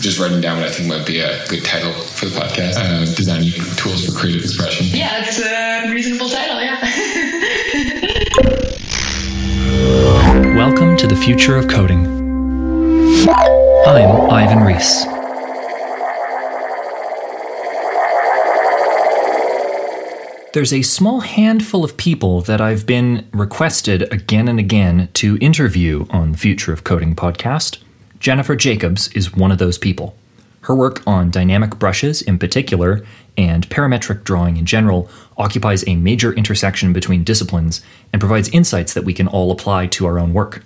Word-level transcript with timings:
just 0.00 0.18
writing 0.20 0.40
down 0.40 0.58
what 0.58 0.68
I 0.68 0.70
think 0.70 0.88
might 0.88 1.06
be 1.06 1.18
a 1.20 1.44
good 1.48 1.64
title 1.64 1.92
for 1.92 2.26
the 2.26 2.38
podcast. 2.38 2.76
Uh, 2.76 3.04
designing 3.14 3.50
tools 3.76 4.04
for 4.06 4.12
creative 4.12 4.42
expression. 4.42 4.86
Yeah, 4.90 5.24
it's 5.26 5.40
a 5.40 5.92
reasonable 5.92 6.28
title. 6.28 6.60
Yeah. 6.60 6.78
Welcome 10.56 10.96
to 10.98 11.06
the 11.06 11.16
future 11.16 11.56
of 11.56 11.66
coding. 11.68 12.06
I'm 13.86 14.30
Ivan 14.30 14.60
Reese. 14.64 15.04
There's 20.52 20.72
a 20.72 20.82
small 20.82 21.20
handful 21.20 21.84
of 21.84 21.96
people 21.96 22.40
that 22.42 22.60
I've 22.60 22.86
been 22.86 23.28
requested 23.32 24.12
again 24.12 24.48
and 24.48 24.58
again 24.58 25.08
to 25.14 25.36
interview 25.40 26.06
on 26.10 26.32
the 26.32 26.38
Future 26.38 26.72
of 26.72 26.84
Coding 26.84 27.14
podcast. 27.14 27.78
Jennifer 28.20 28.56
Jacobs 28.56 29.08
is 29.12 29.34
one 29.34 29.52
of 29.52 29.58
those 29.58 29.78
people. 29.78 30.16
Her 30.62 30.74
work 30.74 31.02
on 31.06 31.30
dynamic 31.30 31.78
brushes 31.78 32.20
in 32.20 32.38
particular 32.38 33.04
and 33.36 33.68
parametric 33.68 34.24
drawing 34.24 34.56
in 34.56 34.66
general 34.66 35.08
occupies 35.36 35.86
a 35.86 35.94
major 35.94 36.32
intersection 36.32 36.92
between 36.92 37.22
disciplines 37.22 37.80
and 38.12 38.20
provides 38.20 38.48
insights 38.48 38.92
that 38.94 39.04
we 39.04 39.14
can 39.14 39.28
all 39.28 39.52
apply 39.52 39.86
to 39.86 40.06
our 40.06 40.18
own 40.18 40.34
work. 40.34 40.64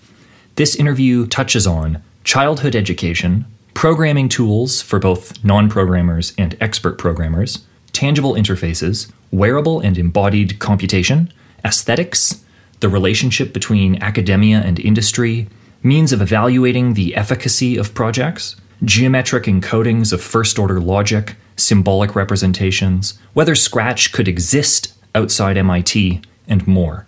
This 0.56 0.74
interview 0.74 1.26
touches 1.26 1.66
on 1.66 2.02
childhood 2.24 2.74
education, 2.74 3.44
programming 3.74 4.28
tools 4.28 4.80
for 4.80 4.98
both 4.98 5.44
non 5.44 5.68
programmers 5.68 6.32
and 6.38 6.56
expert 6.60 6.96
programmers, 6.96 7.64
tangible 7.92 8.32
interfaces, 8.32 9.12
wearable 9.30 9.80
and 9.80 9.98
embodied 9.98 10.58
computation, 10.58 11.30
aesthetics, 11.64 12.42
the 12.80 12.88
relationship 12.88 13.52
between 13.52 14.02
academia 14.02 14.60
and 14.60 14.80
industry, 14.80 15.48
means 15.82 16.12
of 16.12 16.22
evaluating 16.22 16.94
the 16.94 17.14
efficacy 17.14 17.76
of 17.76 17.94
projects, 17.94 18.56
geometric 18.84 19.44
encodings 19.44 20.12
of 20.12 20.22
first 20.22 20.58
order 20.58 20.80
logic, 20.80 21.36
symbolic 21.56 22.14
representations, 22.14 23.18
whether 23.32 23.54
Scratch 23.54 24.12
could 24.12 24.28
exist 24.28 24.94
outside 25.14 25.56
MIT, 25.56 26.20
and 26.48 26.66
more. 26.66 27.06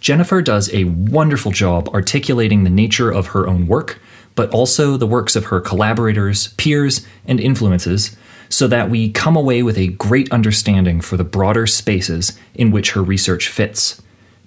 Jennifer 0.00 0.42
does 0.42 0.72
a 0.74 0.84
wonderful 0.84 1.52
job 1.52 1.88
articulating 1.90 2.64
the 2.64 2.70
nature 2.70 3.10
of 3.10 3.28
her 3.28 3.46
own 3.46 3.66
work, 3.66 4.00
but 4.34 4.50
also 4.50 4.96
the 4.96 5.06
works 5.06 5.36
of 5.36 5.46
her 5.46 5.60
collaborators, 5.60 6.48
peers, 6.54 7.06
and 7.26 7.38
influences 7.38 8.16
so 8.48 8.66
that 8.66 8.90
we 8.90 9.10
come 9.10 9.36
away 9.36 9.62
with 9.62 9.78
a 9.78 9.86
great 9.88 10.30
understanding 10.32 11.00
for 11.00 11.16
the 11.16 11.24
broader 11.24 11.66
spaces 11.66 12.38
in 12.54 12.70
which 12.70 12.92
her 12.92 13.02
research 13.02 13.48
fits. 13.48 14.01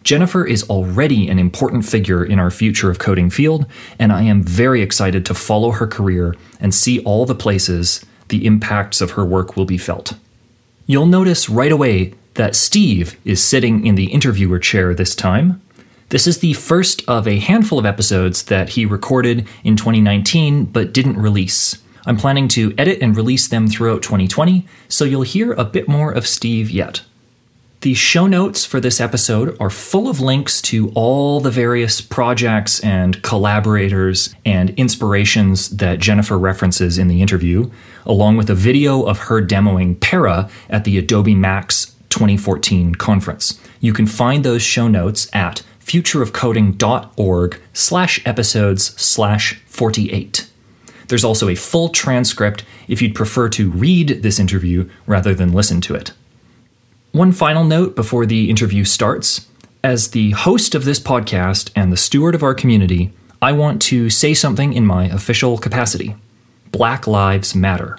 Jennifer 0.05 0.45
is 0.45 0.69
already 0.69 1.27
an 1.29 1.39
important 1.39 1.83
figure 1.83 2.23
in 2.23 2.37
our 2.37 2.51
future 2.51 2.91
of 2.91 2.99
coding 2.99 3.31
field, 3.31 3.65
and 3.97 4.13
I 4.13 4.21
am 4.21 4.43
very 4.43 4.83
excited 4.83 5.25
to 5.25 5.33
follow 5.33 5.71
her 5.71 5.87
career 5.87 6.35
and 6.59 6.75
see 6.75 6.99
all 6.99 7.25
the 7.25 7.33
places 7.33 8.05
the 8.27 8.45
impacts 8.45 9.01
of 9.01 9.11
her 9.11 9.25
work 9.25 9.57
will 9.57 9.65
be 9.65 9.79
felt. 9.79 10.13
You'll 10.85 11.07
notice 11.07 11.49
right 11.49 11.71
away 11.71 12.13
that 12.35 12.55
Steve 12.55 13.19
is 13.25 13.43
sitting 13.43 13.87
in 13.87 13.95
the 13.95 14.11
interviewer 14.11 14.59
chair 14.59 14.93
this 14.93 15.15
time. 15.15 15.59
This 16.09 16.27
is 16.27 16.37
the 16.37 16.53
first 16.53 17.01
of 17.09 17.27
a 17.27 17.39
handful 17.39 17.79
of 17.79 17.85
episodes 17.87 18.43
that 18.43 18.69
he 18.69 18.85
recorded 18.85 19.47
in 19.63 19.75
2019 19.75 20.65
but 20.65 20.93
didn't 20.93 21.17
release. 21.17 21.81
I'm 22.05 22.17
planning 22.17 22.47
to 22.49 22.75
edit 22.77 22.99
and 23.01 23.17
release 23.17 23.47
them 23.47 23.67
throughout 23.67 24.03
2020, 24.03 24.67
so 24.87 25.03
you'll 25.03 25.23
hear 25.23 25.53
a 25.53 25.65
bit 25.65 25.87
more 25.87 26.11
of 26.11 26.27
Steve 26.27 26.69
yet. 26.69 27.01
The 27.85 27.93
show 27.93 28.25
notes 28.25 28.65
for 28.65 28.79
this 28.79 28.99
episode 28.99 29.55
are 29.59 29.69
full 29.69 30.09
of 30.09 30.19
links 30.19 30.59
to 30.63 30.89
all 30.95 31.39
the 31.39 31.51
various 31.51 32.01
projects 32.01 32.79
and 32.79 33.21
collaborators 33.21 34.33
and 34.43 34.71
inspirations 34.71 35.69
that 35.69 35.99
Jennifer 35.99 36.39
references 36.39 36.97
in 36.97 37.09
the 37.09 37.21
interview, 37.21 37.69
along 38.03 38.37
with 38.37 38.49
a 38.49 38.55
video 38.55 39.03
of 39.03 39.19
her 39.19 39.39
demoing 39.39 39.99
Para 39.99 40.49
at 40.67 40.83
the 40.83 40.97
Adobe 40.97 41.35
Max 41.35 41.95
2014 42.09 42.95
conference. 42.95 43.61
You 43.79 43.93
can 43.93 44.07
find 44.07 44.43
those 44.43 44.63
show 44.63 44.87
notes 44.87 45.29
at 45.31 45.61
futureofcoding.org 45.79 47.61
slash 47.73 48.19
episodes 48.25 48.99
slash 48.99 49.61
48. 49.67 50.49
There's 51.07 51.23
also 51.23 51.49
a 51.49 51.53
full 51.53 51.89
transcript 51.89 52.65
if 52.87 53.03
you'd 53.03 53.13
prefer 53.13 53.47
to 53.49 53.69
read 53.69 54.23
this 54.23 54.39
interview 54.39 54.89
rather 55.05 55.35
than 55.35 55.53
listen 55.53 55.81
to 55.81 55.93
it. 55.93 56.13
One 57.15 57.31
final 57.31 57.63
note 57.63 57.95
before 57.95 58.25
the 58.25 58.49
interview 58.49 58.83
starts. 58.83 59.47
As 59.81 60.09
the 60.09 60.31
host 60.31 60.75
of 60.75 60.83
this 60.83 60.99
podcast 60.99 61.71
and 61.73 61.89
the 61.89 61.95
steward 61.95 62.35
of 62.35 62.43
our 62.43 62.53
community, 62.53 63.13
I 63.41 63.53
want 63.53 63.81
to 63.83 64.09
say 64.09 64.33
something 64.33 64.73
in 64.73 64.85
my 64.85 65.05
official 65.05 65.57
capacity. 65.57 66.17
Black 66.73 67.07
Lives 67.07 67.55
Matter. 67.55 67.97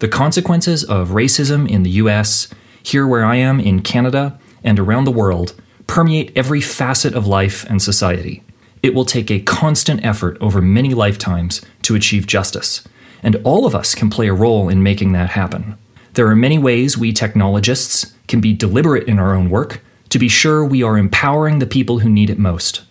The 0.00 0.08
consequences 0.08 0.82
of 0.82 1.10
racism 1.10 1.70
in 1.70 1.84
the 1.84 2.02
US, 2.02 2.48
here 2.82 3.06
where 3.06 3.24
I 3.24 3.36
am 3.36 3.60
in 3.60 3.80
Canada, 3.80 4.36
and 4.64 4.80
around 4.80 5.04
the 5.04 5.12
world 5.12 5.54
permeate 5.86 6.32
every 6.34 6.60
facet 6.60 7.14
of 7.14 7.28
life 7.28 7.64
and 7.70 7.80
society. 7.80 8.42
It 8.82 8.92
will 8.92 9.04
take 9.04 9.30
a 9.30 9.38
constant 9.38 10.04
effort 10.04 10.36
over 10.40 10.60
many 10.60 10.94
lifetimes 10.94 11.62
to 11.82 11.94
achieve 11.94 12.26
justice, 12.26 12.82
and 13.22 13.36
all 13.44 13.66
of 13.66 13.76
us 13.76 13.94
can 13.94 14.10
play 14.10 14.26
a 14.26 14.34
role 14.34 14.68
in 14.68 14.82
making 14.82 15.12
that 15.12 15.30
happen. 15.30 15.78
There 16.18 16.26
are 16.26 16.34
many 16.34 16.58
ways 16.58 16.98
we 16.98 17.12
technologists 17.12 18.12
can 18.26 18.40
be 18.40 18.52
deliberate 18.52 19.06
in 19.06 19.20
our 19.20 19.36
own 19.36 19.50
work 19.50 19.82
to 20.08 20.18
be 20.18 20.26
sure 20.26 20.64
we 20.64 20.82
are 20.82 20.98
empowering 20.98 21.60
the 21.60 21.64
people 21.64 22.00
who 22.00 22.08
need 22.08 22.28
it 22.28 22.40
most. 22.40 22.82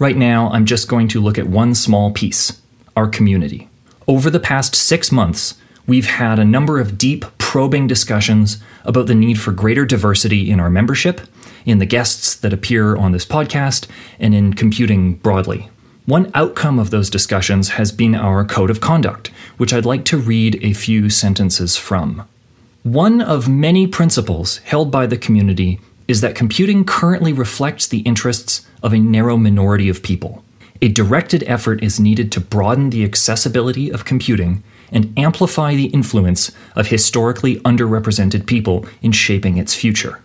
Right 0.00 0.16
now, 0.16 0.50
I'm 0.50 0.66
just 0.66 0.88
going 0.88 1.06
to 1.10 1.20
look 1.20 1.38
at 1.38 1.46
one 1.46 1.76
small 1.76 2.10
piece 2.10 2.60
our 2.96 3.06
community. 3.06 3.68
Over 4.08 4.28
the 4.28 4.40
past 4.40 4.74
six 4.74 5.12
months, 5.12 5.54
we've 5.86 6.06
had 6.06 6.40
a 6.40 6.44
number 6.44 6.80
of 6.80 6.98
deep, 6.98 7.24
probing 7.38 7.86
discussions 7.86 8.60
about 8.84 9.06
the 9.06 9.14
need 9.14 9.38
for 9.38 9.52
greater 9.52 9.86
diversity 9.86 10.50
in 10.50 10.58
our 10.58 10.68
membership 10.68 11.20
in 11.64 11.78
the 11.78 11.86
guests 11.86 12.34
that 12.34 12.52
appear 12.52 12.96
on 12.96 13.12
this 13.12 13.24
podcast, 13.24 13.86
and 14.18 14.34
in 14.34 14.52
computing 14.52 15.14
broadly. 15.14 15.70
One 16.06 16.28
outcome 16.34 16.80
of 16.80 16.90
those 16.90 17.08
discussions 17.08 17.68
has 17.68 17.92
been 17.92 18.16
our 18.16 18.44
code 18.44 18.70
of 18.70 18.80
conduct, 18.80 19.28
which 19.58 19.72
I'd 19.72 19.86
like 19.86 20.04
to 20.06 20.18
read 20.18 20.58
a 20.60 20.72
few 20.72 21.08
sentences 21.08 21.76
from. 21.76 22.26
One 22.84 23.22
of 23.22 23.48
many 23.48 23.86
principles 23.86 24.58
held 24.58 24.90
by 24.90 25.06
the 25.06 25.16
community 25.16 25.80
is 26.06 26.20
that 26.20 26.34
computing 26.34 26.84
currently 26.84 27.32
reflects 27.32 27.86
the 27.86 28.00
interests 28.00 28.66
of 28.82 28.92
a 28.92 28.98
narrow 28.98 29.38
minority 29.38 29.88
of 29.88 30.02
people. 30.02 30.44
A 30.82 30.88
directed 30.88 31.42
effort 31.46 31.82
is 31.82 31.98
needed 31.98 32.30
to 32.32 32.42
broaden 32.42 32.90
the 32.90 33.02
accessibility 33.02 33.90
of 33.90 34.04
computing 34.04 34.62
and 34.92 35.18
amplify 35.18 35.74
the 35.74 35.86
influence 35.86 36.52
of 36.76 36.88
historically 36.88 37.56
underrepresented 37.60 38.44
people 38.44 38.84
in 39.00 39.12
shaping 39.12 39.56
its 39.56 39.74
future. 39.74 40.20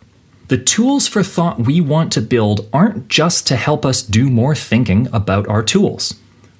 The 0.49 0.57
tools 0.57 1.07
for 1.07 1.23
thought 1.23 1.65
we 1.65 1.79
want 1.79 2.11
to 2.11 2.21
build 2.21 2.67
aren't 2.73 3.07
just 3.07 3.47
to 3.47 3.55
help 3.55 3.85
us 3.85 4.01
do 4.01 4.29
more 4.29 4.53
thinking 4.53 5.07
about 5.13 5.47
our 5.47 5.63
tools. 5.63 6.15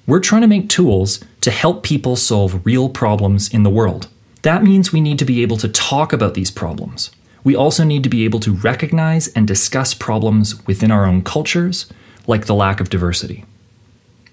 We're 0.06 0.20
trying 0.20 0.40
to 0.40 0.48
make 0.48 0.70
tools 0.70 1.22
to 1.42 1.50
help 1.50 1.82
people 1.82 2.16
solve 2.16 2.64
real 2.64 2.88
problems 2.88 3.52
in 3.52 3.64
the 3.64 3.68
world. 3.68 4.08
That 4.42 4.62
means 4.62 4.92
we 4.92 5.00
need 5.00 5.18
to 5.18 5.24
be 5.24 5.42
able 5.42 5.58
to 5.58 5.68
talk 5.68 6.12
about 6.12 6.34
these 6.34 6.50
problems. 6.50 7.10
We 7.44 7.56
also 7.56 7.84
need 7.84 8.02
to 8.04 8.08
be 8.08 8.24
able 8.24 8.40
to 8.40 8.52
recognize 8.52 9.28
and 9.28 9.46
discuss 9.46 9.94
problems 9.94 10.66
within 10.66 10.90
our 10.90 11.06
own 11.06 11.22
cultures, 11.22 11.90
like 12.26 12.46
the 12.46 12.54
lack 12.54 12.80
of 12.80 12.90
diversity. 12.90 13.44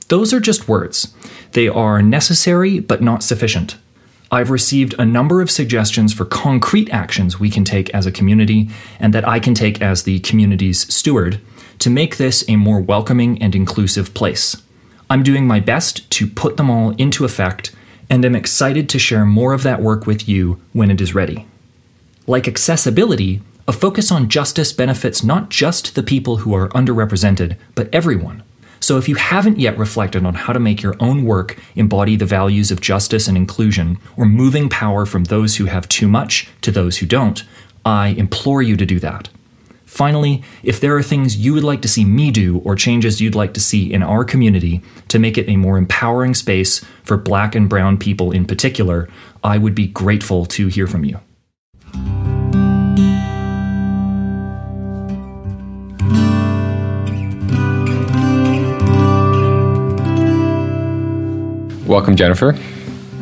Those 0.09 0.34
are 0.34 0.40
just 0.40 0.67
words. 0.67 1.13
They 1.51 1.67
are 1.67 2.01
necessary 2.01 2.79
but 2.79 3.01
not 3.01 3.23
sufficient. 3.23 3.78
I've 4.29 4.51
received 4.51 4.94
a 4.97 5.06
number 5.06 5.41
of 5.41 5.51
suggestions 5.51 6.13
for 6.13 6.25
concrete 6.25 6.90
actions 6.90 7.40
we 7.40 7.50
can 7.50 7.63
take 7.63 7.90
as 7.91 8.06
a 8.06 8.12
community 8.12 8.69
and 9.00 9.13
that 9.13 9.28
I 9.28 9.40
can 9.40 9.53
take 9.53 9.81
as 9.81 10.03
the 10.03 10.19
community's 10.19 10.94
steward 10.94 11.40
to 11.79 11.90
make 11.90 12.17
this 12.17 12.44
a 12.50 12.57
more 12.57 12.81
welcoming 12.81 13.41
and 13.41 13.56
inclusive 13.56 14.13
place. 14.13 14.62
I'm 15.09 15.23
doing 15.23 15.47
my 15.47 15.62
best 15.62 16.09
to 16.12 16.28
put 16.28 16.57
them 16.57 16.69
all 16.69 16.91
into 16.91 17.23
effect 17.23 17.72
and 18.09 18.23
am 18.23 18.35
excited 18.35 18.87
to 18.90 18.99
share 18.99 19.26
more 19.26 19.53
of 19.53 19.64
that 19.64 19.81
work 19.81 20.05
with 20.05 20.28
you 20.28 20.61
when 20.73 20.91
it 20.91 21.02
is 21.02 21.16
ready. 21.16 21.46
Like 22.26 22.47
accessibility, 22.47 23.41
a 23.67 23.73
focus 23.73 24.11
on 24.11 24.29
justice 24.29 24.72
benefits 24.72 25.23
not 25.23 25.49
just 25.49 25.96
the 25.96 26.03
people 26.03 26.37
who 26.37 26.53
are 26.53 26.70
underrepresented, 26.70 27.58
but 27.76 27.90
everyone. 27.93 28.43
So 28.79 28.97
if 28.97 29.09
you 29.09 29.16
haven't 29.16 29.59
yet 29.59 29.78
reflected 29.78 30.26
on 30.26 30.35
how 30.35 30.53
to 30.53 30.59
make 30.59 30.81
your 30.81 30.96
own 30.99 31.26
work 31.26 31.58
embody 31.76 32.16
the 32.16 32.26
values 32.26 32.72
of 32.72 32.79
justice 32.79 33.28
and 33.28 33.35
inclusion, 33.35 33.97
or 34.16 34.26
moving 34.26 34.70
power 34.70 35.05
from 35.05 35.26
those 35.26 35.58
who 35.58 35.66
have 35.66 35.90
too 35.90 36.08
much 36.08 36.47
to 36.61 36.72
those 36.72 36.97
who 36.97 37.05
don't, 37.05 37.43
I 37.85 38.09
implore 38.09 38.61
you 38.61 38.78
to 38.78 38.85
do 38.85 38.99
that. 38.99 39.29
Finally, 39.87 40.43
if 40.63 40.81
there 40.81 40.95
are 40.97 41.01
things 41.01 41.37
you 41.37 41.53
would 41.53 41.63
like 41.63 41.81
to 41.81 41.87
see 41.87 42.03
me 42.03 42.29
do 42.29 42.59
or 42.66 42.75
changes 42.75 43.22
you'd 43.22 43.34
like 43.34 43.53
to 43.53 43.59
see 43.61 43.91
in 43.91 44.03
our 44.03 44.25
community 44.25 44.81
to 45.07 45.17
make 45.17 45.37
it 45.37 45.47
a 45.47 45.55
more 45.55 45.78
empowering 45.78 46.34
space 46.34 46.84
for 47.03 47.16
black 47.16 47.55
and 47.55 47.69
brown 47.69 47.97
people 47.97 48.31
in 48.31 48.45
particular, 48.45 49.07
I 49.45 49.57
would 49.57 49.73
be 49.73 49.87
grateful 49.87 50.45
to 50.47 50.67
hear 50.67 50.87
from 50.87 51.05
you. 51.05 51.19
Welcome, 61.87 62.17
Jennifer. 62.17 62.51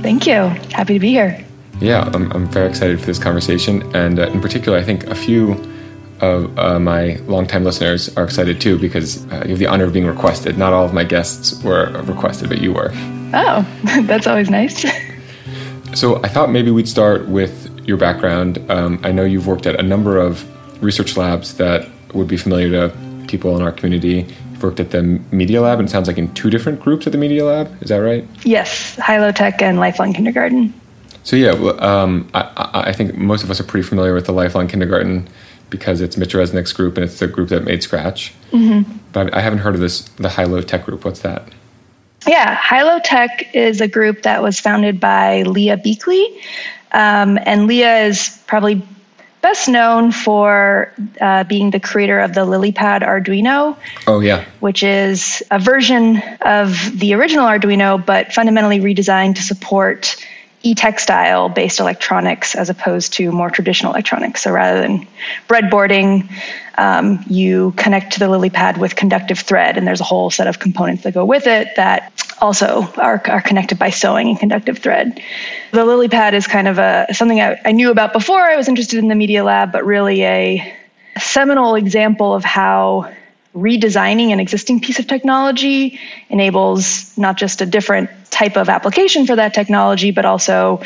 Thank 0.02 0.26
you. 0.26 0.34
Happy 0.74 0.96
to 0.96 1.00
be 1.00 1.10
here. 1.10 1.46
Yeah, 1.80 2.10
I'm, 2.16 2.32
I'm 2.32 2.48
very 2.48 2.68
excited 2.68 3.00
for 3.00 3.06
this 3.06 3.20
conversation. 3.20 3.84
And 3.96 4.18
uh, 4.18 4.30
in 4.30 4.42
particular, 4.42 4.80
I 4.80 4.84
think 4.84 5.06
a 5.06 5.14
few 5.16 5.54
uh, 6.58 6.80
my 6.80 7.16
longtime 7.28 7.64
listeners 7.64 8.16
are 8.18 8.24
excited 8.24 8.60
too 8.62 8.78
because 8.78 9.26
uh, 9.32 9.44
you 9.46 9.52
have 9.52 9.60
the 9.60 9.68
honor 9.68 9.86
of 9.86 9.94
being 9.94 10.06
requested. 10.06 10.58
Not 10.58 10.74
all 10.74 10.86
of 10.86 10.94
my 10.94 11.04
guests 11.04 11.62
were 11.64 11.92
requested, 12.04 12.50
but 12.50 12.60
you 12.60 12.74
were. 12.74 12.92
Oh, 13.34 13.68
that's 14.04 14.28
always 14.28 14.50
nice. 14.50 14.86
so 15.94 16.22
I 16.24 16.28
thought 16.28 16.50
maybe 16.52 16.72
we'd 16.72 16.88
start 16.88 17.28
with 17.28 17.72
your 17.88 17.98
background. 17.98 18.60
Um, 18.70 19.00
I 19.04 19.12
know 19.12 19.24
you've 19.24 19.48
worked 19.48 19.66
at 19.66 19.80
a 19.80 19.84
number 19.84 20.18
of 20.18 20.44
research 20.84 21.18
labs 21.18 21.58
that 21.58 21.88
would 22.14 22.28
be 22.28 22.38
familiar 22.38 22.70
to 22.70 23.26
people 23.28 23.56
in 23.56 23.62
our 23.62 23.72
community. 23.72 24.26
You've 24.52 24.64
worked 24.64 24.80
at 24.80 24.92
the 24.92 25.04
Media 25.32 25.62
Lab, 25.62 25.80
and 25.80 25.88
it 25.88 25.92
sounds 25.92 26.08
like 26.08 26.18
in 26.18 26.34
two 26.34 26.50
different 26.50 26.80
groups 26.80 27.06
at 27.06 27.12
the 27.12 27.18
Media 27.18 27.46
Lab. 27.46 27.82
Is 27.82 27.90
that 27.90 27.98
right? 27.98 28.26
Yes, 28.44 28.96
High 28.98 29.20
Low 29.20 29.32
Tech 29.32 29.62
and 29.62 29.80
Lifelong 29.80 30.14
Kindergarten. 30.14 30.74
So 31.24 31.36
yeah, 31.36 31.52
um, 31.80 32.30
I, 32.36 32.84
I, 32.90 32.94
think 32.94 33.16
most 33.16 33.44
of 33.44 33.50
us 33.50 33.60
are 33.60 33.64
pretty 33.64 33.88
familiar 33.88 34.14
with 34.14 34.28
the 34.28 34.32
Lifelong 34.32 34.68
Kindergarten 34.68 35.28
because 35.76 36.02
it's 36.02 36.16
Mitch 36.18 36.34
Resnick's 36.34 36.74
group 36.74 36.98
and 36.98 37.04
it's 37.04 37.20
the 37.20 37.28
group 37.28 37.50
that 37.50 37.64
made 37.64 37.84
Scratch. 37.84 38.34
Mm-hmm. 38.52 38.98
But 39.12 39.34
I 39.34 39.42
haven't 39.42 39.60
heard 39.60 39.76
of 39.76 39.82
this, 39.82 40.02
the 40.02 40.30
High 40.30 40.46
Low 40.46 40.62
Tech 40.62 40.86
group. 40.86 41.04
What's 41.04 41.20
that? 41.22 41.44
Yeah, 42.28 42.56
High 42.56 42.84
Low 42.84 43.00
Tech 43.04 43.54
is 43.54 43.82
a 43.82 43.88
group 43.88 44.24
that 44.24 44.42
was 44.42 44.60
founded 44.60 45.00
by 45.00 45.44
Leah 45.44 45.78
Buechley. 45.78 46.42
Um, 46.92 47.38
and 47.46 47.68
Leah 47.68 48.06
is 48.06 48.42
probably 48.48 48.82
best 49.42 49.68
known 49.68 50.12
for 50.12 50.92
uh, 51.22 51.44
being 51.44 51.70
the 51.70 51.80
creator 51.80 52.20
of 52.20 52.34
the 52.34 52.42
LilyPad 52.42 53.04
Arduino. 53.04 53.78
Oh, 54.08 54.22
yeah. 54.22 54.46
Which 54.60 54.82
is 54.82 55.44
a 55.52 55.60
version 55.60 56.18
of 56.42 57.00
the 57.00 57.14
original 57.14 57.46
Arduino, 57.46 58.04
but 58.04 58.34
fundamentally 58.34 58.80
redesigned 58.80 59.36
to 59.36 59.44
support 59.44 60.16
e-textile 60.66 61.48
based 61.50 61.80
electronics 61.80 62.56
as 62.56 62.70
opposed 62.70 63.14
to 63.14 63.32
more 63.32 63.50
traditional 63.50 63.94
electronics. 63.94 64.42
So 64.42 64.52
rather 64.52 64.82
than 64.82 65.08
breadboarding, 65.48 66.30
um, 66.78 67.24
you 67.28 67.74
connect 67.78 68.14
to 68.14 68.20
the 68.20 68.26
LilyPad 68.26 68.78
with 68.78 68.96
conductive 68.96 69.40
thread, 69.40 69.78
and 69.78 69.88
there's 69.88 70.02
a 70.02 70.06
whole 70.06 70.30
set 70.32 70.48
of 70.48 70.60
components 70.60 71.04
that 71.04 71.14
go 71.14 71.24
with 71.24 71.48
it 71.48 71.76
that 71.76 72.12
also 72.42 72.82
are, 72.98 73.22
are 73.28 73.42
connected 73.42 73.80
by 73.80 73.92
sewing 73.92 74.28
and 74.30 74.40
conductive 74.40 74.80
thread. 74.80 75.22
The 75.72 75.86
LilyPad 75.86 76.34
is 76.34 76.48
kind 76.48 76.68
of 76.68 76.80
a 76.80 77.08
something 77.14 77.40
I, 77.40 77.62
I 77.64 77.72
knew 77.72 77.92
about 77.92 78.12
before 78.12 78.42
I 78.42 78.58
was 78.58 78.68
interested 78.68 79.00
in 79.00 79.08
the 79.08 79.16
Media 79.16 79.44
Lab, 79.44 79.72
but 79.72 79.86
really 79.86 80.24
a 80.24 80.76
seminal 81.18 81.76
example 81.76 82.34
of 82.34 82.44
how 82.44 83.14
redesigning 83.56 84.32
an 84.32 84.40
existing 84.40 84.82
piece 84.82 85.00
of 85.00 85.08
technology 85.08 86.00
enables 86.30 87.18
not 87.18 87.38
just 87.38 87.62
a 87.62 87.66
different 87.66 88.10
type 88.30 88.58
of 88.58 88.68
application 88.68 89.26
for 89.26 89.38
that 89.38 89.54
technology, 89.54 90.12
but 90.12 90.26
also 90.26 90.82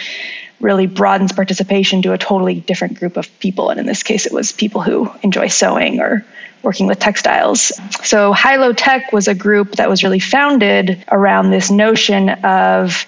really 0.59 0.85
broadens 0.85 1.31
participation 1.31 2.01
to 2.03 2.13
a 2.13 2.17
totally 2.17 2.59
different 2.59 2.99
group 2.99 3.17
of 3.17 3.39
people. 3.39 3.69
And 3.69 3.79
in 3.79 3.85
this 3.85 4.03
case, 4.03 4.25
it 4.25 4.31
was 4.31 4.51
people 4.51 4.81
who 4.81 5.11
enjoy 5.23 5.47
sewing 5.47 5.99
or 5.99 6.25
working 6.61 6.85
with 6.85 6.99
textiles. 6.99 7.71
So, 8.03 8.33
High 8.33 8.57
Low 8.57 8.73
Tech 8.73 9.13
was 9.13 9.27
a 9.27 9.33
group 9.33 9.77
that 9.77 9.89
was 9.89 10.03
really 10.03 10.19
founded 10.19 11.03
around 11.09 11.49
this 11.49 11.71
notion 11.71 12.29
of 12.29 13.05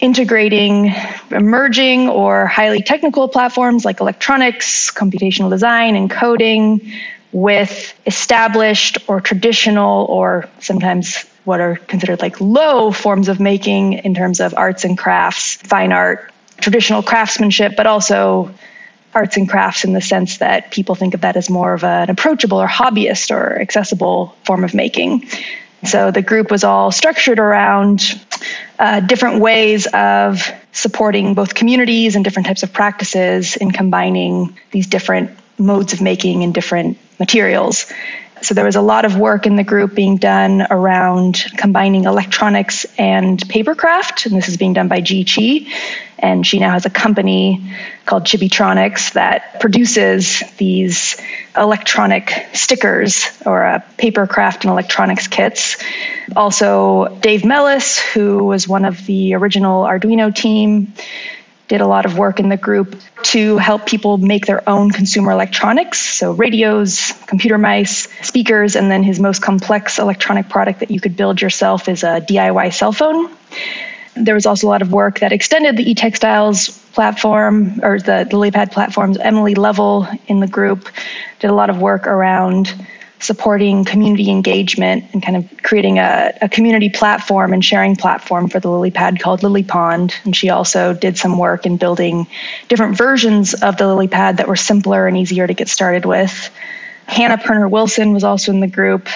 integrating 0.00 0.92
emerging 1.30 2.08
or 2.08 2.46
highly 2.46 2.82
technical 2.82 3.28
platforms 3.28 3.84
like 3.84 4.00
electronics, 4.00 4.90
computational 4.90 5.48
design, 5.48 5.94
and 5.94 6.10
coding 6.10 6.92
with 7.32 7.94
established 8.06 8.98
or 9.08 9.20
traditional 9.20 10.04
or 10.04 10.48
sometimes 10.60 11.24
what 11.44 11.60
are 11.60 11.76
considered 11.76 12.20
like 12.20 12.40
low 12.40 12.92
forms 12.92 13.28
of 13.28 13.40
making 13.40 13.94
in 13.94 14.14
terms 14.14 14.40
of 14.40 14.54
arts 14.54 14.84
and 14.84 14.96
crafts, 14.96 15.56
fine 15.56 15.92
art, 15.92 16.30
traditional 16.60 17.02
craftsmanship, 17.02 17.74
but 17.76 17.86
also 17.86 18.54
arts 19.14 19.36
and 19.36 19.48
crafts 19.48 19.84
in 19.84 19.92
the 19.92 20.00
sense 20.00 20.38
that 20.38 20.70
people 20.70 20.94
think 20.94 21.14
of 21.14 21.22
that 21.22 21.36
as 21.36 21.50
more 21.50 21.74
of 21.74 21.84
an 21.84 22.10
approachable 22.10 22.58
or 22.58 22.68
hobbyist 22.68 23.30
or 23.30 23.60
accessible 23.60 24.36
form 24.44 24.64
of 24.64 24.74
making. 24.74 25.26
So 25.84 26.10
the 26.10 26.22
group 26.22 26.50
was 26.50 26.64
all 26.64 26.92
structured 26.92 27.38
around 27.38 28.02
uh, 28.78 29.00
different 29.00 29.40
ways 29.40 29.86
of 29.86 30.48
supporting 30.70 31.34
both 31.34 31.54
communities 31.54 32.14
and 32.14 32.24
different 32.24 32.46
types 32.46 32.62
of 32.62 32.72
practices 32.72 33.56
in 33.56 33.72
combining 33.72 34.58
these 34.70 34.86
different 34.86 35.36
modes 35.58 35.92
of 35.92 36.00
making 36.00 36.42
and 36.42 36.54
different 36.54 36.98
materials. 37.18 37.86
So 38.42 38.54
there 38.54 38.64
was 38.64 38.74
a 38.74 38.82
lot 38.82 39.04
of 39.04 39.16
work 39.16 39.46
in 39.46 39.54
the 39.54 39.62
group 39.62 39.94
being 39.94 40.16
done 40.16 40.66
around 40.68 41.44
combining 41.56 42.04
electronics 42.04 42.84
and 42.98 43.38
papercraft, 43.38 44.26
and 44.26 44.34
this 44.34 44.48
is 44.48 44.56
being 44.56 44.72
done 44.72 44.88
by 44.88 45.00
Jie 45.00 45.24
Qi. 45.24 45.68
And 46.18 46.44
she 46.44 46.58
now 46.58 46.72
has 46.72 46.84
a 46.84 46.90
company 46.90 47.74
called 48.04 48.24
Chibitronics 48.24 49.12
that 49.12 49.60
produces 49.60 50.42
these 50.56 51.16
electronic 51.56 52.32
stickers 52.52 53.26
or 53.46 53.64
uh, 53.64 53.80
papercraft 53.96 54.62
and 54.62 54.70
electronics 54.70 55.28
kits. 55.28 55.76
Also, 56.34 57.16
Dave 57.20 57.44
Mellis, 57.44 57.98
who 57.98 58.44
was 58.44 58.66
one 58.66 58.84
of 58.84 59.06
the 59.06 59.34
original 59.34 59.84
Arduino 59.84 60.34
team, 60.34 60.92
did 61.72 61.80
a 61.80 61.86
lot 61.86 62.04
of 62.04 62.18
work 62.18 62.38
in 62.38 62.50
the 62.50 62.56
group 62.58 63.00
to 63.22 63.56
help 63.56 63.86
people 63.86 64.18
make 64.18 64.44
their 64.44 64.68
own 64.68 64.90
consumer 64.90 65.32
electronics. 65.32 65.98
So, 66.00 66.32
radios, 66.32 67.14
computer 67.26 67.56
mice, 67.56 68.08
speakers, 68.20 68.76
and 68.76 68.90
then 68.90 69.02
his 69.02 69.18
most 69.18 69.40
complex 69.40 69.98
electronic 69.98 70.50
product 70.50 70.80
that 70.80 70.90
you 70.90 71.00
could 71.00 71.16
build 71.16 71.40
yourself 71.40 71.88
is 71.88 72.02
a 72.02 72.20
DIY 72.20 72.74
cell 72.74 72.92
phone. 72.92 73.34
There 74.14 74.34
was 74.34 74.44
also 74.44 74.66
a 74.66 74.68
lot 74.68 74.82
of 74.82 74.92
work 74.92 75.20
that 75.20 75.32
extended 75.32 75.78
the 75.78 75.94
eTextiles 75.94 76.92
platform 76.92 77.80
or 77.82 77.98
the, 77.98 78.26
the 78.30 78.68
platforms. 78.70 79.16
Emily 79.16 79.54
Lovell 79.54 80.06
in 80.26 80.40
the 80.40 80.46
group 80.46 80.90
did 81.38 81.48
a 81.48 81.54
lot 81.54 81.70
of 81.70 81.80
work 81.80 82.06
around 82.06 82.68
supporting 83.22 83.84
community 83.84 84.30
engagement 84.30 85.04
and 85.12 85.22
kind 85.22 85.36
of 85.36 85.62
creating 85.62 85.98
a, 85.98 86.32
a, 86.42 86.48
community 86.48 86.90
platform 86.90 87.52
and 87.52 87.64
sharing 87.64 87.94
platform 87.94 88.48
for 88.48 88.58
the 88.58 88.68
LilyPad 88.68 89.20
called 89.20 89.40
LilyPond. 89.40 90.12
And 90.24 90.34
she 90.34 90.50
also 90.50 90.92
did 90.92 91.16
some 91.16 91.38
work 91.38 91.64
in 91.64 91.76
building 91.76 92.26
different 92.68 92.96
versions 92.96 93.54
of 93.54 93.76
the 93.76 93.84
LilyPad 93.84 94.38
that 94.38 94.48
were 94.48 94.56
simpler 94.56 95.06
and 95.06 95.16
easier 95.16 95.46
to 95.46 95.54
get 95.54 95.68
started 95.68 96.04
with 96.04 96.50
Hannah 97.06 97.38
Perner 97.38 97.68
Wilson 97.68 98.12
was 98.12 98.24
also 98.24 98.52
in 98.52 98.60
the 98.60 98.66
group. 98.66 99.08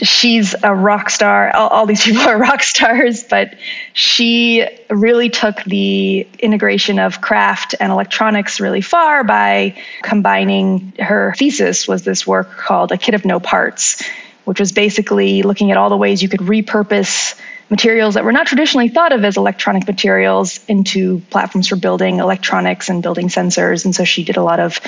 She's 0.00 0.54
a 0.62 0.74
rock 0.74 1.10
star. 1.10 1.54
All, 1.54 1.68
all, 1.68 1.86
these 1.86 2.02
people 2.04 2.22
are 2.22 2.38
rock 2.38 2.62
stars, 2.62 3.24
but 3.24 3.54
she 3.92 4.66
really 4.88 5.28
took 5.28 5.62
the 5.64 6.26
integration 6.38 6.98
of 6.98 7.20
craft 7.20 7.74
and 7.78 7.92
electronics 7.92 8.60
really 8.60 8.80
far 8.80 9.24
by 9.24 9.76
combining 10.02 10.94
her 10.98 11.34
thesis 11.36 11.86
was 11.86 12.02
this 12.02 12.26
work 12.26 12.56
called 12.56 12.92
A 12.92 12.96
Kit 12.96 13.14
of 13.14 13.24
No 13.24 13.40
Parts, 13.40 14.02
which 14.44 14.60
was 14.60 14.72
basically 14.72 15.42
looking 15.42 15.70
at 15.70 15.76
all 15.76 15.90
the 15.90 15.96
ways 15.96 16.22
you 16.22 16.28
could 16.28 16.40
repurpose 16.40 17.38
materials 17.70 18.14
that 18.14 18.24
were 18.24 18.32
not 18.32 18.46
traditionally 18.46 18.88
thought 18.88 19.12
of 19.12 19.24
as 19.24 19.36
electronic 19.36 19.86
materials 19.86 20.60
into 20.68 21.20
platforms 21.30 21.68
for 21.68 21.76
building 21.76 22.18
electronics 22.18 22.88
and 22.88 23.02
building 23.02 23.28
sensors. 23.28 23.84
And 23.84 23.94
so 23.94 24.04
she 24.04 24.24
did 24.24 24.36
a 24.36 24.42
lot 24.42 24.58
of 24.58 24.80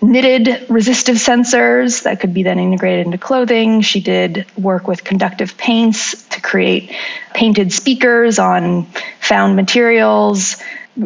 knitted 0.00 0.66
resistive 0.70 1.16
sensors 1.16 2.04
that 2.04 2.20
could 2.20 2.32
be 2.32 2.42
then 2.42 2.58
integrated 2.58 3.06
into 3.06 3.18
clothing. 3.18 3.82
She 3.82 4.00
did 4.00 4.46
work 4.56 4.88
with 4.88 5.04
conductive 5.04 5.56
paints 5.56 6.26
to 6.28 6.40
create 6.40 6.94
painted 7.34 7.72
speakers 7.72 8.38
on 8.38 8.86
found 9.20 9.56
materials 9.56 10.56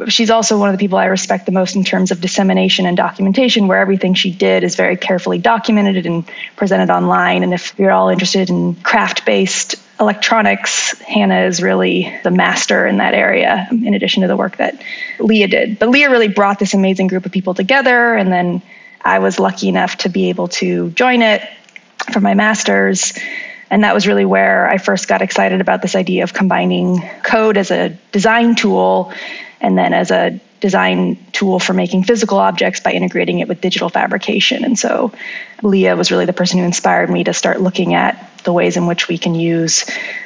she's 0.09 0.31
also 0.31 0.59
one 0.59 0.69
of 0.69 0.75
the 0.75 0.79
people 0.79 0.99
I 0.99 1.07
respect 1.07 1.47
the 1.47 1.53
most 1.53 1.77
in 1.77 1.85
terms 1.85 2.11
of 2.11 2.21
dissemination 2.21 2.87
and 2.87 2.97
documentation, 2.97 3.69
where 3.69 3.79
everything 3.79 4.15
she 4.15 4.33
did 4.33 4.65
is 4.65 4.75
very 4.75 4.97
carefully 4.97 5.39
documented 5.39 6.07
and 6.07 6.29
presented 6.57 6.91
online. 6.91 7.43
And 7.43 7.55
if 7.55 7.79
you're 7.79 7.93
all 7.93 8.09
interested 8.09 8.51
in 8.51 8.75
craft 8.75 9.25
based 9.25 9.77
electronics, 9.99 10.99
Hannah 11.01 11.45
is 11.45 11.63
really 11.63 12.15
the 12.23 12.31
master 12.31 12.87
in 12.87 12.99
that 12.99 13.15
area, 13.15 13.67
in 13.71 13.95
addition 13.95 14.23
to 14.23 14.29
the 14.29 14.37
work 14.37 14.57
that 14.59 14.83
Leah 15.19 15.49
did. 15.49 15.79
But 15.79 15.89
Leah 15.89 16.11
really 16.11 16.29
brought 16.29 16.59
this 16.59 16.75
amazing 16.75 17.07
group 17.07 17.27
of 17.27 17.33
people 17.33 17.55
together. 17.55 18.15
And 18.15 18.31
then 18.31 18.63
I 19.03 19.21
was 19.21 19.39
lucky 19.39 19.69
enough 19.69 19.97
to 19.99 20.09
be 20.09 20.29
able 20.29 20.49
to 20.49 20.91
join 20.91 21.23
it 21.23 21.43
for 22.13 22.21
my 22.21 22.35
master's. 22.35 23.15
And 23.71 23.85
that 23.85 23.95
was 23.95 24.07
really 24.07 24.25
where 24.25 24.69
I 24.69 24.79
first 24.79 25.09
got 25.09 25.23
excited 25.23 25.61
about 25.61 25.83
this 25.83 25.95
idea 25.95 26.23
of 26.25 26.35
combining 26.35 27.01
code 27.23 27.57
as 27.57 27.71
a 27.71 27.91
design 28.13 28.55
tool 28.55 29.13
and 29.61 29.77
then 29.77 29.95
as 29.95 30.11
a 30.11 30.41
design 30.61 31.19
tool 31.33 31.59
for 31.59 31.73
making 31.73 32.05
physical 32.05 32.39
objects 32.39 32.81
by 32.81 32.93
integrating 32.93 33.41
it 33.41 33.49
with 33.49 33.61
digital 33.61 33.89
fabrication. 33.89 34.65
And 34.65 34.79
so 34.79 35.13
Leah 35.63 35.97
was 35.97 36.11
really 36.11 36.25
the 36.25 36.33
person 36.33 36.59
who 36.59 36.65
inspired 36.65 37.11
me 37.11 37.25
to 37.25 37.35
start 37.35 37.61
looking 37.61 37.95
at 37.95 38.43
the 38.45 38.53
ways 38.53 38.77
in 38.77 38.87
which 38.87 39.09
we 39.09 39.19
can 39.19 39.35
use 39.35 39.85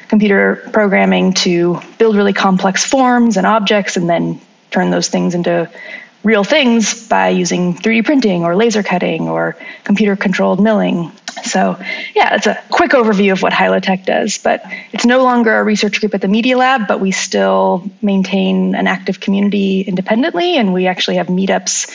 computer 0.08 0.68
programming 0.72 1.32
to 1.32 1.80
build 1.98 2.16
really 2.16 2.32
complex 2.32 2.84
forms 2.84 3.36
and 3.36 3.46
objects 3.46 3.96
and 3.96 4.08
then 4.08 4.40
turn 4.70 4.90
those 4.90 5.08
things 5.08 5.34
into 5.34 5.70
real 6.22 6.44
things 6.44 7.08
by 7.08 7.30
using 7.30 7.74
3D 7.74 8.04
printing 8.04 8.44
or 8.44 8.54
laser 8.54 8.82
cutting 8.82 9.28
or 9.28 9.56
computer 9.84 10.16
controlled 10.16 10.62
milling. 10.62 11.12
So, 11.44 11.78
yeah, 12.14 12.30
that's 12.30 12.46
a 12.46 12.62
quick 12.70 12.90
overview 12.90 13.32
of 13.32 13.42
what 13.42 13.52
High 13.52 13.68
Low 13.68 13.80
Tech 13.80 14.04
does. 14.04 14.38
But 14.38 14.62
it's 14.92 15.06
no 15.06 15.22
longer 15.22 15.58
a 15.58 15.64
research 15.64 16.00
group 16.00 16.14
at 16.14 16.20
the 16.20 16.28
Media 16.28 16.58
Lab, 16.58 16.86
but 16.86 17.00
we 17.00 17.12
still 17.12 17.88
maintain 18.02 18.74
an 18.74 18.86
active 18.86 19.20
community 19.20 19.80
independently, 19.82 20.56
and 20.56 20.74
we 20.74 20.86
actually 20.86 21.16
have 21.16 21.28
meetups 21.28 21.90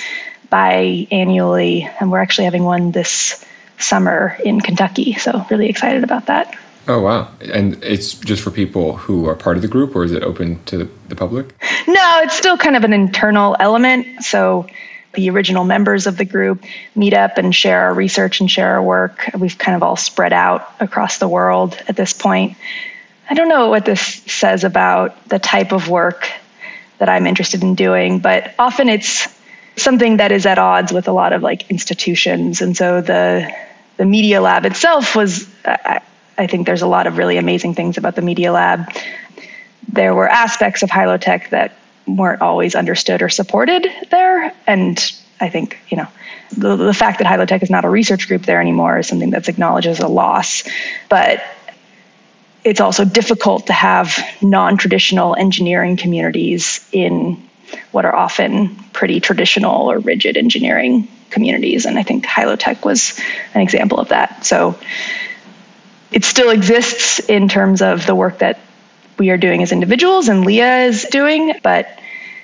biannually, 0.51 1.91
and 1.99 2.11
we're 2.11 2.19
actually 2.19 2.45
having 2.45 2.63
one 2.63 2.91
this 2.91 3.43
summer 3.77 4.37
in 4.43 4.61
Kentucky. 4.61 5.13
So, 5.13 5.45
really 5.51 5.69
excited 5.69 6.03
about 6.03 6.27
that. 6.27 6.55
Oh, 6.87 7.01
wow. 7.01 7.29
And 7.41 7.83
it's 7.83 8.13
just 8.13 8.43
for 8.43 8.51
people 8.51 8.97
who 8.97 9.27
are 9.27 9.35
part 9.35 9.55
of 9.55 9.61
the 9.61 9.67
group, 9.67 9.95
or 9.95 10.03
is 10.03 10.11
it 10.11 10.23
open 10.23 10.63
to 10.65 10.89
the 11.07 11.15
public? 11.15 11.47
No, 11.87 12.21
it's 12.23 12.35
still 12.35 12.57
kind 12.57 12.75
of 12.75 12.83
an 12.83 12.93
internal 12.93 13.55
element. 13.59 14.23
So, 14.23 14.67
the 15.13 15.29
original 15.29 15.63
members 15.63 16.07
of 16.07 16.17
the 16.17 16.25
group 16.25 16.63
meet 16.93 17.13
up 17.13 17.37
and 17.37 17.55
share 17.55 17.83
our 17.83 17.93
research 17.93 18.41
and 18.41 18.51
share 18.51 18.73
our 18.73 18.83
work. 18.83 19.29
We've 19.37 19.57
kind 19.57 19.75
of 19.75 19.81
all 19.81 19.95
spread 19.95 20.33
out 20.33 20.69
across 20.79 21.19
the 21.19 21.27
world 21.27 21.77
at 21.87 21.95
this 21.95 22.11
point. 22.11 22.57
I 23.29 23.33
don't 23.33 23.47
know 23.47 23.69
what 23.69 23.85
this 23.85 24.01
says 24.01 24.63
about 24.63 25.29
the 25.29 25.39
type 25.39 25.71
of 25.71 25.89
work 25.89 26.29
that 26.97 27.09
I'm 27.09 27.27
interested 27.27 27.63
in 27.63 27.75
doing, 27.75 28.19
but 28.19 28.53
often 28.59 28.89
it's 28.89 29.27
something 29.77 30.17
that 30.17 30.31
is 30.31 30.45
at 30.45 30.59
odds 30.59 30.91
with 30.91 31.07
a 31.07 31.11
lot 31.11 31.33
of 31.33 31.41
like 31.41 31.69
institutions. 31.71 32.61
And 32.61 32.75
so 32.75 33.01
the 33.01 33.51
the 33.97 34.05
media 34.05 34.41
lab 34.41 34.65
itself 34.65 35.15
was 35.15 35.47
I 36.37 36.47
think 36.47 36.65
there's 36.65 36.81
a 36.81 36.87
lot 36.87 37.07
of 37.07 37.17
really 37.17 37.37
amazing 37.37 37.75
things 37.75 37.97
about 37.97 38.15
the 38.15 38.21
media 38.21 38.51
lab. 38.51 38.89
There 39.87 40.13
were 40.13 40.27
aspects 40.27 40.83
of 40.83 40.89
High 40.89 41.05
Low 41.05 41.17
Tech 41.17 41.49
that 41.51 41.77
weren't 42.07 42.41
always 42.41 42.75
understood 42.75 43.21
or 43.21 43.29
supported 43.29 43.87
there. 44.11 44.53
And 44.67 44.99
I 45.39 45.49
think, 45.49 45.77
you 45.89 45.97
know, 45.97 46.07
the, 46.55 46.75
the 46.75 46.93
fact 46.93 47.19
that 47.19 47.27
High 47.27 47.37
Low 47.37 47.45
Tech 47.45 47.63
is 47.63 47.69
not 47.69 47.85
a 47.85 47.89
research 47.89 48.27
group 48.27 48.43
there 48.43 48.61
anymore 48.61 48.99
is 48.99 49.07
something 49.07 49.29
that's 49.29 49.47
acknowledged 49.47 49.87
as 49.87 49.99
a 49.99 50.07
loss. 50.07 50.63
But 51.09 51.43
it's 52.63 52.81
also 52.81 53.05
difficult 53.05 53.67
to 53.67 53.73
have 53.73 54.17
non 54.41 54.77
traditional 54.77 55.35
engineering 55.35 55.97
communities 55.97 56.87
in 56.91 57.47
what 57.91 58.05
are 58.05 58.15
often 58.15 58.75
pretty 58.93 59.19
traditional 59.19 59.89
or 59.91 59.99
rigid 59.99 60.37
engineering 60.37 61.07
communities. 61.29 61.85
And 61.85 61.97
I 61.97 62.03
think 62.03 62.25
High 62.25 62.45
Low 62.45 62.55
Tech 62.55 62.85
was 62.85 63.19
an 63.53 63.61
example 63.61 63.99
of 63.99 64.09
that. 64.09 64.45
So 64.45 64.77
it 66.15 66.23
still 66.23 66.49
exists 66.49 67.19
in 67.19 67.47
terms 67.49 67.81
of 67.81 68.05
the 68.07 68.15
work 68.15 68.39
that 68.39 68.57
we 69.19 69.29
are 69.29 69.37
doing 69.37 69.61
as 69.61 69.71
individuals 69.71 70.29
and 70.29 70.45
Leah 70.45 70.85
is 70.85 71.05
doing, 71.11 71.53
but 71.61 71.99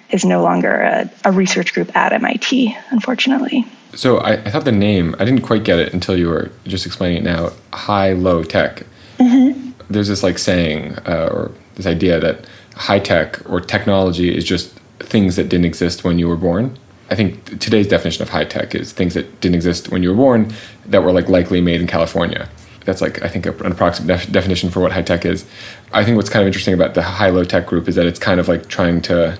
is 0.09 0.25
no 0.25 0.43
longer 0.43 0.81
a, 0.81 1.09
a 1.23 1.31
research 1.31 1.73
group 1.73 1.95
at 1.95 2.11
MIT, 2.11 2.77
unfortunately. 2.89 3.65
So 3.93 4.17
I, 4.17 4.33
I, 4.33 4.51
thought 4.51 4.65
the 4.65 4.73
name, 4.73 5.15
I 5.19 5.25
didn't 5.25 5.41
quite 5.41 5.63
get 5.63 5.79
it 5.79 5.93
until 5.93 6.17
you 6.17 6.27
were 6.27 6.51
just 6.65 6.85
explaining 6.85 7.19
it 7.19 7.23
now 7.23 7.51
high, 7.73 8.11
low 8.11 8.43
tech. 8.43 8.83
Mm-hmm. 9.19 9.71
There's 9.89 10.09
this 10.09 10.21
like 10.21 10.37
saying 10.37 10.97
uh, 11.05 11.29
or 11.31 11.51
this 11.75 11.85
idea 11.85 12.19
that 12.19 12.45
high 12.75 12.99
tech 12.99 13.49
or 13.49 13.61
technology 13.61 14.35
is 14.35 14.43
just 14.43 14.77
things 14.99 15.37
that 15.37 15.47
didn't 15.47 15.65
exist 15.65 16.03
when 16.03 16.19
you 16.19 16.27
were 16.27 16.37
born. 16.37 16.77
I 17.09 17.15
think 17.15 17.59
today's 17.59 17.87
definition 17.87 18.21
of 18.21 18.29
high 18.29 18.45
tech 18.45 18.75
is 18.75 18.91
things 18.91 19.13
that 19.13 19.39
didn't 19.41 19.55
exist 19.55 19.89
when 19.89 20.03
you 20.03 20.09
were 20.09 20.15
born 20.15 20.53
that 20.85 21.03
were 21.03 21.11
like 21.11 21.29
likely 21.29 21.61
made 21.61 21.79
in 21.79 21.87
California 21.87 22.49
that's 22.85 23.01
like 23.01 23.21
I 23.21 23.27
think 23.27 23.45
an 23.45 23.71
approximate 23.71 24.07
def- 24.07 24.31
definition 24.31 24.69
for 24.69 24.79
what 24.79 24.91
high 24.91 25.01
tech 25.01 25.25
is. 25.25 25.45
I 25.93 26.03
think 26.03 26.17
what's 26.17 26.29
kind 26.29 26.41
of 26.41 26.47
interesting 26.47 26.73
about 26.73 26.93
the 26.93 27.01
high 27.01 27.29
low 27.29 27.43
tech 27.43 27.67
group 27.67 27.87
is 27.87 27.95
that 27.95 28.05
it's 28.05 28.19
kind 28.19 28.39
of 28.39 28.47
like 28.47 28.67
trying 28.67 29.01
to 29.03 29.37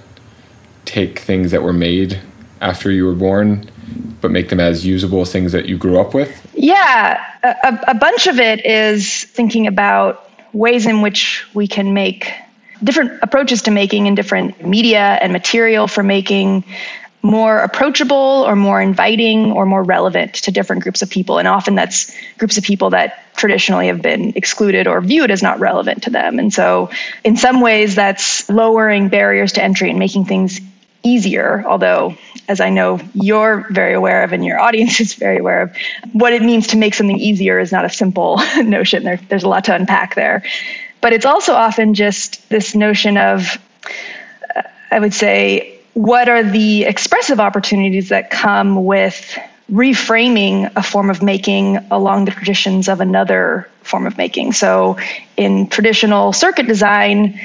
take 0.86 1.20
things 1.20 1.52
that 1.52 1.64
were 1.64 1.74
made 1.74 2.20
after 2.60 2.92
you 2.92 3.06
were 3.06 3.16
born, 3.16 3.70
but 4.22 4.32
make 4.32 4.50
them 4.50 4.60
as 4.60 4.86
usable 4.86 5.22
as 5.22 5.32
things 5.32 5.52
that 5.52 5.68
you 5.68 5.78
grew 5.78 6.00
up 6.00 6.14
with. 6.14 6.48
Yeah, 6.54 7.24
a, 7.44 7.80
a 7.90 7.94
bunch 7.94 8.28
of 8.28 8.40
it 8.40 8.66
is 8.66 9.24
thinking 9.24 9.68
about 9.68 10.30
ways 10.54 10.86
in 10.86 11.02
which 11.02 11.46
we 11.54 11.68
can 11.68 11.94
make 11.94 12.32
different 12.84 13.20
approaches 13.22 13.64
to 13.64 13.72
making 13.72 14.08
and 14.08 14.16
different 14.16 14.66
media 14.66 15.20
and 15.22 15.32
material 15.34 15.88
for 15.88 16.04
making 16.04 16.64
more 17.22 17.60
approachable 17.60 18.44
or 18.48 18.56
more 18.56 18.82
inviting 18.82 19.52
or 19.52 19.66
more 19.66 19.84
relevant 19.84 20.34
to 20.34 20.52
different 20.52 20.82
groups 20.84 21.02
of 21.02 21.10
people. 21.10 21.38
And 21.38 21.48
often 21.48 21.76
that's 21.76 22.16
groups 22.38 22.58
of 22.58 22.64
people 22.64 22.92
that 22.92 23.36
traditionally 23.36 23.88
have 23.88 24.02
been 24.02 24.34
excluded 24.36 24.88
or 24.88 25.02
viewed 25.02 25.32
as 25.32 25.44
not 25.44 25.60
relevant 25.60 26.04
to 26.04 26.10
them. 26.10 26.40
And 26.40 26.54
so, 26.54 26.90
in 27.24 27.38
some 27.38 27.62
ways, 27.62 27.96
that's 27.96 28.50
lowering 28.50 29.10
barriers 29.10 29.54
to 29.54 29.64
entry 29.64 29.90
and 29.90 30.00
making 30.00 30.26
things 30.26 30.60
easier. 31.04 31.64
Although, 31.66 32.18
as 32.48 32.60
I 32.60 32.70
know 32.70 33.00
you're 33.14 33.68
very 33.70 33.94
aware 33.94 34.24
of 34.24 34.34
and 34.34 34.44
your 34.44 34.60
audience 34.60 35.00
is 35.00 35.14
very 35.14 35.38
aware 35.38 35.64
of, 35.64 35.76
what 36.14 36.34
it 36.34 36.42
means 36.42 36.68
to 36.68 36.78
make 36.78 36.94
something 36.94 37.20
easier 37.20 37.60
is 37.60 37.72
not 37.72 37.86
a 37.86 37.90
simple 37.90 38.42
notion. 38.64 39.04
There, 39.04 39.20
there's 39.30 39.44
a 39.44 39.50
lot 39.50 39.66
to 39.66 39.76
unpack 39.76 40.16
there. 40.16 40.44
But 41.02 41.14
it's 41.14 41.26
also 41.26 41.54
often 41.54 41.94
just 41.96 42.48
this 42.50 42.76
notion 42.76 43.18
of, 43.18 43.58
uh, 44.56 44.62
I 44.92 45.00
would 45.00 45.14
say, 45.14 45.81
what 45.94 46.30
are 46.30 46.44
the 46.44 46.86
expressive 46.86 47.40
opportunities 47.40 48.10
that 48.10 48.30
come 48.30 48.86
with 48.86 49.38
reframing 49.72 50.72
a 50.76 50.84
form 50.84 51.10
of 51.10 51.24
making 51.24 51.78
along 51.92 52.26
the 52.26 52.32
traditions 52.32 52.90
of 52.90 53.00
another 53.00 53.70
form 53.84 54.06
of 54.06 54.18
making. 54.18 54.52
So, 54.52 54.98
in 55.38 55.68
traditional 55.68 56.34
circuit 56.34 56.68
design, 56.68 57.40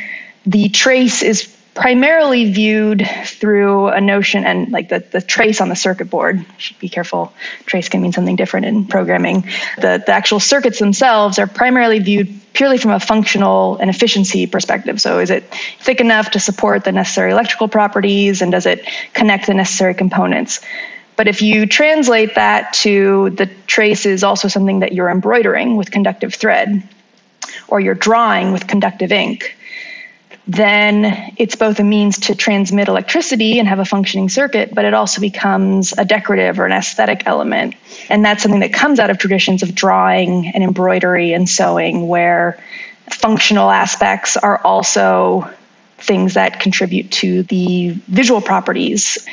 the 0.44 0.68
trace 0.68 1.22
is 1.22 1.55
primarily 1.76 2.50
viewed 2.50 3.06
through 3.24 3.88
a 3.88 4.00
notion 4.00 4.44
and 4.44 4.72
like 4.72 4.88
the, 4.88 5.00
the 5.12 5.20
trace 5.20 5.60
on 5.60 5.68
the 5.68 5.76
circuit 5.76 6.08
board. 6.08 6.44
Should 6.56 6.78
be 6.78 6.88
careful. 6.88 7.32
Trace 7.66 7.90
can 7.90 8.00
mean 8.00 8.12
something 8.12 8.34
different 8.34 8.66
in 8.66 8.86
programming. 8.86 9.42
The, 9.76 10.02
the 10.04 10.12
actual 10.12 10.40
circuits 10.40 10.78
themselves 10.78 11.38
are 11.38 11.46
primarily 11.46 11.98
viewed 11.98 12.40
purely 12.54 12.78
from 12.78 12.92
a 12.92 12.98
functional 12.98 13.76
and 13.76 13.90
efficiency 13.90 14.46
perspective. 14.46 15.00
So 15.02 15.18
is 15.18 15.28
it 15.28 15.44
thick 15.80 16.00
enough 16.00 16.30
to 16.30 16.40
support 16.40 16.84
the 16.84 16.92
necessary 16.92 17.32
electrical 17.32 17.68
properties 17.68 18.40
and 18.40 18.50
does 18.50 18.64
it 18.64 18.88
connect 19.12 19.46
the 19.46 19.54
necessary 19.54 19.92
components? 19.92 20.60
But 21.16 21.28
if 21.28 21.42
you 21.42 21.66
translate 21.66 22.36
that 22.36 22.72
to 22.84 23.30
the 23.30 23.46
trace 23.66 24.06
is 24.06 24.24
also 24.24 24.48
something 24.48 24.80
that 24.80 24.92
you're 24.92 25.10
embroidering 25.10 25.76
with 25.76 25.90
conductive 25.90 26.34
thread 26.34 26.82
or 27.68 27.80
you're 27.80 27.94
drawing 27.94 28.52
with 28.52 28.66
conductive 28.66 29.12
ink 29.12 29.56
then 30.46 31.32
it's 31.36 31.56
both 31.56 31.80
a 31.80 31.84
means 31.84 32.20
to 32.20 32.34
transmit 32.36 32.86
electricity 32.88 33.58
and 33.58 33.66
have 33.66 33.80
a 33.80 33.84
functioning 33.84 34.28
circuit, 34.28 34.72
but 34.72 34.84
it 34.84 34.94
also 34.94 35.20
becomes 35.20 35.92
a 35.96 36.04
decorative 36.04 36.60
or 36.60 36.66
an 36.66 36.72
aesthetic 36.72 37.24
element. 37.26 37.74
And 38.08 38.24
that's 38.24 38.42
something 38.42 38.60
that 38.60 38.72
comes 38.72 39.00
out 39.00 39.10
of 39.10 39.18
traditions 39.18 39.64
of 39.64 39.74
drawing 39.74 40.46
and 40.46 40.62
embroidery 40.62 41.32
and 41.32 41.48
sewing, 41.48 42.06
where 42.06 42.62
functional 43.10 43.70
aspects 43.70 44.36
are 44.36 44.58
also 44.58 45.50
things 45.98 46.34
that 46.34 46.60
contribute 46.60 47.10
to 47.10 47.42
the 47.44 47.90
visual 48.06 48.40
properties, 48.40 49.26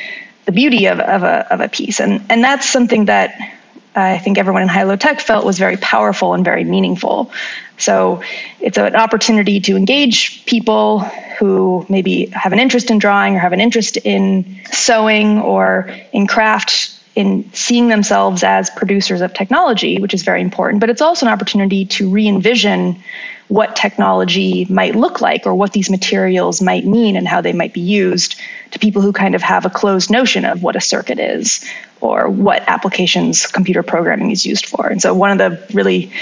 the 0.46 0.52
beauty 0.52 0.86
of, 0.86 0.98
of, 0.98 1.22
a, 1.22 1.52
of 1.52 1.60
a 1.60 1.68
piece. 1.68 2.00
And, 2.00 2.24
and 2.28 2.42
that's 2.42 2.68
something 2.68 3.04
that 3.04 3.53
I 3.94 4.18
think 4.18 4.38
everyone 4.38 4.62
in 4.62 4.68
high 4.68 4.82
low 4.82 4.96
tech 4.96 5.20
felt 5.20 5.44
was 5.44 5.58
very 5.58 5.76
powerful 5.76 6.34
and 6.34 6.44
very 6.44 6.64
meaningful. 6.64 7.30
So 7.78 8.22
it's 8.60 8.78
an 8.78 8.96
opportunity 8.96 9.60
to 9.60 9.76
engage 9.76 10.44
people 10.46 11.00
who 11.38 11.86
maybe 11.88 12.26
have 12.26 12.52
an 12.52 12.58
interest 12.58 12.90
in 12.90 12.98
drawing 12.98 13.36
or 13.36 13.38
have 13.38 13.52
an 13.52 13.60
interest 13.60 13.96
in 13.96 14.60
sewing 14.70 15.38
or 15.40 15.90
in 16.12 16.26
craft 16.26 16.90
in 17.14 17.52
seeing 17.52 17.88
themselves 17.88 18.42
as 18.42 18.70
producers 18.70 19.20
of 19.20 19.32
technology, 19.32 20.00
which 20.00 20.14
is 20.14 20.22
very 20.22 20.40
important. 20.40 20.80
But 20.80 20.90
it's 20.90 21.02
also 21.02 21.26
an 21.26 21.32
opportunity 21.32 21.84
to 21.86 22.10
re 22.10 22.26
envision 22.26 23.02
what 23.48 23.76
technology 23.76 24.64
might 24.70 24.94
look 24.94 25.20
like 25.20 25.46
or 25.46 25.54
what 25.54 25.72
these 25.72 25.90
materials 25.90 26.62
might 26.62 26.84
mean 26.84 27.16
and 27.16 27.28
how 27.28 27.40
they 27.40 27.52
might 27.52 27.72
be 27.72 27.80
used 27.80 28.36
to 28.70 28.78
people 28.78 29.02
who 29.02 29.12
kind 29.12 29.34
of 29.34 29.42
have 29.42 29.66
a 29.66 29.70
closed 29.70 30.10
notion 30.10 30.44
of 30.44 30.62
what 30.62 30.76
a 30.76 30.80
circuit 30.80 31.18
is 31.18 31.64
or 32.00 32.28
what 32.28 32.62
applications 32.66 33.46
computer 33.46 33.82
programming 33.82 34.30
is 34.30 34.44
used 34.46 34.66
for. 34.66 34.86
And 34.86 35.00
so 35.00 35.14
one 35.14 35.30
of 35.30 35.38
the 35.38 35.74
really 35.74 36.12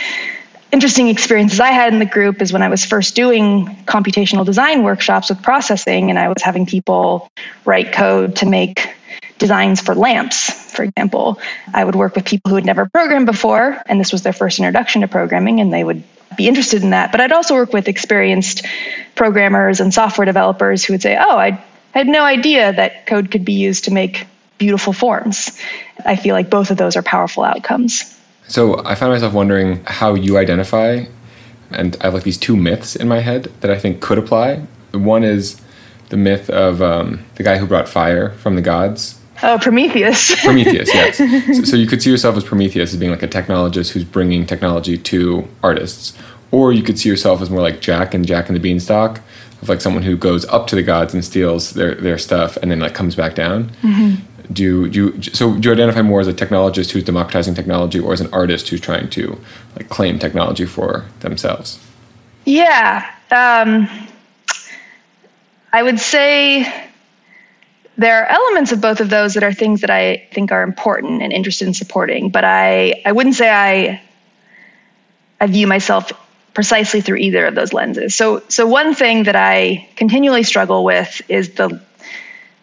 interesting 0.73 1.09
experiences 1.09 1.61
I 1.61 1.71
had 1.71 1.93
in 1.93 1.99
the 1.99 2.07
group 2.07 2.41
is 2.43 2.52
when 2.52 2.62
I 2.62 2.69
was 2.69 2.85
first 2.85 3.14
doing 3.14 3.67
computational 3.85 4.45
design 4.45 4.83
workshops 4.83 5.29
with 5.29 5.43
processing 5.43 6.11
and 6.11 6.19
I 6.19 6.29
was 6.29 6.43
having 6.43 6.67
people 6.67 7.31
write 7.64 7.93
code 7.93 8.37
to 8.37 8.47
make 8.47 8.95
designs 9.38 9.81
for 9.81 9.95
lamps, 9.95 10.50
for 10.73 10.83
example. 10.83 11.41
I 11.75 11.85
would 11.85 11.95
work 11.95 12.14
with 12.14 12.25
people 12.25 12.50
who 12.50 12.55
had 12.55 12.64
never 12.64 12.88
programmed 12.88 13.26
before, 13.26 13.76
and 13.87 14.00
this 14.00 14.12
was 14.12 14.23
their 14.23 14.33
first 14.33 14.59
introduction 14.59 15.02
to 15.02 15.09
programming, 15.09 15.61
and 15.61 15.73
they 15.73 15.83
would 15.83 16.05
be 16.36 16.48
interested 16.48 16.82
in 16.82 16.90
that. 16.90 17.12
But 17.12 17.20
I'd 17.20 17.32
also 17.32 17.54
work 17.54 17.72
with 17.72 17.88
experienced 17.88 18.64
programmers 19.14 19.80
and 19.80 19.92
software 19.92 20.24
developers 20.24 20.84
who 20.84 20.94
would 20.94 21.02
say, 21.02 21.16
Oh, 21.18 21.38
I 21.38 21.62
had 21.92 22.06
no 22.06 22.22
idea 22.22 22.72
that 22.72 23.06
code 23.06 23.30
could 23.30 23.44
be 23.44 23.52
used 23.52 23.84
to 23.84 23.92
make 23.92 24.26
beautiful 24.58 24.92
forms. 24.92 25.58
I 26.04 26.16
feel 26.16 26.34
like 26.34 26.48
both 26.48 26.70
of 26.70 26.76
those 26.76 26.96
are 26.96 27.02
powerful 27.02 27.42
outcomes. 27.42 28.18
So 28.48 28.84
I 28.84 28.94
found 28.94 29.12
myself 29.12 29.32
wondering 29.32 29.82
how 29.86 30.14
you 30.14 30.36
identify, 30.38 31.04
and 31.70 31.96
I 32.00 32.04
have 32.04 32.14
like 32.14 32.22
these 32.22 32.38
two 32.38 32.56
myths 32.56 32.96
in 32.96 33.08
my 33.08 33.20
head 33.20 33.44
that 33.60 33.70
I 33.70 33.78
think 33.78 34.00
could 34.00 34.18
apply. 34.18 34.66
One 34.92 35.24
is 35.24 35.60
the 36.10 36.16
myth 36.16 36.50
of 36.50 36.82
um, 36.82 37.24
the 37.36 37.42
guy 37.42 37.58
who 37.58 37.66
brought 37.66 37.88
fire 37.88 38.30
from 38.32 38.56
the 38.56 38.62
gods. 38.62 39.18
Oh, 39.42 39.58
Prometheus. 39.61 40.40
Prometheus, 40.44 40.88
yes. 40.94 41.16
So, 41.18 41.64
so, 41.64 41.76
you 41.76 41.87
could 41.87 42.02
see 42.02 42.11
yourself 42.11 42.37
as 42.37 42.44
Prometheus 42.44 42.92
as 42.92 42.99
being 42.99 43.11
like 43.11 43.22
a 43.22 43.28
technologist 43.28 43.90
who's 43.90 44.04
bringing 44.04 44.46
technology 44.46 44.96
to 44.96 45.49
artists, 45.62 46.16
or 46.50 46.72
you 46.72 46.82
could 46.82 46.99
see 46.99 47.08
yourself 47.08 47.42
as 47.42 47.50
more 47.50 47.61
like 47.61 47.80
Jack 47.80 48.14
and 48.14 48.26
Jack 48.26 48.49
and 48.49 48.56
the 48.56 48.61
Beanstalk, 48.61 49.20
of 49.61 49.68
like 49.68 49.80
someone 49.80 50.02
who 50.02 50.16
goes 50.16 50.44
up 50.46 50.66
to 50.68 50.76
the 50.76 50.82
gods 50.82 51.12
and 51.14 51.25
steals 51.25 51.72
their 51.72 51.94
their 51.94 52.18
stuff 52.18 52.56
and 52.58 52.70
then 52.70 52.80
like 52.80 52.94
comes 52.94 53.14
back 53.14 53.34
down. 53.34 53.70
Mm-hmm. 53.82 54.52
Do 54.52 54.62
you, 54.62 54.88
do 54.88 55.12
you, 55.16 55.22
so 55.22 55.56
do 55.56 55.68
you 55.68 55.72
identify 55.72 56.02
more 56.02 56.20
as 56.20 56.28
a 56.28 56.34
technologist 56.34 56.90
who's 56.90 57.04
democratizing 57.04 57.54
technology, 57.54 57.99
or 57.99 58.12
as 58.12 58.20
an 58.20 58.32
artist 58.32 58.68
who's 58.68 58.80
trying 58.80 59.08
to 59.11 59.38
like 59.76 59.88
claim 59.88 60.18
technology 60.18 60.66
for 60.66 61.04
themselves? 61.20 61.78
Yeah, 62.44 63.08
um, 63.30 63.88
I 65.72 65.82
would 65.82 65.99
say 65.99 66.90
there 68.02 68.23
are 68.23 68.26
elements 68.26 68.73
of 68.73 68.80
both 68.80 69.00
of 69.00 69.09
those 69.11 69.35
that 69.35 69.42
are 69.42 69.52
things 69.52 69.80
that 69.82 69.90
I 69.90 70.28
think 70.32 70.52
are 70.52 70.62
important 70.62 71.23
and 71.23 71.32
interested 71.32 71.68
in 71.68 71.75
supporting, 71.75 72.30
but 72.30 72.44
I, 72.44 73.02
I 73.04 73.12
wouldn't 73.12 73.37
say 73.37 73.50
I 73.50 74.00
I 75.40 75.47
view 75.49 75.66
myself 75.66 76.12
precisely 76.54 77.00
through 77.00 77.16
either 77.16 77.47
of 77.47 77.54
those 77.54 77.73
lenses. 77.73 78.14
So 78.14 78.42
so 78.49 78.66
one 78.66 78.94
thing 78.94 79.25
that 79.25 79.37
I 79.37 79.88
continually 79.97 80.42
struggle 80.42 80.85
with 80.85 81.23
is 81.28 81.54
the 81.54 81.80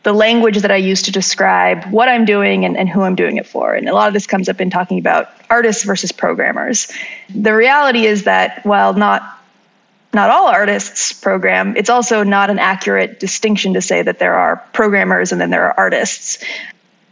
the 0.04 0.14
language 0.14 0.60
that 0.60 0.72
I 0.72 0.78
use 0.78 1.04
to 1.04 1.12
describe 1.12 1.86
what 1.92 2.08
I'm 2.08 2.24
doing 2.24 2.64
and, 2.64 2.78
and 2.78 2.88
who 2.88 3.02
I'm 3.02 3.16
doing 3.16 3.36
it 3.36 3.46
for. 3.46 3.74
And 3.74 3.90
a 3.90 3.94
lot 3.94 4.08
of 4.08 4.14
this 4.14 4.28
comes 4.28 4.48
up 4.48 4.62
in 4.62 4.70
talking 4.70 4.98
about 4.98 5.28
artists 5.50 5.84
versus 5.84 6.14
programmers. 6.14 6.88
The 7.34 7.54
reality 7.54 8.06
is 8.06 8.24
that 8.24 8.66
while 8.66 8.94
not 8.94 9.39
not 10.14 10.30
all 10.30 10.48
artists 10.48 11.14
program, 11.14 11.76
it's 11.78 11.90
also 11.90 12.24
not 12.24 12.50
an 12.50 12.60
accurate 12.60 13.20
distinction 13.20 13.74
to 13.74 13.82
say 13.82 14.02
that 14.02 14.20
there 14.20 14.36
are 14.36 14.58
programmers 14.74 15.32
and 15.32 15.40
then 15.40 15.50
there 15.50 15.66
are 15.66 15.74
artists. 15.78 16.44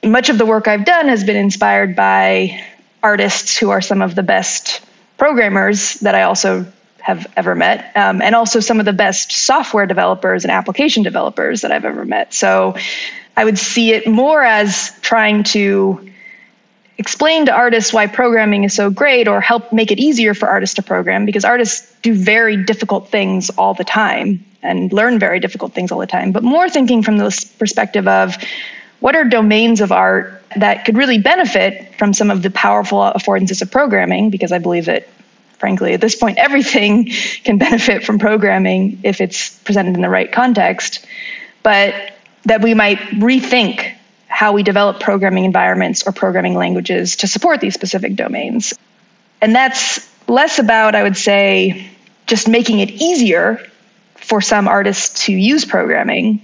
Much 0.04 0.30
of 0.30 0.38
the 0.38 0.46
work 0.46 0.68
I've 0.68 0.86
done 0.86 1.08
has 1.08 1.24
been 1.24 1.36
inspired 1.36 1.96
by 1.96 2.64
artists 3.04 3.58
who 3.58 3.70
are 3.70 3.82
some 3.82 4.02
of 4.02 4.16
the 4.16 4.24
best 4.24 4.82
programmers 5.18 5.96
that 6.02 6.16
I 6.16 6.24
also 6.24 6.72
have 7.00 7.32
ever 7.38 7.56
met, 7.56 7.96
um, 7.96 8.22
and 8.22 8.36
also 8.36 8.60
some 8.60 8.80
of 8.80 8.86
the 8.86 8.94
best 8.94 9.32
software 9.32 9.86
developers 9.86 10.44
and 10.44 10.52
application 10.52 11.04
developers 11.04 11.62
that 11.62 11.72
I've 11.72 11.86
ever 11.86 12.04
met. 12.04 12.34
So 12.34 12.76
I 13.36 13.46
would 13.46 13.58
see 13.58 13.94
it 13.94 14.08
more 14.08 14.44
as 14.44 14.92
trying 15.02 15.44
to 15.46 16.12
explain 16.98 17.46
to 17.46 17.52
artists 17.52 17.94
why 17.94 18.08
programming 18.08 18.64
is 18.64 18.74
so 18.74 18.90
great 18.90 19.28
or 19.28 19.40
help 19.40 19.72
make 19.72 19.92
it 19.92 20.00
easier 20.00 20.34
for 20.34 20.50
artists 20.50 20.76
to 20.76 20.82
program 20.82 21.26
because 21.26 21.46
artists 21.46 21.94
do 22.02 22.14
very 22.14 22.64
difficult 22.64 23.10
things 23.10 23.50
all 23.52 23.74
the 23.74 23.84
time 23.84 24.44
and 24.64 24.92
learn 24.92 25.20
very 25.20 25.40
difficult 25.40 25.74
things 25.74 25.92
all 25.92 26.00
the 26.00 26.08
time. 26.08 26.32
But 26.32 26.44
more 26.44 26.70
thinking 26.70 27.04
from 27.04 27.18
the 27.18 27.46
perspective 27.60 28.08
of 28.08 28.38
what 29.00 29.16
are 29.16 29.24
domains 29.24 29.82
of 29.82 29.92
art 29.92 30.44
that 30.56 30.86
could 30.86 30.98
really 30.98 31.20
benefit 31.20 31.96
from 31.96 32.14
some 32.14 32.32
of 32.32 32.42
the 32.42 32.50
powerful 32.50 33.00
affordances 33.00 33.62
of 33.62 33.72
programming 33.72 34.30
because 34.30 34.52
i 34.52 34.58
believe 34.58 34.86
that 34.86 35.08
frankly 35.60 35.94
at 35.94 36.02
this 36.02 36.16
point 36.16 36.38
everything 36.48 37.06
can 37.44 37.58
benefit 37.58 38.04
from 38.04 38.20
programming 38.20 39.00
if 39.04 39.22
it's 39.22 39.58
presented 39.60 39.96
in 39.96 40.02
the 40.02 40.10
right 40.10 40.32
context 40.32 41.06
but 41.64 41.94
that 42.46 42.62
we 42.62 42.74
might 42.74 42.98
rethink 42.98 43.97
how 44.28 44.54
we 44.54 44.64
develop 44.64 45.00
programming 45.00 45.46
environments 45.46 46.06
or 46.06 46.12
programming 46.12 46.56
languages 46.56 47.18
to 47.18 47.28
support 47.28 47.62
these 47.62 47.74
specific 47.74 48.16
domains. 48.16 48.74
And 49.42 49.56
that's 49.56 50.08
less 50.28 50.60
about, 50.60 50.96
I 50.96 51.04
would 51.04 51.18
say, 51.18 51.90
just 52.26 52.48
making 52.48 52.80
it 52.80 52.92
easier 52.92 53.66
for 54.16 54.42
some 54.42 54.68
artists 54.68 55.26
to 55.26 55.34
use 55.34 55.64
programming 55.66 56.42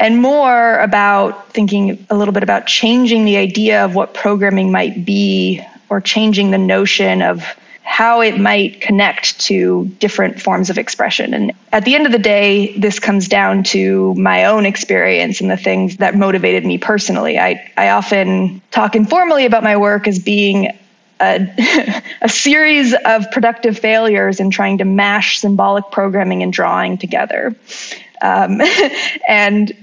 and 0.00 0.20
more 0.20 0.78
about 0.78 1.52
thinking 1.52 2.06
a 2.08 2.16
little 2.16 2.32
bit 2.32 2.42
about 2.42 2.66
changing 2.66 3.26
the 3.26 3.36
idea 3.36 3.84
of 3.84 3.94
what 3.94 4.14
programming 4.14 4.72
might 4.72 5.04
be 5.04 5.62
or 5.90 6.00
changing 6.00 6.50
the 6.50 6.58
notion 6.58 7.20
of 7.20 7.44
how 7.90 8.20
it 8.20 8.38
might 8.38 8.80
connect 8.80 9.40
to 9.40 9.84
different 9.98 10.40
forms 10.40 10.70
of 10.70 10.78
expression. 10.78 11.34
And 11.34 11.52
at 11.72 11.84
the 11.84 11.96
end 11.96 12.06
of 12.06 12.12
the 12.12 12.20
day, 12.20 12.78
this 12.78 13.00
comes 13.00 13.26
down 13.26 13.64
to 13.64 14.14
my 14.14 14.44
own 14.44 14.64
experience 14.64 15.40
and 15.40 15.50
the 15.50 15.56
things 15.56 15.96
that 15.96 16.14
motivated 16.14 16.64
me 16.64 16.78
personally. 16.78 17.36
I, 17.36 17.68
I 17.76 17.90
often 17.90 18.62
talk 18.70 18.94
informally 18.94 19.44
about 19.44 19.64
my 19.64 19.76
work 19.76 20.06
as 20.06 20.20
being 20.20 20.78
a, 21.20 22.02
a, 22.22 22.28
series 22.28 22.94
of 22.94 23.28
productive 23.32 23.76
failures 23.80 24.38
in 24.38 24.52
trying 24.52 24.78
to 24.78 24.84
mash 24.84 25.40
symbolic 25.40 25.90
programming 25.90 26.44
and 26.44 26.52
drawing 26.52 26.96
together. 26.96 27.56
Um, 28.22 28.62
and 29.28 29.76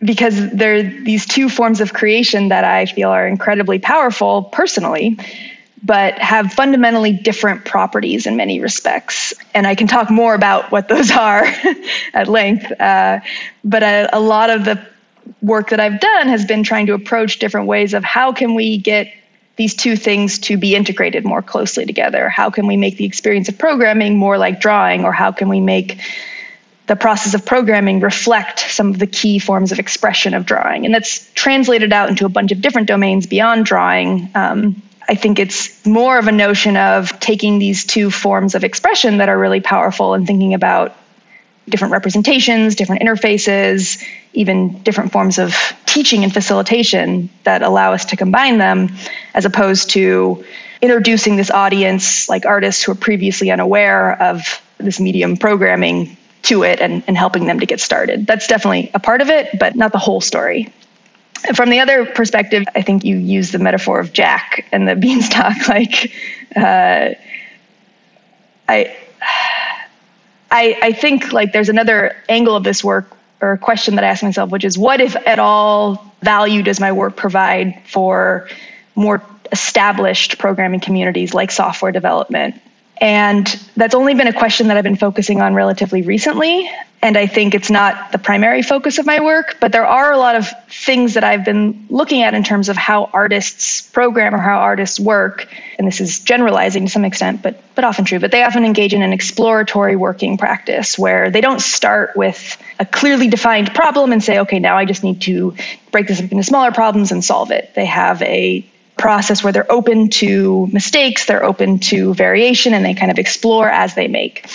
because 0.00 0.50
there 0.50 0.76
are 0.76 0.82
these 0.82 1.24
two 1.24 1.48
forms 1.48 1.80
of 1.80 1.94
creation 1.94 2.48
that 2.48 2.64
I 2.64 2.84
feel 2.84 3.08
are 3.08 3.26
incredibly 3.26 3.78
powerful 3.78 4.42
personally 4.42 5.18
but 5.82 6.18
have 6.18 6.52
fundamentally 6.52 7.12
different 7.12 7.64
properties 7.64 8.26
in 8.26 8.36
many 8.36 8.60
respects. 8.60 9.32
And 9.54 9.66
I 9.66 9.74
can 9.74 9.86
talk 9.86 10.10
more 10.10 10.34
about 10.34 10.70
what 10.70 10.88
those 10.88 11.10
are 11.16 11.44
at 12.14 12.28
length. 12.28 12.70
Uh, 12.80 13.20
but 13.64 13.82
a, 13.82 14.08
a 14.12 14.20
lot 14.20 14.50
of 14.50 14.64
the 14.64 14.84
work 15.42 15.70
that 15.70 15.80
I've 15.80 16.00
done 16.00 16.28
has 16.28 16.44
been 16.44 16.62
trying 16.62 16.86
to 16.86 16.94
approach 16.94 17.38
different 17.38 17.66
ways 17.66 17.94
of 17.94 18.02
how 18.04 18.32
can 18.32 18.54
we 18.54 18.78
get 18.78 19.12
these 19.56 19.74
two 19.74 19.96
things 19.96 20.38
to 20.38 20.56
be 20.56 20.74
integrated 20.74 21.24
more 21.24 21.42
closely 21.42 21.84
together? 21.84 22.28
How 22.28 22.48
can 22.50 22.66
we 22.66 22.76
make 22.76 22.96
the 22.96 23.04
experience 23.04 23.48
of 23.48 23.58
programming 23.58 24.16
more 24.16 24.38
like 24.38 24.60
drawing, 24.60 25.04
or 25.04 25.12
how 25.12 25.32
can 25.32 25.48
we 25.48 25.60
make 25.60 26.00
the 26.86 26.96
process 26.96 27.34
of 27.34 27.44
programming 27.44 28.00
reflect 28.00 28.60
some 28.60 28.90
of 28.90 28.98
the 28.98 29.06
key 29.06 29.40
forms 29.40 29.72
of 29.72 29.80
expression 29.80 30.32
of 30.32 30.46
drawing? 30.46 30.84
And 30.84 30.94
that's 30.94 31.30
translated 31.32 31.92
out 31.92 32.08
into 32.08 32.24
a 32.24 32.28
bunch 32.28 32.52
of 32.52 32.60
different 32.60 32.86
domains 32.86 33.26
beyond 33.26 33.66
drawing. 33.66 34.30
Um, 34.34 34.80
I 35.08 35.14
think 35.14 35.38
it's 35.38 35.86
more 35.86 36.18
of 36.18 36.28
a 36.28 36.32
notion 36.32 36.76
of 36.76 37.18
taking 37.18 37.58
these 37.58 37.84
two 37.84 38.10
forms 38.10 38.54
of 38.54 38.62
expression 38.62 39.18
that 39.18 39.30
are 39.30 39.38
really 39.38 39.60
powerful 39.60 40.12
and 40.12 40.26
thinking 40.26 40.52
about 40.52 40.94
different 41.66 41.92
representations, 41.92 42.74
different 42.74 43.02
interfaces, 43.02 44.04
even 44.34 44.82
different 44.82 45.12
forms 45.12 45.38
of 45.38 45.54
teaching 45.86 46.24
and 46.24 46.32
facilitation 46.32 47.30
that 47.44 47.62
allow 47.62 47.92
us 47.92 48.06
to 48.06 48.16
combine 48.16 48.58
them, 48.58 48.90
as 49.34 49.44
opposed 49.44 49.90
to 49.90 50.44
introducing 50.82 51.36
this 51.36 51.50
audience, 51.50 52.28
like 52.28 52.46
artists 52.46 52.82
who 52.82 52.92
are 52.92 52.96
previously 52.96 53.50
unaware 53.50 54.20
of 54.22 54.62
this 54.78 55.00
medium 55.00 55.36
programming 55.36 56.16
to 56.42 56.62
it 56.62 56.80
and, 56.80 57.02
and 57.06 57.16
helping 57.16 57.46
them 57.46 57.60
to 57.60 57.66
get 57.66 57.80
started. 57.80 58.26
That's 58.26 58.46
definitely 58.46 58.90
a 58.94 59.00
part 59.00 59.20
of 59.20 59.28
it, 59.28 59.58
but 59.58 59.74
not 59.74 59.92
the 59.92 59.98
whole 59.98 60.20
story. 60.20 60.72
From 61.54 61.70
the 61.70 61.80
other 61.80 62.04
perspective, 62.06 62.64
I 62.74 62.82
think 62.82 63.04
you 63.04 63.16
use 63.16 63.52
the 63.52 63.58
metaphor 63.58 64.00
of 64.00 64.12
Jack 64.12 64.66
and 64.72 64.88
the 64.88 64.96
beanstalk. 64.96 65.68
Like, 65.68 66.12
uh, 66.56 67.10
I, 68.68 68.96
I, 70.50 70.78
I 70.82 70.92
think 70.92 71.32
like 71.32 71.52
there's 71.52 71.68
another 71.68 72.16
angle 72.28 72.56
of 72.56 72.64
this 72.64 72.82
work 72.82 73.10
or 73.40 73.56
question 73.56 73.94
that 73.94 74.04
I 74.04 74.08
ask 74.08 74.22
myself, 74.22 74.50
which 74.50 74.64
is, 74.64 74.76
what 74.76 75.00
if 75.00 75.14
at 75.14 75.38
all 75.38 76.12
value 76.22 76.62
does 76.62 76.80
my 76.80 76.92
work 76.92 77.16
provide 77.16 77.82
for 77.86 78.48
more 78.96 79.22
established 79.52 80.38
programming 80.38 80.80
communities 80.80 81.32
like 81.32 81.50
software 81.50 81.92
development 81.92 82.60
and 83.00 83.46
that's 83.76 83.94
only 83.94 84.14
been 84.14 84.26
a 84.26 84.32
question 84.32 84.68
that 84.68 84.76
I've 84.76 84.84
been 84.84 84.96
focusing 84.96 85.40
on 85.40 85.54
relatively 85.54 86.02
recently. 86.02 86.68
And 87.00 87.16
I 87.16 87.28
think 87.28 87.54
it's 87.54 87.70
not 87.70 88.10
the 88.10 88.18
primary 88.18 88.62
focus 88.62 88.98
of 88.98 89.06
my 89.06 89.20
work, 89.20 89.58
but 89.60 89.70
there 89.70 89.86
are 89.86 90.10
a 90.10 90.18
lot 90.18 90.34
of 90.34 90.48
things 90.68 91.14
that 91.14 91.22
I've 91.22 91.44
been 91.44 91.86
looking 91.88 92.22
at 92.22 92.34
in 92.34 92.42
terms 92.42 92.68
of 92.68 92.76
how 92.76 93.04
artists 93.12 93.82
program 93.82 94.34
or 94.34 94.38
how 94.38 94.58
artists 94.58 94.98
work. 94.98 95.46
And 95.78 95.86
this 95.86 96.00
is 96.00 96.18
generalizing 96.18 96.86
to 96.86 96.90
some 96.90 97.04
extent, 97.04 97.40
but, 97.40 97.62
but 97.76 97.84
often 97.84 98.04
true. 98.04 98.18
But 98.18 98.32
they 98.32 98.42
often 98.42 98.64
engage 98.64 98.94
in 98.94 99.02
an 99.02 99.12
exploratory 99.12 99.94
working 99.94 100.38
practice 100.38 100.98
where 100.98 101.30
they 101.30 101.40
don't 101.40 101.60
start 101.60 102.16
with 102.16 102.60
a 102.80 102.84
clearly 102.84 103.28
defined 103.28 103.72
problem 103.74 104.10
and 104.10 104.22
say, 104.22 104.40
okay, 104.40 104.58
now 104.58 104.76
I 104.76 104.84
just 104.84 105.04
need 105.04 105.22
to 105.22 105.54
break 105.92 106.08
this 106.08 106.20
up 106.20 106.32
into 106.32 106.42
smaller 106.42 106.72
problems 106.72 107.12
and 107.12 107.24
solve 107.24 107.52
it. 107.52 107.74
They 107.76 107.86
have 107.86 108.20
a 108.22 108.68
process 108.98 109.42
where 109.42 109.52
they're 109.52 109.70
open 109.70 110.10
to 110.10 110.66
mistakes, 110.72 111.26
they're 111.26 111.44
open 111.44 111.78
to 111.78 112.14
variation, 112.14 112.74
and 112.74 112.84
they 112.84 112.94
kind 112.94 113.10
of 113.10 113.18
explore 113.18 113.68
as 113.68 113.94
they 113.94 114.08
make. 114.08 114.46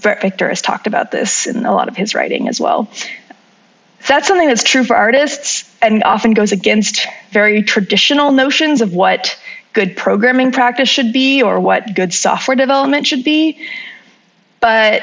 Victor 0.00 0.48
has 0.48 0.62
talked 0.62 0.86
about 0.86 1.10
this 1.10 1.46
in 1.46 1.66
a 1.66 1.74
lot 1.74 1.88
of 1.88 1.96
his 1.96 2.14
writing 2.14 2.48
as 2.48 2.58
well. 2.58 2.90
That's 4.06 4.26
something 4.26 4.48
that's 4.48 4.64
true 4.64 4.84
for 4.84 4.96
artists 4.96 5.70
and 5.82 6.02
often 6.04 6.32
goes 6.32 6.52
against 6.52 7.06
very 7.30 7.62
traditional 7.62 8.32
notions 8.32 8.80
of 8.80 8.94
what 8.94 9.38
good 9.72 9.96
programming 9.96 10.52
practice 10.52 10.88
should 10.88 11.12
be 11.12 11.42
or 11.42 11.60
what 11.60 11.94
good 11.94 12.12
software 12.12 12.56
development 12.56 13.06
should 13.06 13.24
be. 13.24 13.68
But 14.60 15.02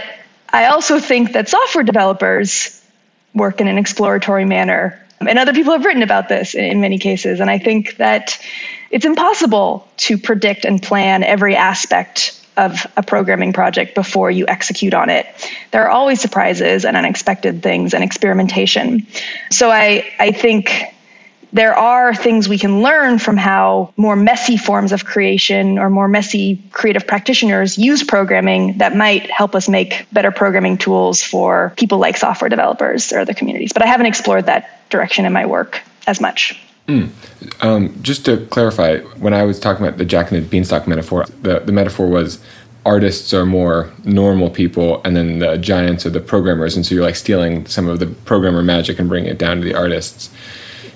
I 0.50 0.66
also 0.66 1.00
think 1.00 1.34
that 1.34 1.48
software 1.48 1.84
developers 1.84 2.82
work 3.34 3.62
in 3.62 3.68
an 3.68 3.78
exploratory 3.78 4.46
manner. 4.46 5.04
And 5.20 5.40
other 5.40 5.54
people 5.54 5.74
have 5.74 5.86
written 5.86 6.04
about 6.04 6.30
this 6.30 6.56
in, 6.56 6.82
many 6.82 7.00
cases. 7.00 7.40
And 7.40 7.50
I 7.50 7.60
think 7.60 7.98
that 7.98 8.40
it's 8.90 9.06
impossible 9.06 9.88
to 9.98 10.18
predict 10.18 10.66
and 10.66 10.82
plan 10.82 11.24
every 11.24 11.56
aspect 11.56 12.34
of 12.58 12.88
a 12.98 13.04
programming 13.04 13.54
project 13.54 13.94
before 13.94 14.32
you 14.32 14.46
execute 14.48 14.94
on 14.94 15.10
it. 15.10 15.28
There 15.72 15.84
are 15.84 15.90
always 15.90 16.20
surprises 16.20 16.86
and 16.86 16.98
unexpected 16.98 17.62
things 17.62 17.94
and 17.94 18.04
experimentation. 18.04 19.06
So 19.52 19.70
I, 19.70 20.12
I 20.20 20.32
think 20.32 20.72
there 21.54 21.76
are 21.76 22.14
things 22.14 22.50
we 22.50 22.58
can 22.58 22.82
learn 22.82 23.20
from 23.20 23.38
how 23.38 23.94
more 23.96 24.16
messy 24.16 24.58
forms 24.58 24.92
of 24.92 25.06
creation 25.06 25.78
or 25.78 25.90
more 25.90 26.08
messy 26.08 26.62
creative 26.72 27.08
practitioners 27.08 27.78
use 27.78 28.04
programming 28.04 28.80
that 28.80 28.96
might 28.96 29.30
help 29.30 29.56
us 29.56 29.70
make 29.70 30.08
better 30.12 30.32
programming 30.32 30.78
tools 30.78 31.24
for 31.24 31.74
people 31.78 32.00
like 32.00 32.18
software 32.18 32.50
developers 32.50 33.14
or 33.14 33.20
other 33.20 33.34
communities. 33.34 33.72
But 33.72 33.84
I 33.84 33.86
haven't 33.86 34.08
explored 34.08 34.48
that 34.48 34.90
direction 34.90 35.26
in 35.26 35.32
my 35.32 35.46
work 35.46 35.82
as 36.06 36.20
much. 36.20 36.60
Mm. 36.88 37.10
Um, 37.64 38.02
just 38.02 38.26
to 38.26 38.46
clarify, 38.48 39.00
when 39.20 39.34
I 39.34 39.44
was 39.44 39.60
talking 39.60 39.86
about 39.86 39.98
the 39.98 40.06
Jack 40.06 40.32
and 40.32 40.44
the 40.44 40.48
Beanstalk 40.48 40.88
metaphor, 40.88 41.26
the, 41.42 41.60
the 41.60 41.72
metaphor 41.72 42.08
was 42.08 42.40
artists 42.88 43.34
are 43.34 43.46
more 43.46 43.92
normal 44.06 44.50
people 44.50 45.02
and 45.04 45.16
then 45.16 45.40
the 45.40 45.58
giants 45.58 46.06
are 46.06 46.10
the 46.10 46.22
programmers. 46.22 46.76
And 46.76 46.86
so 46.86 46.96
you're 46.96 47.04
like 47.04 47.18
stealing 47.18 47.66
some 47.66 47.88
of 47.90 48.00
the 48.00 48.08
programmer 48.08 48.64
magic 48.64 48.98
and 48.98 49.10
bringing 49.10 49.30
it 49.30 49.38
down 49.38 49.58
to 49.58 49.64
the 49.64 49.76
artists. 49.76 50.30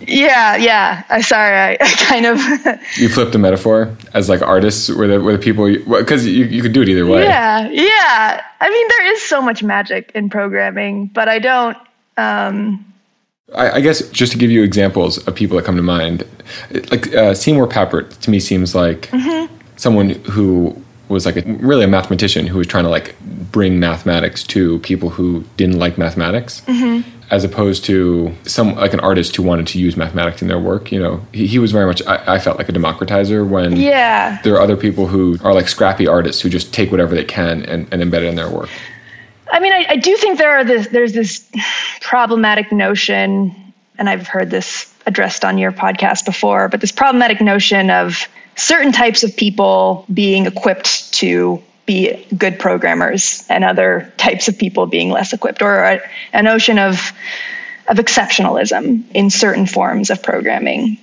Yeah 0.07 0.55
yeah. 0.55 1.03
I'm 1.09 1.21
sorry 1.21 1.55
i, 1.55 1.77
I 1.79 1.89
kind 2.05 2.25
of 2.25 2.37
you 2.97 3.09
flipped 3.09 3.33
the 3.33 3.37
metaphor 3.37 3.95
as 4.13 4.29
like 4.29 4.41
artists 4.41 4.89
were 4.89 5.05
the, 5.05 5.19
were 5.19 5.33
the 5.33 5.37
people 5.37 5.65
because 5.99 6.25
you, 6.25 6.45
you 6.45 6.61
could 6.61 6.73
do 6.73 6.81
it 6.81 6.89
either 6.89 7.05
way. 7.05 7.23
Yeah 7.23 7.69
yeah. 7.69 8.41
I 8.61 8.69
mean 8.69 8.87
there 8.87 9.13
is 9.13 9.21
so 9.21 9.41
much 9.41 9.61
magic 9.61 10.11
in 10.15 10.29
programming 10.29 11.07
but 11.07 11.27
i 11.29 11.37
don't 11.37 11.77
um 12.17 12.90
I, 13.53 13.71
I 13.71 13.81
guess 13.81 14.07
just 14.09 14.31
to 14.33 14.37
give 14.37 14.51
you 14.51 14.63
examples 14.63 15.17
of 15.27 15.35
people 15.35 15.57
that 15.57 15.65
come 15.65 15.75
to 15.75 15.81
mind, 15.81 16.23
like 16.89 17.13
uh, 17.13 17.33
Seymour 17.33 17.67
Papert 17.67 18.17
to 18.19 18.29
me 18.29 18.39
seems 18.39 18.73
like 18.75 19.09
mm-hmm. 19.09 19.53
someone 19.77 20.11
who 20.31 20.81
was 21.09 21.25
like 21.25 21.35
a, 21.35 21.41
really 21.53 21.83
a 21.83 21.87
mathematician 21.87 22.47
who 22.47 22.57
was 22.57 22.67
trying 22.67 22.85
to 22.85 22.89
like 22.89 23.15
bring 23.51 23.79
mathematics 23.79 24.43
to 24.43 24.79
people 24.79 25.09
who 25.09 25.43
didn't 25.57 25.79
like 25.79 25.97
mathematics. 25.97 26.61
Mm-hmm 26.61 27.17
as 27.31 27.45
opposed 27.45 27.85
to 27.85 28.35
some 28.43 28.75
like 28.75 28.93
an 28.93 28.99
artist 28.99 29.35
who 29.37 29.41
wanted 29.41 29.65
to 29.65 29.79
use 29.79 29.95
mathematics 29.95 30.41
in 30.41 30.49
their 30.49 30.59
work. 30.59 30.91
You 30.91 30.99
know, 30.99 31.25
he, 31.31 31.47
he 31.47 31.59
was 31.59 31.71
very 31.71 31.85
much 31.85 32.05
I, 32.05 32.35
I, 32.35 32.39
felt 32.39 32.57
like 32.57 32.67
a 32.67 32.73
democratizer 32.73 33.47
when 33.47 33.77
yeah. 33.77 34.41
there 34.43 34.53
are 34.55 34.59
other 34.59 34.75
people 34.75 35.07
who 35.07 35.37
are 35.41 35.53
like 35.53 35.69
scrappy 35.69 36.07
artists 36.07 36.41
who 36.41 36.49
just 36.49 36.73
take 36.73 36.91
whatever 36.91 37.15
they 37.15 37.23
can 37.23 37.63
and, 37.63 37.87
and 37.91 38.03
embed 38.03 38.17
it 38.17 38.25
in 38.25 38.35
their 38.35 38.49
work. 38.49 38.69
I 39.51 39.59
mean, 39.59 39.73
I, 39.73 39.85
I 39.89 39.95
do 39.97 40.15
think 40.15 40.37
there 40.37 40.51
are 40.51 40.63
this 40.63 40.87
there's 40.87 41.13
this 41.13 41.45
problematic 41.99 42.71
notion, 42.71 43.73
and 43.97 44.09
I've 44.09 44.25
heard 44.25 44.49
this 44.49 44.91
addressed 45.05 45.43
on 45.43 45.57
your 45.57 45.71
podcast 45.73 46.25
before, 46.25 46.69
but 46.69 46.79
this 46.79 46.91
problematic 46.91 47.41
notion 47.41 47.89
of 47.89 48.27
certain 48.55 48.93
types 48.93 49.23
of 49.23 49.35
people 49.35 50.05
being 50.11 50.45
equipped 50.45 51.13
to 51.15 51.61
be 51.85 52.25
good 52.37 52.59
programmers 52.59 53.45
and 53.49 53.63
other 53.63 54.13
types 54.17 54.47
of 54.47 54.57
people 54.57 54.85
being 54.85 55.09
less 55.09 55.33
equipped, 55.33 55.61
or 55.61 55.83
a, 55.83 56.01
a 56.33 56.41
notion 56.41 56.79
of 56.79 57.11
of 57.87 57.97
exceptionalism 57.97 59.03
in 59.13 59.29
certain 59.29 59.65
forms 59.65 60.09
of 60.09 60.23
programming. 60.23 60.97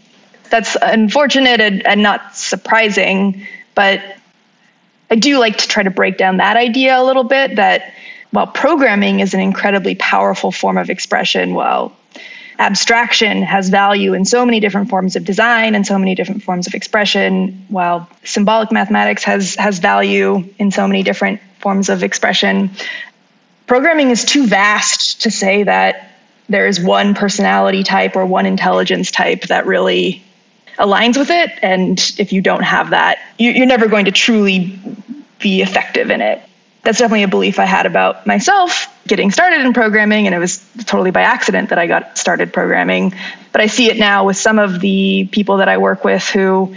That's 0.48 0.74
unfortunate 0.80 1.60
and, 1.60 1.86
and 1.86 2.02
not 2.02 2.34
surprising, 2.34 3.46
but 3.74 4.00
I 5.10 5.16
do 5.16 5.38
like 5.38 5.58
to 5.58 5.68
try 5.68 5.82
to 5.82 5.90
break 5.90 6.16
down 6.16 6.38
that 6.38 6.56
idea 6.56 6.98
a 6.98 7.04
little 7.04 7.24
bit 7.24 7.56
that 7.56 7.92
while 8.30 8.46
programming 8.46 9.20
is 9.20 9.34
an 9.34 9.40
incredibly 9.40 9.94
powerful 9.94 10.52
form 10.52 10.76
of 10.76 10.90
expression, 10.90 11.54
while 11.54 11.96
abstraction 12.58 13.42
has 13.42 13.68
value 13.68 14.14
in 14.14 14.24
so 14.24 14.44
many 14.44 14.60
different 14.60 14.90
forms 14.90 15.16
of 15.16 15.24
design 15.24 15.74
and 15.74 15.86
so 15.86 15.98
many 15.98 16.14
different 16.14 16.42
forms 16.42 16.66
of 16.66 16.74
expression, 16.74 17.64
while 17.68 18.08
symbolic 18.24 18.72
mathematics 18.72 19.24
has, 19.24 19.54
has 19.54 19.78
value 19.78 20.44
in 20.58 20.70
so 20.70 20.86
many 20.86 21.02
different 21.02 21.40
forms 21.60 21.88
of 21.88 22.02
expression. 22.02 22.70
Programming 23.66 24.10
is 24.10 24.24
too 24.24 24.46
vast 24.46 25.22
to 25.22 25.30
say 25.30 25.62
that 25.62 26.10
there 26.48 26.66
is 26.66 26.80
one 26.80 27.14
personality 27.14 27.82
type 27.82 28.16
or 28.16 28.26
one 28.26 28.46
intelligence 28.46 29.10
type 29.10 29.42
that 29.42 29.66
really 29.66 30.24
aligns 30.78 31.16
with 31.16 31.30
it. 31.30 31.50
And 31.62 31.98
if 32.18 32.32
you 32.32 32.40
don't 32.40 32.62
have 32.62 32.90
that, 32.90 33.18
you're 33.38 33.66
never 33.66 33.88
going 33.88 34.06
to 34.06 34.12
truly 34.12 34.78
be 35.38 35.62
effective 35.62 36.10
in 36.10 36.20
it 36.20 36.42
that's 36.82 36.98
definitely 36.98 37.24
a 37.24 37.28
belief 37.28 37.58
I 37.58 37.64
had 37.64 37.86
about 37.86 38.26
myself 38.26 38.86
getting 39.06 39.30
started 39.30 39.62
in 39.62 39.72
programming, 39.72 40.26
and 40.26 40.34
it 40.34 40.38
was 40.38 40.64
totally 40.86 41.10
by 41.10 41.22
accident 41.22 41.70
that 41.70 41.78
I 41.78 41.86
got 41.86 42.18
started 42.18 42.52
programming. 42.52 43.14
But 43.52 43.60
I 43.60 43.66
see 43.66 43.90
it 43.90 43.96
now 43.96 44.24
with 44.24 44.36
some 44.36 44.58
of 44.58 44.80
the 44.80 45.28
people 45.32 45.58
that 45.58 45.68
I 45.68 45.78
work 45.78 46.04
with 46.04 46.24
who, 46.28 46.74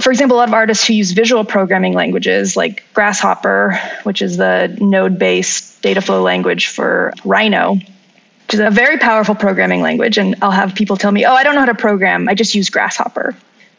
for 0.00 0.10
example, 0.10 0.36
a 0.36 0.38
lot 0.38 0.48
of 0.48 0.54
artists 0.54 0.86
who 0.86 0.94
use 0.94 1.12
visual 1.12 1.44
programming 1.44 1.92
languages 1.92 2.56
like 2.56 2.84
Grasshopper, 2.94 3.78
which 4.02 4.22
is 4.22 4.36
the 4.36 4.76
node 4.80 5.18
based 5.18 5.82
data 5.82 6.00
flow 6.00 6.22
language 6.22 6.68
for 6.68 7.12
Rhino. 7.24 7.74
Which 7.74 8.54
is 8.54 8.60
a 8.60 8.70
very 8.70 8.98
powerful 8.98 9.34
programming 9.34 9.82
language. 9.82 10.18
And 10.18 10.36
I'll 10.42 10.50
have 10.50 10.74
people 10.74 10.96
tell 10.96 11.12
me, 11.12 11.24
oh, 11.24 11.32
I 11.32 11.44
don't 11.44 11.54
know 11.54 11.60
how 11.60 11.66
to 11.66 11.74
program. 11.74 12.28
I 12.28 12.34
just 12.34 12.54
use 12.54 12.70
Grasshopper. 12.70 13.36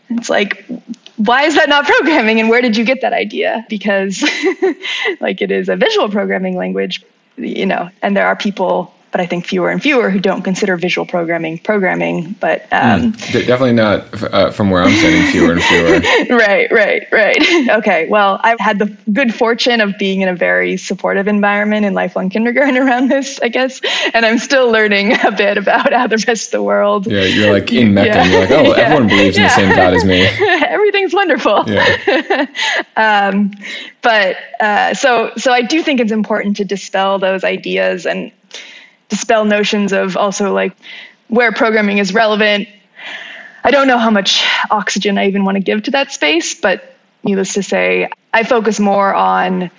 It's 0.10 0.30
like, 0.30 0.66
why 1.18 1.44
is 1.44 1.56
that 1.56 1.70
not 1.70 1.86
programming 1.94 2.40
and 2.40 2.50
where 2.50 2.62
did 2.62 2.78
you 2.78 2.86
get 2.86 3.02
that 3.02 3.14
idea? 3.14 3.66
Because 3.70 4.22
like 5.20 5.42
it 5.42 5.52
is 5.52 5.70
a 5.70 5.76
visual 5.76 6.10
programming 6.10 6.56
language 6.56 7.04
you 7.38 7.66
know 7.66 7.90
and 8.02 8.16
there 8.16 8.28
are 8.28 8.36
people 8.36 8.93
but 9.14 9.22
I 9.22 9.28
think 9.28 9.46
fewer 9.46 9.70
and 9.70 9.80
fewer 9.82 10.10
who 10.10 10.20
don't 10.20 10.42
consider 10.42 10.76
visual 10.76 11.06
programming 11.06 11.60
programming. 11.60 12.32
But 12.40 12.64
um, 12.72 13.14
mm, 13.14 13.32
definitely 13.46 13.74
not 13.74 14.24
uh, 14.34 14.50
from 14.50 14.72
where 14.72 14.82
I'm 14.82 14.96
sitting, 14.96 15.32
fewer 15.32 15.54
and 15.54 15.62
fewer. 15.62 16.36
right, 16.36 16.70
right, 16.72 17.08
right. 17.12 17.38
Okay. 17.84 18.08
Well, 18.10 18.40
I've 18.44 18.60
had 18.60 18.80
the 18.80 18.86
good 19.12 19.34
fortune 19.34 19.82
of 19.82 19.98
being 19.98 20.22
in 20.22 20.30
a 20.30 20.36
very 20.36 20.78
supportive 20.78 21.28
environment 21.28 21.86
in 21.86 21.94
lifelong 21.94 22.30
kindergarten 22.30 22.78
around 22.84 23.10
this, 23.10 23.40
I 23.42 23.50
guess, 23.50 23.82
and 24.14 24.26
I'm 24.26 24.40
still 24.40 24.72
learning 24.72 25.14
a 25.24 25.32
bit 25.32 25.58
about 25.58 25.94
how 25.94 26.08
the 26.08 26.24
rest 26.28 26.48
of 26.48 26.52
the 26.52 26.64
world. 26.64 27.06
Yeah, 27.06 27.24
you're 27.24 27.54
like 27.54 27.72
in 27.72 27.94
Mecca. 27.94 28.16
Yeah. 28.16 28.26
You're 28.26 28.40
like, 28.42 28.52
oh, 28.52 28.62
yeah. 28.64 28.84
everyone 28.84 29.08
believes 29.08 29.38
in 29.38 29.44
the 29.44 29.50
same 29.50 29.76
God 29.76 29.94
as 29.94 30.04
me. 30.04 30.26
Everything's 30.68 31.14
wonderful. 31.14 31.64
Yeah. 31.68 32.48
um, 32.98 33.52
but 34.02 34.38
uh, 34.60 34.94
so, 34.96 35.32
so 35.38 35.52
I 35.52 35.62
do 35.62 35.84
think 35.84 36.00
it's 36.00 36.12
important 36.12 36.58
to 36.58 36.66
dispel 36.66 37.20
those 37.20 37.44
ideas 37.44 38.06
and 38.06 38.32
dispel 39.14 39.46
notions 39.46 39.94
of 39.94 40.18
also 40.18 40.54
like 40.54 40.76
where 41.28 41.52
programming 41.52 42.00
is 42.00 42.14
relevant. 42.14 42.68
I 43.64 43.72
don't 43.72 43.88
know 43.88 43.98
how 43.98 44.10
much 44.10 44.44
oxygen 44.70 45.18
I 45.18 45.28
even 45.28 45.46
want 45.46 45.56
to 45.56 45.64
give 45.64 45.84
to 45.84 45.92
that 45.92 46.12
space, 46.12 46.60
but 46.60 46.96
needless 47.24 47.54
to 47.54 47.64
say, 47.64 48.10
I 48.34 48.44
focus 48.44 48.80
more 48.80 49.14
on 49.14 49.72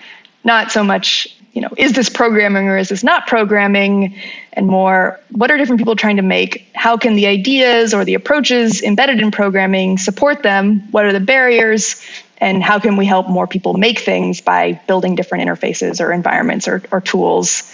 not 0.44 0.70
so 0.70 0.84
much, 0.84 1.36
you 1.52 1.60
know, 1.60 1.70
is 1.76 1.92
this 1.92 2.08
programming 2.08 2.68
or 2.68 2.78
is 2.78 2.88
this 2.88 3.04
not 3.04 3.26
programming, 3.26 4.16
and 4.52 4.66
more 4.66 5.20
what 5.30 5.50
are 5.50 5.56
different 5.56 5.80
people 5.80 5.96
trying 5.96 6.16
to 6.16 6.22
make? 6.22 6.68
How 6.74 6.96
can 6.96 7.14
the 7.14 7.26
ideas 7.26 7.92
or 7.92 8.04
the 8.04 8.14
approaches 8.14 8.82
embedded 8.82 9.20
in 9.20 9.30
programming 9.30 9.98
support 9.98 10.42
them? 10.42 10.88
What 10.90 11.04
are 11.04 11.12
the 11.12 11.20
barriers? 11.20 12.00
And 12.38 12.62
how 12.62 12.78
can 12.78 12.96
we 12.96 13.06
help 13.06 13.28
more 13.28 13.46
people 13.46 13.74
make 13.74 14.00
things 14.00 14.40
by 14.40 14.80
building 14.86 15.14
different 15.14 15.44
interfaces 15.44 16.00
or 16.00 16.12
environments 16.12 16.68
or, 16.68 16.82
or 16.90 17.00
tools? 17.00 17.72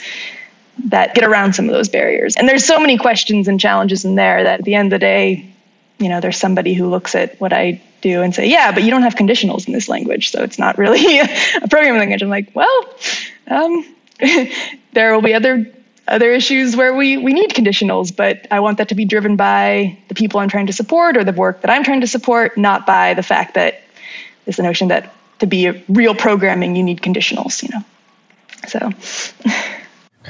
That 0.87 1.14
get 1.14 1.25
around 1.25 1.55
some 1.55 1.66
of 1.66 1.73
those 1.73 1.88
barriers. 1.88 2.37
And 2.37 2.49
there's 2.49 2.64
so 2.64 2.81
many 2.81 2.99
questions 2.99 3.49
and 3.49 3.61
challenges 3.61 4.05
in 4.05 4.14
there 4.14 4.45
that 4.45 4.61
at 4.61 4.64
the 4.64 4.75
end 4.75 4.93
of 4.93 5.01
the 5.01 5.05
day, 5.05 5.53
you 5.99 6.09
know, 6.09 6.21
there's 6.21 6.38
somebody 6.38 6.75
who 6.75 6.88
looks 6.88 7.14
at 7.14 7.40
what 7.40 7.53
I 7.53 7.81
do 8.01 8.23
and 8.23 8.35
say, 8.35 8.47
yeah, 8.49 8.73
but 8.73 8.83
you 8.83 8.90
don't 8.90 9.03
have 9.03 9.14
conditionals 9.14 9.66
in 9.66 9.75
this 9.75 9.88
language, 9.88 10.31
so 10.31 10.43
it's 10.43 10.59
not 10.59 10.79
really 10.79 11.19
a 11.21 11.69
programming 11.69 11.99
language. 11.99 12.23
I'm 12.23 12.31
like, 12.31 12.55
well, 12.55 12.95
um, 13.49 13.85
there 14.93 15.14
will 15.14 15.23
be 15.23 15.35
other 15.35 15.71
other 16.09 16.33
issues 16.33 16.75
where 16.75 16.93
we 16.95 17.19
we 17.19 17.33
need 17.33 17.51
conditionals, 17.51 18.14
but 18.14 18.47
I 18.51 18.61
want 18.61 18.79
that 18.79 18.88
to 18.88 18.95
be 18.95 19.05
driven 19.05 19.37
by 19.37 19.99
the 20.09 20.14
people 20.14 20.40
I'm 20.40 20.49
trying 20.49 20.66
to 20.66 20.73
support 20.73 21.16
or 21.16 21.25
the 21.25 21.33
work 21.33 21.61
that 21.61 21.71
I'm 21.71 21.85
trying 21.85 22.01
to 22.01 22.07
support, 22.07 22.57
not 22.57 22.87
by 22.87 23.14
the 23.14 23.23
fact 23.23 23.55
that 23.55 23.83
the 24.57 24.62
notion 24.62 24.88
that 24.88 25.14
to 25.38 25.47
be 25.47 25.71
real 25.88 26.14
programming 26.14 26.77
you 26.77 26.83
need 26.83 27.01
conditionals, 27.01 27.62
you 27.62 27.69
know. 27.69 27.85
So 28.66 28.90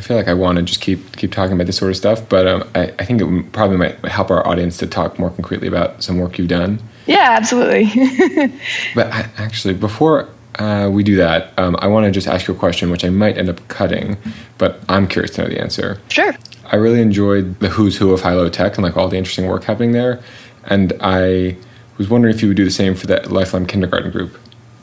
I 0.00 0.02
feel 0.02 0.16
like 0.16 0.28
I 0.28 0.34
want 0.34 0.56
to 0.56 0.62
just 0.62 0.80
keep 0.80 1.14
keep 1.18 1.30
talking 1.30 1.52
about 1.52 1.66
this 1.66 1.76
sort 1.76 1.90
of 1.90 1.96
stuff, 1.98 2.26
but 2.26 2.48
um, 2.48 2.66
I, 2.74 2.90
I 2.98 3.04
think 3.04 3.20
it 3.20 3.52
probably 3.52 3.76
might 3.76 4.02
help 4.06 4.30
our 4.30 4.46
audience 4.46 4.78
to 4.78 4.86
talk 4.86 5.18
more 5.18 5.28
concretely 5.28 5.68
about 5.68 6.02
some 6.02 6.16
work 6.16 6.38
you've 6.38 6.48
done. 6.48 6.80
Yeah, 7.04 7.36
absolutely. 7.36 7.84
but 8.94 9.08
I, 9.12 9.28
actually, 9.36 9.74
before 9.74 10.26
uh, 10.58 10.88
we 10.90 11.02
do 11.02 11.16
that, 11.16 11.52
um, 11.58 11.76
I 11.80 11.86
want 11.88 12.06
to 12.06 12.10
just 12.10 12.26
ask 12.26 12.48
you 12.48 12.54
a 12.54 12.56
question, 12.56 12.90
which 12.90 13.04
I 13.04 13.10
might 13.10 13.36
end 13.36 13.50
up 13.50 13.68
cutting, 13.68 14.16
but 14.56 14.80
I'm 14.88 15.06
curious 15.06 15.32
to 15.32 15.42
know 15.42 15.48
the 15.48 15.60
answer. 15.60 16.00
Sure. 16.08 16.34
I 16.64 16.76
really 16.76 17.02
enjoyed 17.02 17.60
the 17.60 17.68
who's 17.68 17.98
who 17.98 18.10
of 18.14 18.22
high-low 18.22 18.48
tech 18.48 18.76
and 18.76 18.82
like 18.82 18.96
all 18.96 19.08
the 19.08 19.18
interesting 19.18 19.48
work 19.48 19.64
happening 19.64 19.92
there, 19.92 20.22
and 20.64 20.94
I 21.00 21.58
was 21.98 22.08
wondering 22.08 22.34
if 22.34 22.40
you 22.40 22.48
would 22.48 22.56
do 22.56 22.64
the 22.64 22.70
same 22.70 22.94
for 22.94 23.06
that 23.08 23.30
lifelong 23.30 23.66
kindergarten 23.66 24.10
group. 24.12 24.34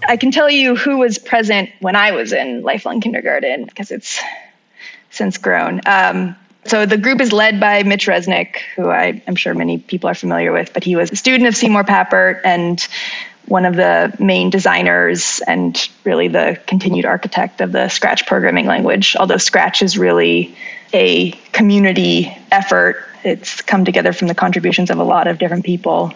I 0.07 0.15
can 0.15 0.29
tell 0.29 0.49
you 0.49 0.75
who 0.75 0.99
was 0.99 1.17
present 1.17 1.71
when 1.79 1.95
I 1.95 2.11
was 2.11 2.33
in 2.33 2.61
lifelong 2.61 3.01
kindergarten 3.01 3.65
because 3.65 3.89
it's 3.89 4.21
since 5.09 5.37
grown. 5.37 5.81
Um, 5.85 6.35
so 6.65 6.85
the 6.85 6.97
group 6.97 7.21
is 7.21 7.31
led 7.31 7.59
by 7.59 7.83
Mitch 7.83 8.07
Resnick, 8.07 8.57
who 8.75 8.89
I, 8.89 9.21
am 9.25 9.35
sure 9.35 9.53
many 9.53 9.77
people 9.77 10.09
are 10.09 10.15
familiar 10.15 10.51
with, 10.51 10.73
but 10.73 10.83
he 10.83 10.95
was 10.95 11.11
a 11.11 11.15
student 11.15 11.47
of 11.47 11.55
Seymour 11.55 11.83
Papert 11.83 12.41
and 12.43 12.85
one 13.47 13.65
of 13.65 13.75
the 13.77 14.13
main 14.19 14.49
designers 14.49 15.39
and 15.47 15.89
really 16.03 16.27
the 16.27 16.59
continued 16.67 17.05
architect 17.05 17.61
of 17.61 17.71
the 17.71 17.87
Scratch 17.87 18.27
programming 18.27 18.65
language. 18.65 19.15
Although 19.17 19.37
Scratch 19.37 19.81
is 19.81 19.97
really 19.97 20.55
a 20.93 21.31
community 21.53 22.35
effort, 22.51 23.05
it's 23.23 23.61
come 23.61 23.85
together 23.85 24.11
from 24.11 24.27
the 24.27 24.35
contributions 24.35 24.89
of 24.89 24.99
a 24.99 25.03
lot 25.03 25.27
of 25.27 25.39
different 25.39 25.63
people. 25.63 26.13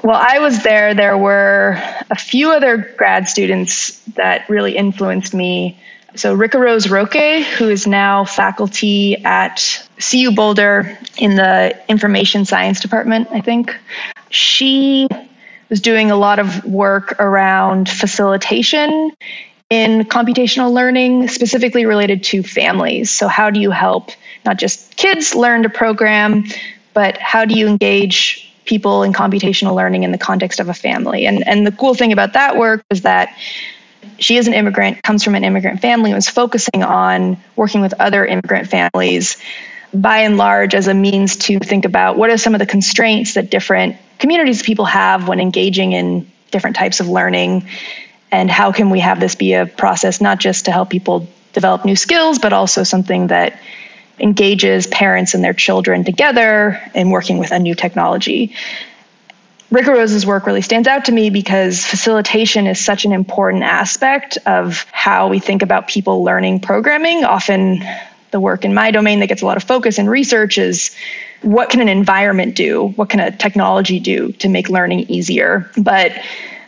While 0.00 0.20
I 0.20 0.38
was 0.38 0.62
there, 0.62 0.94
there 0.94 1.16
were 1.16 1.76
a 2.10 2.16
few 2.16 2.52
other 2.52 2.76
grad 2.96 3.28
students 3.28 3.98
that 4.16 4.48
really 4.48 4.76
influenced 4.76 5.34
me. 5.34 5.78
So 6.16 6.32
Ricarose 6.32 6.88
Roque, 6.88 7.42
who 7.42 7.68
is 7.68 7.88
now 7.88 8.24
faculty 8.24 9.16
at 9.24 9.88
CU 9.98 10.30
Boulder 10.30 10.96
in 11.18 11.34
the 11.34 11.76
information 11.88 12.44
science 12.44 12.78
department, 12.78 13.28
I 13.32 13.40
think. 13.40 13.76
She 14.30 15.08
was 15.68 15.80
doing 15.80 16.12
a 16.12 16.16
lot 16.16 16.38
of 16.38 16.64
work 16.64 17.20
around 17.20 17.88
facilitation 17.88 19.10
in 19.70 20.02
computational 20.02 20.72
learning, 20.72 21.26
specifically 21.28 21.84
related 21.84 22.22
to 22.24 22.44
families. 22.44 23.10
So, 23.10 23.26
how 23.26 23.50
do 23.50 23.60
you 23.60 23.72
help 23.72 24.10
not 24.44 24.56
just 24.56 24.96
kids 24.96 25.34
learn 25.34 25.64
to 25.64 25.68
program, 25.68 26.44
but 26.92 27.18
how 27.18 27.44
do 27.44 27.58
you 27.58 27.66
engage 27.66 28.52
people 28.66 29.02
in 29.02 29.12
computational 29.12 29.74
learning 29.74 30.04
in 30.04 30.12
the 30.12 30.18
context 30.18 30.60
of 30.60 30.68
a 30.68 30.74
family? 30.74 31.26
And, 31.26 31.46
and 31.46 31.66
the 31.66 31.72
cool 31.72 31.94
thing 31.94 32.12
about 32.12 32.34
that 32.34 32.56
work 32.56 32.84
was 32.88 33.02
that 33.02 33.36
she 34.18 34.36
is 34.36 34.48
an 34.48 34.54
immigrant, 34.54 35.02
comes 35.02 35.22
from 35.22 35.34
an 35.34 35.44
immigrant 35.44 35.80
family, 35.80 36.14
was 36.14 36.28
focusing 36.28 36.82
on 36.82 37.36
working 37.56 37.80
with 37.80 37.94
other 38.00 38.24
immigrant 38.24 38.68
families. 38.68 39.36
By 39.92 40.20
and 40.20 40.36
large 40.36 40.74
as 40.74 40.88
a 40.88 40.94
means 40.94 41.36
to 41.36 41.58
think 41.58 41.84
about 41.84 42.16
what 42.16 42.30
are 42.30 42.36
some 42.36 42.54
of 42.54 42.58
the 42.58 42.66
constraints 42.66 43.34
that 43.34 43.50
different 43.50 43.96
communities 44.18 44.60
of 44.60 44.66
people 44.66 44.86
have 44.86 45.28
when 45.28 45.40
engaging 45.40 45.92
in 45.92 46.30
different 46.50 46.76
types 46.76 47.00
of 47.00 47.08
learning 47.08 47.68
and 48.30 48.50
how 48.50 48.72
can 48.72 48.90
we 48.90 49.00
have 49.00 49.20
this 49.20 49.34
be 49.34 49.54
a 49.54 49.66
process 49.66 50.20
not 50.20 50.38
just 50.38 50.64
to 50.64 50.72
help 50.72 50.90
people 50.90 51.28
develop 51.52 51.84
new 51.84 51.96
skills 51.96 52.38
but 52.38 52.52
also 52.52 52.82
something 52.82 53.28
that 53.28 53.60
engages 54.18 54.86
parents 54.86 55.34
and 55.34 55.42
their 55.42 55.52
children 55.52 56.04
together 56.04 56.80
in 56.94 57.10
working 57.10 57.38
with 57.38 57.50
a 57.50 57.58
new 57.58 57.74
technology 57.74 58.54
Ricarose's 59.70 60.24
work 60.24 60.46
really 60.46 60.62
stands 60.62 60.86
out 60.86 61.06
to 61.06 61.12
me 61.12 61.30
because 61.30 61.84
facilitation 61.84 62.66
is 62.66 62.84
such 62.84 63.04
an 63.04 63.12
important 63.12 63.64
aspect 63.64 64.38
of 64.46 64.86
how 64.92 65.28
we 65.28 65.38
think 65.38 65.62
about 65.62 65.88
people 65.88 66.22
learning 66.22 66.60
programming. 66.60 67.24
Often, 67.24 67.82
the 68.30 68.40
work 68.40 68.64
in 68.64 68.74
my 68.74 68.90
domain 68.90 69.20
that 69.20 69.28
gets 69.28 69.42
a 69.42 69.46
lot 69.46 69.56
of 69.56 69.62
focus 69.62 69.98
and 69.98 70.10
research 70.10 70.58
is 70.58 70.94
what 71.42 71.70
can 71.70 71.80
an 71.80 71.88
environment 71.88 72.56
do? 72.56 72.88
What 72.88 73.08
can 73.08 73.20
a 73.20 73.30
technology 73.30 74.00
do 74.00 74.32
to 74.32 74.48
make 74.48 74.68
learning 74.68 75.08
easier? 75.08 75.70
But 75.76 76.12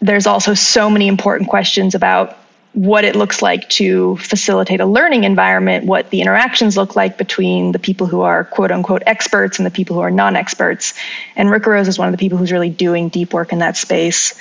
there's 0.00 0.26
also 0.26 0.54
so 0.54 0.88
many 0.88 1.08
important 1.08 1.50
questions 1.50 1.94
about 1.94 2.36
what 2.76 3.04
it 3.04 3.16
looks 3.16 3.40
like 3.40 3.66
to 3.70 4.18
facilitate 4.18 4.80
a 4.80 4.84
learning 4.84 5.24
environment, 5.24 5.86
what 5.86 6.10
the 6.10 6.20
interactions 6.20 6.76
look 6.76 6.94
like 6.94 7.16
between 7.16 7.72
the 7.72 7.78
people 7.78 8.06
who 8.06 8.20
are 8.20 8.44
quote 8.44 8.70
unquote 8.70 9.02
experts 9.06 9.58
and 9.58 9.64
the 9.64 9.70
people 9.70 9.96
who 9.96 10.02
are 10.02 10.10
non 10.10 10.36
experts. 10.36 10.92
And 11.36 11.50
Ricarose 11.50 11.88
is 11.88 11.98
one 11.98 12.06
of 12.06 12.12
the 12.12 12.18
people 12.18 12.36
who's 12.36 12.52
really 12.52 12.68
doing 12.68 13.08
deep 13.08 13.32
work 13.32 13.54
in 13.54 13.60
that 13.60 13.78
space. 13.78 14.34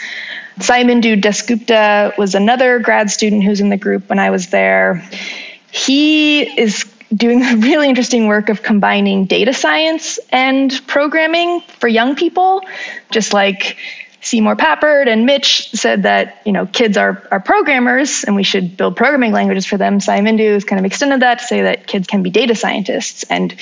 Sayamindu 0.60 1.22
Dasgupta 1.22 2.18
was 2.18 2.36
another 2.36 2.80
grad 2.80 3.10
student 3.10 3.42
who's 3.42 3.62
in 3.62 3.70
the 3.70 3.78
group 3.78 4.10
when 4.10 4.20
I 4.20 4.32
was 4.32 4.48
there. 4.48 5.10
He 5.72 6.42
is 6.60 6.84
doing 7.16 7.40
really 7.62 7.88
interesting 7.88 8.28
work 8.28 8.50
of 8.50 8.62
combining 8.62 9.28
data 9.28 9.54
science 9.54 10.20
and 10.30 10.86
programming 10.88 11.62
for 11.80 11.88
young 11.88 12.18
people, 12.18 12.64
just 13.12 13.32
like 13.32 13.78
Seymour 14.26 14.56
Papert 14.56 15.08
and 15.08 15.28
Mitch 15.28 15.70
said 15.74 16.04
that 16.04 16.42
you 16.46 16.52
know 16.52 16.66
kids 16.66 16.98
are 16.98 17.22
are 17.30 17.40
programmers 17.40 18.24
and 18.24 18.36
we 18.36 18.42
should 18.42 18.76
build 18.76 18.96
programming 18.96 19.32
languages 19.32 19.68
for 19.68 19.78
them. 19.78 20.00
Sayamindu 20.00 20.54
has 20.54 20.64
kind 20.64 20.80
of 20.80 20.86
extended 20.86 21.20
that 21.22 21.40
to 21.40 21.46
say 21.46 21.62
that 21.62 21.86
kids 21.86 22.08
can 22.08 22.24
be 22.24 22.32
data 22.32 22.56
scientists, 22.56 23.24
and 23.30 23.56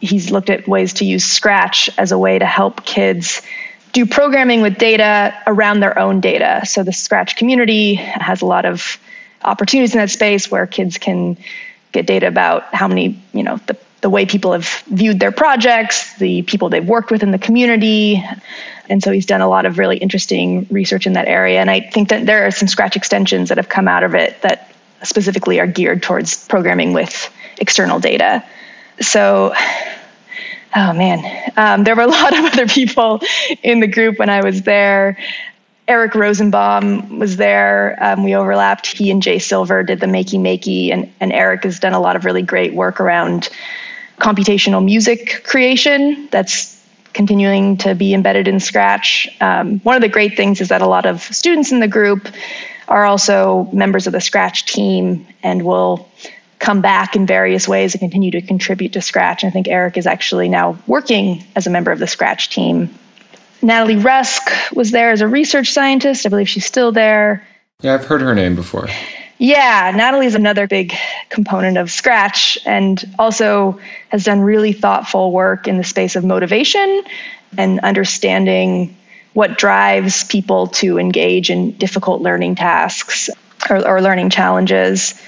he's 0.00 0.32
looked 0.32 0.50
at 0.50 0.66
ways 0.66 0.94
to 0.94 1.04
use 1.04 1.24
Scratch 1.24 1.88
as 1.96 2.10
a 2.10 2.18
way 2.18 2.36
to 2.36 2.44
help 2.44 2.84
kids 2.84 3.40
do 3.92 4.04
programming 4.04 4.62
with 4.62 4.78
data 4.78 5.32
around 5.46 5.78
their 5.78 5.96
own 5.96 6.20
data. 6.20 6.62
So 6.66 6.82
the 6.82 6.92
Scratch 6.92 7.36
community 7.36 7.94
has 7.94 8.42
a 8.42 8.46
lot 8.46 8.64
of 8.64 8.98
opportunities 9.44 9.94
in 9.94 10.00
that 10.00 10.10
space 10.10 10.50
where 10.50 10.66
kids 10.66 10.98
can 10.98 11.38
get 11.92 12.06
data 12.06 12.26
about 12.26 12.74
how 12.74 12.88
many 12.88 13.22
you 13.32 13.44
know 13.44 13.58
the 13.66 13.76
the 14.00 14.10
way 14.10 14.26
people 14.26 14.52
have 14.52 14.66
viewed 14.86 15.20
their 15.20 15.32
projects, 15.32 16.16
the 16.16 16.42
people 16.42 16.68
they've 16.68 16.86
worked 16.86 17.10
with 17.10 17.22
in 17.22 17.30
the 17.30 17.38
community. 17.38 18.24
And 18.88 19.02
so 19.02 19.12
he's 19.12 19.26
done 19.26 19.40
a 19.40 19.48
lot 19.48 19.66
of 19.66 19.78
really 19.78 19.98
interesting 19.98 20.66
research 20.70 21.06
in 21.06 21.14
that 21.14 21.28
area. 21.28 21.60
And 21.60 21.70
I 21.70 21.80
think 21.80 22.08
that 22.08 22.26
there 22.26 22.46
are 22.46 22.50
some 22.50 22.68
Scratch 22.68 22.96
extensions 22.96 23.50
that 23.50 23.58
have 23.58 23.68
come 23.68 23.88
out 23.88 24.02
of 24.02 24.14
it 24.14 24.40
that 24.42 24.74
specifically 25.02 25.60
are 25.60 25.66
geared 25.66 26.02
towards 26.02 26.46
programming 26.48 26.92
with 26.92 27.32
external 27.58 28.00
data. 28.00 28.44
So, 29.00 29.54
oh 30.74 30.92
man, 30.92 31.52
um, 31.56 31.84
there 31.84 31.94
were 31.94 32.02
a 32.02 32.06
lot 32.08 32.38
of 32.38 32.44
other 32.46 32.66
people 32.66 33.20
in 33.62 33.80
the 33.80 33.86
group 33.86 34.18
when 34.18 34.30
I 34.30 34.42
was 34.42 34.62
there. 34.62 35.18
Eric 35.90 36.14
Rosenbaum 36.14 37.18
was 37.18 37.36
there. 37.36 37.98
Um, 38.00 38.22
we 38.22 38.36
overlapped. 38.36 38.86
He 38.86 39.10
and 39.10 39.20
Jay 39.20 39.40
Silver 39.40 39.82
did 39.82 39.98
the 39.98 40.06
Makey 40.06 40.38
Makey, 40.38 40.92
and, 40.92 41.12
and 41.18 41.32
Eric 41.32 41.64
has 41.64 41.80
done 41.80 41.94
a 41.94 42.00
lot 42.00 42.14
of 42.14 42.24
really 42.24 42.42
great 42.42 42.72
work 42.74 43.00
around 43.00 43.48
computational 44.20 44.84
music 44.84 45.42
creation 45.44 46.28
that's 46.30 46.78
continuing 47.12 47.78
to 47.78 47.94
be 47.94 48.14
embedded 48.14 48.46
in 48.46 48.60
Scratch. 48.60 49.28
Um, 49.40 49.80
one 49.80 49.96
of 49.96 50.02
the 50.02 50.08
great 50.08 50.36
things 50.36 50.60
is 50.60 50.68
that 50.68 50.82
a 50.82 50.86
lot 50.86 51.06
of 51.06 51.22
students 51.22 51.72
in 51.72 51.80
the 51.80 51.88
group 51.88 52.28
are 52.86 53.04
also 53.04 53.68
members 53.72 54.06
of 54.06 54.12
the 54.12 54.20
Scratch 54.20 54.66
team 54.66 55.26
and 55.42 55.64
will 55.64 56.08
come 56.58 56.82
back 56.82 57.16
in 57.16 57.26
various 57.26 57.66
ways 57.66 57.94
and 57.94 58.00
continue 58.00 58.30
to 58.32 58.42
contribute 58.42 58.92
to 58.92 59.00
Scratch. 59.00 59.44
I 59.44 59.50
think 59.50 59.66
Eric 59.66 59.96
is 59.96 60.06
actually 60.06 60.48
now 60.48 60.78
working 60.86 61.44
as 61.56 61.66
a 61.66 61.70
member 61.70 61.90
of 61.90 61.98
the 61.98 62.06
Scratch 62.06 62.50
team. 62.50 62.94
Natalie 63.62 63.96
Rusk 63.96 64.42
was 64.72 64.90
there 64.90 65.10
as 65.10 65.20
a 65.20 65.28
research 65.28 65.72
scientist. 65.72 66.26
I 66.26 66.28
believe 66.28 66.48
she's 66.48 66.66
still 66.66 66.92
there. 66.92 67.46
Yeah, 67.80 67.94
I've 67.94 68.04
heard 68.04 68.20
her 68.20 68.34
name 68.34 68.56
before. 68.56 68.88
Yeah, 69.42 69.90
Natalie 69.96 70.26
is 70.26 70.34
another 70.34 70.66
big 70.66 70.92
component 71.30 71.78
of 71.78 71.90
Scratch 71.90 72.58
and 72.66 73.02
also 73.18 73.80
has 74.10 74.22
done 74.22 74.42
really 74.42 74.74
thoughtful 74.74 75.32
work 75.32 75.66
in 75.66 75.78
the 75.78 75.82
space 75.82 76.14
of 76.14 76.26
motivation 76.26 77.02
and 77.56 77.80
understanding 77.80 78.94
what 79.32 79.56
drives 79.56 80.24
people 80.24 80.66
to 80.66 80.98
engage 80.98 81.48
in 81.48 81.70
difficult 81.72 82.20
learning 82.20 82.56
tasks 82.56 83.30
or, 83.70 83.88
or 83.88 84.02
learning 84.02 84.28
challenges. 84.28 85.18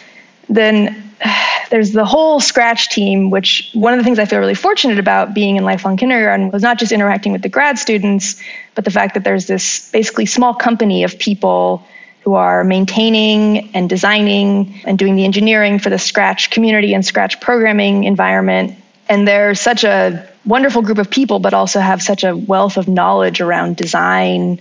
Then 0.46 1.14
there's 1.70 1.92
the 1.92 2.04
whole 2.04 2.38
Scratch 2.38 2.90
team, 2.90 3.30
which 3.30 3.70
one 3.72 3.94
of 3.94 3.98
the 3.98 4.04
things 4.04 4.18
I 4.18 4.26
feel 4.26 4.40
really 4.40 4.54
fortunate 4.54 4.98
about 4.98 5.32
being 5.32 5.56
in 5.56 5.64
lifelong 5.64 5.96
kindergarten 5.96 6.50
was 6.50 6.62
not 6.62 6.78
just 6.78 6.92
interacting 6.92 7.32
with 7.32 7.40
the 7.40 7.48
grad 7.48 7.78
students, 7.78 8.38
but 8.74 8.84
the 8.84 8.90
fact 8.90 9.14
that 9.14 9.24
there's 9.24 9.46
this 9.46 9.90
basically 9.90 10.26
small 10.26 10.52
company 10.52 11.02
of 11.02 11.18
people 11.18 11.86
who 12.22 12.34
are 12.34 12.62
maintaining 12.62 13.74
and 13.74 13.88
designing 13.88 14.80
and 14.84 14.98
doing 14.98 15.16
the 15.16 15.24
engineering 15.24 15.78
for 15.78 15.90
the 15.90 15.98
Scratch 15.98 16.50
community 16.50 16.94
and 16.94 17.04
Scratch 17.04 17.40
programming 17.40 18.04
environment. 18.04 18.76
And 19.08 19.26
they're 19.26 19.54
such 19.54 19.82
a 19.84 20.28
wonderful 20.44 20.82
group 20.82 20.98
of 20.98 21.10
people, 21.10 21.40
but 21.40 21.52
also 21.52 21.80
have 21.80 22.00
such 22.00 22.22
a 22.24 22.36
wealth 22.36 22.76
of 22.76 22.86
knowledge 22.86 23.40
around 23.40 23.76
design, 23.76 24.60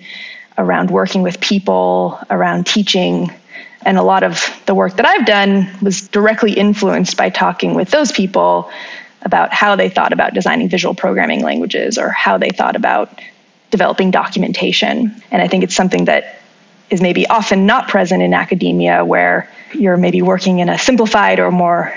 around 0.58 0.90
working 0.90 1.22
with 1.22 1.40
people, 1.40 2.20
around 2.30 2.66
teaching. 2.66 3.32
And 3.84 3.98
a 3.98 4.04
lot 4.04 4.24
of 4.24 4.44
the 4.66 4.76
work 4.76 4.96
that 4.98 5.06
I've 5.06 5.26
done 5.26 5.70
was 5.82 6.08
directly 6.08 6.54
influenced 6.54 7.16
by 7.16 7.30
talking 7.30 7.76
with 7.76 7.90
those 7.90 8.12
people 8.12 8.72
about 9.22 9.54
how 9.54 9.76
they 9.76 9.90
thought 9.90 10.14
about 10.14 10.34
designing 10.34 10.68
visual 10.68 10.96
programming 10.96 11.44
languages 11.44 12.00
or 12.00 12.10
how 12.10 12.40
they 12.40 12.50
thought 12.50 12.76
about 12.76 13.22
developing 13.70 14.10
documentation. 14.10 15.22
And 15.30 15.42
I 15.42 15.48
think 15.48 15.64
it's 15.64 15.76
something 15.76 16.06
that 16.06 16.41
is 16.92 17.02
maybe 17.02 17.26
often 17.28 17.66
not 17.66 17.88
present 17.88 18.22
in 18.22 18.34
academia 18.34 19.04
where 19.04 19.50
you're 19.74 19.98
maybe 19.98 20.22
working 20.22 20.60
in 20.60 20.70
a 20.70 20.78
simplified 20.78 21.40
or 21.40 21.50
more 21.50 21.94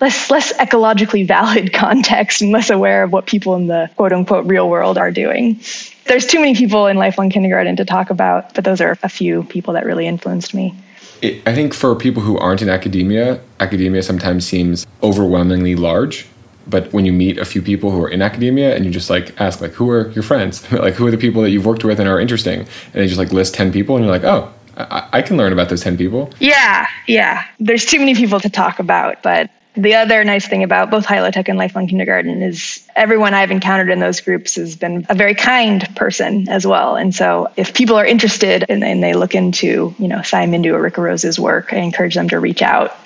less 0.00 0.30
less 0.30 0.52
ecologically 0.54 1.26
valid 1.36 1.72
context 1.72 2.42
and 2.42 2.50
less 2.50 2.68
aware 2.68 3.04
of 3.04 3.12
what 3.12 3.26
people 3.26 3.54
in 3.54 3.68
the 3.68 3.88
quote 3.96 4.12
unquote 4.12 4.44
real 4.46 4.68
world 4.68 4.98
are 4.98 5.10
doing. 5.10 5.60
There's 6.06 6.26
too 6.26 6.40
many 6.40 6.56
people 6.56 6.88
in 6.88 6.96
lifelong 6.96 7.30
kindergarten 7.30 7.76
to 7.76 7.84
talk 7.84 8.10
about, 8.10 8.54
but 8.54 8.64
those 8.64 8.80
are 8.80 8.98
a 9.02 9.08
few 9.08 9.44
people 9.44 9.74
that 9.74 9.86
really 9.86 10.06
influenced 10.06 10.52
me. 10.52 10.74
I 11.22 11.54
think 11.54 11.74
for 11.74 11.94
people 11.94 12.22
who 12.22 12.38
aren't 12.38 12.62
in 12.62 12.70
academia, 12.70 13.40
academia 13.60 14.02
sometimes 14.02 14.46
seems 14.46 14.86
overwhelmingly 15.02 15.76
large 15.76 16.26
but 16.66 16.92
when 16.92 17.04
you 17.04 17.12
meet 17.12 17.38
a 17.38 17.44
few 17.44 17.62
people 17.62 17.90
who 17.90 18.02
are 18.02 18.08
in 18.08 18.22
academia 18.22 18.74
and 18.74 18.84
you 18.84 18.90
just 18.90 19.10
like 19.10 19.38
ask 19.40 19.60
like 19.60 19.72
who 19.72 19.90
are 19.90 20.10
your 20.10 20.22
friends? 20.22 20.70
Like 20.80 20.94
who 20.94 21.06
are 21.06 21.10
the 21.10 21.18
people 21.18 21.42
that 21.42 21.50
you've 21.50 21.66
worked 21.66 21.84
with 21.84 22.00
and 22.00 22.08
are 22.08 22.20
interesting? 22.20 22.60
And 22.60 22.94
they 22.94 23.06
just 23.06 23.18
like 23.18 23.32
list 23.32 23.54
10 23.54 23.72
people 23.72 23.96
and 23.96 24.04
you're 24.04 24.12
like 24.12 24.24
oh 24.24 24.52
I, 24.76 25.08
I 25.12 25.22
can 25.22 25.36
learn 25.36 25.52
about 25.52 25.68
those 25.68 25.82
10 25.82 25.96
people. 25.96 26.32
Yeah 26.38 26.86
yeah. 27.06 27.44
There's 27.58 27.84
too 27.84 27.98
many 27.98 28.14
people 28.14 28.40
to 28.40 28.50
talk 28.50 28.78
about 28.78 29.22
but 29.22 29.50
the 29.74 29.94
other 29.94 30.24
nice 30.24 30.48
thing 30.48 30.64
about 30.64 30.90
both 30.90 31.04
High 31.04 31.30
Tech 31.30 31.48
and 31.48 31.56
Lifelong 31.56 31.86
Kindergarten 31.86 32.42
is 32.42 32.86
everyone 32.96 33.34
I've 33.34 33.52
encountered 33.52 33.90
in 33.90 34.00
those 34.00 34.20
groups 34.20 34.56
has 34.56 34.74
been 34.74 35.06
a 35.08 35.14
very 35.14 35.34
kind 35.34 35.94
person 35.94 36.48
as 36.48 36.66
well. 36.66 36.96
And 36.96 37.14
so 37.14 37.52
if 37.56 37.72
people 37.72 37.96
are 37.96 38.04
interested 38.04 38.64
and, 38.68 38.82
and 38.82 39.02
they 39.02 39.12
look 39.12 39.34
into, 39.34 39.94
you 39.98 40.08
know, 40.08 40.18
Sayamindu 40.18 40.72
or 40.72 40.80
Ricarose's 40.80 41.38
work, 41.38 41.72
I 41.72 41.76
encourage 41.76 42.14
them 42.14 42.28
to 42.30 42.40
reach 42.40 42.62
out 42.62 42.96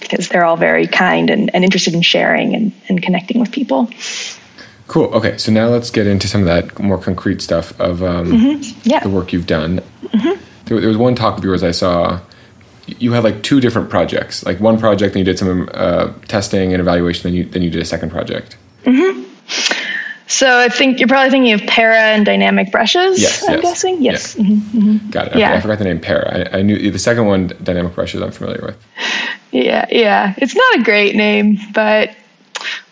because 0.00 0.28
they're 0.28 0.44
all 0.44 0.56
very 0.56 0.88
kind 0.88 1.30
and, 1.30 1.54
and 1.54 1.64
interested 1.64 1.94
in 1.94 2.02
sharing 2.02 2.54
and, 2.54 2.72
and 2.88 3.00
connecting 3.00 3.40
with 3.40 3.52
people. 3.52 3.88
Cool. 4.88 5.14
Okay, 5.14 5.36
so 5.36 5.52
now 5.52 5.68
let's 5.68 5.90
get 5.90 6.06
into 6.06 6.26
some 6.26 6.40
of 6.40 6.46
that 6.46 6.78
more 6.80 6.98
concrete 6.98 7.42
stuff 7.42 7.78
of 7.78 8.02
um, 8.02 8.32
mm-hmm. 8.32 8.80
yeah. 8.88 9.00
the 9.00 9.10
work 9.10 9.32
you've 9.32 9.46
done. 9.46 9.80
Mm-hmm. 10.02 10.42
There, 10.64 10.80
there 10.80 10.88
was 10.88 10.96
one 10.96 11.14
talk 11.14 11.38
of 11.38 11.44
yours 11.44 11.62
I 11.62 11.70
saw 11.70 12.20
you 12.98 13.12
had 13.12 13.24
like 13.24 13.42
two 13.42 13.60
different 13.60 13.90
projects. 13.90 14.44
Like 14.44 14.60
one 14.60 14.78
project, 14.78 15.14
and 15.14 15.20
you 15.20 15.24
did 15.24 15.38
some 15.38 15.68
uh, 15.74 16.12
testing 16.26 16.72
and 16.72 16.80
evaluation. 16.80 17.22
Then 17.22 17.34
you 17.34 17.44
then 17.44 17.62
you 17.62 17.70
did 17.70 17.82
a 17.82 17.84
second 17.84 18.10
project. 18.10 18.56
Mm-hmm. 18.84 19.24
So 20.28 20.58
I 20.58 20.68
think 20.68 20.98
you're 20.98 21.08
probably 21.08 21.30
thinking 21.30 21.52
of 21.52 21.62
para 21.62 21.96
and 21.96 22.26
dynamic 22.26 22.70
brushes. 22.70 23.20
Yes, 23.20 23.42
I'm 23.48 23.54
yes. 23.54 23.62
guessing. 23.62 24.02
Yes. 24.02 24.36
Yeah. 24.36 24.44
Mm-hmm, 24.44 24.78
mm-hmm. 24.78 25.10
Got 25.10 25.28
it. 25.28 25.36
Yeah. 25.36 25.54
I, 25.54 25.60
forgot 25.60 25.78
the 25.78 25.84
name 25.84 26.00
para. 26.00 26.50
I, 26.52 26.58
I, 26.58 26.62
knew 26.62 26.90
the 26.90 26.98
second 26.98 27.26
one, 27.26 27.48
dynamic 27.62 27.94
brushes. 27.94 28.20
I'm 28.20 28.30
familiar 28.30 28.60
with. 28.62 28.76
Yeah, 29.52 29.86
yeah. 29.90 30.34
It's 30.36 30.54
not 30.54 30.80
a 30.80 30.82
great 30.82 31.16
name, 31.16 31.58
but 31.72 32.14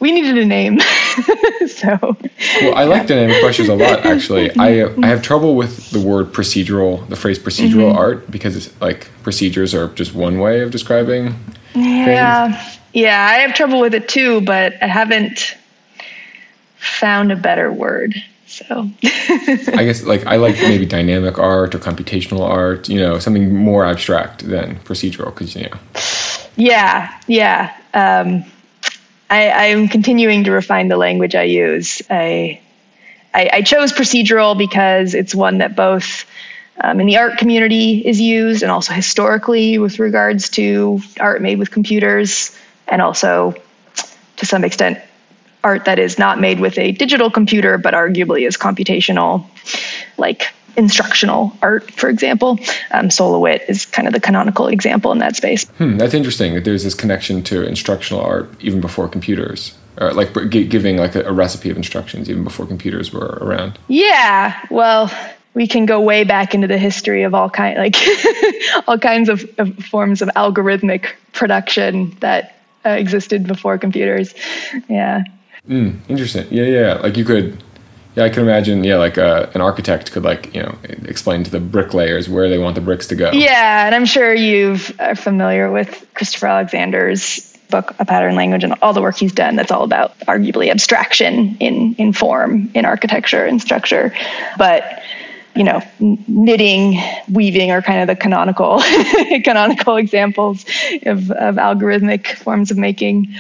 we 0.01 0.13
needed 0.13 0.39
a 0.39 0.45
name. 0.45 0.81
so 1.69 2.17
Well, 2.61 2.75
I 2.75 2.85
like 2.85 3.03
the 3.07 3.15
dynamic 3.15 3.41
brushes 3.41 3.69
a 3.69 3.75
lot 3.75 4.05
actually. 4.05 4.51
I 4.59 4.85
I 5.03 5.07
have 5.07 5.23
trouble 5.23 5.57
with 5.57 5.91
the 5.91 6.01
word 6.01 6.33
procedural, 6.33 7.09
the 7.09 7.17
phrase 7.17 7.39
procedural 7.39 7.91
mm-hmm. 7.91 7.99
art 7.99 8.31
because 8.31 8.57
it's 8.57 8.81
like 8.81 9.09
procedures 9.23 9.75
are 9.75 9.89
just 9.89 10.15
one 10.15 10.39
way 10.39 10.61
of 10.61 10.71
describing 10.71 11.35
Yeah. 11.75 12.53
Things. 12.53 12.79
Yeah, 12.93 13.27
I 13.31 13.41
have 13.41 13.55
trouble 13.55 13.81
with 13.81 13.95
it 13.95 14.09
too, 14.09 14.41
but 14.41 14.83
I 14.83 14.87
haven't 14.87 15.57
found 16.79 17.31
a 17.31 17.37
better 17.37 17.71
word. 17.71 18.15
So 18.47 18.89
I 19.05 19.85
guess 19.85 20.05
like 20.05 20.25
I 20.27 20.37
like 20.37 20.55
maybe 20.63 20.87
dynamic 20.87 21.39
art 21.39 21.75
or 21.75 21.79
computational 21.79 22.41
art, 22.41 22.89
you 22.89 22.99
know, 22.99 23.19
something 23.19 23.55
more 23.55 23.85
abstract 23.85 24.49
than 24.49 24.77
procedural 24.77 25.27
because 25.27 25.55
you 25.55 25.65
know. 25.65 25.77
Yeah, 26.57 27.21
yeah. 27.27 27.77
Um, 27.93 28.45
I, 29.29 29.67
am 29.67 29.89
continuing 29.89 30.45
to 30.45 30.53
refine 30.53 30.89
the 30.89 30.97
language 30.97 31.35
I 31.35 31.45
use. 31.45 32.03
I, 32.09 32.61
I, 33.35 33.51
I 33.55 33.63
chose 33.63 33.93
procedural 33.93 34.57
because 34.57 35.15
it's 35.15 35.35
one 35.35 35.59
that 35.59 35.75
both 35.75 36.25
um, 36.81 37.01
in 37.01 37.07
the 37.07 37.17
art 37.17 37.39
community 37.39 38.07
is 38.07 38.21
used 38.21 38.63
and 38.63 38.71
also 38.71 38.93
historically 38.93 39.79
with 39.79 39.99
regards 39.99 40.51
to 40.51 41.01
art 41.19 41.43
made 41.43 41.59
with 41.59 41.71
computers 41.71 42.57
and 42.87 43.01
also 43.03 43.55
to 44.37 44.47
some 44.47 44.65
extent 44.65 44.99
art 45.65 45.87
that 45.87 45.99
is 45.99 46.19
not 46.19 46.39
made 46.41 46.61
with 46.61 46.79
a 46.79 46.93
digital 46.93 47.31
computer 47.31 47.79
but 47.79 47.95
arguably 47.95 48.47
is 48.47 48.57
computational 48.57 49.47
like 50.19 50.53
instructional 50.77 51.57
art, 51.63 51.91
for 51.93 52.09
example. 52.09 52.59
Um, 52.91 53.11
Sol 53.11 53.33
LeWitt 53.33 53.63
is 53.69 53.87
kind 53.87 54.07
of 54.07 54.15
the 54.15 54.21
canonical 54.21 54.69
example 54.69 55.13
in 55.13 55.19
that 55.19 55.37
space. 55.37 55.69
Hmm, 55.79 55.97
that's 55.97 56.15
interesting. 56.15 56.63
There's 56.63 56.85
this 56.85 56.95
connection 56.95 57.43
to 57.45 57.67
instructional 57.67 58.23
art 58.23 58.51
even 58.61 58.81
before 58.81 59.09
computers. 59.09 59.77
Or 59.99 60.13
like 60.13 60.35
giving 60.51 60.99
like 60.99 61.15
a, 61.15 61.23
a 61.23 61.33
recipe 61.33 61.71
of 61.71 61.79
instructions 61.79 62.29
even 62.29 62.45
before 62.45 62.67
computers 62.67 63.13
were 63.13 63.39
around. 63.41 63.79
Yeah, 63.89 64.61
well, 64.71 65.11
we 65.55 65.67
can 65.67 65.87
go 65.87 66.03
way 66.03 66.25
back 66.25 66.55
into 66.55 66.67
the 66.67 66.77
history 66.77 67.23
of 67.23 67.35
all 67.35 67.49
kind 67.49 67.79
like 67.79 67.97
all 68.87 68.99
kinds 68.99 69.31
of, 69.31 69.49
of, 69.57 69.75
forms 69.79 70.21
of 70.21 70.29
algorithmic 70.37 71.15
production 71.33 72.15
that 72.21 72.61
uh, 72.85 72.91
existed 72.91 73.47
before 73.47 73.79
computers. 73.79 74.35
Yeah. 74.87 75.25
Mm, 75.67 75.99
interesting. 76.09 76.47
Yeah, 76.51 76.65
yeah. 76.65 76.95
Like 76.95 77.17
you 77.17 77.25
could 77.25 77.65
yeah, 78.17 78.25
I 78.25 78.31
can 78.31 78.43
imagine. 78.43 78.83
Yeah, 78.83 78.97
like 78.97 79.19
uh, 79.19 79.49
an 79.55 79.61
architect 79.61 80.11
could 80.11 80.25
like 80.25 80.55
you 80.55 80.63
know 80.63 80.77
explain 81.05 81.45
to 81.45 81.51
the 81.51 81.61
bricklayers 81.61 82.29
where 82.29 82.49
they 82.49 82.59
want 82.59 82.75
the 82.75 82.81
bricks 82.81 83.07
to 83.09 83.15
go. 83.15 83.31
Yeah, 83.33 83.85
and 83.85 83.95
I'm 83.95 84.07
sure 84.07 84.35
you've 84.35 84.99
are 84.99 85.15
familiar 85.15 85.71
with 85.71 86.07
Christopher 86.15 86.47
Alexander's 86.47 87.53
book, 87.69 87.95
A 87.99 88.07
Pattern 88.07 88.35
Language, 88.35 88.65
and 88.65 88.75
all 88.81 88.95
the 88.95 89.03
work 89.03 89.17
he's 89.17 89.35
done. 89.35 89.57
That's 89.57 89.71
all 89.71 89.85
about 89.85 90.19
arguably 90.21 90.71
abstraction 90.71 91.59
in 91.61 91.95
in 91.97 92.15
form, 92.15 92.71
in 92.75 92.87
architecture 92.87 93.45
and 93.45 93.61
structure, 93.61 94.15
but 94.57 95.03
you 95.55 95.65
know, 95.65 95.83
knitting, 96.01 97.01
weaving 97.31 97.71
are 97.71 97.81
kind 97.81 98.01
of 98.01 98.07
the 98.07 98.17
canonical 98.17 98.79
canonical 99.45 99.97
examples 99.97 100.65
of, 101.05 101.31
of 101.31 101.57
algorithmic 101.57 102.37
forms 102.37 102.71
of 102.71 102.77
making. 102.77 103.35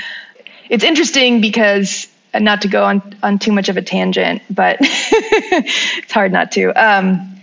It's 0.71 0.83
interesting 0.83 1.43
because 1.43 2.09
not 2.42 2.62
to 2.62 2.68
go 2.68 2.85
on 2.85 3.16
on 3.22 3.38
too 3.38 3.53
much 3.53 3.68
of 3.68 3.77
a 3.77 3.83
tangent, 3.83 4.42
but 4.51 4.79
it's 4.81 6.12
hard 6.12 6.33
not 6.33 6.53
to. 6.53 6.70
Um, 6.70 7.37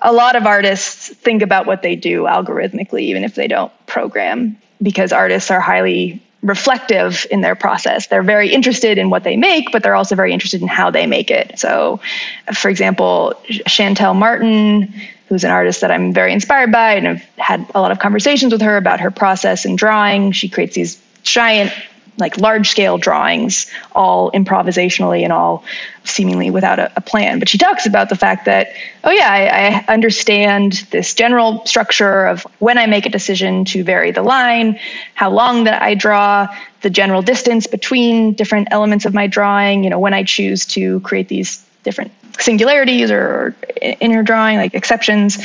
a 0.00 0.12
lot 0.12 0.36
of 0.36 0.46
artists 0.46 1.08
think 1.08 1.42
about 1.42 1.66
what 1.66 1.82
they 1.82 1.96
do 1.96 2.24
algorithmically, 2.24 3.02
even 3.02 3.24
if 3.24 3.34
they 3.34 3.48
don't 3.48 3.72
program, 3.86 4.58
because 4.82 5.12
artists 5.12 5.50
are 5.50 5.60
highly 5.60 6.22
reflective 6.42 7.26
in 7.30 7.40
their 7.40 7.54
process. 7.54 8.06
They're 8.08 8.22
very 8.22 8.52
interested 8.52 8.98
in 8.98 9.08
what 9.08 9.24
they 9.24 9.36
make, 9.36 9.72
but 9.72 9.82
they're 9.82 9.94
also 9.94 10.14
very 10.14 10.32
interested 10.32 10.60
in 10.60 10.68
how 10.68 10.90
they 10.90 11.06
make 11.06 11.30
it. 11.30 11.58
So, 11.58 12.00
for 12.52 12.68
example, 12.68 13.32
Shantell 13.48 14.14
Martin, 14.14 14.92
who's 15.28 15.44
an 15.44 15.50
artist 15.50 15.80
that 15.80 15.90
I'm 15.90 16.12
very 16.12 16.34
inspired 16.34 16.70
by, 16.70 16.96
and 16.96 17.08
I've 17.08 17.24
had 17.38 17.66
a 17.74 17.80
lot 17.80 17.92
of 17.92 17.98
conversations 17.98 18.52
with 18.52 18.60
her 18.60 18.76
about 18.76 19.00
her 19.00 19.10
process 19.10 19.64
in 19.64 19.76
drawing. 19.76 20.32
She 20.32 20.50
creates 20.50 20.74
these 20.74 21.02
giant 21.22 21.72
like 22.16 22.38
large 22.38 22.68
scale 22.68 22.96
drawings, 22.96 23.70
all 23.92 24.30
improvisationally 24.30 25.24
and 25.24 25.32
all 25.32 25.64
seemingly 26.04 26.50
without 26.50 26.78
a, 26.78 26.92
a, 26.96 27.00
plan. 27.00 27.38
But 27.38 27.48
she 27.48 27.58
talks 27.58 27.86
about 27.86 28.08
the 28.08 28.16
fact 28.16 28.44
that, 28.44 28.68
oh, 29.02 29.10
yeah, 29.10 29.30
I, 29.30 29.84
I, 29.88 29.92
understand 29.92 30.86
this 30.90 31.14
general 31.14 31.64
structure 31.66 32.26
of 32.26 32.46
when 32.58 32.78
I 32.78 32.86
make 32.86 33.06
a 33.06 33.08
decision 33.08 33.64
to 33.66 33.82
vary 33.82 34.12
the 34.12 34.22
line, 34.22 34.78
how 35.14 35.30
long 35.30 35.64
that 35.64 35.82
I 35.82 35.94
draw, 35.94 36.46
the 36.82 36.90
general 36.90 37.22
distance 37.22 37.66
between 37.66 38.34
different 38.34 38.68
elements 38.70 39.06
of 39.06 39.14
my 39.14 39.26
drawing, 39.26 39.82
you 39.82 39.90
know, 39.90 39.98
when 39.98 40.14
I 40.14 40.22
choose 40.22 40.66
to 40.66 41.00
create 41.00 41.28
these 41.28 41.64
different 41.82 42.12
singularities 42.38 43.10
or, 43.10 43.18
or 43.18 43.56
in 43.80 44.10
your 44.10 44.22
drawing, 44.22 44.58
like 44.58 44.74
exceptions. 44.74 45.38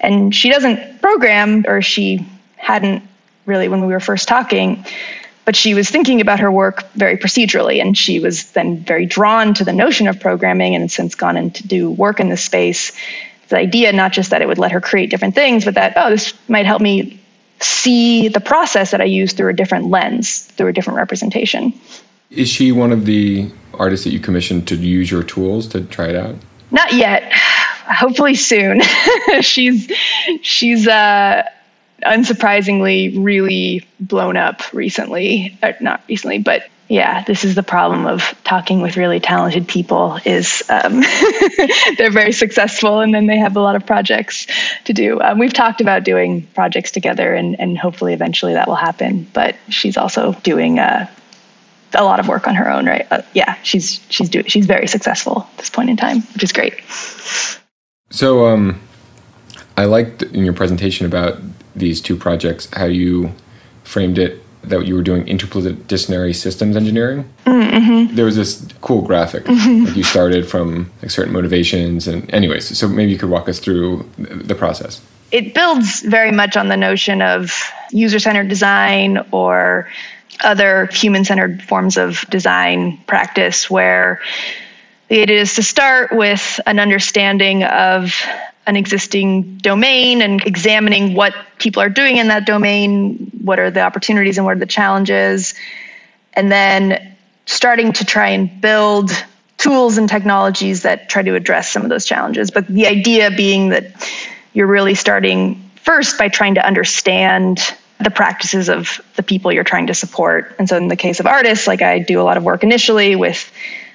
And 0.00 0.34
she 0.34 0.50
doesn't 0.50 1.02
program, 1.02 1.64
or 1.66 1.82
she 1.82 2.26
hadn't 2.56 3.02
really 3.44 3.68
when 3.68 3.80
we 3.80 3.92
were 3.92 4.00
first 4.00 4.28
talking 4.28 4.84
but 5.46 5.56
she 5.56 5.74
was 5.74 5.88
thinking 5.88 6.20
about 6.20 6.40
her 6.40 6.52
work 6.52 6.92
very 6.92 7.16
procedurally 7.16 7.80
and 7.80 7.96
she 7.96 8.20
was 8.20 8.50
then 8.50 8.80
very 8.80 9.06
drawn 9.06 9.54
to 9.54 9.64
the 9.64 9.72
notion 9.72 10.08
of 10.08 10.20
programming 10.20 10.74
and 10.74 10.90
since 10.90 11.14
gone 11.14 11.36
in 11.36 11.52
to 11.52 11.66
do 11.66 11.90
work 11.90 12.20
in 12.20 12.28
this 12.28 12.44
space. 12.44 12.92
The 13.48 13.56
idea 13.56 13.92
not 13.92 14.12
just 14.12 14.30
that 14.30 14.42
it 14.42 14.48
would 14.48 14.58
let 14.58 14.72
her 14.72 14.80
create 14.80 15.08
different 15.08 15.36
things 15.36 15.64
but 15.64 15.74
that 15.74 15.94
oh 15.96 16.10
this 16.10 16.34
might 16.48 16.66
help 16.66 16.82
me 16.82 17.22
see 17.60 18.28
the 18.28 18.40
process 18.40 18.90
that 18.90 19.00
i 19.00 19.04
use 19.04 19.32
through 19.32 19.48
a 19.48 19.54
different 19.54 19.86
lens 19.86 20.42
through 20.42 20.68
a 20.68 20.72
different 20.72 20.98
representation. 20.98 21.72
Is 22.30 22.48
she 22.48 22.72
one 22.72 22.92
of 22.92 23.06
the 23.06 23.50
artists 23.72 24.04
that 24.04 24.10
you 24.10 24.18
commissioned 24.18 24.66
to 24.68 24.76
use 24.76 25.10
your 25.10 25.22
tools 25.22 25.68
to 25.68 25.84
try 25.84 26.08
it 26.08 26.16
out? 26.16 26.34
Not 26.70 26.92
yet. 26.92 27.32
Hopefully 27.32 28.34
soon. 28.34 28.82
She's 29.42 29.92
she's 30.42 30.88
uh 30.88 31.48
unsurprisingly 32.06 33.12
really 33.22 33.86
blown 34.00 34.36
up 34.36 34.72
recently 34.72 35.58
uh, 35.62 35.72
not 35.80 36.02
recently 36.08 36.38
but 36.38 36.62
yeah 36.88 37.24
this 37.24 37.44
is 37.44 37.54
the 37.54 37.62
problem 37.62 38.06
of 38.06 38.22
talking 38.44 38.80
with 38.80 38.96
really 38.96 39.20
talented 39.20 39.66
people 39.66 40.18
is 40.24 40.62
um, 40.68 41.00
they're 41.98 42.10
very 42.10 42.32
successful 42.32 43.00
and 43.00 43.14
then 43.14 43.26
they 43.26 43.38
have 43.38 43.56
a 43.56 43.60
lot 43.60 43.76
of 43.76 43.86
projects 43.86 44.46
to 44.84 44.92
do. 44.92 45.20
Um, 45.20 45.38
we've 45.38 45.52
talked 45.52 45.80
about 45.80 46.04
doing 46.04 46.42
projects 46.54 46.92
together 46.92 47.34
and, 47.34 47.58
and 47.58 47.76
hopefully 47.76 48.12
eventually 48.12 48.54
that 48.54 48.68
will 48.68 48.76
happen 48.76 49.26
but 49.32 49.56
she's 49.68 49.96
also 49.96 50.32
doing 50.42 50.78
uh, 50.78 51.08
a 51.94 52.04
lot 52.04 52.20
of 52.20 52.28
work 52.28 52.46
on 52.46 52.54
her 52.54 52.70
own 52.70 52.86
right? 52.86 53.06
Uh, 53.10 53.22
yeah 53.34 53.56
she's 53.62 54.00
she's 54.08 54.28
doing 54.28 54.44
she's 54.46 54.66
very 54.66 54.86
successful 54.86 55.48
at 55.52 55.58
this 55.58 55.70
point 55.70 55.90
in 55.90 55.96
time 55.96 56.22
which 56.34 56.44
is 56.44 56.52
great. 56.52 56.74
So 58.10 58.46
um 58.46 58.80
I 59.76 59.84
liked 59.84 60.22
in 60.22 60.44
your 60.44 60.54
presentation 60.54 61.06
about 61.06 61.38
these 61.76 62.00
two 62.00 62.16
projects, 62.16 62.68
how 62.72 62.86
you 62.86 63.32
framed 63.84 64.18
it 64.18 64.42
that 64.62 64.84
you 64.84 64.96
were 64.96 65.02
doing 65.02 65.24
interdisciplinary 65.26 66.34
systems 66.34 66.76
engineering. 66.76 67.30
Mm-hmm. 67.44 68.16
There 68.16 68.24
was 68.24 68.34
this 68.34 68.66
cool 68.80 69.02
graphic. 69.02 69.44
Mm-hmm. 69.44 69.84
Like 69.84 69.96
you 69.96 70.02
started 70.02 70.48
from 70.48 70.90
like 71.02 71.10
certain 71.12 71.32
motivations, 71.32 72.08
and 72.08 72.28
anyways, 72.34 72.76
so 72.76 72.88
maybe 72.88 73.12
you 73.12 73.18
could 73.18 73.30
walk 73.30 73.48
us 73.48 73.60
through 73.60 74.10
the 74.18 74.56
process. 74.56 75.00
It 75.30 75.54
builds 75.54 76.00
very 76.00 76.32
much 76.32 76.56
on 76.56 76.68
the 76.68 76.76
notion 76.76 77.22
of 77.22 77.52
user-centered 77.92 78.48
design 78.48 79.24
or 79.30 79.88
other 80.40 80.86
human-centered 80.86 81.62
forms 81.62 81.96
of 81.96 82.24
design 82.28 82.98
practice, 83.06 83.70
where 83.70 84.20
it 85.08 85.30
is 85.30 85.54
to 85.54 85.62
start 85.62 86.10
with 86.12 86.58
an 86.66 86.80
understanding 86.80 87.62
of 87.62 88.12
an 88.66 88.76
existing 88.76 89.58
domain 89.58 90.22
and 90.22 90.44
examining 90.44 91.14
what 91.14 91.34
people 91.58 91.82
are 91.82 91.88
doing 91.88 92.16
in 92.16 92.28
that 92.28 92.46
domain, 92.46 93.30
what 93.42 93.58
are 93.58 93.70
the 93.70 93.80
opportunities 93.80 94.38
and 94.38 94.44
what 94.44 94.56
are 94.56 94.60
the 94.60 94.66
challenges, 94.66 95.54
and 96.32 96.50
then 96.50 97.16
starting 97.46 97.92
to 97.92 98.04
try 98.04 98.30
and 98.30 98.60
build 98.60 99.10
tools 99.56 99.98
and 99.98 100.08
technologies 100.08 100.82
that 100.82 101.08
try 101.08 101.22
to 101.22 101.34
address 101.34 101.70
some 101.70 101.82
of 101.82 101.88
those 101.88 102.04
challenges. 102.04 102.50
But 102.50 102.66
the 102.66 102.86
idea 102.86 103.30
being 103.30 103.70
that 103.70 103.92
you're 104.52 104.66
really 104.66 104.94
starting 104.94 105.70
first 105.82 106.18
by 106.18 106.28
trying 106.28 106.56
to 106.56 106.66
understand 106.66 107.60
the 108.02 108.10
practices 108.10 108.68
of 108.68 109.00
the 109.14 109.22
people 109.22 109.52
you're 109.52 109.64
trying 109.64 109.86
to 109.86 109.94
support. 109.94 110.54
And 110.58 110.68
so 110.68 110.76
in 110.76 110.88
the 110.88 110.96
case 110.96 111.20
of 111.20 111.26
artists, 111.26 111.66
like 111.66 111.80
I 111.82 112.00
do 112.00 112.20
a 112.20 112.24
lot 112.24 112.36
of 112.36 112.42
work 112.42 112.62
initially 112.62 113.16
with 113.16 113.50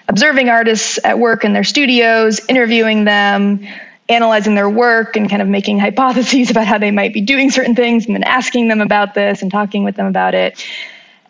observing 0.08 0.50
artists 0.50 0.98
at 1.04 1.20
work 1.20 1.44
in 1.44 1.54
their 1.54 1.64
studios, 1.64 2.42
interviewing 2.48 3.04
them, 3.04 3.68
analyzing 4.10 4.56
their 4.56 4.70
work 4.70 5.16
and 5.16 5.30
kind 5.30 5.42
of 5.42 5.48
making 5.48 5.80
hypotheses 5.80 6.50
about 6.52 6.68
how 6.68 6.78
they 6.78 6.92
might 6.92 7.14
be 7.14 7.22
doing 7.22 7.52
certain 7.52 7.76
things 7.76 8.06
and 8.06 8.16
then 8.16 8.24
asking 8.24 8.68
them 8.68 8.82
about 8.82 9.14
this 9.14 9.42
and 9.42 9.52
talking 9.52 9.84
with 9.84 9.96
them 9.96 10.08
about 10.08 10.36
it. 10.36 10.66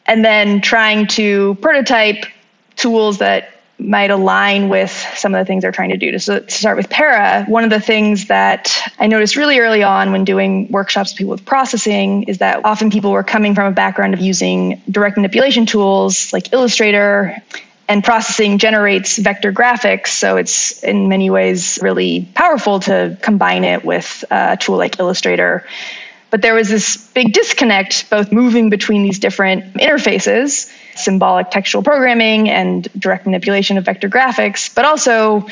And 0.06 0.26
then 0.26 0.62
trying 0.62 1.08
to 1.08 1.56
prototype 1.62 2.26
tools 2.76 3.20
that 3.20 3.62
might 3.82 4.12
align 4.12 4.70
with 4.70 4.92
some 5.16 5.34
of 5.34 5.40
the 5.40 5.46
things 5.46 5.64
they're 5.64 5.72
trying 5.72 5.90
to 5.90 5.98
do. 5.98 6.12
To 6.12 6.50
start 6.50 6.78
with 6.78 6.90
Para, 6.90 7.46
one 7.48 7.64
of 7.64 7.70
the 7.70 7.80
things 7.80 8.28
that 8.28 8.72
I 9.00 9.08
noticed 9.08 9.36
really 9.36 9.60
early 9.60 9.84
on 9.84 10.12
when 10.12 10.24
doing 10.24 10.72
workshops 10.72 11.12
with 11.12 11.18
people 11.18 11.32
with 11.32 11.46
processing 11.46 12.24
is 12.24 12.40
that 12.40 12.64
often 12.66 12.92
people 12.92 13.12
were 13.12 13.24
coming 13.24 13.56
from 13.56 13.72
a 13.72 13.76
background 13.76 14.14
of 14.14 14.20
using 14.20 14.82
direct 14.90 15.18
manipulation 15.18 15.66
tools 15.66 16.32
like 16.32 16.54
Illustrator 16.54 17.42
and 17.92 18.06
processing 18.06 18.58
generates 18.58 19.18
vector 19.18 19.52
graphics. 19.52 20.08
So 20.08 20.38
it's 20.38 20.82
in 20.82 21.10
many 21.10 21.30
ways 21.30 21.78
really 21.82 22.26
powerful 22.34 22.80
to 22.82 23.18
combine 23.22 23.66
it 23.66 23.84
with 23.84 24.24
a 24.32 24.56
tool 24.58 24.78
like 24.78 24.98
Illustrator. 24.98 25.66
But 26.30 26.42
there 26.42 26.54
was 26.54 26.70
this 26.70 26.96
big 26.96 27.34
disconnect, 27.34 28.10
both 28.10 28.32
moving 28.32 28.70
between 28.70 29.04
these 29.04 29.20
different 29.20 29.74
interfaces, 29.74 30.72
symbolic 30.96 31.52
textual 31.52 31.84
programming 31.84 32.50
and 32.50 32.88
direct 32.98 33.26
manipulation 33.26 33.78
of 33.78 33.84
vector 33.84 34.08
graphics, 34.08 34.74
but 34.74 34.86
also 34.86 35.48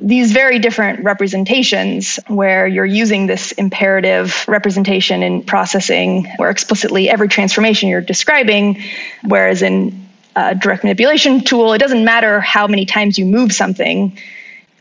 these 0.00 0.32
very 0.32 0.58
different 0.58 1.04
representations 1.04 2.18
where 2.26 2.66
you're 2.66 2.84
using 2.84 3.28
this 3.28 3.52
imperative 3.52 4.44
representation 4.48 5.22
in 5.22 5.44
processing 5.44 6.26
where 6.36 6.50
explicitly 6.50 7.08
every 7.08 7.28
transformation 7.28 7.88
you're 7.88 8.00
describing, 8.00 8.82
whereas 9.22 9.62
in 9.62 10.05
a 10.36 10.54
direct 10.54 10.84
manipulation 10.84 11.42
tool, 11.42 11.72
it 11.72 11.78
doesn't 11.78 12.04
matter 12.04 12.40
how 12.40 12.66
many 12.66 12.84
times 12.84 13.18
you 13.18 13.24
move 13.24 13.52
something. 13.52 14.18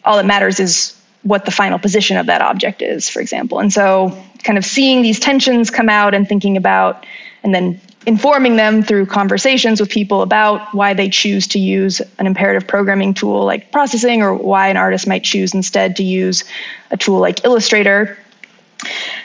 All 0.04 0.18
that 0.18 0.26
matters 0.26 0.60
is 0.60 1.02
what 1.24 1.46
the 1.46 1.52
final 1.52 1.80
position 1.80 2.18
of 2.18 2.28
that 2.28 2.42
object 2.42 2.82
is, 2.82 3.10
for 3.10 3.22
example. 3.22 3.60
And 3.60 3.74
so, 3.74 4.22
kind 4.44 4.60
of 4.60 4.66
seeing 4.66 5.02
these 5.02 5.20
tensions 5.20 5.72
come 5.72 5.90
out 5.90 6.14
and 6.14 6.28
thinking 6.28 6.58
about, 6.58 7.06
and 7.42 7.56
then 7.56 7.82
informing 8.06 8.58
them 8.58 8.84
through 8.84 9.08
conversations 9.08 9.80
with 9.80 9.90
people 9.90 10.22
about 10.22 10.76
why 10.76 10.94
they 10.94 11.10
choose 11.10 11.48
to 11.48 11.60
use 11.60 12.02
an 12.20 12.28
imperative 12.28 12.68
programming 12.68 13.16
tool 13.16 13.46
like 13.46 13.72
processing, 13.72 14.22
or 14.22 14.36
why 14.36 14.68
an 14.68 14.78
artist 14.78 15.08
might 15.08 15.24
choose 15.24 15.54
instead 15.54 15.96
to 15.96 16.04
use 16.04 16.44
a 16.92 16.98
tool 16.98 17.20
like 17.20 17.46
Illustrator. 17.46 18.18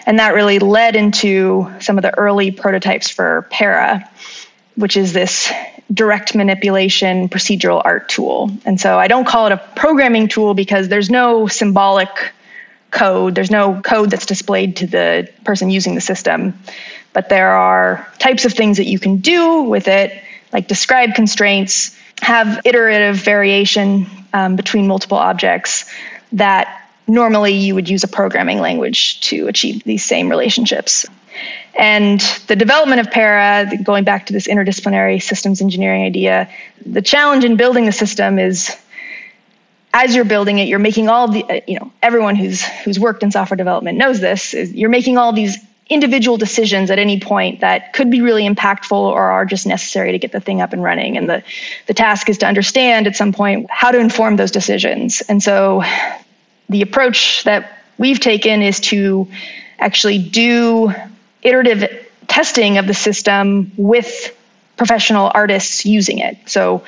And 0.06 0.20
that 0.20 0.34
really 0.34 0.60
led 0.60 0.96
into 0.96 1.70
some 1.80 1.98
of 1.98 2.02
the 2.02 2.16
early 2.16 2.52
prototypes 2.52 3.10
for 3.10 3.46
Para, 3.50 4.08
which 4.76 4.96
is 4.96 5.12
this 5.12 5.52
direct 5.92 6.34
manipulation 6.34 7.28
procedural 7.28 7.82
art 7.84 8.08
tool. 8.08 8.50
And 8.64 8.80
so 8.80 8.98
I 8.98 9.08
don't 9.08 9.26
call 9.26 9.46
it 9.46 9.52
a 9.52 9.56
programming 9.76 10.28
tool 10.28 10.54
because 10.54 10.88
there's 10.88 11.10
no 11.10 11.48
symbolic 11.48 12.32
code, 12.90 13.34
there's 13.34 13.50
no 13.50 13.80
code 13.80 14.10
that's 14.10 14.26
displayed 14.26 14.76
to 14.76 14.86
the 14.86 15.28
person 15.44 15.70
using 15.70 15.94
the 15.94 16.00
system. 16.00 16.58
But 17.12 17.28
there 17.28 17.50
are 17.50 18.06
types 18.18 18.44
of 18.44 18.52
things 18.52 18.76
that 18.76 18.86
you 18.86 18.98
can 18.98 19.18
do 19.18 19.62
with 19.62 19.88
it, 19.88 20.22
like 20.52 20.68
describe 20.68 21.14
constraints, 21.14 21.96
have 22.20 22.60
iterative 22.64 23.16
variation 23.16 24.06
um, 24.32 24.56
between 24.56 24.86
multiple 24.86 25.18
objects 25.18 25.90
that 26.32 26.88
normally 27.06 27.54
you 27.54 27.74
would 27.74 27.88
use 27.88 28.04
a 28.04 28.08
programming 28.08 28.60
language 28.60 29.20
to 29.20 29.48
achieve 29.48 29.82
these 29.82 30.04
same 30.04 30.28
relationships. 30.28 31.06
And 31.74 32.20
the 32.46 32.56
development 32.56 33.00
of 33.00 33.10
Para, 33.10 33.70
going 33.82 34.04
back 34.04 34.26
to 34.26 34.32
this 34.32 34.46
interdisciplinary 34.48 35.22
systems 35.22 35.60
engineering 35.60 36.02
idea, 36.04 36.50
the 36.84 37.02
challenge 37.02 37.44
in 37.44 37.56
building 37.56 37.86
the 37.86 37.92
system 37.92 38.38
is 38.38 38.76
as 39.92 40.14
you're 40.14 40.24
building 40.24 40.58
it, 40.58 40.68
you're 40.68 40.78
making 40.78 41.08
all 41.08 41.28
the, 41.28 41.62
you 41.66 41.78
know, 41.78 41.92
everyone 42.02 42.36
who's 42.36 42.62
who's 42.62 42.98
worked 42.98 43.22
in 43.22 43.30
software 43.30 43.56
development 43.56 43.98
knows 43.98 44.20
this. 44.20 44.54
Is 44.54 44.72
you're 44.72 44.90
making 44.90 45.18
all 45.18 45.32
these 45.32 45.58
individual 45.88 46.36
decisions 46.36 46.90
at 46.90 47.00
any 47.00 47.18
point 47.18 47.60
that 47.60 47.92
could 47.92 48.10
be 48.10 48.20
really 48.20 48.48
impactful 48.48 48.92
or 48.92 49.30
are 49.30 49.44
just 49.44 49.66
necessary 49.66 50.12
to 50.12 50.18
get 50.18 50.30
the 50.30 50.38
thing 50.38 50.60
up 50.60 50.72
and 50.72 50.82
running. 50.82 51.16
And 51.16 51.28
the 51.28 51.42
the 51.86 51.94
task 51.94 52.28
is 52.28 52.38
to 52.38 52.46
understand 52.46 53.08
at 53.08 53.16
some 53.16 53.32
point 53.32 53.68
how 53.70 53.90
to 53.90 53.98
inform 53.98 54.36
those 54.36 54.52
decisions. 54.52 55.22
And 55.22 55.42
so, 55.42 55.82
the 56.68 56.82
approach 56.82 57.42
that 57.44 57.78
we've 57.98 58.20
taken 58.20 58.62
is 58.62 58.78
to 58.80 59.28
actually 59.78 60.18
do 60.18 60.94
iterative 61.42 62.06
testing 62.28 62.78
of 62.78 62.86
the 62.86 62.94
system 62.94 63.72
with 63.76 64.36
professional 64.76 65.30
artists 65.34 65.84
using 65.84 66.18
it. 66.18 66.38
So 66.46 66.84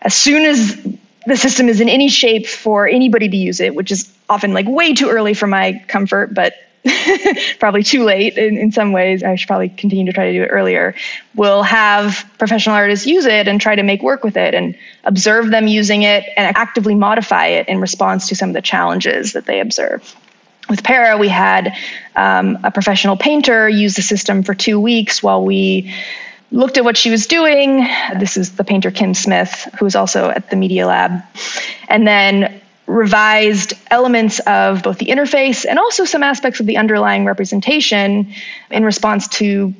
as 0.00 0.14
soon 0.14 0.44
as 0.44 0.86
the 1.26 1.36
system 1.36 1.68
is 1.68 1.80
in 1.80 1.88
any 1.88 2.08
shape 2.08 2.46
for 2.46 2.86
anybody 2.86 3.28
to 3.28 3.36
use 3.36 3.60
it, 3.60 3.74
which 3.74 3.92
is 3.92 4.12
often 4.28 4.52
like 4.52 4.66
way 4.66 4.94
too 4.94 5.08
early 5.08 5.34
for 5.34 5.46
my 5.46 5.82
comfort, 5.88 6.34
but 6.34 6.54
probably 7.60 7.84
too 7.84 8.02
late 8.02 8.36
in, 8.36 8.58
in 8.58 8.72
some 8.72 8.92
ways. 8.92 9.22
I 9.22 9.36
should 9.36 9.46
probably 9.46 9.68
continue 9.68 10.06
to 10.06 10.12
try 10.12 10.26
to 10.26 10.32
do 10.32 10.42
it 10.42 10.48
earlier. 10.48 10.96
We'll 11.34 11.62
have 11.62 12.28
professional 12.38 12.74
artists 12.74 13.06
use 13.06 13.24
it 13.24 13.46
and 13.46 13.60
try 13.60 13.76
to 13.76 13.84
make 13.84 14.02
work 14.02 14.24
with 14.24 14.36
it 14.36 14.54
and 14.54 14.76
observe 15.04 15.50
them 15.50 15.68
using 15.68 16.02
it 16.02 16.24
and 16.36 16.56
actively 16.56 16.96
modify 16.96 17.46
it 17.46 17.68
in 17.68 17.80
response 17.80 18.28
to 18.28 18.34
some 18.34 18.50
of 18.50 18.54
the 18.54 18.62
challenges 18.62 19.34
that 19.34 19.46
they 19.46 19.60
observe 19.60 20.16
with 20.72 20.82
Para, 20.82 21.18
we 21.18 21.28
had 21.28 21.76
um, 22.16 22.58
a 22.64 22.70
professional 22.70 23.14
painter 23.14 23.68
use 23.68 23.94
the 23.94 24.00
system 24.00 24.42
for 24.42 24.54
two 24.54 24.80
weeks 24.80 25.22
while 25.22 25.44
we 25.44 25.94
looked 26.50 26.78
at 26.78 26.84
what 26.84 26.96
she 26.96 27.10
was 27.10 27.26
doing. 27.26 27.86
This 28.18 28.38
is 28.38 28.56
the 28.56 28.64
painter 28.64 28.90
Kim 28.90 29.12
Smith, 29.12 29.68
who 29.78 29.84
is 29.84 29.94
also 29.94 30.30
at 30.30 30.48
the 30.48 30.56
Media 30.56 30.86
Lab, 30.86 31.22
and 31.88 32.06
then 32.06 32.62
revised 32.86 33.74
elements 33.90 34.38
of 34.40 34.82
both 34.82 34.96
the 34.96 35.06
interface 35.06 35.66
and 35.68 35.78
also 35.78 36.06
some 36.06 36.22
aspects 36.22 36.58
of 36.58 36.64
the 36.64 36.78
underlying 36.78 37.26
representation 37.26 38.32
in 38.70 38.82
response 38.82 39.28
to 39.28 39.74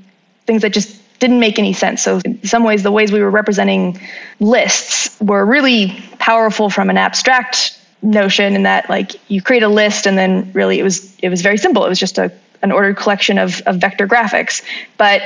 things 0.45 0.61
that 0.61 0.75
just 0.75 0.95
didn't 1.21 1.41
make 1.41 1.59
any 1.59 1.73
sense. 1.73 2.03
So, 2.03 2.21
in 2.23 2.45
some 2.45 2.65
ways, 2.65 2.83
the 2.83 2.93
ways 2.93 3.11
we 3.11 3.23
were 3.23 3.31
representing 3.31 3.99
lists 4.41 5.19
were 5.23 5.43
really 5.43 6.03
powerful 6.19 6.69
from 6.69 6.91
an 6.91 6.99
abstract 6.99 7.72
notion 8.03 8.55
in 8.55 8.65
that 8.65 8.91
like 8.91 9.13
you 9.31 9.41
create 9.41 9.63
a 9.63 9.69
list 9.69 10.07
and 10.07 10.19
then 10.19 10.53
really 10.53 10.79
it 10.79 10.83
was 10.83 11.17
it 11.21 11.29
was 11.29 11.41
very 11.41 11.57
simple. 11.57 11.85
It 11.85 11.89
was 11.89 12.01
just 12.01 12.19
a 12.19 12.33
an 12.63 12.71
ordered 12.73 12.97
collection 12.97 13.39
of, 13.39 13.61
of 13.63 13.77
vector 13.77 14.07
graphics. 14.07 14.63
But 14.97 15.23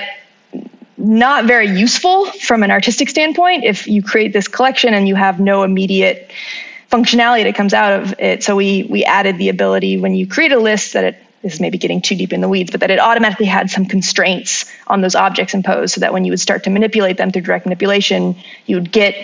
not 0.98 1.44
very 1.44 1.68
useful 1.68 2.26
from 2.26 2.62
an 2.62 2.70
artistic 2.70 3.10
standpoint 3.10 3.64
if 3.64 3.86
you 3.86 4.02
create 4.02 4.32
this 4.32 4.48
collection 4.48 4.94
and 4.94 5.06
you 5.06 5.14
have 5.14 5.38
no 5.38 5.62
immediate 5.62 6.30
functionality 6.90 7.42
that 7.44 7.54
comes 7.54 7.74
out 7.74 8.00
of 8.00 8.14
it. 8.18 8.42
So 8.42 8.56
we 8.56 8.84
we 8.84 9.04
added 9.04 9.38
the 9.38 9.48
ability 9.48 9.98
when 9.98 10.14
you 10.14 10.26
create 10.26 10.52
a 10.52 10.58
list 10.58 10.94
that 10.94 11.04
it 11.04 11.22
this 11.42 11.54
is 11.54 11.60
maybe 11.60 11.78
getting 11.78 12.00
too 12.00 12.16
deep 12.16 12.32
in 12.32 12.40
the 12.40 12.48
weeds, 12.48 12.72
but 12.72 12.80
that 12.80 12.90
it 12.90 12.98
automatically 12.98 13.46
had 13.46 13.70
some 13.70 13.86
constraints 13.86 14.64
on 14.88 15.00
those 15.00 15.14
objects 15.14 15.54
imposed 15.54 15.94
so 15.94 16.00
that 16.00 16.12
when 16.12 16.24
you 16.24 16.32
would 16.32 16.40
start 16.40 16.64
to 16.64 16.70
manipulate 16.70 17.18
them 17.18 17.30
through 17.30 17.42
direct 17.42 17.66
manipulation, 17.66 18.34
you 18.64 18.74
would 18.74 18.90
get 18.90 19.14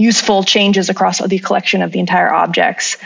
useful 0.00 0.42
changes 0.42 0.88
across 0.88 1.20
the 1.20 1.38
collection 1.38 1.82
of 1.82 1.92
the 1.92 2.00
entire 2.00 2.32
objects. 2.32 2.96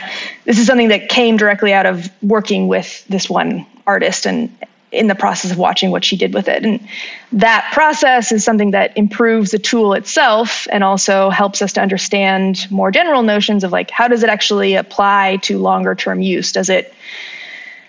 This 0.45 0.57
is 0.57 0.65
something 0.65 0.89
that 0.89 1.09
came 1.09 1.37
directly 1.37 1.73
out 1.73 1.85
of 1.85 2.09
working 2.21 2.67
with 2.67 3.05
this 3.07 3.29
one 3.29 3.65
artist 3.85 4.25
and 4.25 4.55
in 4.91 5.07
the 5.07 5.15
process 5.15 5.51
of 5.51 5.57
watching 5.57 5.91
what 5.91 6.05
she 6.05 6.15
did 6.15 6.33
with 6.33 6.47
it. 6.47 6.63
And 6.63 6.87
that 7.33 7.71
process 7.73 8.31
is 8.31 8.45
something 8.45 8.71
that 8.71 8.97
improves 8.97 9.51
the 9.51 9.59
tool 9.59 9.93
itself 9.93 10.67
and 10.71 10.83
also 10.83 11.29
helps 11.29 11.61
us 11.61 11.73
to 11.73 11.81
understand 11.81 12.71
more 12.71 12.91
general 12.91 13.21
notions 13.21 13.65
of 13.65 13.73
like 13.73 13.91
how 13.91 14.07
does 14.07 14.23
it 14.23 14.29
actually 14.29 14.75
apply 14.75 15.37
to 15.43 15.59
longer 15.59 15.95
term 15.95 16.21
use? 16.21 16.53
Does 16.53 16.69
it 16.69 16.93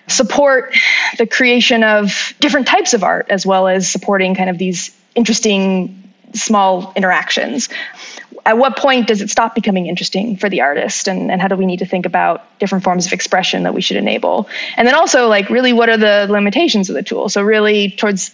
support 0.09 0.74
the 1.18 1.26
creation 1.26 1.84
of 1.84 2.34
different 2.40 2.66
types 2.66 2.92
of 2.92 3.04
art 3.04 3.26
as 3.30 3.46
well 3.46 3.68
as 3.68 3.88
supporting 3.88 4.34
kind 4.34 4.50
of 4.50 4.59
these 4.59 4.96
interesting 5.14 6.12
small 6.34 6.92
interactions 6.96 7.68
at 8.45 8.59
what 8.59 8.77
point 8.77 9.09
does 9.09 9.22
it 9.22 9.31
stop 9.31 9.55
becoming 9.55 9.87
interesting 9.87 10.37
for 10.37 10.49
the 10.49 10.61
artist? 10.61 11.09
And, 11.09 11.31
and 11.31 11.41
how 11.41 11.49
do 11.49 11.57
we 11.57 11.66
need 11.66 11.81
to 11.81 11.87
think 11.87 12.07
about 12.07 12.59
different 12.59 12.85
forms 12.85 13.07
of 13.07 13.12
expression 13.12 13.64
that 13.64 13.74
we 13.74 13.81
should 13.81 13.97
enable? 13.97 14.49
And 14.77 14.87
then 14.87 14.95
also 14.95 15.29
like 15.29 15.51
really 15.51 15.72
what 15.72 15.89
are 15.89 15.97
the 15.97 16.27
limitations 16.31 16.89
of 16.89 16.95
the 16.95 17.03
tool? 17.03 17.29
So 17.29 17.43
really 17.43 17.91
towards 17.91 18.33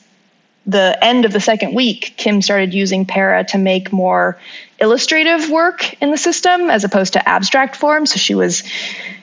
the 0.67 0.97
end 1.03 1.25
of 1.25 1.33
the 1.33 1.41
second 1.41 1.75
week 1.75 2.15
kim 2.17 2.41
started 2.41 2.73
using 2.73 3.05
para 3.05 3.43
to 3.43 3.59
make 3.59 3.93
more 3.93 4.39
illustrative 4.81 5.51
work 5.51 6.01
in 6.01 6.13
the 6.13 6.17
system 6.17 6.71
as 6.71 6.85
opposed 6.85 7.15
to 7.15 7.29
abstract 7.29 7.77
form. 7.77 8.07
So 8.07 8.19
she 8.19 8.35
was 8.35 8.63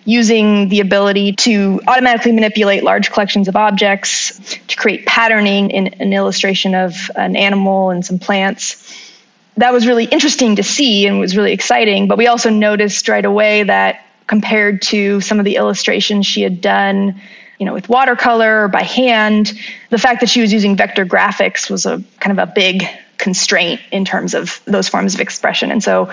using 0.06 0.70
the 0.70 0.80
ability 0.80 1.34
to 1.34 1.82
automatically 1.88 2.32
manipulate 2.32 2.84
large 2.84 3.12
collections 3.12 3.48
of 3.48 3.56
objects 3.56 4.58
to 4.68 4.76
create 4.76 5.06
patterning 5.06 5.70
in 5.70 5.88
an 6.00 6.14
illustration 6.14 6.74
of 6.74 7.12
an 7.16 7.36
animal 7.36 7.92
and 7.92 8.04
some 8.04 8.18
plants 8.18 9.09
that 9.58 9.74
was 9.74 9.88
really 9.88 10.06
interesting 10.06 10.56
to 10.56 10.64
see 10.64 11.08
and 11.08 11.20
was 11.20 11.36
really 11.36 11.52
exciting. 11.52 12.08
But 12.08 12.18
we 12.18 12.28
also 12.28 12.50
noticed 12.50 13.08
right 13.10 13.26
away 13.26 13.64
that 13.64 14.06
compared 14.28 14.82
to 14.84 15.22
some 15.22 15.40
of 15.40 15.46
the 15.46 15.56
illustrations 15.56 16.26
she 16.26 16.42
had 16.42 16.62
done, 16.62 17.20
you 17.58 17.66
know, 17.66 17.74
with 17.74 17.90
watercolor 17.90 18.64
or 18.64 18.68
by 18.68 18.84
hand, 18.84 19.54
the 19.90 19.98
fact 19.98 20.22
that 20.22 20.30
she 20.30 20.42
was 20.42 20.54
using 20.54 20.76
vector 20.76 21.06
graphics 21.06 21.70
was 21.70 21.86
a 21.86 22.04
kind 22.20 22.40
of 22.40 22.50
a 22.50 22.52
big 22.52 22.84
constraint 23.18 23.82
in 23.92 24.06
terms 24.06 24.34
of 24.34 24.62
those 24.66 24.88
forms 24.88 25.14
of 25.14 25.20
expression. 25.20 25.72
And 25.72 25.84
so 25.84 26.12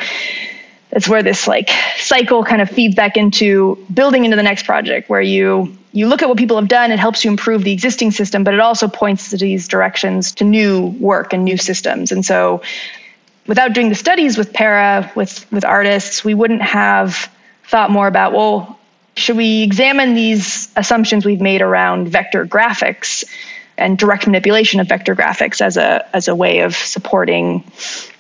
that's 0.91 1.09
where 1.09 1.23
this 1.23 1.47
like 1.47 1.71
cycle 1.99 2.45
kind 2.45 2.63
of 2.63 2.71
feeds 2.71 2.95
back 2.95 3.17
into 3.17 3.85
building 3.93 4.25
into 4.25 4.37
the 4.37 4.43
next 4.43 4.65
project 4.65 5.09
where 5.09 5.21
you 5.21 5.77
you 5.93 6.09
look 6.09 6.23
at 6.23 6.29
what 6.29 6.39
people 6.39 6.57
have 6.57 6.69
done 6.69 6.91
it 6.93 6.99
helps 6.99 7.25
you 7.25 7.31
improve 7.31 7.65
the 7.65 7.73
existing 7.73 8.11
system 8.11 8.45
but 8.45 8.55
it 8.55 8.61
also 8.61 8.87
points 8.89 9.31
to 9.31 9.37
these 9.37 9.69
directions 9.69 10.33
to 10.33 10.45
new 10.45 10.87
work 11.01 11.33
and 11.33 11.45
new 11.45 11.57
systems 11.57 12.13
and 12.13 12.25
so 12.25 12.63
without 13.47 13.73
doing 13.73 13.89
the 13.89 13.95
studies 13.95 14.37
with 14.37 14.53
para 14.53 15.11
with 15.15 15.51
with 15.53 15.65
artists 15.65 16.25
we 16.25 16.35
wouldn't 16.35 16.63
have 16.63 17.31
thought 17.65 17.91
more 17.91 18.07
about 18.07 18.33
well 18.33 18.79
should 19.17 19.37
we 19.37 19.63
examine 19.63 20.15
these 20.15 20.69
assumptions 20.77 21.25
we've 21.25 21.41
made 21.41 21.63
around 21.63 22.09
vector 22.09 22.45
graphics 22.45 23.25
and 23.79 23.99
direct 23.99 24.27
manipulation 24.27 24.81
of 24.81 24.89
vector 24.89 25.15
graphics 25.15 25.61
as 25.61 25.77
a 25.77 26.07
as 26.15 26.29
a 26.29 26.35
way 26.35 26.61
of 26.61 26.75
supporting 26.75 27.65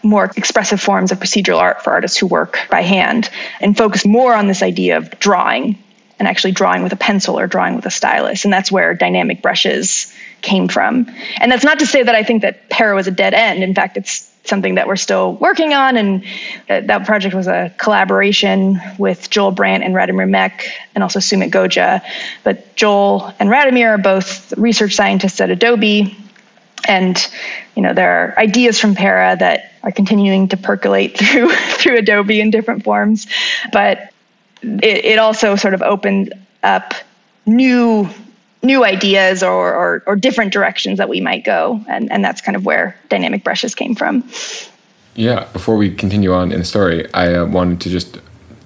more 0.02 0.30
expressive 0.36 0.80
forms 0.80 1.12
of 1.12 1.18
procedural 1.18 1.58
art 1.58 1.82
for 1.82 1.92
artists 1.92 2.16
who 2.16 2.26
work 2.26 2.58
by 2.70 2.82
hand 2.82 3.30
and 3.60 3.76
focus 3.76 4.04
more 4.04 4.34
on 4.34 4.46
this 4.46 4.62
idea 4.62 4.96
of 4.96 5.18
drawing 5.18 5.78
and 6.18 6.26
actually 6.28 6.52
drawing 6.52 6.82
with 6.82 6.92
a 6.92 6.96
pencil 6.96 7.38
or 7.38 7.46
drawing 7.46 7.76
with 7.76 7.84
a 7.84 7.90
stylus. 7.90 8.44
And 8.44 8.52
that's 8.52 8.72
where 8.72 8.94
dynamic 8.94 9.42
brushes 9.42 10.12
came 10.40 10.66
from. 10.66 11.06
And 11.38 11.52
that's 11.52 11.64
not 11.64 11.80
to 11.80 11.86
say 11.86 12.02
that 12.02 12.14
i 12.14 12.22
think 12.22 12.42
that 12.42 12.70
para 12.70 12.94
was 12.94 13.06
a 13.06 13.10
dead 13.10 13.34
end. 13.34 13.62
In 13.62 13.74
fact 13.74 13.96
it's 13.96 14.30
something 14.48 14.76
that 14.76 14.86
we're 14.86 14.96
still 14.96 15.34
working 15.34 15.74
on. 15.74 15.96
And 15.96 16.24
that 16.68 17.06
project 17.06 17.34
was 17.34 17.46
a 17.46 17.74
collaboration 17.78 18.80
with 18.98 19.30
Joel 19.30 19.50
Brandt 19.50 19.84
and 19.84 19.94
Radomir 19.94 20.28
Mech, 20.28 20.66
and 20.94 21.02
also 21.02 21.18
Sumit 21.18 21.50
Gogia. 21.50 22.02
But 22.44 22.74
Joel 22.76 23.34
and 23.38 23.48
Radomir 23.48 23.88
are 23.90 23.98
both 23.98 24.52
research 24.56 24.94
scientists 24.94 25.40
at 25.40 25.50
Adobe. 25.50 26.16
And 26.88 27.18
you 27.74 27.82
know 27.82 27.94
there 27.94 28.10
are 28.10 28.38
ideas 28.38 28.80
from 28.80 28.94
Para 28.94 29.36
that 29.38 29.72
are 29.82 29.90
continuing 29.90 30.48
to 30.48 30.56
percolate 30.56 31.18
through 31.18 31.50
through 31.50 31.98
Adobe 31.98 32.40
in 32.40 32.50
different 32.50 32.84
forms, 32.84 33.26
but 33.72 34.12
it, 34.62 35.04
it 35.04 35.18
also 35.18 35.56
sort 35.56 35.74
of 35.74 35.82
opened 35.82 36.32
up 36.62 36.94
new 37.44 38.08
new 38.66 38.84
ideas 38.84 39.42
or, 39.42 39.74
or, 39.74 40.02
or 40.06 40.16
different 40.16 40.52
directions 40.52 40.98
that 40.98 41.08
we 41.08 41.20
might 41.20 41.44
go. 41.44 41.80
And, 41.88 42.10
and 42.10 42.24
that's 42.24 42.40
kind 42.40 42.56
of 42.56 42.66
where 42.66 42.96
dynamic 43.08 43.44
brushes 43.44 43.74
came 43.74 43.94
from. 43.94 44.28
Yeah, 45.14 45.46
before 45.52 45.76
we 45.76 45.94
continue 45.94 46.32
on 46.34 46.52
in 46.52 46.58
the 46.58 46.64
story, 46.64 47.10
I 47.14 47.34
uh, 47.34 47.46
wanted 47.46 47.80
to 47.82 47.88
just 47.90 48.18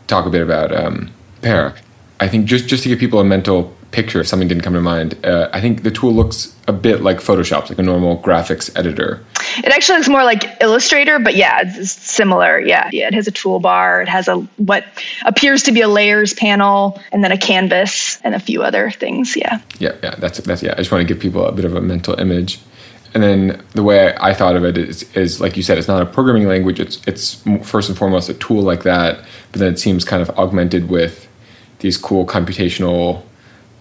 talk 0.09 0.26
a 0.26 0.30
bit 0.30 0.42
about 0.42 0.74
um, 0.74 1.11
Para. 1.42 1.74
I 2.18 2.28
think 2.28 2.46
just, 2.46 2.66
just 2.66 2.82
to 2.82 2.88
give 2.88 2.98
people 2.98 3.20
a 3.20 3.24
mental 3.24 3.74
picture 3.91 4.20
if 4.20 4.28
something 4.28 4.49
didn't 4.49 4.62
come 4.62 4.74
to 4.74 4.80
mind, 4.80 5.24
uh, 5.24 5.49
I 5.53 5.61
think 5.61 5.82
the 5.82 5.91
tool 5.91 6.12
looks 6.12 6.55
a 6.68 6.72
bit 6.72 7.03
like 7.03 7.18
Photoshop, 7.18 7.68
like 7.68 7.78
a 7.78 7.82
normal 7.82 8.18
graphics 8.22 8.76
editor. 8.78 9.24
It 9.59 9.66
actually 9.66 9.99
looks 9.99 10.09
more 10.09 10.24
like 10.24 10.45
Illustrator, 10.61 11.18
but 11.18 11.34
yeah, 11.34 11.62
it's 11.64 11.93
similar. 11.93 12.61
Yeah, 12.61 12.88
yeah, 12.93 13.09
it 13.09 13.14
has 13.14 13.26
a 13.26 13.32
toolbar. 13.32 14.03
It 14.03 14.09
has 14.09 14.28
a 14.28 14.36
what 14.59 14.84
appears 15.24 15.64
to 15.64 15.72
be 15.72 15.80
a 15.80 15.88
layers 15.88 16.34
panel, 16.34 17.01
and 17.12 17.24
then 17.24 17.32
a 17.32 17.38
canvas, 17.38 18.20
and 18.22 18.34
a 18.34 18.41
few 18.41 18.62
other 18.62 18.91
things. 18.91 19.36
Yeah. 19.36 19.61
Yeah, 19.78 19.97
yeah, 20.03 20.14
that's 20.16 20.38
that's 20.38 20.62
yeah. 20.62 20.72
I 20.72 20.76
just 20.76 20.93
want 20.93 21.07
to 21.07 21.12
give 21.12 21.20
people 21.20 21.45
a 21.47 21.53
bit 21.53 21.64
of 21.64 21.74
a 21.74 21.80
mental 21.80 22.18
image. 22.18 22.61
And 23.12 23.24
then 23.24 23.64
the 23.72 23.82
way 23.82 24.14
I 24.20 24.34
thought 24.34 24.55
of 24.55 24.64
it 24.64 24.78
is, 24.78 25.03
is 25.16 25.41
like 25.41 25.57
you 25.57 25.64
said, 25.64 25.78
it's 25.78 25.88
not 25.88 26.01
a 26.01 26.07
programming 26.07 26.47
language. 26.47 26.78
It's 26.78 27.01
it's 27.09 27.43
first 27.64 27.88
and 27.88 27.99
foremost 27.99 28.28
a 28.28 28.34
tool 28.34 28.62
like 28.62 28.84
that. 28.84 29.24
But 29.51 29.61
then 29.61 29.72
it 29.72 29.78
seems 29.80 30.05
kind 30.05 30.22
of 30.22 30.30
augmented 30.38 30.88
with 30.88 31.26
these 31.80 31.97
cool 31.97 32.24
computational 32.24 33.24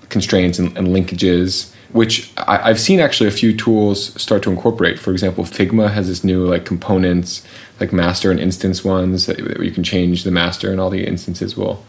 constraints 0.10 0.60
and, 0.60 0.76
and 0.78 0.88
linkages 0.88 1.74
which 1.92 2.32
I, 2.38 2.68
have 2.68 2.80
seen 2.80 3.00
actually 3.00 3.28
a 3.28 3.32
few 3.32 3.56
tools 3.56 4.22
start 4.22 4.44
to 4.44 4.52
incorporate. 4.52 5.00
For 5.00 5.12
example, 5.12 5.44
Figma 5.44 5.92
has 5.92 6.08
this 6.08 6.24
new 6.24 6.46
like 6.46 6.66
components, 6.66 7.44
like 7.80 7.92
master 7.92 8.30
and 8.32 8.40
instance 8.40 8.84
ones 8.84 9.26
that 9.26 9.40
you 9.40 9.72
can 9.72 9.84
change 9.84 10.24
the 10.24 10.32
master 10.32 10.72
and 10.72 10.80
all 10.80 10.90
the 10.90 11.06
instances 11.06 11.58
will 11.58 11.84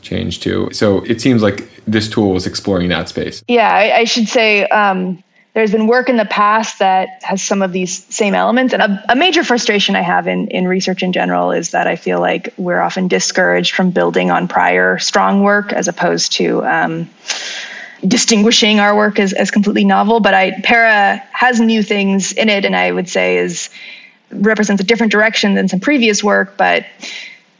change 0.00 0.40
too. 0.40 0.68
So 0.72 1.04
it 1.04 1.20
seems 1.20 1.42
like 1.42 1.68
this 1.86 2.08
tool 2.08 2.32
was 2.32 2.46
exploring 2.46 2.88
that 2.90 3.08
space. 3.08 3.42
Yeah, 3.48 3.68
I, 3.68 3.98
I 3.98 4.04
should 4.04 4.28
say 4.28 4.66
um, 4.68 5.22
there's 5.56 5.72
been 5.72 5.86
work 5.86 6.10
in 6.10 6.18
the 6.18 6.26
past 6.26 6.80
that 6.80 7.22
has 7.22 7.42
some 7.42 7.62
of 7.62 7.72
these 7.72 8.04
same 8.14 8.34
elements. 8.34 8.74
And 8.74 8.82
a, 8.82 9.04
a, 9.08 9.16
major 9.16 9.42
frustration 9.42 9.96
I 9.96 10.02
have 10.02 10.28
in, 10.28 10.48
in 10.48 10.68
research 10.68 11.02
in 11.02 11.14
general 11.14 11.50
is 11.50 11.70
that 11.70 11.86
I 11.86 11.96
feel 11.96 12.20
like 12.20 12.52
we're 12.58 12.78
often 12.78 13.08
discouraged 13.08 13.74
from 13.74 13.90
building 13.90 14.30
on 14.30 14.48
prior 14.48 14.98
strong 14.98 15.42
work 15.42 15.72
as 15.72 15.88
opposed 15.88 16.32
to. 16.32 16.62
Um, 16.62 17.10
distinguishing 18.06 18.78
our 18.80 18.94
work 18.94 19.18
as, 19.18 19.32
as 19.32 19.50
completely 19.50 19.86
novel, 19.86 20.20
but 20.20 20.34
I 20.34 20.60
Para 20.60 21.22
has 21.32 21.58
new 21.58 21.82
things 21.82 22.32
in 22.32 22.50
it, 22.50 22.66
and 22.66 22.76
I 22.76 22.92
would 22.92 23.08
say 23.08 23.38
is 23.38 23.70
represents 24.30 24.82
a 24.82 24.84
different 24.84 25.10
direction 25.10 25.54
than 25.54 25.68
some 25.68 25.80
previous 25.80 26.22
work, 26.22 26.58
but 26.58 26.84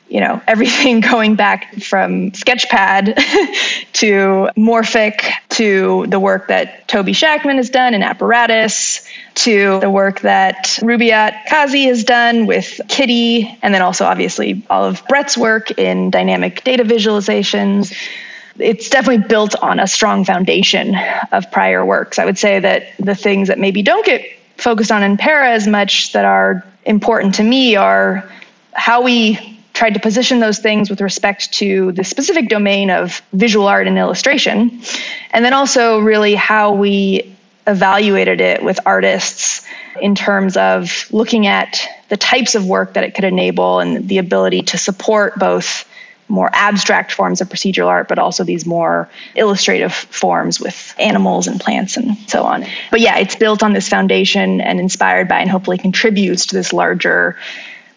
you 0.09 0.21
know 0.21 0.41
everything 0.47 1.01
going 1.13 1.35
back 1.35 1.75
from 1.75 2.31
sketchpad 2.33 3.17
to 3.93 4.49
morphic 4.57 5.31
to 5.49 6.07
the 6.09 6.21
work 6.21 6.49
that 6.49 6.87
toby 6.89 7.13
schachman 7.13 7.57
has 7.57 7.71
done 7.71 7.95
in 7.95 8.03
apparatus 8.03 9.07
to 9.35 9.81
the 9.81 9.91
work 9.91 10.21
that 10.21 10.65
rubaiat 10.81 11.47
kazi 11.49 11.85
has 11.85 12.05
done 12.05 12.47
with 12.47 12.81
kitty 12.89 13.59
and 13.63 13.75
then 13.75 13.83
also 13.83 14.05
obviously 14.05 14.65
all 14.71 14.85
of 14.85 15.03
bret's 15.09 15.37
work 15.37 15.71
in 15.79 16.11
dynamic 16.11 16.63
data 16.65 16.85
visualizations 16.85 17.95
it's 18.59 18.89
definitely 18.89 19.27
built 19.29 19.55
on 19.57 19.79
a 19.81 19.87
strong 19.87 20.25
foundation 20.25 20.97
of 21.31 21.51
prior 21.51 21.85
works. 21.85 22.19
I 22.19 22.25
would 22.25 22.39
say 22.39 22.59
that 22.59 22.97
the 22.99 23.15
things 23.15 23.49
that 23.49 23.59
maybe 23.59 23.83
don't 23.83 24.05
get 24.05 24.25
focused 24.57 24.91
on 24.91 25.03
in 25.03 25.17
para 25.17 25.51
as 25.51 25.67
much 25.67 26.13
that 26.13 26.25
are 26.25 26.65
important 26.85 27.35
to 27.35 27.43
me 27.43 27.77
are 27.77 28.27
how 28.73 29.03
we 29.03 29.56
tried 29.77 29.93
to 29.95 30.01
position 30.01 30.41
those 30.41 30.59
things 30.59 30.89
with 30.89 31.03
respect 31.03 31.53
to 31.53 31.93
the 31.93 32.03
specific 32.03 32.49
domain 32.49 32.91
of 32.91 33.21
visual 33.35 33.69
art 33.69 33.87
and 33.87 33.99
illustration, 33.99 34.81
and 35.33 35.45
then 35.45 35.53
also 35.53 36.01
really 36.01 36.35
how 36.35 36.73
we 36.73 37.37
evaluated 37.67 38.41
it 38.41 38.63
with 38.63 38.81
artists 38.87 39.67
in 40.01 40.15
terms 40.15 40.57
of 40.57 41.07
looking 41.11 41.47
at 41.47 41.87
the 42.09 42.17
types 42.17 42.55
of 42.55 42.67
work 42.67 42.95
that 42.95 43.05
it 43.05 43.15
could 43.15 43.25
enable 43.25 43.81
and 43.81 44.09
the 44.09 44.17
ability 44.17 44.63
to 44.63 44.79
support 44.79 45.39
both 45.39 45.87
more 46.29 46.49
abstract 46.55 47.13
forms 47.13 47.41
of 47.41 47.49
procedural 47.49 47.87
art, 47.87 48.09
but 48.09 48.19
also 48.19 48.45
these 48.45 48.65
more 48.65 49.09
illustrative 49.35 49.93
forms 49.93 50.59
with 50.59 50.95
animals 50.99 51.47
and 51.47 51.61
plants 51.61 51.97
and 51.99 52.17
so 52.29 52.43
on. 52.45 52.65
But 52.91 53.01
yeah, 53.01 53.19
it's 53.19 53.37
built 53.37 53.63
on 53.63 53.75
this 53.75 53.89
foundation 53.89 54.61
and 54.61 54.81
inspired 54.81 55.29
by 55.29 55.41
and 55.41 55.51
hopefully 55.51 55.79
contributes 55.79 56.47
to 56.47 56.57
this 56.57 56.73
larger 56.73 57.37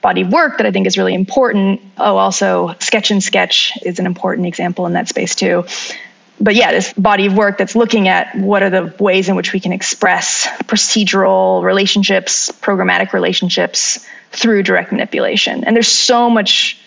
body 0.02 0.22
of 0.22 0.32
work 0.32 0.58
that 0.58 0.66
I 0.66 0.72
think 0.72 0.88
is 0.88 0.98
really 0.98 1.14
important. 1.14 1.82
Oh, 1.98 2.18
also, 2.18 2.76
Sketch-n-Sketch 2.80 3.80
is 3.84 4.00
an 4.00 4.06
important 4.06 4.48
example 4.48 4.86
in 4.86 4.94
that 4.94 5.08
space 5.08 5.36
too. 5.36 5.66
But 6.42 6.56
yeah, 6.56 6.72
this 6.72 6.94
body 6.94 7.26
of 7.26 7.36
work 7.36 7.58
that's 7.58 7.76
looking 7.76 8.08
at 8.08 8.34
what 8.36 8.64
are 8.64 8.70
the 8.70 8.96
ways 8.98 9.28
in 9.28 9.36
which 9.36 9.52
we 9.52 9.60
can 9.60 9.74
express 9.74 10.48
procedural 10.64 11.64
relationships, 11.64 12.50
programmatic 12.62 13.12
relationships 13.12 14.06
through 14.32 14.64
direct 14.64 14.92
manipulation. 14.92 15.66
And 15.66 15.76
there's 15.76 15.90
so 15.90 16.30
much 16.30 16.80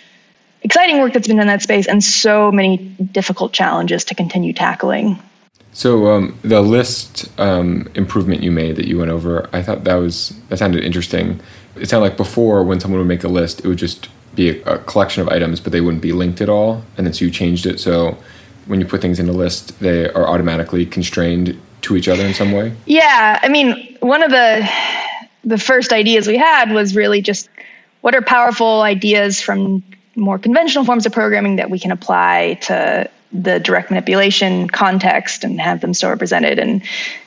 exciting 0.63 1.01
work 1.01 1.13
that's 1.13 1.27
been 1.29 1.37
done 1.37 1.49
in 1.49 1.49
that 1.49 1.61
space 1.61 1.87
and 1.87 2.03
so 2.03 2.51
many 2.51 2.79
difficult 2.79 3.53
challenges 3.53 4.05
to 4.07 4.15
continue 4.15 4.55
tackling. 4.55 5.19
So 5.75 6.07
um, 6.09 6.39
the 6.43 6.61
list 6.61 7.29
um, 7.39 7.89
improvement 7.95 8.43
you 8.43 8.53
made 8.53 8.77
that 8.77 8.87
you 8.87 8.99
went 8.99 9.11
over, 9.11 9.49
I 9.53 9.63
thought 9.63 9.85
that 9.85 9.95
was 9.95 10.39
that 10.49 10.59
sounded 10.59 10.85
interesting. 10.85 11.41
It 11.77 11.89
sounded 11.89 12.09
like 12.09 12.17
before 12.17 12.63
when 12.65 12.81
someone 12.81 13.01
would 13.01 13.09
make 13.09 13.25
a 13.25 13.29
list, 13.29 13.61
it 13.61 13.67
would 13.67 13.79
just 13.79 14.09
be 14.35 14.61
a, 14.61 14.75
a 14.75 14.79
collection 14.79 15.23
of 15.23 15.29
items, 15.29 15.61
but 15.61 15.73
they 15.73 15.81
wouldn't 15.81 16.03
be 16.03 16.13
linked 16.13 16.41
at 16.41 16.49
all. 16.49 16.85
And 16.97 17.07
then 17.07 17.15
so 17.15 17.25
you 17.25 17.31
changed 17.31 17.67
it 17.67 17.81
so 17.81 18.19
when 18.67 18.81
you 18.81 18.87
put 18.87 19.01
things 19.01 19.19
in 19.19 19.29
a 19.29 19.33
list, 19.33 19.79
they 19.81 20.09
are 20.11 20.27
automatically 20.27 20.87
constrained 20.87 21.61
to 21.83 21.97
each 21.97 22.09
other 22.09 22.25
in 22.25 22.35
some 22.35 22.53
way. 22.53 22.73
Yeah, 22.87 23.39
I 23.43 23.49
mean, 23.49 23.97
one 24.01 24.23
of 24.23 24.31
the 24.31 24.69
the 25.45 25.59
first 25.59 25.93
ideas 25.93 26.29
we 26.29 26.37
had 26.37 26.71
was 26.71 26.95
really 26.95 27.21
just 27.21 27.49
what 28.01 28.15
are 28.15 28.23
powerful 28.23 28.83
ideas 28.83 29.41
from 29.41 29.83
more 30.15 30.39
conventional 30.39 30.85
forms 30.85 31.05
of 31.05 31.13
programming 31.13 31.57
that 31.57 31.69
we 31.69 31.81
can 31.81 31.91
apply 31.91 32.59
to 32.63 33.11
the 33.33 33.59
direct 33.59 33.91
manipulation 33.91 34.69
context 34.69 35.43
and 35.43 35.61
have 35.61 35.81
them 35.81 35.95
so 35.95 36.09
represented. 36.09 36.59
And 36.59 36.83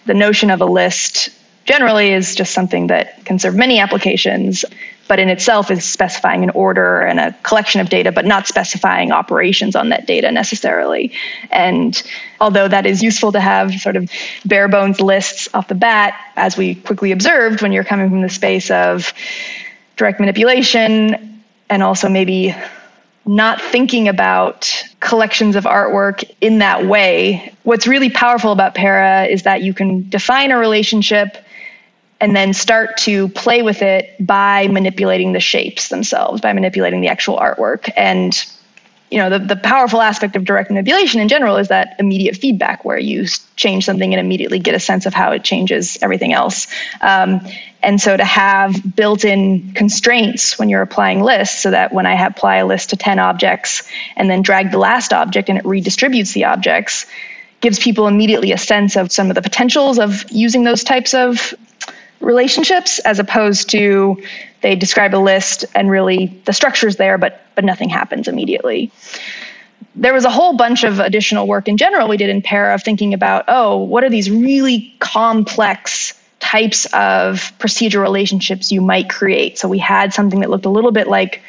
the 0.05 0.13
notion 0.13 0.49
of 0.49 0.61
a 0.61 0.65
list 0.65 1.29
generally 1.65 2.13
is 2.13 2.35
just 2.35 2.53
something 2.53 2.87
that 2.87 3.25
can 3.25 3.39
serve 3.39 3.55
many 3.55 3.79
applications, 3.79 4.63
but 5.07 5.19
in 5.19 5.29
itself 5.29 5.69
is 5.69 5.83
specifying 5.83 6.43
an 6.43 6.51
order 6.51 7.01
and 7.01 7.19
a 7.19 7.31
collection 7.43 7.81
of 7.81 7.89
data, 7.89 8.11
but 8.11 8.25
not 8.25 8.47
specifying 8.47 9.11
operations 9.11 9.75
on 9.75 9.89
that 9.89 10.07
data 10.07 10.31
necessarily. 10.31 11.11
And 11.51 12.01
although 12.39 12.67
that 12.67 12.85
is 12.85 13.03
useful 13.03 13.31
to 13.33 13.39
have 13.39 13.73
sort 13.73 13.97
of 13.97 14.09
bare 14.45 14.67
bones 14.67 15.01
lists 15.01 15.49
off 15.53 15.67
the 15.67 15.75
bat, 15.75 16.19
as 16.35 16.55
we 16.57 16.75
quickly 16.75 17.11
observed 17.11 17.61
when 17.61 17.71
you're 17.71 17.83
coming 17.83 18.09
from 18.09 18.21
the 18.21 18.29
space 18.29 18.71
of 18.71 19.13
direct 19.95 20.19
manipulation 20.19 21.41
and 21.69 21.83
also 21.83 22.09
maybe 22.09 22.55
not 23.27 23.59
thinking 23.59 24.07
about 24.07 24.71
collections 24.99 25.55
of 25.55 25.63
artwork 25.63 26.23
in 26.41 26.59
that 26.59 26.85
way. 26.85 27.53
What's 27.63 27.87
really 27.87 28.11
powerful 28.11 28.51
about 28.51 28.75
Para 28.75 29.25
is 29.25 29.43
that 29.43 29.63
you 29.63 29.73
can 29.73 30.09
define 30.09 30.51
a 30.51 30.57
relationship 30.57 31.37
and 32.25 32.35
then 32.35 32.53
start 32.53 32.97
to 32.97 33.29
play 33.29 33.61
with 33.61 33.83
it 33.83 34.15
by 34.19 34.67
manipulating 34.67 35.31
the 35.31 35.39
shapes 35.39 35.89
themselves, 35.89 36.41
by 36.41 36.53
manipulating 36.53 36.99
the 36.99 37.07
actual 37.07 37.37
artwork. 37.37 37.87
And 37.95 38.35
you 39.11 39.19
know, 39.19 39.29
the, 39.29 39.37
the 39.37 39.55
powerful 39.55 40.01
aspect 40.01 40.35
of 40.35 40.43
direct 40.43 40.71
manipulation 40.71 41.21
in 41.21 41.27
general 41.27 41.57
is 41.57 41.67
that 41.67 41.97
immediate 41.99 42.35
feedback 42.35 42.83
where 42.83 42.97
you 42.97 43.27
change 43.55 43.85
something 43.85 44.11
and 44.11 44.19
immediately 44.19 44.57
get 44.57 44.73
a 44.73 44.79
sense 44.79 45.05
of 45.05 45.13
how 45.13 45.33
it 45.33 45.43
changes 45.43 45.99
everything 46.01 46.33
else. 46.33 46.65
Um, 46.99 47.41
and 47.83 48.01
so 48.01 48.17
to 48.17 48.25
have 48.25 48.75
built 48.95 49.23
in 49.23 49.73
constraints 49.73 50.57
when 50.57 50.67
you're 50.67 50.81
applying 50.81 51.21
lists, 51.21 51.61
so 51.61 51.69
that 51.69 51.93
when 51.93 52.07
I 52.07 52.25
apply 52.25 52.55
a 52.55 52.65
list 52.65 52.89
to 52.89 52.95
10 52.95 53.19
objects 53.19 53.83
and 54.15 54.27
then 54.27 54.41
drag 54.41 54.71
the 54.71 54.79
last 54.79 55.13
object 55.13 55.49
and 55.49 55.59
it 55.59 55.63
redistributes 55.63 56.33
the 56.33 56.45
objects, 56.45 57.05
gives 57.61 57.77
people 57.77 58.07
immediately 58.07 58.51
a 58.51 58.57
sense 58.57 58.97
of 58.97 59.11
some 59.11 59.29
of 59.29 59.35
the 59.35 59.43
potentials 59.43 59.99
of 59.99 60.25
using 60.31 60.63
those 60.63 60.83
types 60.83 61.13
of 61.13 61.53
relationships 62.19 62.99
as 62.99 63.19
opposed 63.19 63.69
to 63.71 64.21
they 64.61 64.75
describe 64.75 65.13
a 65.13 65.17
list 65.17 65.65
and 65.75 65.89
really 65.89 66.41
the 66.45 66.53
structure's 66.53 66.95
there 66.95 67.17
but 67.17 67.41
but 67.55 67.63
nothing 67.63 67.89
happens 67.89 68.27
immediately. 68.27 68.91
There 69.95 70.13
was 70.13 70.25
a 70.25 70.29
whole 70.29 70.57
bunch 70.57 70.83
of 70.83 70.99
additional 70.99 71.47
work 71.47 71.67
in 71.67 71.77
general 71.77 72.09
we 72.09 72.17
did 72.17 72.29
in 72.29 72.41
Para 72.41 72.73
of 72.73 72.83
thinking 72.83 73.13
about 73.13 73.45
oh 73.47 73.77
what 73.77 74.03
are 74.03 74.09
these 74.09 74.29
really 74.29 74.95
complex 74.99 76.19
types 76.39 76.85
of 76.87 77.51
procedural 77.59 78.03
relationships 78.03 78.71
you 78.71 78.81
might 78.81 79.09
create? 79.09 79.57
So 79.57 79.67
we 79.67 79.79
had 79.79 80.13
something 80.13 80.41
that 80.41 80.49
looked 80.49 80.65
a 80.65 80.69
little 80.69 80.91
bit 80.91 81.07
like 81.07 81.41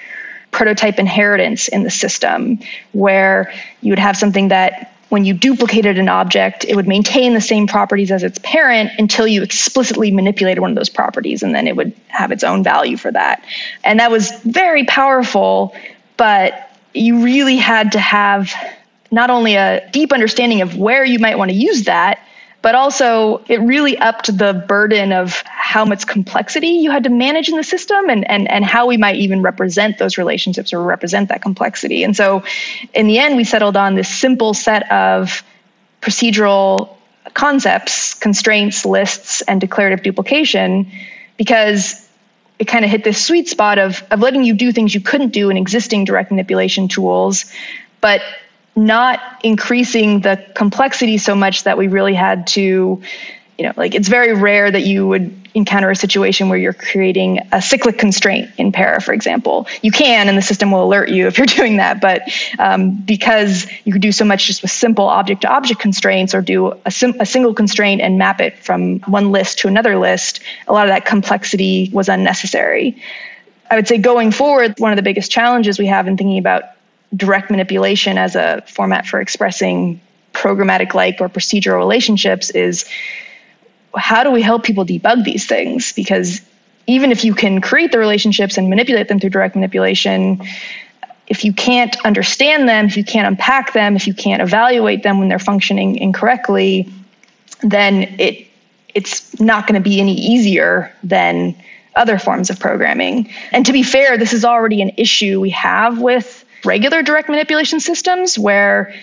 prototype 0.51 0.99
inheritance 0.99 1.69
in 1.69 1.83
the 1.83 1.91
system 1.91 2.61
where 2.93 3.53
you 3.83 3.93
would 3.93 3.99
have 3.99 4.17
something 4.17 4.49
that 4.49 4.96
when 5.09 5.25
you 5.25 5.35
duplicated 5.35 5.99
an 5.99 6.09
object, 6.09 6.65
it 6.65 6.75
would 6.75 6.89
maintain 6.89 7.35
the 7.35 7.41
same 7.41 7.67
properties 7.67 8.11
as 8.11 8.23
its 8.23 8.39
parent 8.43 8.91
until 8.99 9.27
you 9.27 9.43
explicitly 9.43 10.11
manipulated 10.11 10.61
one 10.61 10.71
of 10.71 10.77
those 10.77 10.89
properties, 10.89 11.43
and 11.43 11.55
then 11.55 11.69
it 11.69 11.77
would 11.77 11.93
have 12.09 12.33
its 12.33 12.43
own 12.43 12.65
value 12.65 12.97
for 12.97 13.13
that. 13.13 13.45
And 13.85 14.01
that 14.01 14.11
was 14.11 14.33
very 14.43 14.85
powerful, 14.85 15.77
but 16.17 16.71
you 16.93 17.23
really 17.23 17.57
had 17.57 17.93
to 17.93 18.01
have 18.01 18.53
not 19.13 19.31
only 19.31 19.55
a 19.55 19.89
deep 19.93 20.13
understanding 20.13 20.63
of 20.63 20.77
where 20.77 21.05
you 21.05 21.19
might 21.19 21.39
want 21.39 21.51
to 21.51 21.57
use 21.57 21.85
that, 21.85 22.21
but 22.63 22.75
also 22.75 23.45
it 23.49 23.61
really 23.61 23.97
upped 23.97 24.37
the 24.37 24.53
burden 24.67 25.13
of 25.13 25.45
how 25.77 25.85
much 25.85 26.07
complexity 26.07 26.69
you 26.69 26.91
had 26.91 27.05
to 27.05 27.11
manage 27.11 27.51
in 27.51 27.57
the 27.57 27.63
system 27.63 28.09
and, 28.09 28.27
and, 28.31 28.51
and 28.51 28.65
how 28.65 28.87
we 28.87 28.97
might 28.97 29.17
even 29.17 29.43
represent 29.43 29.99
those 29.99 30.17
relationships 30.17 30.73
or 30.73 30.81
represent 30.81 31.29
that 31.29 31.43
complexity. 31.43 32.03
And 32.03 32.17
so 32.17 32.45
in 32.95 33.07
the 33.09 33.19
end, 33.19 33.37
we 33.37 33.45
settled 33.45 33.77
on 33.77 33.95
this 33.95 34.09
simple 34.09 34.55
set 34.55 34.91
of 34.91 35.43
procedural 36.01 36.97
concepts, 37.35 38.15
constraints, 38.15 38.87
lists, 38.87 39.43
and 39.43 39.61
declarative 39.61 40.03
duplication 40.03 40.91
because 41.37 42.09
it 42.59 42.65
kind 42.65 42.87
of 42.87 42.91
hit 42.91 43.05
this 43.05 43.23
sweet 43.23 43.47
spot 43.47 43.79
of, 43.79 44.03
of 44.11 44.21
letting 44.21 44.45
you 44.45 44.55
do 44.55 44.73
things 44.73 44.95
you 44.95 45.03
couldn't 45.03 45.35
do 45.35 45.51
in 45.51 45.59
existing 45.59 46.07
direct 46.07 46.31
manipulation 46.31 46.89
tools, 46.89 47.45
but 48.01 48.23
not 48.75 49.21
increasing 49.45 50.21
the 50.23 50.43
complexity 50.55 51.19
so 51.19 51.35
much 51.35 51.65
that 51.65 51.77
we 51.77 51.89
really 51.89 52.15
had 52.15 52.47
to 52.47 53.03
you 53.59 53.65
know 53.65 53.73
like 53.77 53.95
it's 53.95 54.09
very 54.09 54.35
rare 54.35 54.71
that 54.71 54.83
you 54.83 55.07
would 55.07 55.35
encounter 55.55 55.91
a 55.91 55.97
situation 55.97 56.49
where 56.49 56.59
you're 56.59 56.75
creating 56.75 57.41
a 57.53 57.63
cyclic 57.63 57.99
constraint 57.99 58.51
in 58.59 58.73
para 58.73 59.01
for 59.01 59.15
example. 59.15 59.67
You 59.83 59.91
can 59.91 60.29
and 60.29 60.37
the 60.37 60.43
system 60.43 60.71
will 60.71 60.85
alert 60.85 61.09
you 61.09 61.27
if 61.31 61.39
you're 61.39 61.47
doing 61.47 61.79
that 61.79 62.01
but 62.01 62.23
um, 62.59 62.97
because 62.97 63.67
you 63.85 63.93
could 63.93 64.03
do 64.03 64.13
so 64.13 64.25
much 64.25 64.47
just 64.47 64.63
with 64.63 64.71
simple 64.71 65.07
object 65.07 65.43
to 65.43 65.49
object 65.49 65.81
constraints 65.81 66.35
or 66.35 66.43
do 66.43 66.73
a, 66.85 66.91
sim- 66.91 67.17
a 67.21 67.27
single 67.27 67.55
constraint 67.55 68.01
and 68.01 68.19
map 68.19 68.41
it 68.41 68.59
from 68.59 69.01
one 69.01 69.33
list 69.33 69.61
to 69.61 69.69
another 69.69 69.97
list 69.97 70.41
a 70.69 70.73
lot 70.73 70.87
of 70.87 70.91
that 70.91 71.07
complexity 71.07 71.91
was 71.93 72.09
unnecessary. 72.09 73.01
I 73.71 73.77
would 73.77 73.89
say 73.89 73.99
going 73.99 74.31
forward 74.31 74.75
one 74.79 74.93
of 74.93 74.97
the 74.97 75.03
biggest 75.03 75.31
challenges 75.31 75.79
we 75.79 75.87
have 75.87 76.07
in 76.07 76.17
thinking 76.17 76.39
about 76.39 76.65
direct 77.15 77.51
manipulation 77.51 78.19
as 78.19 78.37
a 78.37 78.63
format 78.67 79.07
for 79.07 79.21
expressing 79.21 80.01
programmatic 80.33 80.93
like 80.93 81.21
or 81.21 81.29
procedural 81.29 81.79
relationships 81.79 82.51
is 82.51 82.85
how 83.97 84.25
do 84.25 84.31
we 84.31 84.43
help 84.43 84.63
people 84.65 84.85
debug 84.85 85.25
these 85.25 85.47
things? 85.47 85.93
Because 85.93 86.41
even 86.87 87.11
if 87.11 87.25
you 87.25 87.35
can 87.35 87.61
create 87.61 87.93
the 87.93 87.99
relationships 87.99 88.59
and 88.59 88.69
manipulate 88.69 89.09
them 89.09 89.19
through 89.19 89.31
direct 89.31 89.55
manipulation, 89.55 90.43
if 91.27 91.45
you 91.45 91.53
can't 91.53 91.97
understand 92.05 92.69
them, 92.69 92.87
if 92.87 92.97
you 92.97 93.05
can't 93.05 93.27
unpack 93.27 93.73
them, 93.73 93.97
if 93.97 94.07
you 94.07 94.15
can't 94.15 94.41
evaluate 94.41 95.03
them 95.03 95.19
when 95.19 95.29
they're 95.29 95.39
functioning 95.39 95.97
incorrectly, 95.97 96.89
then 97.63 98.03
it 98.19 98.47
it's 98.95 99.39
not 99.39 99.67
going 99.67 99.75
to 99.75 99.87
be 99.87 100.01
any 100.01 100.15
easier 100.15 100.91
than 101.03 101.55
other 101.95 102.19
forms 102.19 102.49
of 102.49 102.59
programming. 102.59 103.31
And 103.53 103.67
to 103.67 103.73
be 103.73 103.83
fair, 103.83 104.17
this 104.17 104.33
is 104.33 104.43
already 104.43 104.81
an 104.81 104.93
issue 104.97 105.39
we 105.39 105.51
have 105.51 106.01
with 106.01 106.45
regular 106.65 107.03
direct 107.03 107.29
manipulation 107.29 107.79
systems 107.79 108.39
where 108.39 108.95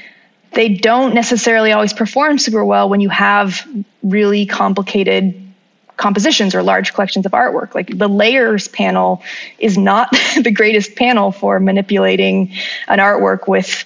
they 0.54 0.70
don't 0.70 1.14
necessarily 1.14 1.72
always 1.72 1.94
perform 1.94 2.38
super 2.38 2.64
well 2.64 2.90
when 2.90 3.02
you 3.02 3.10
have 3.10 3.68
really 4.02 4.46
complicated 4.46 5.40
compositions 5.98 6.56
or 6.56 6.64
large 6.64 6.94
collections 6.94 7.26
of 7.26 7.32
artwork. 7.32 7.76
Like 7.76 7.98
the 7.98 8.08
layers 8.08 8.68
panel 8.68 9.24
is 9.60 9.78
not 9.78 10.10
the 10.42 10.52
greatest 10.52 10.96
panel 10.96 11.32
for 11.32 11.60
manipulating 11.60 12.54
an 12.88 13.00
artwork 13.00 13.48
with 13.48 13.86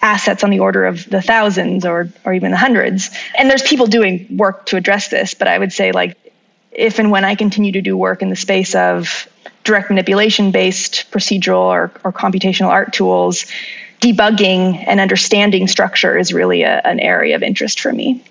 assets 0.00 0.44
on 0.44 0.50
the 0.50 0.60
order 0.60 0.86
of 0.86 1.08
the 1.10 1.20
thousands 1.20 1.84
or 1.84 2.08
or 2.24 2.32
even 2.32 2.52
the 2.52 2.56
hundreds. 2.56 3.10
And 3.36 3.50
there's 3.50 3.62
people 3.62 3.86
doing 3.86 4.36
work 4.36 4.66
to 4.66 4.76
address 4.76 5.08
this, 5.08 5.34
but 5.34 5.48
I 5.48 5.58
would 5.58 5.72
say 5.72 5.92
like 5.92 6.16
if 6.70 6.98
and 6.98 7.10
when 7.10 7.24
I 7.24 7.34
continue 7.34 7.72
to 7.72 7.82
do 7.82 7.96
work 7.96 8.22
in 8.22 8.30
the 8.30 8.36
space 8.36 8.74
of 8.74 9.28
direct 9.64 9.90
manipulation 9.90 10.52
based 10.52 11.10
procedural 11.10 11.62
or, 11.62 11.92
or 12.04 12.12
computational 12.12 12.68
art 12.68 12.92
tools, 12.92 13.46
debugging 14.00 14.82
and 14.86 15.00
understanding 15.00 15.66
structure 15.66 16.16
is 16.16 16.32
really 16.32 16.62
a, 16.62 16.80
an 16.84 17.00
area 17.00 17.34
of 17.34 17.42
interest 17.42 17.80
for 17.80 17.92
me. 17.92 18.22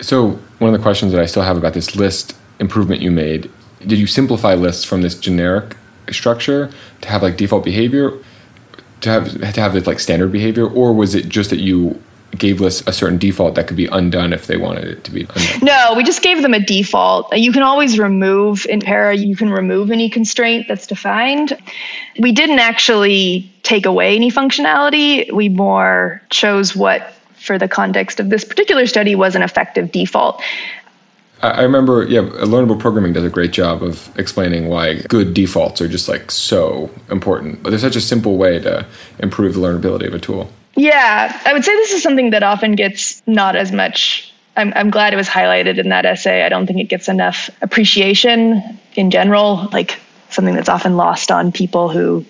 So, 0.00 0.30
one 0.58 0.72
of 0.72 0.78
the 0.78 0.82
questions 0.82 1.12
that 1.12 1.20
I 1.20 1.26
still 1.26 1.42
have 1.42 1.56
about 1.56 1.74
this 1.74 1.96
list 1.96 2.36
improvement 2.60 3.00
you 3.00 3.10
made 3.10 3.50
did 3.86 3.98
you 3.98 4.06
simplify 4.06 4.54
lists 4.54 4.84
from 4.84 5.02
this 5.02 5.14
generic 5.14 5.76
structure 6.10 6.70
to 7.00 7.08
have 7.08 7.22
like 7.22 7.36
default 7.36 7.64
behavior 7.64 8.12
to 9.00 9.10
have 9.10 9.52
to 9.54 9.60
have 9.60 9.86
like 9.86 10.00
standard 10.00 10.32
behavior 10.32 10.66
or 10.68 10.92
was 10.92 11.14
it 11.14 11.28
just 11.28 11.50
that 11.50 11.60
you 11.60 12.00
gave 12.36 12.60
us 12.62 12.86
a 12.86 12.92
certain 12.92 13.18
default 13.18 13.54
that 13.54 13.66
could 13.66 13.76
be 13.76 13.86
undone 13.86 14.32
if 14.32 14.46
they 14.46 14.56
wanted 14.56 14.84
it 14.84 15.04
to 15.04 15.10
be 15.10 15.22
undone? 15.22 15.60
No, 15.62 15.94
we 15.96 16.04
just 16.04 16.22
gave 16.22 16.42
them 16.42 16.54
a 16.54 16.60
default. 16.60 17.34
You 17.36 17.52
can 17.52 17.62
always 17.62 17.98
remove 17.98 18.66
in 18.66 18.80
Para, 18.80 19.16
you 19.16 19.36
can 19.36 19.50
remove 19.50 19.90
any 19.90 20.10
constraint 20.10 20.66
that's 20.68 20.86
defined. 20.86 21.56
We 22.18 22.32
didn't 22.32 22.58
actually 22.58 23.50
take 23.62 23.86
away 23.86 24.14
any 24.16 24.30
functionality. 24.30 25.32
We 25.32 25.48
more 25.48 26.22
chose 26.30 26.76
what, 26.76 27.12
for 27.34 27.58
the 27.58 27.68
context 27.68 28.20
of 28.20 28.30
this 28.30 28.44
particular 28.44 28.86
study, 28.86 29.14
was 29.14 29.34
an 29.34 29.42
effective 29.42 29.90
default. 29.90 30.42
I 31.40 31.62
remember, 31.62 32.02
yeah, 32.02 32.22
learnable 32.22 32.80
programming 32.80 33.12
does 33.12 33.24
a 33.24 33.30
great 33.30 33.52
job 33.52 33.82
of 33.82 34.10
explaining 34.18 34.66
why 34.66 35.02
good 35.02 35.34
defaults 35.34 35.80
are 35.80 35.86
just 35.86 36.08
like 36.08 36.32
so 36.32 36.90
important. 37.10 37.62
But 37.62 37.70
there's 37.70 37.82
such 37.82 37.94
a 37.94 38.00
simple 38.00 38.36
way 38.36 38.58
to 38.58 38.84
improve 39.20 39.54
the 39.54 39.60
learnability 39.60 40.08
of 40.08 40.14
a 40.14 40.18
tool. 40.18 40.50
Yeah, 40.78 41.40
I 41.44 41.52
would 41.52 41.64
say 41.64 41.74
this 41.74 41.92
is 41.92 42.04
something 42.04 42.30
that 42.30 42.44
often 42.44 42.76
gets 42.76 43.20
not 43.26 43.56
as 43.56 43.72
much. 43.72 44.32
I'm, 44.56 44.72
I'm 44.76 44.90
glad 44.90 45.12
it 45.12 45.16
was 45.16 45.28
highlighted 45.28 45.78
in 45.78 45.88
that 45.88 46.06
essay. 46.06 46.44
I 46.44 46.48
don't 46.48 46.68
think 46.68 46.78
it 46.78 46.84
gets 46.84 47.08
enough 47.08 47.50
appreciation 47.60 48.78
in 48.94 49.10
general, 49.10 49.68
like 49.72 49.98
something 50.30 50.54
that's 50.54 50.68
often 50.68 50.96
lost 50.96 51.32
on 51.32 51.50
people 51.50 51.88
who 51.88 52.24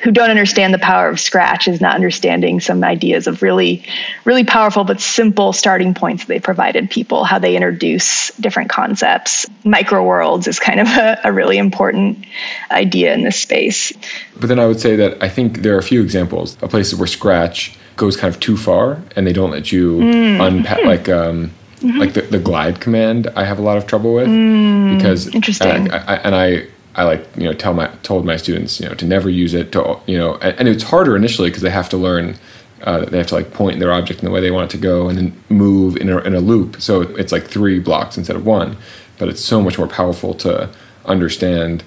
who 0.00 0.10
don't 0.10 0.30
understand 0.30 0.74
the 0.74 0.80
power 0.80 1.08
of 1.10 1.20
scratch 1.20 1.68
is 1.68 1.80
not 1.80 1.94
understanding 1.94 2.58
some 2.58 2.82
ideas 2.82 3.28
of 3.28 3.40
really 3.40 3.84
really 4.24 4.42
powerful 4.42 4.82
but 4.82 5.00
simple 5.00 5.52
starting 5.52 5.94
points 5.94 6.24
they 6.24 6.40
provided 6.40 6.90
people 6.90 7.22
how 7.22 7.38
they 7.38 7.54
introduce 7.54 8.32
different 8.38 8.68
concepts 8.68 9.46
micro 9.64 10.02
worlds 10.04 10.48
is 10.48 10.58
kind 10.58 10.80
of 10.80 10.88
a, 10.88 11.20
a, 11.22 11.32
really 11.32 11.56
important 11.56 12.26
idea 12.72 13.14
in 13.14 13.22
this 13.22 13.38
space 13.38 13.92
but 14.40 14.48
then 14.48 14.58
i 14.58 14.66
would 14.66 14.80
say 14.80 14.96
that 14.96 15.22
i 15.22 15.28
think 15.28 15.58
there 15.58 15.76
are 15.76 15.78
a 15.78 15.84
few 15.84 16.02
examples 16.02 16.60
of 16.62 16.70
places 16.70 16.98
where 16.98 17.06
scratch 17.06 17.78
goes 17.96 18.16
kind 18.16 18.32
of 18.32 18.40
too 18.40 18.56
far 18.56 19.02
and 19.16 19.26
they 19.26 19.32
don't 19.32 19.50
let 19.50 19.72
you 19.72 19.98
mm. 19.98 20.46
unpack 20.46 20.78
mm-hmm. 20.78 20.88
like 20.88 21.08
um, 21.08 21.50
mm-hmm. 21.76 21.98
like 21.98 22.14
the, 22.14 22.22
the 22.22 22.38
glide 22.38 22.80
command 22.80 23.28
I 23.36 23.44
have 23.44 23.58
a 23.58 23.62
lot 23.62 23.76
of 23.76 23.86
trouble 23.86 24.14
with 24.14 24.28
mm. 24.28 24.96
because 24.96 25.28
interesting 25.34 25.90
I, 25.90 26.14
I, 26.14 26.16
and 26.16 26.34
I 26.34 26.66
I 26.94 27.04
like 27.04 27.26
you 27.36 27.44
know 27.44 27.52
tell 27.52 27.74
my 27.74 27.88
told 28.02 28.24
my 28.24 28.36
students 28.36 28.80
you 28.80 28.88
know 28.88 28.94
to 28.94 29.04
never 29.04 29.28
use 29.28 29.54
it 29.54 29.72
to 29.72 29.98
you 30.06 30.16
know 30.16 30.36
and, 30.36 30.58
and 30.60 30.68
it's 30.68 30.84
harder 30.84 31.16
initially 31.16 31.50
because 31.50 31.62
they 31.62 31.70
have 31.70 31.88
to 31.90 31.96
learn 31.96 32.36
uh, 32.82 33.04
they 33.04 33.18
have 33.18 33.28
to 33.28 33.34
like 33.34 33.52
point 33.52 33.78
their 33.78 33.92
object 33.92 34.20
in 34.20 34.24
the 34.24 34.32
way 34.32 34.40
they 34.40 34.50
want 34.50 34.72
it 34.72 34.76
to 34.76 34.82
go 34.82 35.08
and 35.08 35.16
then 35.16 35.42
move 35.48 35.96
in 35.96 36.08
a, 36.08 36.18
in 36.18 36.34
a 36.34 36.40
loop 36.40 36.80
so 36.80 37.02
it's 37.02 37.30
like 37.30 37.46
three 37.46 37.78
blocks 37.78 38.18
instead 38.18 38.34
of 38.34 38.44
one 38.44 38.76
but 39.18 39.28
it's 39.28 39.40
so 39.40 39.62
much 39.62 39.78
more 39.78 39.86
powerful 39.86 40.34
to 40.34 40.68
understand 41.04 41.84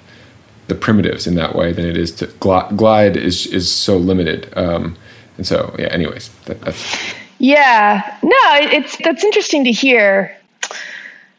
the 0.68 0.74
primitives 0.74 1.26
in 1.26 1.34
that 1.36 1.54
way 1.54 1.72
than 1.72 1.86
it 1.86 1.96
is 1.96 2.12
to 2.12 2.26
glide 2.26 3.16
is 3.16 3.46
is 3.46 3.70
so 3.70 3.96
limited. 3.96 4.52
Um, 4.56 4.96
and 5.36 5.46
so 5.46 5.74
yeah. 5.78 5.86
Anyways, 5.86 6.28
that, 6.46 6.60
that's 6.60 6.96
yeah. 7.38 8.18
No, 8.22 8.30
it's 8.54 8.96
that's 8.98 9.24
interesting 9.24 9.64
to 9.64 9.72
hear. 9.72 10.36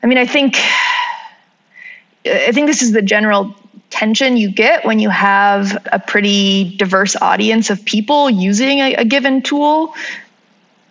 I 0.03 0.07
mean, 0.07 0.17
I 0.17 0.25
think 0.25 0.57
I 2.25 2.51
think 2.51 2.67
this 2.67 2.81
is 2.81 2.91
the 2.91 3.01
general 3.01 3.55
tension 3.89 4.37
you 4.37 4.51
get 4.51 4.85
when 4.85 4.99
you 4.99 5.09
have 5.09 5.87
a 5.91 5.99
pretty 5.99 6.75
diverse 6.77 7.15
audience 7.15 7.69
of 7.69 7.83
people 7.85 8.29
using 8.29 8.79
a, 8.79 8.95
a 8.95 9.05
given 9.05 9.41
tool. 9.41 9.95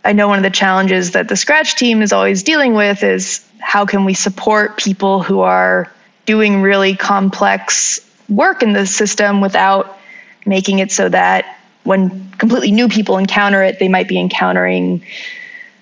I 0.04 0.12
know 0.12 0.28
one 0.28 0.38
of 0.38 0.44
the 0.44 0.50
challenges 0.50 1.12
that 1.12 1.28
the 1.28 1.36
Scratch 1.36 1.76
team 1.76 2.00
is 2.00 2.12
always 2.12 2.42
dealing 2.42 2.74
with 2.74 3.02
is 3.02 3.44
how 3.58 3.86
can 3.86 4.04
we 4.04 4.14
support 4.14 4.76
people 4.76 5.22
who 5.22 5.40
are 5.40 5.90
doing 6.26 6.62
really 6.62 6.96
complex 6.96 8.00
work 8.28 8.62
in 8.62 8.72
the 8.72 8.86
system 8.86 9.40
without 9.40 9.98
making 10.44 10.78
it 10.78 10.92
so 10.92 11.08
that 11.08 11.55
when 11.86 12.30
completely 12.32 12.72
new 12.72 12.88
people 12.88 13.16
encounter 13.18 13.62
it, 13.62 13.78
they 13.78 13.88
might 13.88 14.08
be 14.08 14.18
encountering 14.18 15.04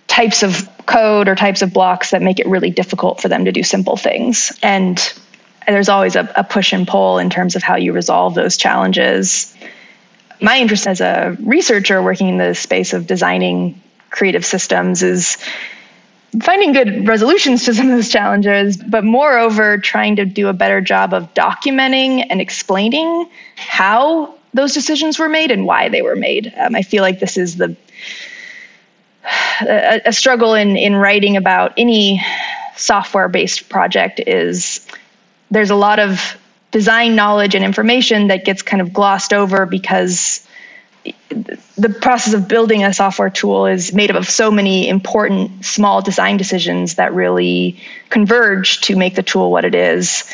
types 0.06 0.42
of 0.42 0.68
code 0.86 1.28
or 1.28 1.34
types 1.34 1.62
of 1.62 1.72
blocks 1.72 2.10
that 2.10 2.22
make 2.22 2.38
it 2.38 2.46
really 2.46 2.70
difficult 2.70 3.20
for 3.20 3.28
them 3.28 3.46
to 3.46 3.52
do 3.52 3.62
simple 3.62 3.96
things. 3.96 4.56
And 4.62 5.00
there's 5.66 5.88
always 5.88 6.14
a, 6.14 6.30
a 6.36 6.44
push 6.44 6.72
and 6.72 6.86
pull 6.86 7.18
in 7.18 7.30
terms 7.30 7.56
of 7.56 7.62
how 7.62 7.76
you 7.76 7.92
resolve 7.92 8.34
those 8.34 8.56
challenges. 8.56 9.56
My 10.40 10.58
interest 10.58 10.86
as 10.86 11.00
a 11.00 11.36
researcher 11.40 12.02
working 12.02 12.28
in 12.28 12.36
the 12.36 12.54
space 12.54 12.92
of 12.92 13.06
designing 13.06 13.80
creative 14.10 14.44
systems 14.44 15.02
is 15.02 15.38
finding 16.42 16.72
good 16.72 17.06
resolutions 17.08 17.64
to 17.64 17.74
some 17.74 17.90
of 17.90 17.96
those 17.96 18.10
challenges, 18.10 18.76
but 18.76 19.04
moreover, 19.04 19.78
trying 19.78 20.16
to 20.16 20.24
do 20.24 20.48
a 20.48 20.52
better 20.52 20.80
job 20.80 21.14
of 21.14 21.32
documenting 21.34 22.26
and 22.28 22.40
explaining 22.40 23.28
how 23.56 24.34
those 24.54 24.72
decisions 24.72 25.18
were 25.18 25.28
made 25.28 25.50
and 25.50 25.66
why 25.66 25.88
they 25.88 26.00
were 26.00 26.16
made. 26.16 26.52
Um, 26.56 26.74
I 26.74 26.82
feel 26.82 27.02
like 27.02 27.20
this 27.20 27.36
is 27.36 27.56
the 27.56 27.76
a, 29.60 30.02
a 30.06 30.12
struggle 30.12 30.54
in 30.54 30.76
in 30.76 30.94
writing 30.96 31.36
about 31.36 31.74
any 31.76 32.22
software 32.76 33.28
based 33.28 33.68
project 33.68 34.20
is 34.26 34.86
there's 35.50 35.70
a 35.70 35.76
lot 35.76 35.98
of 35.98 36.36
design 36.70 37.14
knowledge 37.14 37.54
and 37.54 37.64
information 37.64 38.28
that 38.28 38.44
gets 38.44 38.62
kind 38.62 38.80
of 38.80 38.92
glossed 38.92 39.32
over 39.32 39.66
because 39.66 40.46
the 41.76 41.88
process 42.00 42.34
of 42.34 42.48
building 42.48 42.82
a 42.82 42.92
software 42.92 43.30
tool 43.30 43.66
is 43.66 43.92
made 43.92 44.10
up 44.10 44.16
of 44.16 44.28
so 44.28 44.50
many 44.50 44.88
important 44.88 45.64
small 45.64 46.00
design 46.00 46.36
decisions 46.36 46.94
that 46.94 47.12
really 47.12 47.78
converge 48.10 48.80
to 48.80 48.96
make 48.96 49.14
the 49.14 49.22
tool 49.22 49.50
what 49.50 49.64
it 49.64 49.74
is 49.74 50.24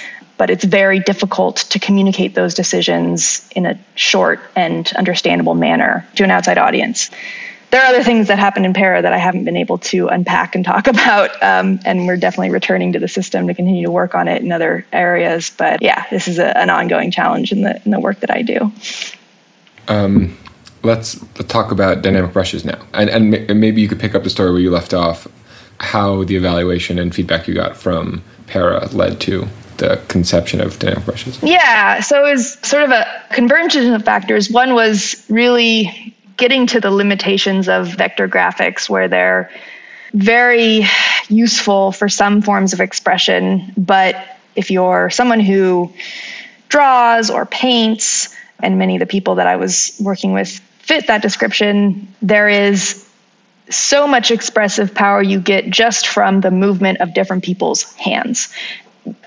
but 0.41 0.49
it's 0.49 0.64
very 0.64 1.01
difficult 1.01 1.57
to 1.68 1.78
communicate 1.78 2.34
those 2.34 2.55
decisions 2.55 3.47
in 3.55 3.66
a 3.66 3.78
short 3.95 4.41
and 4.57 4.91
understandable 4.97 5.55
manner 5.55 6.09
to 6.14 6.24
an 6.24 6.30
outside 6.30 6.57
audience 6.57 7.11
there 7.70 7.82
are 7.82 7.86
other 7.86 8.03
things 8.03 8.28
that 8.28 8.38
happened 8.38 8.64
in 8.64 8.72
Para 8.72 9.03
that 9.03 9.12
I 9.12 9.18
haven't 9.18 9.45
been 9.45 9.57
able 9.57 9.76
to 9.78 10.09
unpack 10.09 10.55
and 10.55 10.64
talk 10.64 10.86
about. 10.97 11.30
Um, 11.43 11.78
and 11.84 12.07
we're 12.07 12.16
definitely 12.16 12.51
returning 12.51 12.95
to 12.95 12.99
the 12.99 13.07
system 13.07 13.47
to 13.47 13.55
continue 13.55 13.84
to 13.84 13.93
work 13.93 14.16
on 14.16 14.26
it 14.28 14.43
in 14.43 14.51
other 14.51 14.84
areas. 14.93 15.53
But 15.57 15.80
yeah, 15.80 16.05
this 16.11 16.26
is 16.26 16.41
a, 16.41 16.57
an 16.59 16.68
ongoing 16.68 17.12
challenge 17.12 17.53
in 17.53 17.62
the 17.62 17.80
in 17.84 17.93
the 17.93 18.01
work 18.01 18.18
that 18.20 18.30
I 18.32 18.43
do. 18.43 18.72
Um, 19.86 20.36
let's, 20.82 21.22
let's 21.38 21.53
talk 21.53 21.70
about 21.70 22.03
dynamic 22.03 22.32
brushes 22.32 22.64
now, 22.64 22.84
and 22.93 23.09
and 23.09 23.30
maybe 23.61 23.80
you 23.80 23.86
could 23.86 24.01
pick 24.01 24.16
up 24.16 24.24
the 24.24 24.30
story 24.30 24.51
where 24.51 24.61
you 24.61 24.72
left 24.72 24.93
off. 24.93 25.28
How 25.78 26.24
the 26.24 26.34
evaluation 26.34 26.99
and 26.99 27.14
feedback 27.14 27.47
you 27.47 27.55
got 27.55 27.76
from 27.76 28.24
Para 28.49 28.88
led 28.88 29.20
to 29.20 29.47
the 29.81 30.01
conception 30.09 30.61
of 30.61 30.78
dynamic 30.78 31.05
brushes? 31.05 31.43
Yeah, 31.43 32.01
so 32.01 32.24
it 32.24 32.31
was 32.31 32.53
sort 32.62 32.85
of 32.85 32.91
a 32.91 33.07
convergence 33.33 33.95
of 33.95 34.05
factors. 34.05 34.51
One 34.51 34.74
was 34.74 35.26
really 35.28 36.14
getting 36.37 36.66
to 36.68 36.81
the 36.81 36.91
limitations 36.91 37.68
of 37.68 37.89
vector 37.89 38.28
graphics 38.28 38.89
where 38.89 39.09
they're 39.09 39.51
very 40.14 40.87
useful 41.28 41.93
for 41.93 42.09
some 42.09 42.43
forms 42.43 42.72
of 42.72 42.81
expression, 42.81 43.72
but 43.76 44.39
if 44.57 44.70
you're 44.70 45.11
someone 45.11 45.41
who 45.41 45.93
draws 46.68 47.31
or 47.31 47.47
paints, 47.47 48.35
and 48.62 48.78
many 48.78 48.97
of 48.97 49.01
the 49.01 49.07
people 49.07 49.37
that 49.37 49.47
I 49.47 49.57
was 49.57 49.97
working 50.01 50.33
with 50.33 50.59
fit 50.81 51.07
that 51.07 51.22
description, 51.22 52.09
there 52.22 52.49
is 52.49 53.07
so 53.70 54.07
much 54.07 54.31
expressive 54.31 54.95
power 54.95 55.22
you 55.22 55.41
get 55.41 55.70
just 55.70 56.09
from 56.09 56.41
the 56.41 56.51
movement 56.51 57.01
of 57.01 57.14
different 57.14 57.45
people's 57.45 57.85
hands. 57.95 58.49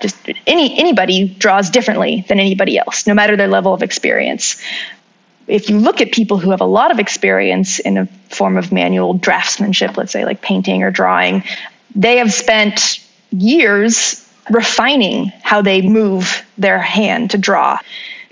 Just 0.02 0.16
any 0.48 0.78
anybody 0.78 1.28
draws 1.28 1.70
differently 1.70 2.26
than 2.28 2.40
anybody 2.40 2.78
else, 2.78 3.08
no 3.08 3.14
matter 3.14 3.36
their 3.36 3.48
level 3.48 3.74
of 3.74 3.84
experience 3.84 4.62
if 5.48 5.70
you 5.70 5.80
look 5.80 6.02
at 6.02 6.12
people 6.12 6.38
who 6.38 6.52
have 6.52 6.62
a 6.62 6.66
lot 6.66 6.92
of 6.92 7.00
experience 7.00 7.80
in 7.80 7.98
a 7.98 8.06
form 8.30 8.58
of 8.58 8.72
manual 8.72 9.18
draftsmanship, 9.18 9.98
let's 9.98 10.12
say 10.12 10.26
like 10.26 10.42
painting 10.42 10.84
or 10.84 10.92
drawing, 10.92 11.44
they 11.96 12.18
have 12.18 12.32
spent 12.34 13.06
years 13.32 14.28
refining 14.50 15.32
how 15.42 15.62
they 15.62 15.82
move 15.82 16.46
their 16.58 16.80
hand 16.80 17.32
to 17.32 17.38
draw. 17.38 17.78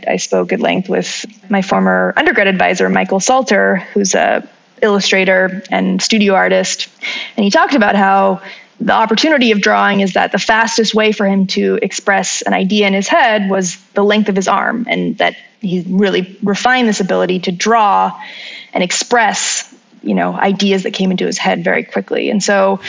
I 0.07 0.17
spoke 0.17 0.51
at 0.51 0.59
length 0.59 0.89
with 0.89 1.25
my 1.49 1.61
former 1.61 2.13
undergrad 2.17 2.47
advisor, 2.47 2.89
Michael 2.89 3.19
Salter, 3.19 3.77
who's 3.93 4.15
a 4.15 4.47
illustrator 4.81 5.61
and 5.69 6.01
studio 6.01 6.33
artist, 6.33 6.87
and 7.37 7.43
he 7.43 7.51
talked 7.51 7.75
about 7.75 7.95
how 7.95 8.41
the 8.81 8.93
opportunity 8.93 9.51
of 9.51 9.61
drawing 9.61 10.01
is 10.01 10.13
that 10.13 10.31
the 10.31 10.39
fastest 10.39 10.95
way 10.95 11.11
for 11.11 11.27
him 11.27 11.45
to 11.47 11.77
express 11.81 12.41
an 12.41 12.53
idea 12.53 12.87
in 12.87 12.93
his 12.93 13.07
head 13.07 13.49
was 13.49 13.77
the 13.93 14.03
length 14.03 14.27
of 14.27 14.35
his 14.35 14.47
arm, 14.47 14.85
and 14.89 15.17
that 15.19 15.35
he 15.61 15.85
really 15.87 16.37
refined 16.41 16.87
this 16.87 16.99
ability 16.99 17.39
to 17.41 17.51
draw 17.51 18.19
and 18.73 18.83
express, 18.83 19.73
you 20.01 20.15
know, 20.15 20.33
ideas 20.33 20.83
that 20.83 20.91
came 20.91 21.11
into 21.11 21.27
his 21.27 21.37
head 21.37 21.63
very 21.63 21.83
quickly. 21.83 22.31
And 22.31 22.41
so 22.41 22.79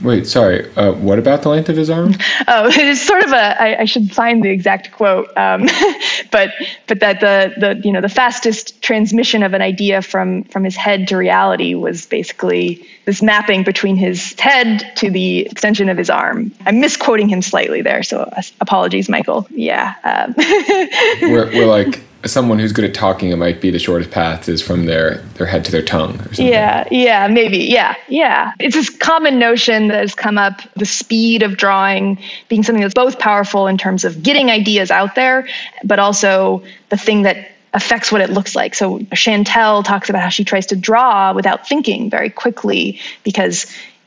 Wait, 0.00 0.26
sorry. 0.26 0.70
Uh, 0.76 0.92
what 0.92 1.18
about 1.18 1.42
the 1.42 1.48
length 1.48 1.68
of 1.68 1.76
his 1.76 1.90
arm? 1.90 2.14
Oh, 2.50 2.70
it's 2.72 3.02
sort 3.02 3.24
of 3.24 3.32
a. 3.32 3.62
I, 3.62 3.80
I 3.80 3.84
should 3.84 4.10
find 4.10 4.42
the 4.42 4.48
exact 4.48 4.92
quote, 4.92 5.36
um, 5.36 5.68
but 6.30 6.54
but 6.86 7.00
that 7.00 7.20
the 7.20 7.52
the 7.58 7.80
you 7.84 7.92
know 7.92 8.00
the 8.00 8.08
fastest 8.08 8.80
transmission 8.80 9.42
of 9.42 9.52
an 9.52 9.60
idea 9.60 10.00
from 10.00 10.44
from 10.44 10.64
his 10.64 10.74
head 10.74 11.08
to 11.08 11.16
reality 11.18 11.74
was 11.74 12.06
basically 12.06 12.86
this 13.04 13.20
mapping 13.20 13.64
between 13.64 13.96
his 13.96 14.38
head 14.40 14.92
to 14.96 15.10
the 15.10 15.40
extension 15.40 15.90
of 15.90 15.98
his 15.98 16.08
arm. 16.08 16.52
I'm 16.64 16.80
misquoting 16.80 17.28
him 17.28 17.42
slightly 17.42 17.82
there, 17.82 18.02
so 18.02 18.20
uh, 18.20 18.40
apologies, 18.62 19.10
Michael. 19.10 19.46
Yeah, 19.50 19.94
um. 20.04 20.34
we're 21.30 21.50
we're 21.52 21.66
like 21.66 22.00
someone 22.24 22.58
who's 22.58 22.72
good 22.72 22.84
at 22.84 22.94
talking, 22.94 23.30
it 23.30 23.36
might 23.36 23.60
be 23.60 23.70
the 23.70 23.78
shortest 23.78 24.10
path 24.10 24.48
is 24.48 24.60
from 24.60 24.86
their 24.86 25.18
their 25.34 25.46
head 25.46 25.64
to 25.66 25.72
their 25.72 25.82
tongue. 25.82 26.20
Yeah, 26.32 26.86
yeah, 26.90 27.28
maybe, 27.28 27.58
yeah, 27.58 27.94
yeah. 28.08 28.52
It's 28.58 28.74
this 28.74 28.90
common 28.90 29.38
notion 29.38 29.88
that 29.88 30.00
has 30.00 30.14
come 30.14 30.38
up: 30.38 30.60
the 30.74 30.86
speed 30.86 31.42
of 31.42 31.56
drawing 31.56 32.18
being 32.48 32.62
something 32.62 32.82
that's 32.82 32.94
both 32.94 33.18
powerful 33.18 33.66
in 33.66 33.78
terms 33.78 34.04
of 34.04 34.22
getting 34.22 34.50
ideas 34.50 34.90
out 34.90 35.14
there, 35.14 35.48
but 35.84 35.98
also 35.98 36.62
the 36.88 36.96
thing 36.96 37.22
that 37.22 37.52
affects 37.72 38.10
what 38.10 38.20
it 38.20 38.30
looks 38.30 38.56
like. 38.56 38.74
So 38.74 38.98
Shantell 39.14 39.84
talks 39.84 40.10
about 40.10 40.22
how 40.22 40.30
she 40.30 40.44
tries 40.44 40.66
to 40.66 40.76
draw 40.76 41.32
without 41.32 41.68
thinking 41.68 42.10
very 42.10 42.30
quickly 42.30 42.98
because 43.24 43.66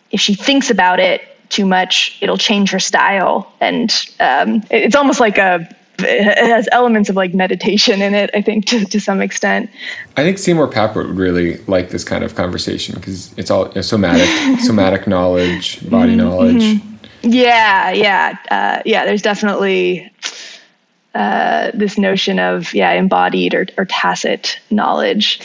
if 0.10 0.20
she 0.20 0.34
thinks 0.34 0.70
about 0.70 1.00
it 1.00 1.22
too 1.50 1.66
much, 1.66 2.18
it'll 2.22 2.38
change 2.38 2.72
her 2.72 2.80
style, 2.80 3.52
and 3.60 3.92
um, 4.20 4.64
it's 4.70 4.96
almost 4.96 5.20
like 5.20 5.38
a 5.38 5.74
it 6.04 6.38
has 6.38 6.68
elements 6.72 7.10
of 7.10 7.16
like 7.16 7.34
meditation 7.34 8.02
in 8.02 8.14
it 8.14 8.30
i 8.34 8.42
think 8.42 8.66
to, 8.66 8.86
to 8.86 9.00
some 9.00 9.22
extent 9.22 9.70
i 10.18 10.24
think 10.24 10.38
seymour 10.38 10.68
papert 10.68 11.08
would 11.08 11.18
really 11.18 11.58
like 11.68 11.90
this 11.90 12.04
kind 12.04 12.24
of 12.24 12.36
conversation 12.36 12.96
because 12.96 13.38
it's 13.38 13.52
all 13.52 13.72
somatic 13.82 14.60
somatic 14.60 15.08
knowledge 15.08 15.90
body 15.90 16.12
mm-hmm. 16.12 16.22
knowledge 16.22 16.64
mm-hmm. 16.64 17.30
yeah 17.30 17.92
yeah 17.92 18.38
uh, 18.52 18.82
yeah 18.86 19.06
there's 19.06 19.22
definitely 19.22 20.12
uh, 21.14 21.72
this 21.74 21.98
notion 21.98 22.40
of 22.40 22.74
yeah 22.74 22.92
embodied 22.92 23.54
or, 23.54 23.68
or 23.78 23.86
tacit 23.86 24.60
knowledge 24.70 25.40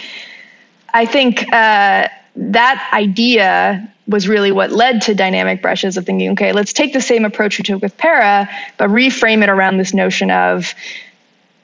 i 0.95 1.05
think 1.05 1.43
uh, 1.53 2.09
that 2.37 2.91
idea 2.93 3.93
was 4.07 4.29
really 4.29 4.53
what 4.53 4.71
led 4.71 5.03
to 5.03 5.15
dynamic 5.15 5.63
brushes 5.63 5.97
of 5.97 6.07
thinking, 6.07 6.33
okay, 6.33 6.53
let's 6.53 6.73
take 6.73 6.93
the 6.93 7.01
same 7.01 7.25
approach 7.25 7.59
we 7.59 7.65
took 7.65 7.83
with 7.83 7.97
Para, 7.97 8.49
but 8.79 8.91
reframe 8.91 9.43
it 9.43 9.49
around 9.49 9.79
this 9.79 9.93
notion 9.93 10.31
of 10.31 10.75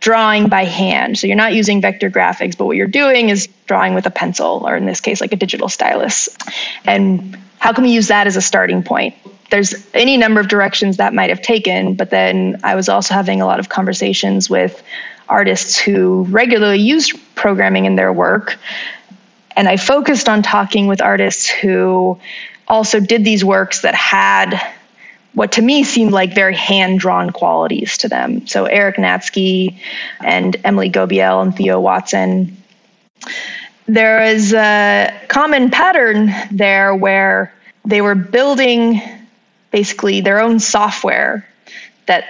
drawing 0.01 0.49
by 0.49 0.64
hand. 0.64 1.16
So 1.16 1.28
you're 1.28 1.36
not 1.36 1.55
using 1.55 1.80
vector 1.80 2.11
graphics, 2.11 2.59
but 2.59 2.66
what 2.66 2.76
you're 2.76 2.88
doing 2.88 3.28
is 3.28 3.49
drawing 3.66 3.95
with 3.95 4.07
a 4.07 4.11
pencil, 4.11 4.64
or 4.66 4.76
in 4.76 4.84
this 4.84 5.01
case, 5.01 5.20
like 5.20 5.32
a 5.32 5.36
digital 5.36 5.68
stylus. 5.68 6.28
And 6.84 7.38
how 7.59 7.72
can 7.72 7.84
we 7.84 7.90
use 7.90 8.09
that 8.09 8.26
as 8.26 8.36
a 8.36 8.43
starting 8.43 8.82
point? 8.82 9.14
There's 9.51 9.74
any 9.95 10.16
number 10.16 10.40
of 10.40 10.49
directions 10.49 10.97
that 10.97 11.14
might 11.14 11.30
have 11.30 11.43
taken, 11.43 11.95
but 11.95 12.11
then 12.11 12.61
I 12.64 12.74
was 12.74 12.88
also 12.88 13.14
having 13.14 13.40
a 13.40 13.47
lot 13.47 13.61
of 13.61 13.68
conversations 13.68 14.51
with 14.51 14.82
artists 15.28 15.78
who 15.78 16.24
regularly 16.24 16.80
use 16.80 17.12
programming 17.36 17.84
in 17.84 17.95
their 17.95 18.12
work 18.12 18.59
and 19.57 19.68
I 19.68 19.76
focused 19.76 20.28
on 20.28 20.42
talking 20.42 20.86
with 20.86 21.00
artists 21.00 21.48
who 21.48 22.18
also 22.66 23.00
did 23.00 23.24
these 23.24 23.44
works 23.44 23.82
that 23.82 23.94
had 23.94 24.61
what 25.34 25.53
to 25.53 25.62
me 25.62 25.82
seemed 25.84 26.12
like 26.12 26.34
very 26.34 26.55
hand 26.55 26.98
drawn 27.00 27.30
qualities 27.30 27.98
to 27.98 28.09
them. 28.09 28.46
So 28.46 28.66
Erik 28.66 28.96
Natzke 28.96 29.78
and 30.20 30.57
Emily 30.64 30.90
Gobeille 30.90 31.40
and 31.40 31.57
Theo 31.57 31.80
Watson. 31.80 32.57
There 33.86 34.22
is 34.22 34.53
a 34.53 35.12
common 35.28 35.70
pattern 35.70 36.32
there 36.50 36.94
where 36.94 37.55
they 37.84 38.00
were 38.00 38.14
building 38.14 39.00
basically 39.70 40.20
their 40.20 40.40
own 40.40 40.61
software 40.61 41.48
that 42.07 42.24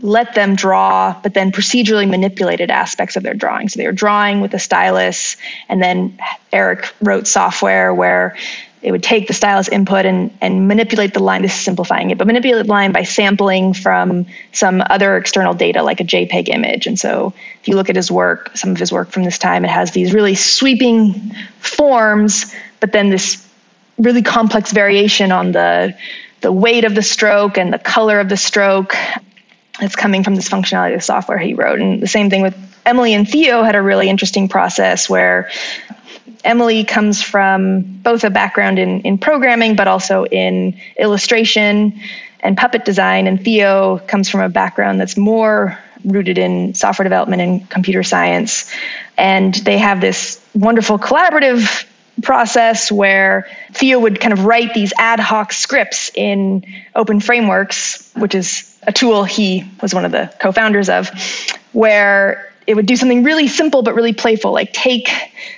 let 0.00 0.34
them 0.34 0.54
draw, 0.54 1.18
but 1.22 1.34
then 1.34 1.50
procedurally 1.50 2.08
manipulated 2.08 2.70
aspects 2.70 3.16
of 3.16 3.22
their 3.22 3.34
drawing. 3.34 3.68
So 3.68 3.78
they 3.78 3.86
were 3.86 3.92
drawing 3.92 4.40
with 4.40 4.54
a 4.54 4.58
stylus, 4.58 5.36
and 5.68 5.82
then 5.82 6.18
Erik 6.52 6.92
wrote 7.00 7.26
software 7.26 7.92
where 7.92 8.36
it 8.80 8.92
would 8.92 9.02
take 9.02 9.26
the 9.26 9.34
stylus 9.34 9.68
input 9.68 10.06
and, 10.06 10.36
and 10.40 10.68
manipulate 10.68 11.12
the 11.12 11.20
line. 11.20 11.42
This 11.42 11.54
is 11.54 11.60
simplifying 11.60 12.10
it, 12.10 12.18
but 12.18 12.28
manipulate 12.28 12.66
the 12.66 12.70
line 12.70 12.92
by 12.92 13.02
sampling 13.02 13.74
from 13.74 14.26
some 14.52 14.82
other 14.88 15.16
external 15.16 15.52
data 15.52 15.82
like 15.82 16.00
a 16.00 16.04
JPEG 16.04 16.48
image. 16.48 16.86
And 16.86 16.98
so 16.98 17.34
if 17.60 17.66
you 17.66 17.74
look 17.74 17.90
at 17.90 17.96
his 17.96 18.10
work, 18.10 18.56
some 18.56 18.70
of 18.70 18.76
his 18.76 18.92
work 18.92 19.10
from 19.10 19.24
this 19.24 19.38
time, 19.38 19.64
it 19.64 19.70
has 19.70 19.90
these 19.90 20.14
really 20.14 20.36
sweeping 20.36 21.34
forms, 21.58 22.54
but 22.78 22.92
then 22.92 23.10
this 23.10 23.44
really 23.98 24.22
complex 24.22 24.70
variation 24.70 25.32
on 25.32 25.50
the 25.52 25.96
the 26.40 26.52
weight 26.52 26.84
of 26.84 26.94
the 26.94 27.02
stroke 27.02 27.58
and 27.58 27.72
the 27.72 27.80
color 27.80 28.20
of 28.20 28.28
the 28.28 28.36
stroke 28.36 28.94
that's 29.80 29.96
coming 29.96 30.24
from 30.24 30.34
this 30.34 30.48
functionality 30.48 30.94
of 30.94 31.02
software 31.02 31.38
he 31.38 31.54
wrote. 31.54 31.80
And 31.80 32.00
the 32.02 32.06
same 32.06 32.30
thing 32.30 32.42
with 32.42 32.56
Emily 32.84 33.14
and 33.14 33.28
Theo 33.28 33.62
had 33.62 33.74
a 33.74 33.82
really 33.82 34.08
interesting 34.08 34.48
process 34.48 35.08
where 35.08 35.50
Emily 36.44 36.84
comes 36.84 37.22
from 37.22 37.82
both 38.02 38.24
a 38.24 38.30
background 38.30 38.78
in, 38.78 39.02
in 39.02 39.18
programming, 39.18 39.76
but 39.76 39.88
also 39.88 40.24
in 40.24 40.80
illustration 40.96 42.00
and 42.40 42.56
puppet 42.56 42.84
design. 42.84 43.26
And 43.26 43.42
Theo 43.42 43.98
comes 43.98 44.28
from 44.28 44.40
a 44.40 44.48
background 44.48 45.00
that's 45.00 45.16
more 45.16 45.78
rooted 46.04 46.38
in 46.38 46.74
software 46.74 47.04
development 47.04 47.42
and 47.42 47.68
computer 47.68 48.02
science. 48.02 48.72
And 49.16 49.52
they 49.54 49.78
have 49.78 50.00
this 50.00 50.40
wonderful 50.54 50.98
collaborative 50.98 51.86
process 52.22 52.90
where 52.90 53.48
Theo 53.72 53.98
would 53.98 54.20
kind 54.20 54.32
of 54.32 54.44
write 54.44 54.74
these 54.74 54.92
ad 54.96 55.20
hoc 55.20 55.52
scripts 55.52 56.10
in 56.14 56.64
Open 56.94 57.20
Frameworks, 57.20 58.10
which 58.16 58.34
is 58.34 58.67
a 58.86 58.92
tool 58.92 59.24
he 59.24 59.64
was 59.82 59.94
one 59.94 60.04
of 60.04 60.12
the 60.12 60.32
co 60.40 60.52
founders 60.52 60.88
of, 60.88 61.10
where 61.72 62.52
it 62.66 62.74
would 62.74 62.86
do 62.86 62.96
something 62.96 63.22
really 63.24 63.48
simple 63.48 63.82
but 63.82 63.94
really 63.94 64.12
playful, 64.12 64.52
like 64.52 64.72
take 64.72 65.08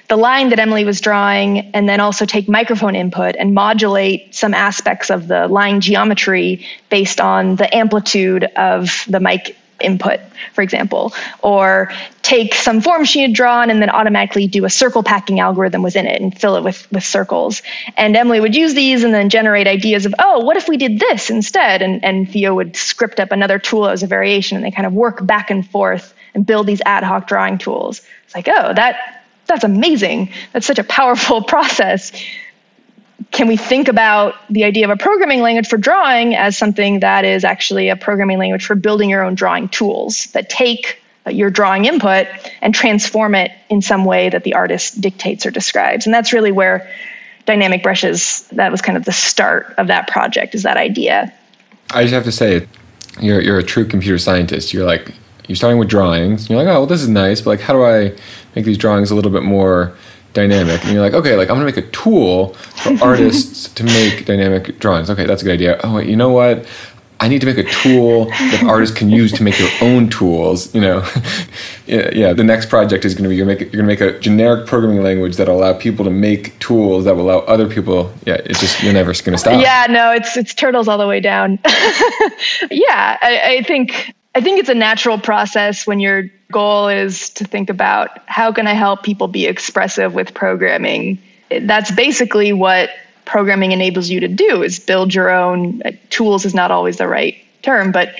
the 0.08 0.16
line 0.16 0.50
that 0.50 0.60
Emily 0.60 0.84
was 0.84 1.00
drawing 1.00 1.58
and 1.74 1.88
then 1.88 1.98
also 1.98 2.24
take 2.24 2.48
microphone 2.48 2.94
input 2.94 3.34
and 3.36 3.52
modulate 3.52 4.34
some 4.34 4.54
aspects 4.54 5.10
of 5.10 5.26
the 5.26 5.48
line 5.48 5.80
geometry 5.80 6.66
based 6.88 7.20
on 7.20 7.56
the 7.56 7.74
amplitude 7.74 8.44
of 8.44 9.04
the 9.08 9.18
mic 9.18 9.56
input, 9.80 10.20
for 10.52 10.62
example, 10.62 11.12
or 11.42 11.90
take 12.22 12.54
some 12.54 12.80
form 12.80 13.04
she 13.04 13.22
had 13.22 13.32
drawn 13.32 13.70
and 13.70 13.80
then 13.80 13.90
automatically 13.90 14.46
do 14.46 14.64
a 14.64 14.70
circle 14.70 15.02
packing 15.02 15.40
algorithm 15.40 15.82
within 15.82 16.06
it 16.06 16.20
and 16.20 16.38
fill 16.38 16.56
it 16.56 16.64
with, 16.64 16.90
with 16.92 17.04
circles. 17.04 17.62
And 17.96 18.16
Emily 18.16 18.40
would 18.40 18.54
use 18.54 18.74
these 18.74 19.04
and 19.04 19.12
then 19.12 19.30
generate 19.30 19.66
ideas 19.66 20.06
of, 20.06 20.14
oh, 20.18 20.40
what 20.44 20.56
if 20.56 20.68
we 20.68 20.76
did 20.76 20.98
this 20.98 21.30
instead? 21.30 21.82
And, 21.82 22.04
and 22.04 22.30
Theo 22.30 22.54
would 22.54 22.76
script 22.76 23.20
up 23.20 23.32
another 23.32 23.58
tool 23.58 23.88
as 23.88 24.02
a 24.02 24.06
variation 24.06 24.56
and 24.56 24.64
they 24.64 24.70
kind 24.70 24.86
of 24.86 24.92
work 24.92 25.24
back 25.24 25.50
and 25.50 25.68
forth 25.68 26.14
and 26.34 26.46
build 26.46 26.66
these 26.66 26.80
ad 26.84 27.04
hoc 27.04 27.26
drawing 27.26 27.58
tools. 27.58 28.02
It's 28.24 28.34
like, 28.34 28.48
oh, 28.48 28.74
that 28.74 29.20
that's 29.50 29.64
amazing. 29.64 30.32
That's 30.52 30.64
such 30.64 30.78
a 30.78 30.84
powerful 30.84 31.42
process. 31.54 32.12
Can 33.30 33.46
we 33.46 33.56
think 33.56 33.88
about 33.88 34.34
the 34.50 34.64
idea 34.64 34.84
of 34.84 34.90
a 34.90 34.96
programming 34.96 35.40
language 35.40 35.68
for 35.68 35.76
drawing 35.76 36.34
as 36.34 36.58
something 36.58 37.00
that 37.00 37.24
is 37.24 37.44
actually 37.44 37.88
a 37.88 37.96
programming 37.96 38.38
language 38.38 38.64
for 38.64 38.74
building 38.74 39.10
your 39.10 39.22
own 39.22 39.34
drawing 39.34 39.68
tools 39.68 40.24
that 40.32 40.50
take 40.50 41.00
uh, 41.26 41.30
your 41.30 41.50
drawing 41.50 41.84
input 41.84 42.26
and 42.60 42.74
transform 42.74 43.34
it 43.34 43.52
in 43.68 43.82
some 43.82 44.04
way 44.04 44.30
that 44.30 44.42
the 44.42 44.54
artist 44.54 45.00
dictates 45.00 45.46
or 45.46 45.50
describes? 45.50 46.06
And 46.06 46.14
that's 46.14 46.32
really 46.32 46.50
where 46.50 46.90
dynamic 47.46 47.82
brushes 47.82 48.48
that 48.52 48.70
was 48.72 48.82
kind 48.82 48.96
of 48.96 49.04
the 49.04 49.12
start 49.12 49.74
of 49.78 49.86
that 49.88 50.08
project 50.08 50.54
is 50.54 50.64
that 50.64 50.76
idea. 50.76 51.32
I 51.90 52.02
just 52.02 52.14
have 52.14 52.24
to 52.24 52.32
say 52.32 52.66
you're 53.20 53.40
you're 53.40 53.58
a 53.58 53.62
true 53.62 53.84
computer 53.84 54.18
scientist. 54.18 54.72
You're 54.72 54.86
like 54.86 55.12
you're 55.46 55.56
starting 55.56 55.78
with 55.78 55.88
drawings. 55.88 56.48
You're 56.48 56.58
like, 56.58 56.68
oh, 56.68 56.80
well, 56.80 56.86
this 56.86 57.02
is 57.02 57.08
nice, 57.08 57.40
but 57.40 57.50
like, 57.50 57.60
how 57.60 57.72
do 57.72 57.84
I 57.84 58.16
make 58.54 58.64
these 58.64 58.78
drawings 58.78 59.10
a 59.10 59.16
little 59.16 59.32
bit 59.32 59.42
more 59.42 59.96
dynamic? 60.32 60.84
And 60.84 60.92
you're 60.92 61.02
like, 61.02 61.14
okay, 61.14 61.36
like 61.36 61.48
I'm 61.50 61.56
gonna 61.56 61.66
make 61.66 61.76
a 61.76 61.90
tool 61.90 62.54
for 62.54 62.96
artists 63.02 63.68
to 63.74 63.84
make 63.84 64.26
dynamic 64.26 64.78
drawings. 64.78 65.10
Okay, 65.10 65.26
that's 65.26 65.42
a 65.42 65.44
good 65.44 65.54
idea. 65.54 65.80
Oh, 65.84 65.96
wait, 65.96 66.08
you 66.08 66.16
know 66.16 66.30
what? 66.30 66.66
I 67.22 67.28
need 67.28 67.42
to 67.42 67.46
make 67.46 67.58
a 67.58 67.64
tool 67.64 68.26
that 68.26 68.64
artists 68.64 68.96
can 68.96 69.10
use 69.10 69.30
to 69.32 69.42
make 69.42 69.58
their 69.58 69.70
own 69.82 70.08
tools. 70.08 70.74
You 70.74 70.80
know, 70.80 71.06
yeah, 71.86 72.10
yeah, 72.14 72.32
The 72.32 72.42
next 72.42 72.70
project 72.70 73.04
is 73.04 73.14
going 73.14 73.24
to 73.24 73.28
be 73.28 73.36
you're 73.36 73.44
going 73.44 73.70
to 73.70 73.82
make 73.82 74.00
a 74.00 74.18
generic 74.18 74.66
programming 74.66 75.02
language 75.02 75.36
that 75.36 75.46
will 75.46 75.58
allow 75.58 75.74
people 75.74 76.02
to 76.06 76.10
make 76.10 76.58
tools 76.60 77.04
that 77.04 77.14
will 77.14 77.24
allow 77.24 77.40
other 77.40 77.68
people. 77.68 78.10
Yeah, 78.24 78.40
it's 78.46 78.60
just 78.60 78.82
you're 78.82 78.94
never 78.94 79.12
going 79.12 79.32
to 79.32 79.38
stop. 79.38 79.60
Yeah, 79.60 79.86
no, 79.90 80.12
it's 80.12 80.34
it's 80.38 80.54
turtles 80.54 80.88
all 80.88 80.96
the 80.96 81.06
way 81.06 81.20
down. 81.20 81.58
yeah, 82.70 83.18
I, 83.20 83.58
I 83.58 83.64
think 83.66 84.14
I 84.34 84.40
think 84.40 84.58
it's 84.58 84.70
a 84.70 84.74
natural 84.74 85.18
process 85.18 85.86
when 85.86 86.00
your 86.00 86.24
goal 86.50 86.88
is 86.88 87.30
to 87.30 87.44
think 87.44 87.70
about 87.70 88.18
how 88.26 88.52
can 88.52 88.66
I 88.66 88.72
help 88.72 89.02
people 89.02 89.28
be 89.28 89.46
expressive 89.46 90.14
with 90.14 90.34
programming. 90.34 91.18
That's 91.50 91.90
basically 91.90 92.52
what 92.52 92.90
programming 93.24 93.72
enables 93.72 94.10
you 94.10 94.20
to 94.20 94.28
do 94.28 94.62
is 94.62 94.78
build 94.80 95.14
your 95.14 95.30
own 95.30 95.82
tools 96.10 96.44
is 96.44 96.54
not 96.54 96.70
always 96.70 96.96
the 96.96 97.06
right 97.06 97.36
term, 97.62 97.92
but 97.92 98.16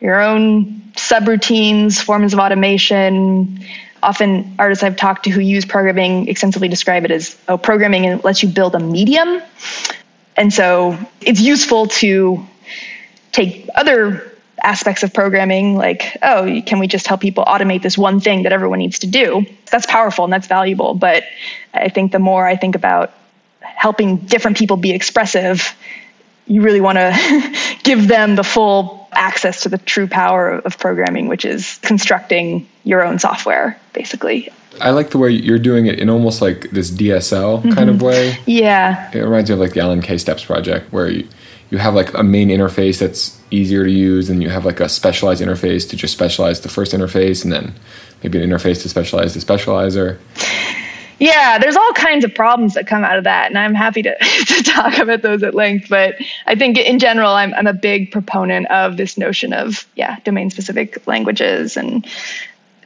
your 0.00 0.20
own 0.20 0.82
subroutines, 0.94 2.00
forms 2.02 2.32
of 2.32 2.38
automation. 2.38 3.64
Often 4.02 4.56
artists 4.58 4.84
I've 4.84 4.96
talked 4.96 5.24
to 5.24 5.30
who 5.30 5.40
use 5.40 5.64
programming 5.64 6.28
extensively 6.28 6.68
describe 6.68 7.04
it 7.04 7.10
as 7.10 7.36
oh, 7.48 7.58
programming 7.58 8.18
lets 8.18 8.42
you 8.42 8.48
build 8.48 8.74
a 8.74 8.80
medium. 8.80 9.42
And 10.36 10.52
so 10.52 10.98
it's 11.20 11.40
useful 11.40 11.86
to 11.86 12.46
take 13.32 13.68
other 13.74 14.29
aspects 14.62 15.02
of 15.02 15.12
programming 15.12 15.76
like 15.76 16.16
oh 16.22 16.60
can 16.66 16.78
we 16.78 16.86
just 16.86 17.06
help 17.06 17.20
people 17.20 17.44
automate 17.44 17.82
this 17.82 17.96
one 17.96 18.20
thing 18.20 18.42
that 18.42 18.52
everyone 18.52 18.78
needs 18.78 18.98
to 19.00 19.06
do 19.06 19.44
that's 19.70 19.86
powerful 19.86 20.24
and 20.24 20.32
that's 20.32 20.46
valuable 20.46 20.94
but 20.94 21.24
i 21.74 21.88
think 21.88 22.12
the 22.12 22.18
more 22.18 22.46
i 22.46 22.56
think 22.56 22.74
about 22.74 23.12
helping 23.60 24.16
different 24.16 24.56
people 24.56 24.76
be 24.76 24.92
expressive 24.92 25.74
you 26.46 26.62
really 26.62 26.80
want 26.80 26.98
to 26.98 27.76
give 27.82 28.08
them 28.08 28.34
the 28.34 28.44
full 28.44 29.08
access 29.12 29.62
to 29.62 29.68
the 29.68 29.78
true 29.78 30.06
power 30.06 30.50
of 30.50 30.78
programming 30.78 31.28
which 31.28 31.44
is 31.44 31.78
constructing 31.82 32.68
your 32.84 33.02
own 33.02 33.18
software 33.18 33.78
basically 33.92 34.50
I 34.80 34.90
like 34.90 35.10
the 35.10 35.18
way 35.18 35.30
you're 35.30 35.58
doing 35.58 35.86
it 35.86 35.98
in 35.98 36.08
almost 36.08 36.40
like 36.40 36.70
this 36.70 36.90
DSL 36.90 37.60
mm-hmm. 37.60 37.72
kind 37.72 37.90
of 37.90 37.96
mm-hmm. 37.96 38.06
way. 38.06 38.38
Yeah. 38.46 39.10
It 39.12 39.18
reminds 39.18 39.50
me 39.50 39.54
of 39.54 39.60
like 39.60 39.72
the 39.72 39.80
Alan 39.80 40.00
Kay 40.00 40.16
Steps 40.16 40.44
project 40.44 40.92
where 40.92 41.08
you, 41.08 41.28
you 41.70 41.78
have 41.78 41.94
like 41.94 42.12
a 42.14 42.22
main 42.22 42.48
interface 42.48 42.98
that's 42.98 43.38
easier 43.50 43.84
to 43.84 43.90
use 43.90 44.28
and 44.28 44.42
you 44.42 44.48
have 44.48 44.64
like 44.64 44.80
a 44.80 44.88
specialized 44.88 45.40
interface 45.40 45.88
to 45.88 45.96
just 45.96 46.12
specialize 46.12 46.60
the 46.60 46.68
first 46.68 46.92
interface 46.92 47.42
and 47.44 47.52
then 47.52 47.74
maybe 48.22 48.42
an 48.42 48.48
interface 48.48 48.82
to 48.82 48.88
specialize 48.88 49.34
the 49.34 49.40
specializer. 49.40 50.18
Yeah 51.18 51.58
there's 51.58 51.76
all 51.76 51.92
kinds 51.92 52.24
of 52.24 52.34
problems 52.34 52.74
that 52.74 52.86
come 52.86 53.04
out 53.04 53.18
of 53.18 53.24
that 53.24 53.48
and 53.48 53.58
i'm 53.58 53.74
happy 53.74 54.02
to, 54.02 54.16
to 54.46 54.62
talk 54.62 54.98
about 54.98 55.22
those 55.22 55.42
at 55.42 55.54
length 55.54 55.88
but 55.88 56.16
i 56.46 56.54
think 56.54 56.78
in 56.78 56.98
general 56.98 57.32
I'm, 57.32 57.52
I'm 57.54 57.66
a 57.66 57.74
big 57.74 58.10
proponent 58.10 58.70
of 58.70 58.96
this 58.96 59.18
notion 59.18 59.52
of 59.52 59.86
yeah 59.94 60.18
domain 60.24 60.50
specific 60.50 61.06
languages 61.06 61.76
and 61.76 62.06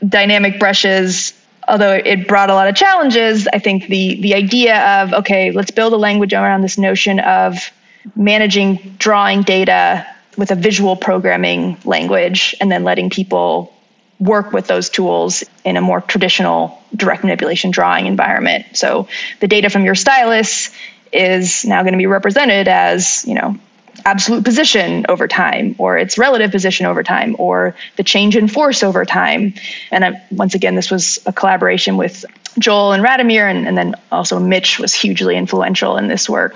dynamic 0.06 0.58
brushes. 0.58 1.32
Although 1.66 1.94
it 1.94 2.28
brought 2.28 2.50
a 2.50 2.54
lot 2.54 2.68
of 2.68 2.74
challenges 2.74 3.48
i 3.52 3.58
think 3.58 3.86
the 3.86 4.20
the 4.20 4.34
idea 4.34 5.02
of 5.02 5.14
okay 5.14 5.50
let's 5.52 5.70
build 5.70 5.92
a 5.92 5.96
language 5.96 6.34
around 6.34 6.60
this 6.60 6.76
notion 6.76 7.20
of 7.20 7.70
managing 8.14 8.96
drawing 8.98 9.42
data 9.42 10.06
with 10.36 10.50
a 10.50 10.54
visual 10.54 10.96
programming 10.96 11.76
language 11.84 12.54
and 12.60 12.70
then 12.70 12.84
letting 12.84 13.10
people 13.10 13.72
work 14.20 14.52
with 14.52 14.66
those 14.66 14.90
tools 14.90 15.44
in 15.64 15.76
a 15.76 15.80
more 15.80 16.00
traditional 16.00 16.82
direct 16.94 17.24
manipulation 17.24 17.70
drawing 17.70 18.06
environment. 18.06 18.66
So 18.74 19.08
the 19.40 19.48
data 19.48 19.70
from 19.70 19.84
your 19.84 19.94
stylus 19.94 20.70
is 21.12 21.64
now 21.64 21.82
going 21.82 21.92
to 21.92 21.98
be 21.98 22.06
represented 22.06 22.68
as, 22.68 23.24
you 23.26 23.34
know, 23.34 23.58
absolute 24.04 24.44
position 24.44 25.06
over 25.08 25.28
time 25.28 25.74
or 25.78 25.96
its 25.98 26.18
relative 26.18 26.50
position 26.50 26.86
over 26.86 27.02
time 27.02 27.36
or 27.38 27.74
the 27.96 28.02
change 28.02 28.36
in 28.36 28.48
force 28.48 28.82
over 28.82 29.04
time. 29.04 29.54
And 29.90 30.04
I, 30.04 30.22
once 30.30 30.54
again, 30.54 30.74
this 30.74 30.90
was 30.90 31.18
a 31.26 31.32
collaboration 31.32 31.96
with 31.96 32.24
Joel 32.58 32.92
and 32.92 33.04
Radomir, 33.04 33.50
and, 33.50 33.66
and 33.66 33.76
then 33.76 33.94
also 34.12 34.38
Mitch 34.38 34.78
was 34.78 34.94
hugely 34.94 35.36
influential 35.36 35.96
in 35.96 36.08
this 36.08 36.28
work. 36.28 36.54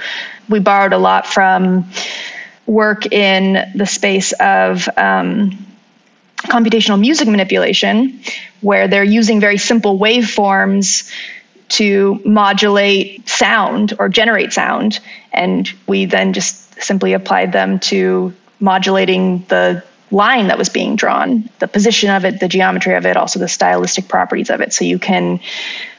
We 0.48 0.60
borrowed 0.60 0.92
a 0.92 0.98
lot 0.98 1.26
from 1.26 1.90
work 2.66 3.12
in 3.12 3.72
the 3.74 3.86
space 3.86 4.32
of 4.32 4.88
um, 4.96 5.66
computational 6.36 7.00
music 7.00 7.26
manipulation, 7.26 8.20
where 8.60 8.86
they're 8.88 9.04
using 9.04 9.40
very 9.40 9.58
simple 9.58 9.98
waveforms 9.98 11.10
to 11.68 12.20
modulate 12.24 13.28
sound 13.28 13.94
or 13.98 14.08
generate 14.08 14.52
sound. 14.52 15.00
And 15.32 15.70
we 15.86 16.06
then 16.06 16.32
just 16.32 16.82
simply 16.82 17.12
applied 17.12 17.52
them 17.52 17.78
to 17.80 18.34
modulating 18.60 19.44
the 19.48 19.84
line 20.10 20.48
that 20.48 20.58
was 20.58 20.68
being 20.68 20.96
drawn, 20.96 21.48
the 21.58 21.68
position 21.68 22.10
of 22.10 22.24
it, 22.24 22.40
the 22.40 22.48
geometry 22.48 22.94
of 22.94 23.04
it, 23.04 23.16
also 23.16 23.38
the 23.38 23.48
stylistic 23.48 24.08
properties 24.08 24.50
of 24.50 24.60
it. 24.60 24.72
So 24.72 24.84
you 24.84 24.98
can 24.98 25.40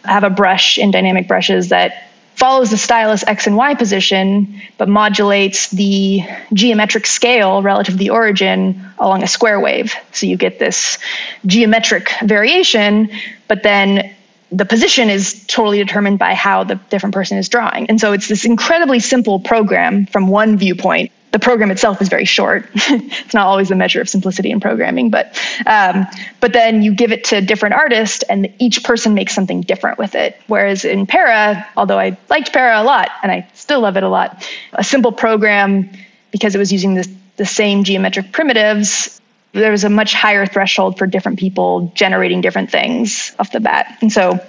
have 0.03 0.23
a 0.23 0.29
brush 0.29 0.77
in 0.77 0.91
dynamic 0.91 1.27
brushes 1.27 1.69
that 1.69 2.09
follows 2.35 2.71
the 2.71 2.77
stylus 2.77 3.23
x 3.27 3.47
and 3.47 3.57
y 3.57 3.75
position, 3.75 4.61
but 4.77 4.87
modulates 4.87 5.69
the 5.69 6.23
geometric 6.53 7.05
scale 7.05 7.61
relative 7.61 7.95
to 7.95 7.99
the 7.99 8.11
origin 8.11 8.83
along 8.97 9.23
a 9.23 9.27
square 9.27 9.59
wave. 9.59 9.93
So 10.13 10.25
you 10.25 10.37
get 10.37 10.57
this 10.57 10.97
geometric 11.45 12.09
variation, 12.23 13.09
but 13.47 13.61
then 13.61 14.15
the 14.51 14.65
position 14.65 15.09
is 15.09 15.45
totally 15.47 15.77
determined 15.77 16.19
by 16.19 16.33
how 16.33 16.63
the 16.63 16.75
different 16.75 17.13
person 17.13 17.37
is 17.37 17.49
drawing. 17.49 17.87
And 17.87 17.99
so 17.99 18.13
it's 18.13 18.27
this 18.27 18.45
incredibly 18.45 18.99
simple 18.99 19.39
program 19.39 20.05
from 20.05 20.27
one 20.27 20.57
viewpoint 20.57 21.11
the 21.31 21.39
program 21.39 21.69
itself 21.69 22.01
is 22.01 22.09
very 22.09 22.25
short. 22.25 22.69
it's 22.73 23.33
not 23.33 23.45
always 23.45 23.69
a 23.71 23.75
measure 23.75 24.01
of 24.01 24.09
simplicity 24.09 24.51
in 24.51 24.59
programming, 24.59 25.09
but 25.11 25.39
um, 25.65 26.07
but 26.39 26.53
then 26.53 26.81
you 26.81 26.93
give 26.93 27.11
it 27.11 27.25
to 27.25 27.41
different 27.41 27.75
artists, 27.75 28.23
and 28.23 28.53
each 28.57 28.83
person 28.83 29.13
makes 29.13 29.33
something 29.33 29.61
different 29.61 29.99
with 29.99 30.15
it. 30.15 30.39
Whereas 30.47 30.85
in 30.85 31.05
Para, 31.05 31.67
although 31.77 31.99
I 31.99 32.17
liked 32.29 32.51
Para 32.51 32.81
a 32.81 32.83
lot, 32.83 33.09
and 33.21 33.31
I 33.31 33.47
still 33.53 33.81
love 33.81 33.97
it 33.97 34.03
a 34.03 34.09
lot, 34.09 34.47
a 34.73 34.83
simple 34.83 35.11
program 35.11 35.91
because 36.31 36.55
it 36.55 36.57
was 36.57 36.71
using 36.71 36.95
the 36.95 37.09
the 37.37 37.45
same 37.45 37.83
geometric 37.83 38.31
primitives. 38.31 39.18
There 39.51 39.71
was 39.71 39.83
a 39.83 39.89
much 39.89 40.13
higher 40.13 40.45
threshold 40.45 40.97
for 40.97 41.07
different 41.07 41.39
people 41.39 41.91
generating 41.95 42.41
different 42.41 42.71
things 42.71 43.35
off 43.39 43.51
the 43.51 43.59
bat, 43.59 43.97
and 44.01 44.11
so 44.11 44.39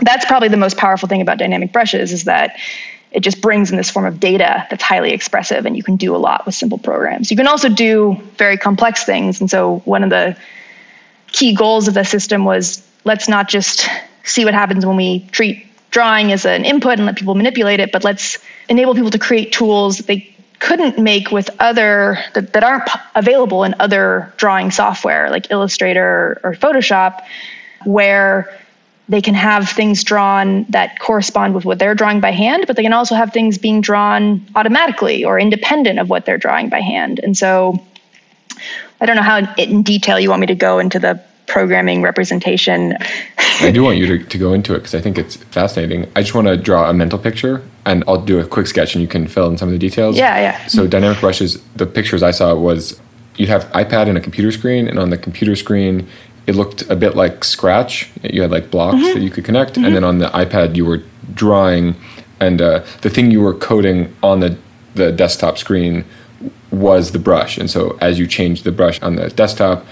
that's 0.00 0.24
probably 0.24 0.48
the 0.48 0.56
most 0.56 0.76
powerful 0.76 1.08
thing 1.08 1.20
about 1.20 1.38
dynamic 1.38 1.72
brushes 1.72 2.12
is 2.12 2.24
that 2.24 2.58
it 3.10 3.20
just 3.20 3.42
brings 3.42 3.70
in 3.70 3.76
this 3.76 3.90
form 3.90 4.06
of 4.06 4.18
data 4.20 4.66
that's 4.70 4.82
highly 4.82 5.12
expressive 5.12 5.66
and 5.66 5.76
you 5.76 5.82
can 5.82 5.96
do 5.96 6.16
a 6.16 6.18
lot 6.18 6.46
with 6.46 6.54
simple 6.54 6.78
programs. 6.78 7.30
You 7.30 7.36
can 7.36 7.46
also 7.46 7.68
do 7.68 8.16
very 8.38 8.56
complex 8.56 9.04
things. 9.04 9.40
And 9.40 9.50
so 9.50 9.80
one 9.84 10.02
of 10.02 10.10
the 10.10 10.36
key 11.28 11.54
goals 11.54 11.88
of 11.88 11.94
the 11.94 12.04
system 12.04 12.44
was 12.44 12.86
let's 13.04 13.28
not 13.28 13.48
just 13.48 13.86
see 14.24 14.44
what 14.44 14.54
happens 14.54 14.86
when 14.86 14.96
we 14.96 15.28
treat 15.30 15.66
drawing 15.90 16.32
as 16.32 16.46
an 16.46 16.64
input 16.64 16.94
and 16.98 17.04
let 17.04 17.16
people 17.16 17.34
manipulate 17.34 17.80
it, 17.80 17.92
but 17.92 18.02
let's 18.02 18.38
enable 18.68 18.94
people 18.94 19.10
to 19.10 19.18
create 19.18 19.52
tools 19.52 19.98
that 19.98 20.06
they 20.06 20.31
couldn't 20.62 20.96
make 20.96 21.32
with 21.32 21.50
other 21.58 22.18
that, 22.34 22.52
that 22.52 22.62
aren't 22.62 22.88
available 23.16 23.64
in 23.64 23.74
other 23.80 24.32
drawing 24.36 24.70
software 24.70 25.28
like 25.28 25.50
Illustrator 25.50 26.40
or 26.44 26.54
Photoshop, 26.54 27.24
where 27.84 28.56
they 29.08 29.20
can 29.20 29.34
have 29.34 29.68
things 29.68 30.04
drawn 30.04 30.64
that 30.68 31.00
correspond 31.00 31.54
with 31.54 31.64
what 31.64 31.80
they're 31.80 31.96
drawing 31.96 32.20
by 32.20 32.30
hand, 32.30 32.64
but 32.68 32.76
they 32.76 32.82
can 32.84 32.92
also 32.92 33.16
have 33.16 33.32
things 33.32 33.58
being 33.58 33.80
drawn 33.80 34.46
automatically 34.54 35.24
or 35.24 35.36
independent 35.36 35.98
of 35.98 36.08
what 36.08 36.24
they're 36.24 36.38
drawing 36.38 36.68
by 36.68 36.80
hand. 36.80 37.18
And 37.20 37.36
so 37.36 37.84
I 39.00 39.06
don't 39.06 39.16
know 39.16 39.22
how 39.22 39.38
in 39.56 39.82
detail 39.82 40.20
you 40.20 40.30
want 40.30 40.42
me 40.42 40.46
to 40.46 40.54
go 40.54 40.78
into 40.78 41.00
the 41.00 41.20
programming 41.46 42.02
representation. 42.02 42.96
I 43.60 43.70
do 43.70 43.82
want 43.82 43.98
you 43.98 44.06
to, 44.06 44.24
to 44.24 44.38
go 44.38 44.52
into 44.52 44.74
it 44.74 44.78
because 44.78 44.94
I 44.94 45.00
think 45.00 45.18
it's 45.18 45.36
fascinating. 45.36 46.10
I 46.16 46.22
just 46.22 46.34
want 46.34 46.48
to 46.48 46.56
draw 46.56 46.88
a 46.88 46.92
mental 46.92 47.18
picture 47.18 47.62
and 47.84 48.04
I'll 48.06 48.20
do 48.20 48.38
a 48.38 48.46
quick 48.46 48.66
sketch 48.66 48.94
and 48.94 49.02
you 49.02 49.08
can 49.08 49.26
fill 49.26 49.48
in 49.48 49.58
some 49.58 49.68
of 49.68 49.72
the 49.72 49.78
details. 49.78 50.16
Yeah, 50.16 50.38
yeah. 50.38 50.66
So, 50.66 50.86
dynamic 50.86 51.20
brushes, 51.20 51.62
the 51.76 51.86
pictures 51.86 52.22
I 52.22 52.30
saw 52.30 52.54
was 52.54 53.00
you 53.36 53.46
have 53.46 53.64
iPad 53.72 54.08
and 54.08 54.18
a 54.18 54.20
computer 54.20 54.52
screen, 54.52 54.88
and 54.88 54.98
on 54.98 55.10
the 55.10 55.18
computer 55.18 55.56
screen, 55.56 56.06
it 56.46 56.54
looked 56.54 56.82
a 56.90 56.96
bit 56.96 57.16
like 57.16 57.44
Scratch. 57.44 58.10
You 58.22 58.42
had 58.42 58.50
like 58.50 58.70
blocks 58.70 58.96
mm-hmm. 58.96 59.14
that 59.14 59.20
you 59.20 59.30
could 59.30 59.44
connect, 59.44 59.72
mm-hmm. 59.72 59.84
and 59.84 59.96
then 59.96 60.04
on 60.04 60.18
the 60.18 60.26
iPad 60.26 60.76
you 60.76 60.84
were 60.84 61.02
drawing, 61.34 61.94
and 62.40 62.60
uh, 62.60 62.84
the 63.00 63.10
thing 63.10 63.30
you 63.30 63.40
were 63.40 63.54
coding 63.54 64.14
on 64.22 64.40
the 64.40 64.56
the 64.94 65.10
desktop 65.10 65.56
screen 65.56 66.04
was 66.70 67.12
the 67.12 67.18
brush. 67.18 67.56
And 67.56 67.70
so 67.70 67.96
as 68.00 68.18
you 68.18 68.26
changed 68.26 68.64
the 68.64 68.72
brush 68.72 69.00
on 69.00 69.16
the 69.16 69.30
desktop, 69.30 69.86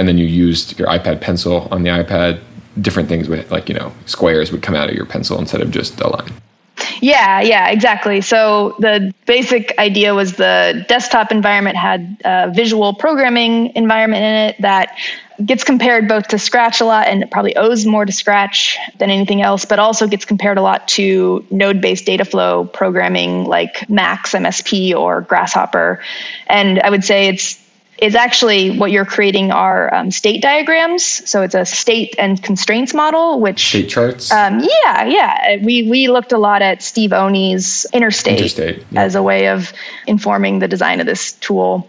and 0.00 0.08
then 0.08 0.18
you 0.18 0.26
used 0.26 0.78
your 0.78 0.88
iPad 0.88 1.20
pencil 1.20 1.68
on 1.70 1.82
the 1.82 1.90
iPad, 1.90 2.40
different 2.80 3.08
things 3.08 3.28
would 3.28 3.50
like 3.50 3.68
you 3.68 3.74
know 3.74 3.92
squares 4.06 4.50
would 4.50 4.62
come 4.62 4.74
out 4.74 4.88
of 4.88 4.94
your 4.94 5.06
pencil 5.06 5.38
instead 5.38 5.60
of 5.60 5.70
just 5.70 6.00
a 6.00 6.08
line. 6.08 6.32
Yeah, 7.02 7.40
yeah, 7.40 7.68
exactly. 7.68 8.20
So 8.20 8.74
the 8.78 9.12
basic 9.26 9.74
idea 9.78 10.14
was 10.14 10.34
the 10.36 10.84
desktop 10.88 11.30
environment 11.30 11.76
had 11.76 12.16
a 12.24 12.50
visual 12.50 12.94
programming 12.94 13.74
environment 13.74 14.22
in 14.22 14.34
it 14.34 14.56
that 14.62 14.98
gets 15.44 15.64
compared 15.64 16.08
both 16.08 16.28
to 16.28 16.38
Scratch 16.38 16.80
a 16.80 16.84
lot 16.84 17.06
and 17.06 17.22
it 17.22 17.30
probably 17.30 17.56
owes 17.56 17.86
more 17.86 18.04
to 18.04 18.12
Scratch 18.12 18.78
than 18.98 19.10
anything 19.10 19.42
else, 19.42 19.64
but 19.64 19.78
also 19.78 20.06
gets 20.06 20.24
compared 20.24 20.58
a 20.58 20.62
lot 20.62 20.88
to 20.88 21.44
node 21.50 21.80
based 21.80 22.06
data 22.06 22.24
flow 22.24 22.64
programming 22.64 23.44
like 23.44 23.88
Max 23.88 24.32
MSP 24.32 24.94
or 24.94 25.22
Grasshopper. 25.22 26.02
And 26.46 26.80
I 26.80 26.90
would 26.90 27.04
say 27.04 27.28
it's 27.28 27.59
is 28.00 28.14
actually 28.14 28.78
what 28.78 28.90
you're 28.90 29.04
creating 29.04 29.52
are 29.52 29.92
um, 29.94 30.10
state 30.10 30.40
diagrams. 30.40 31.04
So 31.28 31.42
it's 31.42 31.54
a 31.54 31.66
state 31.66 32.14
and 32.18 32.42
constraints 32.42 32.94
model, 32.94 33.40
which 33.40 33.68
state 33.68 33.88
charts. 33.88 34.30
Um, 34.32 34.60
yeah, 34.60 35.04
yeah. 35.04 35.56
We 35.62 35.88
we 35.88 36.08
looked 36.08 36.32
a 36.32 36.38
lot 36.38 36.62
at 36.62 36.82
Steve 36.82 37.12
Oney's 37.12 37.86
Interstate, 37.92 38.38
Interstate 38.38 38.86
yeah. 38.90 39.02
as 39.02 39.14
a 39.14 39.22
way 39.22 39.48
of 39.48 39.72
informing 40.06 40.58
the 40.60 40.68
design 40.68 41.00
of 41.00 41.06
this 41.06 41.32
tool. 41.34 41.88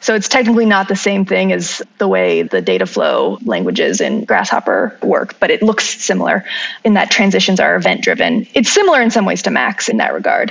So 0.00 0.16
it's 0.16 0.28
technically 0.28 0.66
not 0.66 0.88
the 0.88 0.96
same 0.96 1.24
thing 1.24 1.52
as 1.52 1.80
the 1.98 2.08
way 2.08 2.42
the 2.42 2.60
data 2.60 2.86
flow 2.86 3.38
languages 3.44 4.00
in 4.00 4.24
Grasshopper 4.24 4.98
work, 5.00 5.38
but 5.38 5.52
it 5.52 5.62
looks 5.62 5.84
similar 5.84 6.44
in 6.82 6.94
that 6.94 7.12
transitions 7.12 7.60
are 7.60 7.76
event 7.76 8.02
driven. 8.02 8.48
It's 8.52 8.68
similar 8.72 9.00
in 9.00 9.12
some 9.12 9.26
ways 9.26 9.42
to 9.42 9.50
Max 9.50 9.88
in 9.88 9.98
that 9.98 10.12
regard. 10.12 10.50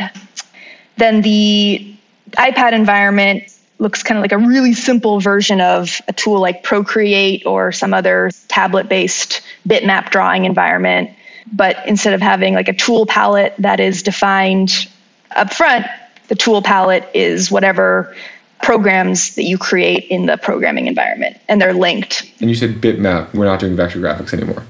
Then 0.96 1.22
the 1.22 1.96
iPad 2.38 2.72
environment 2.72 3.44
looks 3.82 4.04
kind 4.04 4.20
of 4.20 4.22
like 4.22 4.32
a 4.32 4.38
really 4.38 4.74
simple 4.74 5.20
version 5.20 5.60
of 5.60 6.02
a 6.08 6.14
tool 6.14 6.40
like 6.40 6.64
Procreate 6.64 7.48
or 7.48 7.72
some 7.72 7.94
other 7.96 8.30
tablet 8.48 8.88
based 8.88 9.42
bitmap 9.68 10.12
drawing 10.12 10.46
environment. 10.46 11.10
But 11.52 11.88
instead 11.88 12.14
of 12.14 12.22
having 12.22 12.54
like 12.54 12.68
a 12.68 12.74
tool 12.74 13.08
palette 13.08 13.56
that 13.58 13.80
is 13.80 14.04
defined 14.04 14.88
up 15.36 15.52
front, 15.52 15.88
the 16.28 16.36
tool 16.36 16.62
palette 16.62 17.10
is 17.16 17.50
whatever 17.50 18.16
programs 18.62 19.36
that 19.36 19.44
you 19.44 19.58
create 19.58 20.06
in 20.06 20.26
the 20.26 20.38
programming 20.38 20.88
environment, 20.88 21.38
and 21.48 21.62
they're 21.62 21.74
linked. 21.74 22.32
And 22.40 22.50
you 22.50 22.56
said 22.56 22.76
bitmap. 22.76 23.34
We're 23.34 23.46
not 23.46 23.60
doing 23.60 23.76
vector 23.76 24.00
graphics 24.00 24.34
anymore. 24.34 24.64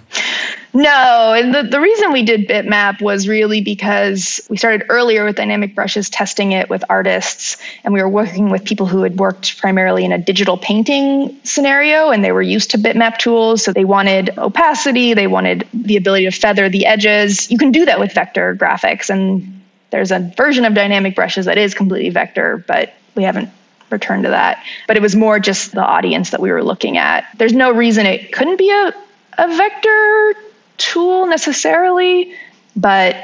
No, 0.73 1.33
and 1.33 1.53
the, 1.53 1.63
the 1.63 1.81
reason 1.81 2.13
we 2.13 2.23
did 2.23 2.47
bitmap 2.47 3.01
was 3.01 3.27
really 3.27 3.59
because 3.59 4.39
we 4.49 4.55
started 4.55 4.85
earlier 4.87 5.25
with 5.25 5.35
dynamic 5.35 5.75
brushes, 5.75 6.09
testing 6.09 6.53
it 6.53 6.69
with 6.69 6.83
artists, 6.89 7.57
and 7.83 7.93
we 7.93 8.01
were 8.01 8.07
working 8.07 8.49
with 8.49 8.63
people 8.63 8.85
who 8.85 9.03
had 9.03 9.19
worked 9.19 9.59
primarily 9.59 10.05
in 10.05 10.13
a 10.13 10.17
digital 10.17 10.57
painting 10.57 11.37
scenario, 11.43 12.11
and 12.11 12.23
they 12.23 12.31
were 12.31 12.41
used 12.41 12.71
to 12.71 12.77
bitmap 12.77 13.17
tools. 13.17 13.65
So 13.65 13.73
they 13.73 13.83
wanted 13.83 14.37
opacity, 14.37 15.13
they 15.13 15.27
wanted 15.27 15.67
the 15.73 15.97
ability 15.97 16.25
to 16.25 16.31
feather 16.31 16.69
the 16.69 16.85
edges. 16.85 17.51
You 17.51 17.57
can 17.57 17.73
do 17.73 17.85
that 17.85 17.99
with 17.99 18.13
vector 18.13 18.55
graphics, 18.55 19.09
and 19.09 19.61
there's 19.89 20.11
a 20.11 20.31
version 20.37 20.63
of 20.63 20.73
dynamic 20.73 21.15
brushes 21.15 21.47
that 21.47 21.57
is 21.57 21.73
completely 21.73 22.11
vector, 22.11 22.63
but 22.65 22.93
we 23.13 23.23
haven't 23.23 23.49
return 23.91 24.23
to 24.23 24.29
that. 24.29 24.63
But 24.87 24.97
it 24.97 25.01
was 25.01 25.15
more 25.15 25.39
just 25.39 25.71
the 25.71 25.83
audience 25.83 26.31
that 26.31 26.41
we 26.41 26.51
were 26.51 26.63
looking 26.63 26.97
at. 26.97 27.25
There's 27.37 27.53
no 27.53 27.71
reason 27.71 28.05
it 28.05 28.31
couldn't 28.31 28.57
be 28.57 28.71
a, 28.71 28.93
a 29.37 29.47
vector 29.47 30.33
tool 30.77 31.27
necessarily, 31.27 32.35
but 32.75 33.15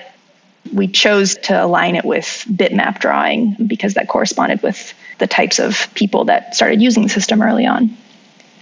we 0.73 0.87
chose 0.87 1.35
to 1.35 1.63
align 1.63 1.95
it 1.95 2.05
with 2.05 2.45
bitmap 2.49 2.99
drawing 2.99 3.55
because 3.67 3.93
that 3.95 4.07
corresponded 4.07 4.61
with 4.61 4.93
the 5.19 5.27
types 5.27 5.59
of 5.59 5.93
people 5.93 6.25
that 6.25 6.55
started 6.55 6.81
using 6.81 7.03
the 7.03 7.09
system 7.09 7.41
early 7.41 7.65
on. 7.65 7.95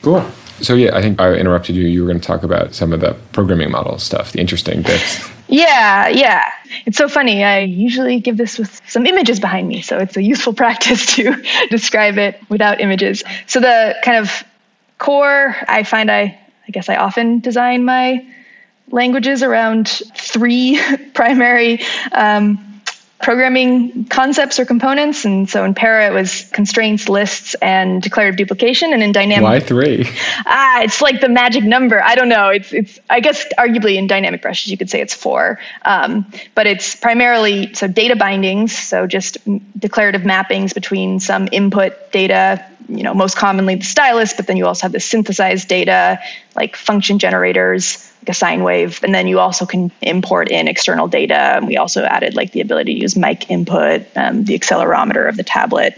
Cool. 0.02 0.26
So 0.62 0.76
yeah, 0.76 0.96
I 0.96 1.02
think 1.02 1.20
I 1.20 1.34
interrupted 1.34 1.76
you. 1.76 1.86
You 1.86 2.04
were 2.04 2.08
going 2.08 2.20
to 2.20 2.26
talk 2.26 2.44
about 2.44 2.74
some 2.74 2.94
of 2.94 3.02
the 3.02 3.14
programming 3.34 3.72
model 3.72 3.98
stuff, 4.00 4.32
the 4.32 4.40
interesting 4.40 4.82
bits. 4.84 5.30
Yeah, 5.48 6.08
yeah. 6.08 6.52
It's 6.86 6.98
so 6.98 7.08
funny. 7.08 7.44
I 7.44 7.60
usually 7.60 8.20
give 8.20 8.36
this 8.38 8.58
with 8.58 8.82
some 8.88 9.06
images 9.06 9.40
behind 9.40 9.68
me, 9.68 9.82
so 9.82 10.00
it's 10.00 10.18
a 10.18 10.24
useful 10.24 10.54
practice 10.64 11.16
to 11.16 11.44
describe 11.70 12.18
it 12.18 12.42
without 12.50 12.82
images. 12.82 13.24
So 13.48 13.60
the 13.60 13.96
kind 14.04 14.18
of 14.18 14.44
core, 14.98 15.56
I 15.68 15.84
find 15.84 16.10
I 16.12 16.40
I 16.68 16.72
guess 16.72 16.90
I 16.90 16.96
often 16.96 17.40
design 17.42 17.86
my 17.86 18.26
languages 18.92 19.44
around 19.44 19.88
three 20.16 20.80
primary 21.14 21.82
um, 22.12 22.75
programming 23.22 24.06
concepts 24.06 24.60
or 24.60 24.66
components. 24.66 25.26
And 25.26 25.50
so 25.50 25.64
in 25.64 25.74
Para, 25.74 26.08
it 26.08 26.14
was 26.14 26.50
constraints, 26.52 27.10
lists, 27.10 27.56
and 27.62 28.02
declarative 28.02 28.38
duplication. 28.38 28.94
And 28.94 29.02
in 29.02 29.12
dynamic, 29.12 29.44
why 29.44 29.60
three? 29.60 30.06
Ah, 30.48 30.84
it's 30.84 31.02
like 31.02 31.22
the 31.22 31.30
magic 31.30 31.64
number. 31.64 32.02
I 32.02 32.16
don't 32.16 32.30
know. 32.30 32.50
It's 32.50 32.72
it's. 32.74 33.00
I 33.10 33.20
guess 33.20 33.46
arguably 33.58 33.96
in 33.96 34.08
dynamic 34.08 34.42
brushes 34.42 34.70
you 34.70 34.78
could 34.78 34.90
say 34.90 35.02
it's 35.02 35.14
four, 35.14 35.60
um, 35.84 36.32
but 36.54 36.68
it's 36.68 36.96
primarily 36.96 37.74
so 37.74 37.88
data 37.88 38.16
bindings. 38.16 38.78
So 38.78 39.08
just 39.08 39.38
declarative 39.78 40.22
mappings 40.22 40.74
between 40.74 41.20
some 41.20 41.48
input 41.52 42.12
data 42.12 42.66
you 42.88 43.02
know 43.02 43.14
most 43.14 43.36
commonly 43.36 43.76
the 43.76 43.84
stylus 43.84 44.34
but 44.34 44.46
then 44.46 44.58
you 44.58 44.68
also 44.68 44.84
have 44.84 44.92
the 44.92 45.00
synthesized 45.00 45.68
data 45.68 46.20
like 46.56 46.76
function 46.76 47.18
generators 47.18 48.12
like 48.26 48.36
a 48.36 48.38
sine 48.38 48.64
wave. 48.64 49.00
And 49.04 49.14
then 49.14 49.28
you 49.28 49.40
also 49.40 49.68
can 49.68 49.92
import 50.02 50.50
in 50.50 50.68
external 50.68 51.08
data. 51.08 51.62
We 51.64 51.78
also 51.78 52.04
added 52.04 52.36
like 52.36 52.52
the 52.54 52.62
ability 52.62 52.96
to 52.96 53.00
use 53.00 53.16
mic 53.16 53.52
input, 53.52 54.08
um, 54.16 54.46
the 54.46 54.58
accelerometer 54.58 55.30
of 55.30 55.38
the 55.38 55.44
tablet. 55.44 55.94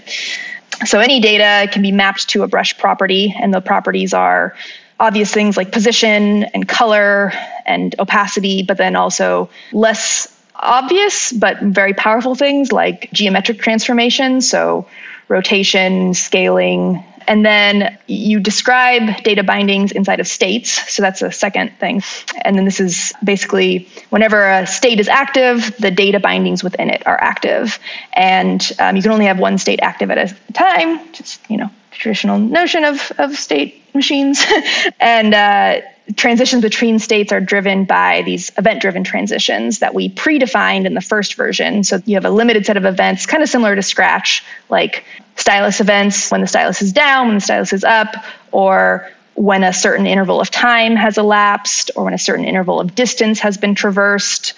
So 0.86 0.99
any 0.99 1.21
data 1.21 1.71
can 1.71 1.82
be 1.82 1.93
mapped 1.93 2.28
to 2.30 2.43
a 2.43 2.47
brush 2.47 2.78
property, 2.78 3.34
and 3.39 3.53
the 3.53 3.61
properties 3.61 4.13
are 4.13 4.55
obvious 4.99 5.34
things 5.34 5.55
like 5.55 5.71
position 5.71 6.43
and 6.43 6.67
color 6.67 7.32
and 7.65 7.95
opacity, 7.97 8.63
but 8.63 8.78
then 8.78 8.95
also 8.95 9.49
less 9.71 10.28
obvious 10.53 11.32
but 11.32 11.61
very 11.61 11.93
powerful 11.93 12.36
things 12.36 12.71
like 12.71 13.09
geometric 13.13 13.59
transformation, 13.59 14.41
so 14.41 14.88
rotation, 15.30 16.13
scaling, 16.13 17.03
and 17.28 17.45
then 17.45 17.97
you 18.07 18.39
describe 18.39 19.23
data 19.23 19.43
bindings 19.43 19.91
inside 19.91 20.19
of 20.19 20.28
states. 20.28 20.93
So 20.93 21.01
that's 21.01 21.19
the 21.19 21.32
second 21.32 21.78
thing. 21.80 22.01
And 22.41 22.57
then 22.57 22.65
this 22.65 22.80
is 22.80 23.13
basically 23.23 23.89
whenever 24.09 24.49
a 24.49 24.65
state 24.65 24.99
is 24.99 25.09
active, 25.09 25.75
the 25.78 25.91
data 25.91 26.19
bindings 26.19 26.63
within 26.63 26.89
it 26.89 27.05
are 27.05 27.21
active. 27.21 27.80
And 28.13 28.61
um, 28.80 28.95
you 28.95 29.01
can 29.01 29.11
only 29.11 29.25
have 29.25 29.39
one 29.39 29.57
state 29.57 29.80
active 29.82 30.09
at 30.09 30.17
a 30.17 30.53
time, 30.53 31.11
just, 31.13 31.41
you 31.49 31.57
know, 31.57 31.69
traditional 31.91 32.39
notion 32.39 32.86
of, 32.86 33.11
of 33.17 33.36
state 33.36 33.84
machines. 33.93 34.45
and, 34.99 35.34
uh, 35.34 35.82
transitions 36.16 36.62
between 36.62 36.99
states 36.99 37.32
are 37.32 37.41
driven 37.41 37.86
by 37.86 38.22
these 38.24 38.51
event 38.58 38.82
driven 38.82 39.03
transitions 39.03 39.80
that 39.80 39.93
we 39.93 40.10
predefined 40.10 40.86
in 40.86 40.93
the 40.93 41.01
first 41.01 41.36
version. 41.36 41.84
So 41.84 42.01
you 42.05 42.16
have 42.16 42.26
a 42.26 42.30
limited 42.30 42.66
set 42.66 42.78
of 42.78 42.86
events, 42.86 43.26
kind 43.26 43.43
of 43.43 43.49
similar 43.49 43.76
to 43.76 43.82
Scratch, 43.82 44.43
like 44.70 45.03
stylus 45.36 45.82
events 45.82 46.32
when 46.32 46.41
the 46.41 46.47
stylus 46.47 46.82
is 46.82 46.93
down, 46.93 47.28
when 47.28 47.36
the 47.36 47.41
stylus 47.41 47.74
is 47.74 47.84
up, 47.84 48.16
or 48.51 49.10
when 49.36 49.64
a 49.64 49.74
certain 49.74 50.08
interval 50.08 50.41
of 50.41 50.49
time 50.49 50.95
has 50.95 51.18
elapsed, 51.18 51.91
or 51.95 52.05
when 52.05 52.14
a 52.14 52.18
certain 52.18 52.45
interval 52.45 52.80
of 52.80 52.95
distance 52.95 53.39
has 53.39 53.58
been 53.58 53.76
traversed. 53.76 54.53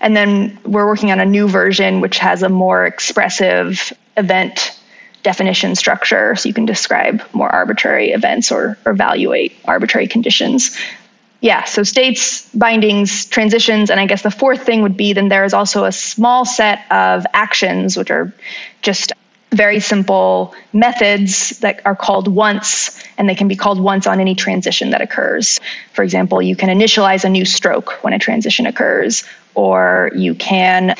And 0.00 0.16
then 0.16 0.58
we're 0.64 0.86
working 0.86 1.10
on 1.10 1.20
a 1.20 1.26
new 1.26 1.48
version 1.48 2.00
which 2.00 2.18
has 2.18 2.42
a 2.42 2.48
more 2.48 2.86
expressive 2.86 3.92
event 4.16 4.75
definition 5.22 5.74
structure 5.74 6.36
so 6.36 6.48
you 6.48 6.54
can 6.54 6.66
describe 6.66 7.22
more 7.32 7.48
arbitrary 7.48 8.10
events 8.10 8.52
or, 8.52 8.78
or 8.84 8.92
evaluate 8.92 9.56
arbitrary 9.64 10.06
conditions. 10.06 10.78
Yeah, 11.40 11.64
so 11.64 11.82
states, 11.82 12.48
bindings, 12.54 13.26
transitions, 13.26 13.90
and 13.90 14.00
I 14.00 14.06
guess 14.06 14.22
the 14.22 14.30
fourth 14.30 14.64
thing 14.64 14.82
would 14.82 14.96
be 14.96 15.12
then 15.12 15.28
there 15.28 15.44
is 15.44 15.52
also 15.52 15.84
a 15.84 15.92
small 15.92 16.44
set 16.44 16.90
of 16.90 17.26
actions, 17.32 17.96
which 17.96 18.10
are 18.10 18.32
just 18.82 19.12
very 19.52 19.80
simple 19.80 20.54
methods 20.72 21.58
that 21.60 21.82
are 21.84 21.94
called 21.94 22.26
once, 22.28 23.02
and 23.16 23.28
they 23.28 23.34
can 23.34 23.48
be 23.48 23.56
called 23.56 23.80
once 23.80 24.06
on 24.06 24.20
any 24.20 24.34
transition 24.34 24.90
that 24.90 25.02
occurs. 25.02 25.60
For 25.92 26.02
example, 26.02 26.42
you 26.42 26.56
can 26.56 26.68
initialize 26.68 27.24
a 27.24 27.28
new 27.28 27.44
stroke 27.44 28.02
when 28.02 28.12
a 28.12 28.18
transition 28.18 28.66
occurs, 28.66 29.24
or 29.54 30.10
you 30.14 30.34
can 30.34 30.96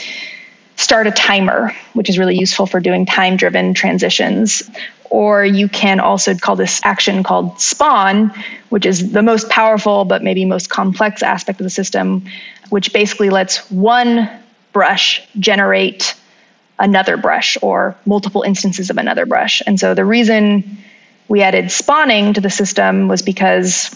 start 0.77 1.07
a 1.07 1.11
timer, 1.11 1.75
which 1.95 2.09
is 2.09 2.19
really 2.19 2.39
useful 2.39 2.67
for 2.67 2.81
doing 2.81 3.07
time 3.07 3.37
driven 3.37 3.75
transitions. 3.75 4.71
Or 5.09 5.45
you 5.45 5.69
can 5.69 6.01
also 6.01 6.35
call 6.35 6.57
this 6.57 6.81
action 6.85 7.23
called 7.23 7.61
spawn, 7.61 8.33
which 8.69 8.87
is 8.87 9.13
the 9.13 9.23
most 9.23 9.49
powerful 9.49 10.05
but 10.05 10.23
maybe 10.23 10.45
most 10.45 10.69
complex 10.69 11.23
aspect 11.23 11.61
of 11.61 11.65
the 11.65 11.71
system, 11.71 12.27
which 12.71 12.93
basically 12.93 13.31
lets 13.31 13.71
one 13.71 14.29
brush 14.73 15.27
generate 15.39 16.15
another 16.79 17.17
brush 17.17 17.57
or 17.63 17.97
multiple 18.05 18.43
instances 18.43 18.91
of 18.91 18.99
another 18.99 19.25
brush. 19.25 19.63
And 19.67 19.81
so 19.81 19.95
the 19.95 20.05
reason 20.05 20.79
we 21.29 21.43
added 21.43 21.71
spawning 21.71 22.35
to 22.35 22.41
the 22.41 22.51
system 22.51 23.09
was 23.09 23.23
because 23.23 23.95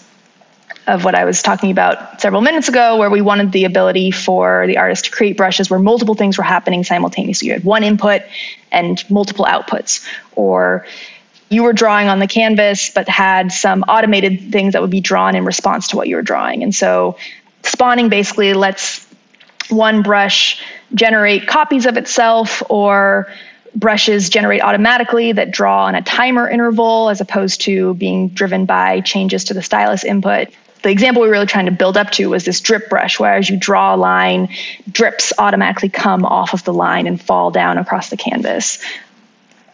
of 0.87 1.05
what 1.05 1.15
I 1.15 1.25
was 1.25 1.43
talking 1.43 1.71
about 1.71 2.21
several 2.21 2.41
minutes 2.41 2.69
ago, 2.69 2.97
where 2.97 3.11
we 3.11 3.21
wanted 3.21 3.53
the 3.53 3.65
ability 3.65 4.11
for 4.11 4.67
the 4.67 4.79
artist 4.79 5.07
to 5.07 5.11
create 5.11 5.37
brushes 5.37 5.71
where 5.71 5.79
multiple 5.79 6.15
things 6.15 6.39
were 6.39 6.45
happening 6.45 6.85
simultaneously. 6.85 7.49
You 7.49 7.55
had 7.55 7.65
one 7.65 7.85
input 7.85 8.23
and 8.73 9.03
multiple 9.11 9.45
outputs, 9.45 10.07
or 10.35 10.87
you 11.49 11.65
were 11.65 11.73
drawing 11.73 12.09
on 12.09 12.19
the 12.19 12.27
canvas 12.27 12.91
but 12.91 13.09
had 13.09 13.53
some 13.53 13.83
automated 13.83 14.53
things 14.53 14.73
that 14.73 14.83
would 14.83 14.91
be 14.91 15.01
drawn 15.01 15.35
in 15.35 15.45
response 15.45 15.89
to 15.89 15.97
what 15.97 16.09
you 16.09 16.17
were 16.17 16.23
drawing. 16.23 16.63
And 16.63 16.75
so 16.75 17.17
spawning 17.63 18.09
basically 18.09 18.55
lets 18.55 19.07
one 19.69 20.03
brush 20.03 20.63
generate 20.95 21.47
copies 21.47 21.87
of 21.87 21.97
itself 21.97 22.63
or 22.69 23.29
brushes 23.75 24.29
generate 24.29 24.63
automatically 24.63 25.33
that 25.33 25.51
draw 25.51 25.85
on 25.85 25.95
a 25.95 26.03
timer 26.03 26.49
interval 26.49 27.09
as 27.09 27.21
opposed 27.21 27.61
to 27.63 27.95
being 27.95 28.29
driven 28.29 28.65
by 28.65 29.01
changes 29.01 29.45
to 29.45 29.55
the 29.55 29.63
stylus 29.63 30.03
input 30.05 30.49
the 30.83 30.91
example 30.91 31.23
we 31.23 31.29
were 31.29 31.33
really 31.33 31.47
trying 31.47 31.67
to 31.67 31.73
build 31.73 31.97
up 31.97 32.11
to 32.13 32.27
was 32.27 32.45
this 32.45 32.61
drip 32.61 32.89
brush, 32.89 33.21
where 33.21 33.35
as 33.35 33.49
you 33.49 33.59
draw 33.59 33.95
a 33.95 33.97
line, 33.97 34.49
drips 34.91 35.33
automatically 35.39 35.89
come 35.89 36.25
off 36.25 36.55
of 36.55 36.65
the 36.65 36.73
line 36.73 37.07
and 37.07 37.21
fall 37.21 37.51
down 37.51 37.79
across 37.79 38.11
the 38.11 38.17
canvas. 38.17 38.83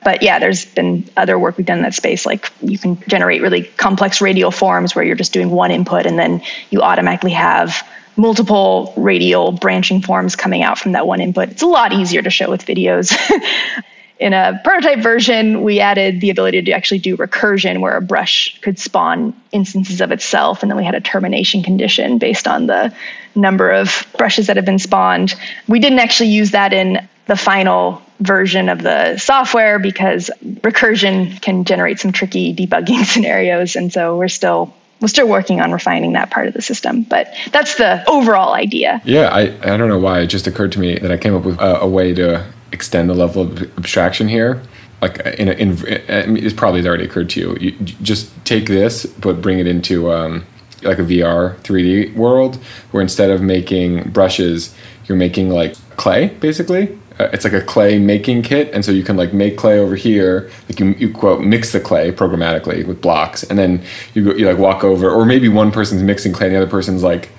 But 0.02 0.22
yeah, 0.22 0.38
there's 0.38 0.64
been 0.64 1.08
other 1.16 1.38
work 1.38 1.56
we've 1.56 1.66
done 1.66 1.78
in 1.78 1.82
that 1.82 1.94
space. 1.94 2.26
Like 2.26 2.50
you 2.60 2.78
can 2.78 3.00
generate 3.08 3.42
really 3.42 3.64
complex 3.64 4.20
radial 4.20 4.50
forms 4.50 4.94
where 4.94 5.04
you're 5.04 5.16
just 5.16 5.32
doing 5.32 5.50
one 5.50 5.70
input 5.70 6.06
and 6.06 6.18
then 6.18 6.42
you 6.70 6.82
automatically 6.82 7.32
have 7.32 7.84
multiple 8.16 8.94
radial 8.96 9.52
branching 9.52 10.02
forms 10.02 10.36
coming 10.36 10.62
out 10.62 10.78
from 10.78 10.92
that 10.92 11.06
one 11.06 11.20
input. 11.20 11.50
It's 11.50 11.62
a 11.62 11.66
lot 11.66 11.92
easier 11.92 12.22
to 12.22 12.30
show 12.30 12.50
with 12.50 12.64
videos. 12.64 13.12
in 14.18 14.32
a 14.32 14.60
prototype 14.64 15.00
version, 15.00 15.62
we 15.62 15.80
added 15.80 16.20
the 16.20 16.30
ability 16.30 16.62
to 16.62 16.72
actually 16.72 17.00
do 17.00 17.16
recursion 17.16 17.80
where 17.80 17.96
a 17.96 18.00
brush 18.00 18.58
could 18.62 18.78
spawn 18.78 19.34
instances 19.52 20.00
of 20.00 20.10
itself. 20.10 20.62
And 20.62 20.70
then 20.70 20.78
we 20.78 20.84
had 20.84 20.94
a 20.94 21.00
termination 21.00 21.62
condition 21.62 22.18
based 22.18 22.48
on 22.48 22.66
the 22.66 22.94
number 23.34 23.70
of 23.70 24.06
brushes 24.16 24.46
that 24.46 24.56
have 24.56 24.64
been 24.64 24.78
spawned. 24.78 25.34
We 25.68 25.80
didn't 25.80 25.98
actually 25.98 26.30
use 26.30 26.52
that 26.52 26.72
in 26.72 27.06
the 27.26 27.36
final 27.36 28.02
version 28.20 28.70
of 28.70 28.80
the 28.80 29.18
software 29.18 29.78
because 29.78 30.30
recursion 30.42 31.40
can 31.42 31.64
generate 31.64 32.00
some 32.00 32.12
tricky 32.12 32.54
debugging 32.54 33.04
scenarios. 33.12 33.76
And 33.76 33.92
so 33.92 34.16
we're 34.16 34.28
still 34.28 34.74
we're 34.98 35.08
still 35.08 35.28
working 35.28 35.60
on 35.60 35.72
refining 35.72 36.14
that 36.14 36.30
part 36.30 36.46
of 36.46 36.54
the 36.54 36.62
system, 36.62 37.02
but 37.02 37.34
that's 37.50 37.74
the 37.74 38.08
overall 38.08 38.54
idea. 38.54 39.02
Yeah, 39.04 39.28
I, 39.28 39.42
I 39.60 39.76
don't 39.76 39.90
know 39.90 39.98
why 39.98 40.20
it 40.20 40.28
just 40.28 40.46
occurred 40.46 40.72
to 40.72 40.80
me 40.80 40.96
that 40.96 41.12
I 41.12 41.18
came 41.18 41.34
up 41.34 41.44
with 41.44 41.60
a, 41.60 41.80
a 41.80 41.86
way 41.86 42.14
to 42.14 42.46
extend 42.72 43.08
the 43.08 43.14
level 43.14 43.42
of 43.42 43.62
abstraction 43.78 44.28
here 44.28 44.62
like 45.02 45.18
in, 45.38 45.48
a, 45.48 45.52
in 45.52 46.36
it 46.36 46.56
probably 46.56 46.80
has 46.80 46.86
already 46.86 47.04
occurred 47.04 47.28
to 47.30 47.40
you. 47.40 47.56
you 47.60 47.72
just 48.02 48.32
take 48.44 48.66
this 48.66 49.06
but 49.06 49.42
bring 49.42 49.58
it 49.58 49.66
into 49.66 50.10
um, 50.10 50.44
like 50.82 50.98
a 50.98 51.02
vr 51.02 51.56
3d 51.58 52.14
world 52.14 52.56
where 52.90 53.02
instead 53.02 53.30
of 53.30 53.42
making 53.42 54.10
brushes 54.10 54.74
you're 55.06 55.18
making 55.18 55.50
like 55.50 55.74
clay 55.96 56.28
basically. 56.40 56.98
Uh, 57.18 57.30
it's 57.32 57.44
like 57.44 57.54
a 57.54 57.62
clay 57.62 57.98
making 57.98 58.42
kit 58.42 58.70
and 58.74 58.84
so 58.84 58.92
you 58.92 59.02
can 59.02 59.16
like 59.16 59.32
make 59.32 59.56
clay 59.56 59.78
over 59.78 59.96
here. 59.96 60.50
Like 60.68 60.80
you, 60.80 60.88
you 60.98 61.12
quote 61.12 61.42
mix 61.42 61.72
the 61.72 61.80
clay 61.80 62.12
programmatically 62.12 62.86
with 62.86 63.00
blocks 63.00 63.42
and 63.42 63.58
then 63.58 63.82
you 64.14 64.24
go, 64.24 64.34
you 64.34 64.46
like 64.46 64.58
walk 64.58 64.84
over 64.84 65.10
or 65.10 65.24
maybe 65.24 65.48
one 65.48 65.70
person's 65.70 66.02
mixing 66.02 66.32
clay 66.32 66.48
and 66.48 66.56
the 66.56 66.62
other 66.62 66.70
person's 66.70 67.02
like 67.02 67.30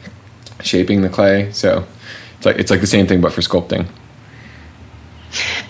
shaping 0.62 1.02
the 1.02 1.10
clay. 1.10 1.52
So 1.52 1.86
it's 2.38 2.46
like 2.46 2.58
it's 2.58 2.72
like 2.72 2.82
the 2.82 2.88
same 2.88 3.06
thing 3.06 3.22
but 3.22 3.34
for 3.34 3.42
sculpting 3.42 3.88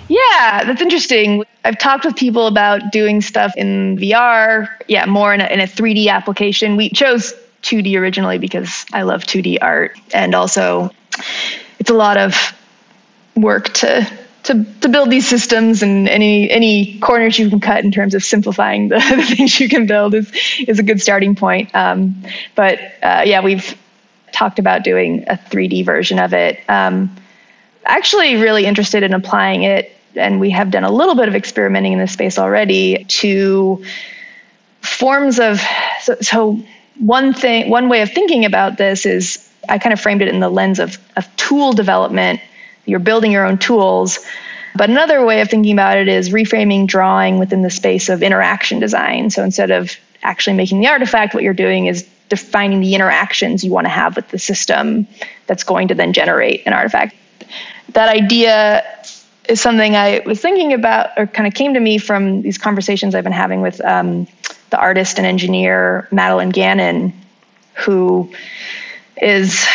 yeah, 0.07 0.63
that's 0.65 0.81
interesting. 0.81 1.43
I've 1.63 1.79
talked 1.79 2.05
with 2.05 2.15
people 2.15 2.47
about 2.47 2.91
doing 2.91 3.21
stuff 3.21 3.53
in 3.57 3.97
VR, 3.97 4.69
yeah, 4.87 5.05
more 5.05 5.33
in 5.33 5.41
a, 5.41 5.45
in 5.47 5.59
a 5.59 5.65
3D 5.65 6.07
application. 6.07 6.77
We 6.77 6.89
chose 6.89 7.33
2D 7.63 7.99
originally 7.99 8.37
because 8.37 8.85
I 8.93 9.01
love 9.03 9.23
2D 9.23 9.57
art, 9.61 9.97
and 10.13 10.33
also 10.33 10.91
it's 11.79 11.89
a 11.89 11.93
lot 11.95 12.17
of 12.17 12.35
work 13.35 13.73
to 13.75 14.09
to, 14.43 14.63
to 14.79 14.87
build 14.87 15.11
these 15.11 15.27
systems 15.27 15.83
and 15.83 16.07
any 16.07 16.49
any 16.49 16.99
corners 16.99 17.37
you 17.37 17.49
can 17.49 17.59
cut 17.59 17.83
in 17.83 17.91
terms 17.91 18.15
of 18.15 18.23
simplifying 18.23 18.87
the, 18.87 18.95
the 19.15 19.35
things 19.35 19.59
you 19.59 19.67
can 19.67 19.87
build 19.87 20.13
is 20.13 20.31
is 20.65 20.79
a 20.79 20.83
good 20.83 21.01
starting 21.01 21.35
point. 21.35 21.73
Um, 21.75 22.23
but 22.55 22.79
uh, 23.03 23.23
yeah, 23.25 23.41
we've 23.43 23.77
talked 24.31 24.59
about 24.59 24.83
doing 24.83 25.25
a 25.27 25.35
3D 25.35 25.85
version 25.85 26.19
of 26.19 26.33
it. 26.33 26.59
Um, 26.69 27.15
actually 27.87 28.35
really 28.35 28.65
interested 28.65 29.03
in 29.03 29.13
applying 29.13 29.63
it, 29.63 29.91
and 30.15 30.39
we 30.39 30.51
have 30.51 30.71
done 30.71 30.83
a 30.83 30.91
little 30.91 31.15
bit 31.15 31.27
of 31.27 31.35
experimenting 31.35 31.93
in 31.93 31.99
this 31.99 32.13
space 32.13 32.37
already 32.37 33.05
to 33.05 33.83
forms 34.81 35.39
of 35.39 35.61
so, 36.01 36.15
so 36.21 36.59
one 36.99 37.33
thing 37.33 37.69
one 37.69 37.89
way 37.89 38.01
of 38.01 38.11
thinking 38.11 38.45
about 38.45 38.77
this 38.77 39.05
is 39.05 39.47
I 39.69 39.79
kind 39.79 39.93
of 39.93 39.99
framed 39.99 40.21
it 40.21 40.29
in 40.29 40.39
the 40.39 40.49
lens 40.49 40.79
of, 40.79 40.97
of 41.15 41.35
tool 41.35 41.73
development. 41.73 42.39
You're 42.85 42.99
building 42.99 43.31
your 43.31 43.45
own 43.45 43.57
tools. 43.57 44.19
But 44.75 44.89
another 44.89 45.25
way 45.25 45.41
of 45.41 45.49
thinking 45.49 45.73
about 45.73 45.97
it 45.97 46.07
is 46.07 46.29
reframing 46.29 46.87
drawing 46.87 47.39
within 47.39 47.63
the 47.63 47.69
space 47.69 48.09
of 48.09 48.21
interaction 48.21 48.79
design. 48.79 49.29
So 49.29 49.43
instead 49.43 49.71
of 49.71 49.91
actually 50.23 50.55
making 50.55 50.79
the 50.79 50.87
artifact, 50.87 51.33
what 51.33 51.43
you're 51.43 51.53
doing 51.53 51.87
is 51.87 52.07
defining 52.29 52.79
the 52.81 52.93
interactions 52.93 53.63
you 53.63 53.71
want 53.71 53.85
to 53.85 53.89
have 53.89 54.15
with 54.15 54.29
the 54.29 54.39
system 54.39 55.07
that's 55.47 55.63
going 55.63 55.87
to 55.89 55.95
then 55.95 56.13
generate 56.13 56.65
an 56.65 56.73
artifact 56.73 57.15
that 57.89 58.09
idea 58.09 58.83
is 59.47 59.61
something 59.61 59.95
I 59.95 60.21
was 60.25 60.41
thinking 60.41 60.73
about, 60.73 61.11
or 61.17 61.27
kind 61.27 61.47
of 61.47 61.53
came 61.53 61.73
to 61.73 61.79
me 61.79 61.97
from 61.97 62.41
these 62.41 62.57
conversations 62.57 63.15
I've 63.15 63.23
been 63.23 63.33
having 63.33 63.61
with 63.61 63.83
um, 63.83 64.27
the 64.69 64.77
artist 64.77 65.17
and 65.17 65.25
engineer 65.25 66.07
Madeline 66.11 66.49
Gannon, 66.49 67.13
who 67.73 68.33
is 69.21 69.65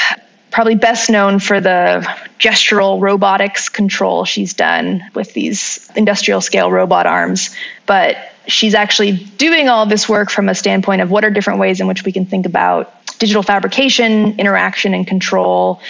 probably 0.50 0.74
best 0.74 1.08
known 1.08 1.38
for 1.38 1.60
the 1.60 2.06
gestural 2.38 3.00
robotics 3.00 3.70
control 3.70 4.24
she's 4.24 4.52
done 4.52 5.02
with 5.14 5.32
these 5.32 5.90
industrial 5.96 6.40
scale 6.42 6.70
robot 6.70 7.06
arms. 7.06 7.56
But 7.86 8.16
she's 8.46 8.74
actually 8.74 9.12
doing 9.12 9.68
all 9.68 9.86
this 9.86 10.08
work 10.08 10.30
from 10.30 10.48
a 10.48 10.54
standpoint 10.54 11.00
of 11.00 11.10
what 11.10 11.24
are 11.24 11.30
different 11.30 11.58
ways 11.58 11.80
in 11.80 11.86
which 11.86 12.04
we 12.04 12.12
can 12.12 12.26
think 12.26 12.44
about 12.44 12.92
digital 13.18 13.42
fabrication, 13.42 14.38
interaction, 14.38 14.94
and 14.94 15.06
control. 15.06 15.80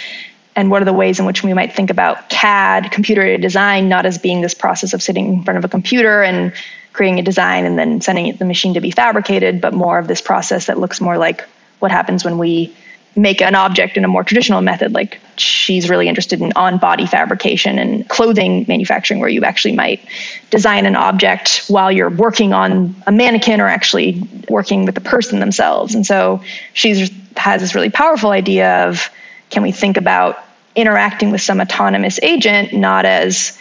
And 0.55 0.69
what 0.69 0.81
are 0.81 0.85
the 0.85 0.93
ways 0.93 1.19
in 1.19 1.25
which 1.25 1.43
we 1.43 1.53
might 1.53 1.73
think 1.73 1.89
about 1.89 2.29
CAD, 2.29 2.91
computer 2.91 3.21
aided 3.23 3.41
design, 3.41 3.89
not 3.89 4.05
as 4.05 4.17
being 4.17 4.41
this 4.41 4.53
process 4.53 4.93
of 4.93 5.01
sitting 5.01 5.33
in 5.33 5.43
front 5.43 5.57
of 5.57 5.65
a 5.65 5.67
computer 5.67 6.21
and 6.21 6.53
creating 6.91 7.19
a 7.19 7.23
design 7.23 7.65
and 7.65 7.77
then 7.77 8.01
sending 8.01 8.35
the 8.35 8.45
machine 8.45 8.75
to 8.75 8.81
be 8.81 8.91
fabricated, 8.91 9.61
but 9.61 9.73
more 9.73 9.97
of 9.97 10.07
this 10.07 10.21
process 10.21 10.67
that 10.67 10.77
looks 10.77 11.01
more 11.01 11.17
like 11.17 11.47
what 11.79 11.91
happens 11.91 12.23
when 12.23 12.37
we 12.37 12.75
make 13.15 13.41
an 13.41 13.55
object 13.55 13.97
in 13.97 14.03
a 14.05 14.07
more 14.07 14.23
traditional 14.23 14.61
method 14.61 14.91
like 14.93 15.19
she's 15.37 15.89
really 15.89 16.07
interested 16.07 16.41
in 16.41 16.51
on 16.55 16.79
body 16.79 17.05
fabrication 17.05 17.77
and 17.77 18.07
clothing 18.09 18.65
manufacturing 18.67 19.19
where 19.19 19.29
you 19.29 19.43
actually 19.43 19.75
might 19.75 20.03
design 20.49 20.85
an 20.85 20.95
object 20.95 21.63
while 21.67 21.91
you're 21.91 22.09
working 22.09 22.53
on 22.53 22.95
a 23.05 23.11
mannequin 23.11 23.61
or 23.61 23.67
actually 23.67 24.27
working 24.49 24.85
with 24.85 24.95
the 24.95 25.01
person 25.01 25.39
themselves. 25.39 25.93
And 25.93 26.05
so 26.05 26.41
she 26.73 27.07
has 27.37 27.61
this 27.61 27.75
really 27.75 27.91
powerful 27.91 28.31
idea 28.31 28.87
of 28.87 29.09
can 29.53 29.63
we 29.63 29.71
think 29.71 29.97
about 29.97 30.37
interacting 30.75 31.31
with 31.31 31.41
some 31.41 31.61
autonomous 31.61 32.19
agent 32.21 32.73
not 32.73 33.05
as 33.05 33.57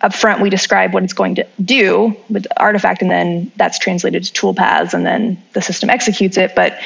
upfront 0.00 0.40
we 0.40 0.50
describe 0.50 0.92
what 0.92 1.02
it's 1.02 1.12
going 1.12 1.36
to 1.36 1.46
do 1.62 2.16
with 2.28 2.44
the 2.44 2.60
artifact 2.60 3.02
and 3.02 3.10
then 3.10 3.52
that's 3.56 3.78
translated 3.78 4.24
to 4.24 4.32
tool 4.32 4.54
paths 4.54 4.94
and 4.94 5.04
then 5.04 5.42
the 5.52 5.62
system 5.62 5.88
executes 5.90 6.36
it. 6.36 6.54
But 6.54 6.78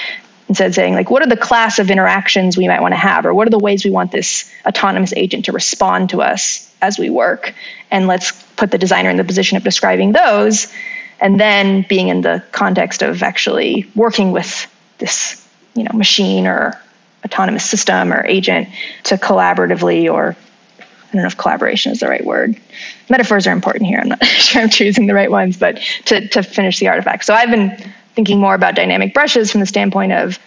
instead 0.48 0.74
saying 0.74 0.94
like 0.94 1.10
what 1.10 1.22
are 1.22 1.28
the 1.28 1.36
class 1.36 1.78
of 1.78 1.90
interactions 1.90 2.56
we 2.56 2.68
might 2.68 2.80
want 2.80 2.92
to 2.92 2.98
have 2.98 3.26
or 3.26 3.34
what 3.34 3.46
are 3.46 3.50
the 3.50 3.58
ways 3.58 3.84
we 3.84 3.90
want 3.90 4.12
this 4.12 4.50
autonomous 4.66 5.12
agent 5.14 5.46
to 5.46 5.52
respond 5.52 6.10
to 6.10 6.22
us 6.22 6.72
as 6.82 6.98
we 6.98 7.10
work? 7.10 7.54
And 7.90 8.06
let's 8.06 8.32
put 8.54 8.70
the 8.70 8.78
designer 8.78 9.10
in 9.10 9.16
the 9.16 9.24
position 9.24 9.56
of 9.56 9.64
describing 9.64 10.12
those 10.12 10.72
and 11.20 11.38
then 11.40 11.84
being 11.88 12.08
in 12.08 12.20
the 12.20 12.42
context 12.52 13.02
of 13.02 13.22
actually 13.22 13.90
working 13.94 14.32
with 14.32 14.66
this 14.98 15.44
you 15.74 15.84
know 15.84 15.92
machine 15.92 16.46
or 16.46 16.80
autonomous 17.24 17.64
system 17.64 18.12
or 18.12 18.24
agent 18.26 18.68
to 19.04 19.16
collaboratively 19.16 20.12
or 20.12 20.36
I 21.08 21.12
don't 21.12 21.22
know 21.22 21.28
if 21.28 21.38
collaboration 21.38 21.92
is 21.92 22.00
the 22.00 22.08
right 22.08 22.24
word. 22.24 22.60
Metaphors 23.08 23.46
are 23.46 23.52
important 23.52 23.86
here. 23.86 23.98
I'm 23.98 24.08
not 24.08 24.24
sure 24.24 24.62
I'm 24.62 24.68
choosing 24.68 25.06
the 25.06 25.14
right 25.14 25.30
ones, 25.30 25.56
but 25.56 25.78
to, 26.06 26.28
to 26.28 26.42
finish 26.42 26.78
the 26.78 26.88
artifact. 26.88 27.24
So 27.24 27.32
I've 27.32 27.50
been 27.50 27.76
thinking 28.14 28.38
more 28.40 28.54
about 28.54 28.74
dynamic 28.74 29.14
brushes 29.14 29.50
from 29.50 29.60
the 29.60 29.66
standpoint 29.66 30.12
of 30.12 30.38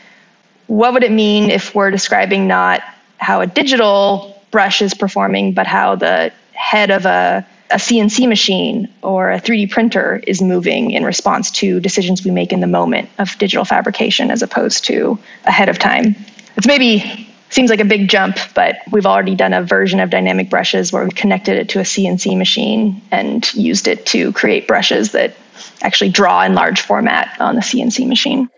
what 0.68 0.94
would 0.94 1.04
it 1.04 1.12
mean 1.12 1.50
if 1.50 1.74
we're 1.74 1.92
describing 1.92 2.48
not 2.48 2.82
how 3.18 3.42
a 3.42 3.48
digital 3.48 4.42
brush 4.52 4.82
is 4.82 4.94
performing, 4.94 5.54
but 5.54 5.66
how 5.66 5.96
the 5.96 6.32
head 6.54 6.92
of 6.92 7.06
a, 7.06 7.46
a 7.72 7.76
CNC 7.76 8.28
machine 8.28 8.94
or 9.02 9.32
a 9.32 9.40
3D 9.40 9.72
printer 9.72 10.22
is 10.28 10.42
moving 10.42 10.92
in 10.92 11.04
response 11.04 11.50
to 11.52 11.80
decisions 11.80 12.24
we 12.24 12.32
make 12.32 12.54
in 12.54 12.60
the 12.60 12.68
moment 12.68 13.10
of 13.18 13.38
digital 13.38 13.66
fabrication 13.66 14.30
as 14.30 14.44
opposed 14.44 14.86
to 14.86 15.18
ahead 15.46 15.70
of 15.70 15.80
time. 15.80 16.16
It's 16.58 16.68
maybe 16.68 17.28
seems 17.50 17.70
like 17.70 17.80
a 17.80 17.86
big 17.86 18.08
jump, 18.08 18.38
but 18.56 18.78
we've 18.92 19.06
already 19.06 19.36
done 19.36 19.54
a 19.54 19.62
version 19.62 20.00
of 20.00 20.10
dynamic 20.10 20.50
brushes 20.50 20.92
where 20.92 21.04
we 21.04 21.12
connected 21.12 21.58
it 21.58 21.70
to 21.70 21.80
a 21.80 21.84
CNC 21.84 22.38
machine 22.38 23.02
and 23.12 23.54
used 23.54 23.88
it 23.88 24.06
to 24.08 24.32
create 24.34 24.68
brushes 24.68 25.12
that 25.12 25.36
actually 25.82 26.10
draw 26.10 26.44
in 26.44 26.54
large 26.54 26.82
format 26.82 27.36
on 27.40 27.56
the 27.56 27.62
CNC 27.62 28.08
machine. 28.08 28.50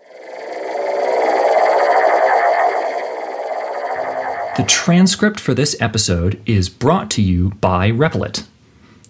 The 4.56 4.64
transcript 4.68 5.40
for 5.40 5.56
this 5.56 5.76
episode 5.82 6.40
is 6.46 6.70
brought 6.70 7.10
to 7.12 7.24
you 7.24 7.50
by 7.60 7.90
Replit. 7.90 8.46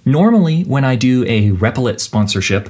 Normally, 0.06 0.64
when 0.64 0.86
I 0.86 0.96
do 0.96 1.26
a 1.26 1.52
Replit 1.52 2.00
sponsorship, 2.00 2.70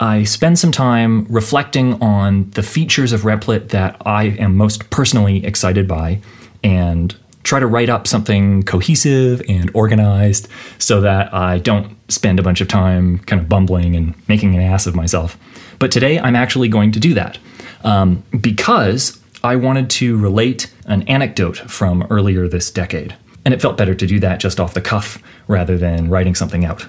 I 0.00 0.24
spend 0.24 0.58
some 0.58 0.72
time 0.72 1.26
reflecting 1.28 2.00
on 2.02 2.50
the 2.50 2.62
features 2.62 3.12
of 3.12 3.22
Replit 3.22 3.70
that 3.70 4.00
I 4.06 4.24
am 4.24 4.56
most 4.56 4.90
personally 4.90 5.44
excited 5.44 5.88
by 5.88 6.20
and 6.62 7.16
try 7.42 7.58
to 7.58 7.66
write 7.66 7.88
up 7.88 8.06
something 8.06 8.62
cohesive 8.62 9.42
and 9.48 9.70
organized 9.74 10.48
so 10.78 11.00
that 11.00 11.32
I 11.32 11.58
don't 11.58 11.96
spend 12.10 12.38
a 12.38 12.42
bunch 12.42 12.60
of 12.60 12.68
time 12.68 13.18
kind 13.20 13.40
of 13.40 13.48
bumbling 13.48 13.96
and 13.96 14.14
making 14.28 14.54
an 14.54 14.60
ass 14.60 14.86
of 14.86 14.94
myself. 14.94 15.36
But 15.78 15.90
today 15.90 16.18
I'm 16.18 16.36
actually 16.36 16.68
going 16.68 16.92
to 16.92 17.00
do 17.00 17.14
that 17.14 17.38
um, 17.84 18.22
because 18.40 19.20
I 19.42 19.56
wanted 19.56 19.88
to 19.90 20.18
relate 20.18 20.72
an 20.86 21.02
anecdote 21.08 21.56
from 21.56 22.06
earlier 22.10 22.48
this 22.48 22.70
decade. 22.70 23.16
And 23.44 23.54
it 23.54 23.62
felt 23.62 23.76
better 23.76 23.94
to 23.94 24.06
do 24.06 24.20
that 24.20 24.40
just 24.40 24.60
off 24.60 24.74
the 24.74 24.80
cuff 24.80 25.22
rather 25.46 25.78
than 25.78 26.10
writing 26.10 26.34
something 26.34 26.64
out. 26.64 26.86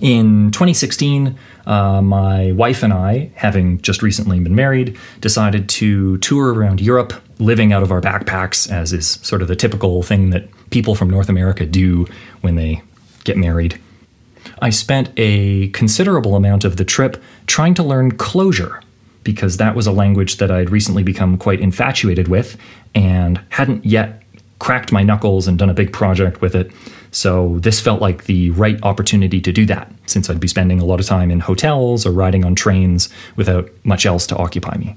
In 0.00 0.50
2016, 0.50 1.38
uh, 1.66 2.02
my 2.02 2.52
wife 2.52 2.82
and 2.82 2.92
I, 2.92 3.30
having 3.34 3.80
just 3.80 4.02
recently 4.02 4.38
been 4.40 4.54
married, 4.54 4.98
decided 5.20 5.68
to 5.70 6.18
tour 6.18 6.52
around 6.52 6.80
Europe, 6.80 7.14
living 7.38 7.72
out 7.72 7.82
of 7.82 7.90
our 7.90 8.00
backpacks, 8.00 8.70
as 8.70 8.92
is 8.92 9.18
sort 9.22 9.40
of 9.40 9.48
the 9.48 9.56
typical 9.56 10.02
thing 10.02 10.30
that 10.30 10.48
people 10.70 10.94
from 10.94 11.08
North 11.08 11.28
America 11.28 11.64
do 11.64 12.06
when 12.42 12.56
they 12.56 12.82
get 13.24 13.38
married. 13.38 13.80
I 14.60 14.70
spent 14.70 15.10
a 15.16 15.68
considerable 15.68 16.36
amount 16.36 16.64
of 16.64 16.76
the 16.76 16.84
trip 16.84 17.22
trying 17.46 17.74
to 17.74 17.82
learn 17.82 18.12
Clojure, 18.12 18.82
because 19.24 19.56
that 19.56 19.74
was 19.74 19.86
a 19.86 19.92
language 19.92 20.36
that 20.36 20.50
I'd 20.50 20.70
recently 20.70 21.02
become 21.02 21.36
quite 21.36 21.60
infatuated 21.60 22.28
with 22.28 22.56
and 22.94 23.40
hadn't 23.48 23.84
yet 23.84 24.22
cracked 24.58 24.92
my 24.92 25.02
knuckles 25.02 25.48
and 25.48 25.58
done 25.58 25.68
a 25.68 25.74
big 25.74 25.92
project 25.92 26.40
with 26.40 26.54
it. 26.54 26.70
So 27.16 27.58
this 27.60 27.80
felt 27.80 28.02
like 28.02 28.24
the 28.24 28.50
right 28.50 28.78
opportunity 28.82 29.40
to 29.40 29.50
do 29.50 29.64
that, 29.66 29.90
since 30.04 30.28
I'd 30.28 30.38
be 30.38 30.48
spending 30.48 30.80
a 30.80 30.84
lot 30.84 31.00
of 31.00 31.06
time 31.06 31.30
in 31.30 31.40
hotels 31.40 32.04
or 32.04 32.12
riding 32.12 32.44
on 32.44 32.54
trains 32.54 33.08
without 33.36 33.70
much 33.84 34.04
else 34.04 34.26
to 34.26 34.36
occupy 34.36 34.76
me. 34.76 34.96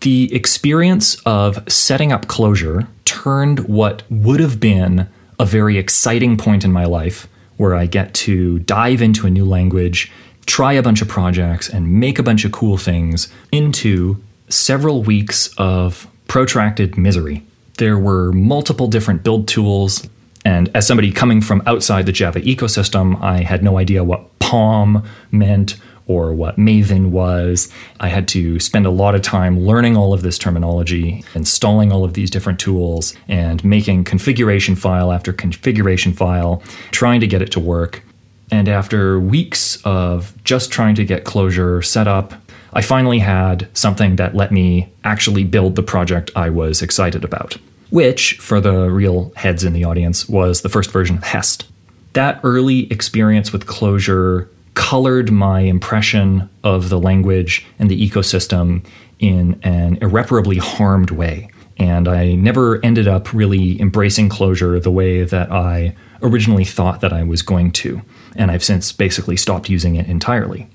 The 0.00 0.34
experience 0.34 1.14
of 1.24 1.62
setting 1.70 2.10
up 2.10 2.26
Clojure 2.26 2.88
turned 3.04 3.68
what 3.68 4.02
would 4.10 4.40
have 4.40 4.58
been 4.58 5.08
a 5.38 5.46
very 5.46 5.78
exciting 5.78 6.36
point 6.36 6.64
in 6.64 6.72
my 6.72 6.86
life 6.86 7.28
where 7.56 7.76
I 7.76 7.86
get 7.86 8.12
to 8.14 8.58
dive 8.58 9.00
into 9.00 9.24
a 9.28 9.30
new 9.30 9.44
language, 9.44 10.10
try 10.46 10.72
a 10.72 10.82
bunch 10.82 11.02
of 11.02 11.08
projects, 11.08 11.68
and 11.68 12.00
make 12.00 12.18
a 12.18 12.24
bunch 12.24 12.44
of 12.44 12.50
cool 12.50 12.78
things 12.78 13.28
into 13.52 14.20
several 14.48 15.04
weeks 15.04 15.54
of 15.56 16.08
protracted 16.26 16.98
misery. 16.98 17.46
There 17.78 17.96
were 17.96 18.32
multiple 18.32 18.88
different 18.88 19.22
build 19.22 19.46
tools, 19.46 20.08
and 20.44 20.70
as 20.74 20.86
somebody 20.86 21.10
coming 21.10 21.40
from 21.40 21.62
outside 21.66 22.06
the 22.06 22.12
Java 22.12 22.40
ecosystem, 22.40 23.20
I 23.22 23.40
had 23.40 23.62
no 23.62 23.78
idea 23.78 24.04
what 24.04 24.38
POM 24.40 25.02
meant 25.30 25.76
or 26.06 26.34
what 26.34 26.56
Maven 26.56 27.10
was. 27.10 27.72
I 27.98 28.08
had 28.08 28.28
to 28.28 28.60
spend 28.60 28.84
a 28.84 28.90
lot 28.90 29.14
of 29.14 29.22
time 29.22 29.60
learning 29.60 29.96
all 29.96 30.12
of 30.12 30.20
this 30.20 30.36
terminology, 30.36 31.24
installing 31.34 31.92
all 31.92 32.04
of 32.04 32.12
these 32.12 32.30
different 32.30 32.60
tools, 32.60 33.14
and 33.26 33.64
making 33.64 34.04
configuration 34.04 34.76
file 34.76 35.12
after 35.12 35.32
configuration 35.32 36.12
file, 36.12 36.62
trying 36.90 37.20
to 37.20 37.26
get 37.26 37.40
it 37.40 37.50
to 37.52 37.60
work. 37.60 38.02
And 38.50 38.68
after 38.68 39.18
weeks 39.18 39.80
of 39.84 40.34
just 40.44 40.70
trying 40.70 40.94
to 40.96 41.06
get 41.06 41.24
Clojure 41.24 41.82
set 41.82 42.06
up, 42.06 42.34
I 42.74 42.82
finally 42.82 43.20
had 43.20 43.68
something 43.72 44.16
that 44.16 44.34
let 44.34 44.52
me 44.52 44.92
actually 45.04 45.44
build 45.44 45.76
the 45.76 45.82
project 45.82 46.30
I 46.36 46.50
was 46.50 46.82
excited 46.82 47.24
about 47.24 47.56
which, 47.94 48.32
for 48.38 48.60
the 48.60 48.90
real 48.90 49.32
heads 49.36 49.62
in 49.62 49.72
the 49.72 49.84
audience, 49.84 50.28
was 50.28 50.62
the 50.62 50.68
first 50.68 50.90
version 50.90 51.16
of 51.16 51.22
Hest. 51.22 51.64
That 52.14 52.40
early 52.42 52.90
experience 52.90 53.52
with 53.52 53.66
Clojure 53.66 54.48
colored 54.74 55.30
my 55.30 55.60
impression 55.60 56.50
of 56.64 56.88
the 56.88 56.98
language 56.98 57.64
and 57.78 57.88
the 57.88 58.10
ecosystem 58.10 58.84
in 59.20 59.60
an 59.62 59.98
irreparably 60.02 60.56
harmed 60.56 61.12
way. 61.12 61.48
And 61.78 62.08
I 62.08 62.32
never 62.32 62.84
ended 62.84 63.06
up 63.06 63.32
really 63.32 63.80
embracing 63.80 64.28
Clojure 64.28 64.82
the 64.82 64.90
way 64.90 65.22
that 65.22 65.52
I 65.52 65.94
originally 66.20 66.64
thought 66.64 67.00
that 67.00 67.12
I 67.12 67.22
was 67.22 67.42
going 67.42 67.70
to. 67.70 68.02
And 68.34 68.50
I've 68.50 68.64
since 68.64 68.90
basically 68.90 69.36
stopped 69.36 69.70
using 69.70 69.94
it 69.94 70.08
entirely. 70.08 70.66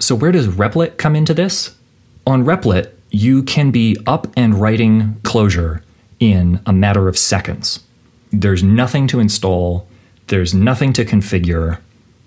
So, 0.00 0.16
where 0.16 0.32
does 0.32 0.48
Replit 0.48 0.96
come 0.96 1.14
into 1.14 1.32
this? 1.32 1.76
On 2.26 2.44
Replit, 2.44 2.90
you 3.12 3.44
can 3.44 3.70
be 3.70 3.96
up 4.04 4.26
and 4.36 4.60
writing 4.60 5.20
Clojure 5.22 5.82
in 6.20 6.60
a 6.66 6.72
matter 6.72 7.08
of 7.08 7.18
seconds. 7.18 7.80
There's 8.30 8.62
nothing 8.62 9.06
to 9.08 9.20
install, 9.20 9.88
there's 10.26 10.54
nothing 10.54 10.92
to 10.94 11.04
configure. 11.04 11.78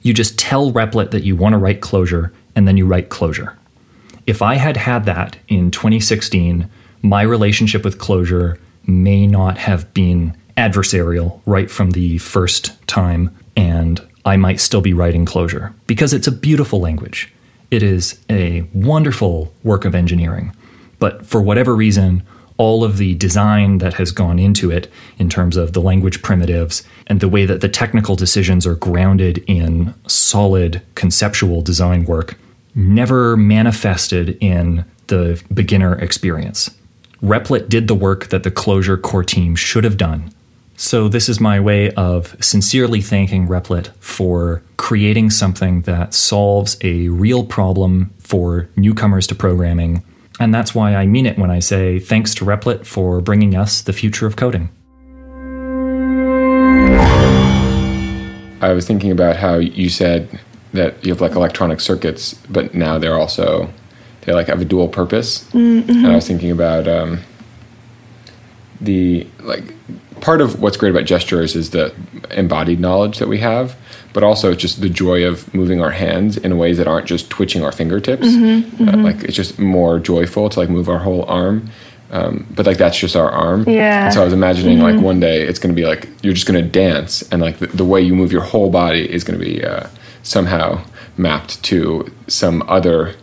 You 0.01 0.13
just 0.13 0.39
tell 0.39 0.71
Replit 0.71 1.11
that 1.11 1.23
you 1.23 1.35
want 1.35 1.53
to 1.53 1.57
write 1.57 1.81
Clojure, 1.81 2.31
and 2.55 2.67
then 2.67 2.77
you 2.77 2.85
write 2.85 3.09
Clojure. 3.09 3.55
If 4.25 4.41
I 4.41 4.55
had 4.55 4.77
had 4.77 5.05
that 5.05 5.37
in 5.47 5.71
2016, 5.71 6.69
my 7.01 7.21
relationship 7.21 7.83
with 7.83 7.97
Clojure 7.97 8.57
may 8.85 9.27
not 9.27 9.57
have 9.57 9.93
been 9.93 10.35
adversarial 10.57 11.41
right 11.45 11.69
from 11.69 11.91
the 11.91 12.17
first 12.17 12.75
time, 12.87 13.35
and 13.55 14.05
I 14.25 14.37
might 14.37 14.59
still 14.59 14.81
be 14.81 14.93
writing 14.93 15.25
Clojure 15.25 15.73
because 15.87 16.13
it's 16.13 16.27
a 16.27 16.31
beautiful 16.31 16.79
language. 16.79 17.33
It 17.71 17.83
is 17.83 18.19
a 18.29 18.67
wonderful 18.73 19.53
work 19.63 19.85
of 19.85 19.95
engineering. 19.95 20.55
But 20.99 21.25
for 21.25 21.41
whatever 21.41 21.75
reason, 21.75 22.23
all 22.60 22.84
of 22.84 22.98
the 22.98 23.15
design 23.15 23.77
that 23.77 23.94
has 23.94 24.11
gone 24.11 24.38
into 24.38 24.69
it 24.69 24.91
in 25.18 25.30
terms 25.30 25.56
of 25.56 25.72
the 25.72 25.81
language 25.81 26.22
primitives 26.22 26.84
and 27.07 27.22
the 27.22 27.30
way 27.30 27.45
that 27.45 27.61
the 27.61 27.69
technical 27.69 28.18
decisions 28.18 28.68
are 28.68 28.76
grounded 28.76 29.41
in 29.48 29.95
solid 30.07 30.81
conceptual 30.94 31.61
design 31.61 32.03
work 32.03 32.38
never 32.76 33.38
manifested 33.38 34.38
in 34.41 34.84
the 35.07 35.41
beginner 35.53 35.98
experience. 35.99 36.69
Replit 37.23 37.69
did 37.69 37.88
the 37.88 37.95
work 37.95 38.27
that 38.27 38.44
the 38.44 38.52
Clojure 38.52 39.02
core 39.02 39.23
team 39.23 39.56
should 39.56 39.86
have 39.86 39.98
done. 39.98 40.31
So, 40.76 41.10
this 41.10 41.27
is 41.27 41.41
my 41.41 41.60
way 41.60 41.91
of 41.91 42.38
sincerely 42.41 43.02
thanking 43.02 43.48
Replit 43.48 43.90
for 43.99 44.61
creating 44.77 45.30
something 45.30 45.81
that 45.81 46.14
solves 46.14 46.77
a 46.81 47.10
real 47.10 47.44
problem 47.45 48.14
for 48.19 48.69
newcomers 48.77 49.27
to 49.27 49.36
programming. 49.36 50.03
And 50.39 50.53
that's 50.53 50.73
why 50.73 50.95
I 50.95 51.05
mean 51.05 51.25
it 51.25 51.37
when 51.37 51.51
I 51.51 51.59
say 51.59 51.99
thanks 51.99 52.33
to 52.35 52.45
Replit 52.45 52.85
for 52.85 53.19
bringing 53.19 53.55
us 53.55 53.81
the 53.81 53.93
future 53.93 54.25
of 54.25 54.37
coding. 54.37 54.69
I 58.61 58.73
was 58.73 58.85
thinking 58.85 59.11
about 59.11 59.35
how 59.35 59.55
you 59.55 59.89
said 59.89 60.39
that 60.73 61.03
you 61.03 61.11
have 61.11 61.21
like 61.21 61.33
electronic 61.33 61.79
circuits, 61.81 62.33
but 62.49 62.73
now 62.73 62.97
they're 62.97 63.17
also 63.17 63.69
they 64.21 64.33
like 64.33 64.47
have 64.47 64.61
a 64.61 64.65
dual 64.65 64.87
purpose. 64.87 65.45
Mm-hmm. 65.51 65.89
And 65.89 66.07
I 66.07 66.15
was 66.15 66.27
thinking 66.27 66.51
about 66.51 66.87
um, 66.87 67.21
the 68.81 69.27
like 69.39 69.73
part 70.21 70.41
of 70.41 70.61
what's 70.61 70.77
great 70.77 70.89
about 70.89 71.05
gestures 71.05 71.55
is 71.55 71.71
the 71.71 71.93
embodied 72.31 72.79
knowledge 72.79 73.19
that 73.19 73.27
we 73.27 73.39
have, 73.39 73.75
but 74.13 74.23
also 74.23 74.51
it's 74.51 74.61
just 74.61 74.81
the 74.81 74.89
joy 74.89 75.25
of 75.25 75.53
moving 75.53 75.81
our 75.81 75.91
hands 75.91 76.37
in 76.37 76.57
ways 76.57 76.77
that 76.77 76.87
aren't 76.87 77.07
just 77.07 77.29
twitching 77.29 77.63
our 77.63 77.71
fingertips. 77.71 78.27
Mm-hmm, 78.27 78.83
uh, 78.83 78.91
mm-hmm. 78.91 79.03
like 79.03 79.23
it's 79.23 79.35
just 79.35 79.59
more 79.59 79.99
joyful 79.99 80.49
to 80.49 80.59
like 80.59 80.69
move 80.69 80.89
our 80.89 80.99
whole 80.99 81.23
arm. 81.25 81.69
Um, 82.11 82.47
but 82.55 82.65
like 82.65 82.77
that's 82.77 82.97
just 82.97 83.15
our 83.15 83.29
arm. 83.29 83.65
Yeah. 83.67 84.05
And 84.05 84.13
so 84.13 84.21
I 84.21 84.23
was 84.23 84.33
imagining 84.33 84.79
mm-hmm. 84.79 84.97
like 84.97 85.03
one 85.03 85.19
day 85.19 85.43
it's 85.43 85.59
going 85.59 85.75
to 85.75 85.79
be 85.79 85.85
like 85.85 86.09
you're 86.23 86.33
just 86.33 86.47
going 86.47 86.61
to 86.63 86.67
dance, 86.67 87.21
and 87.31 87.41
like 87.41 87.59
the, 87.59 87.67
the, 87.67 87.85
way 87.85 88.01
you 88.01 88.15
move 88.15 88.31
your 88.31 88.41
whole 88.41 88.71
body 88.71 89.11
is 89.11 89.23
going 89.23 89.37
to 89.37 89.45
be 89.45 89.63
uh, 89.63 89.87
somehow 90.23 90.83
mapped 91.17 91.61
to 91.63 92.11
some 92.27 92.63
other 92.67 93.13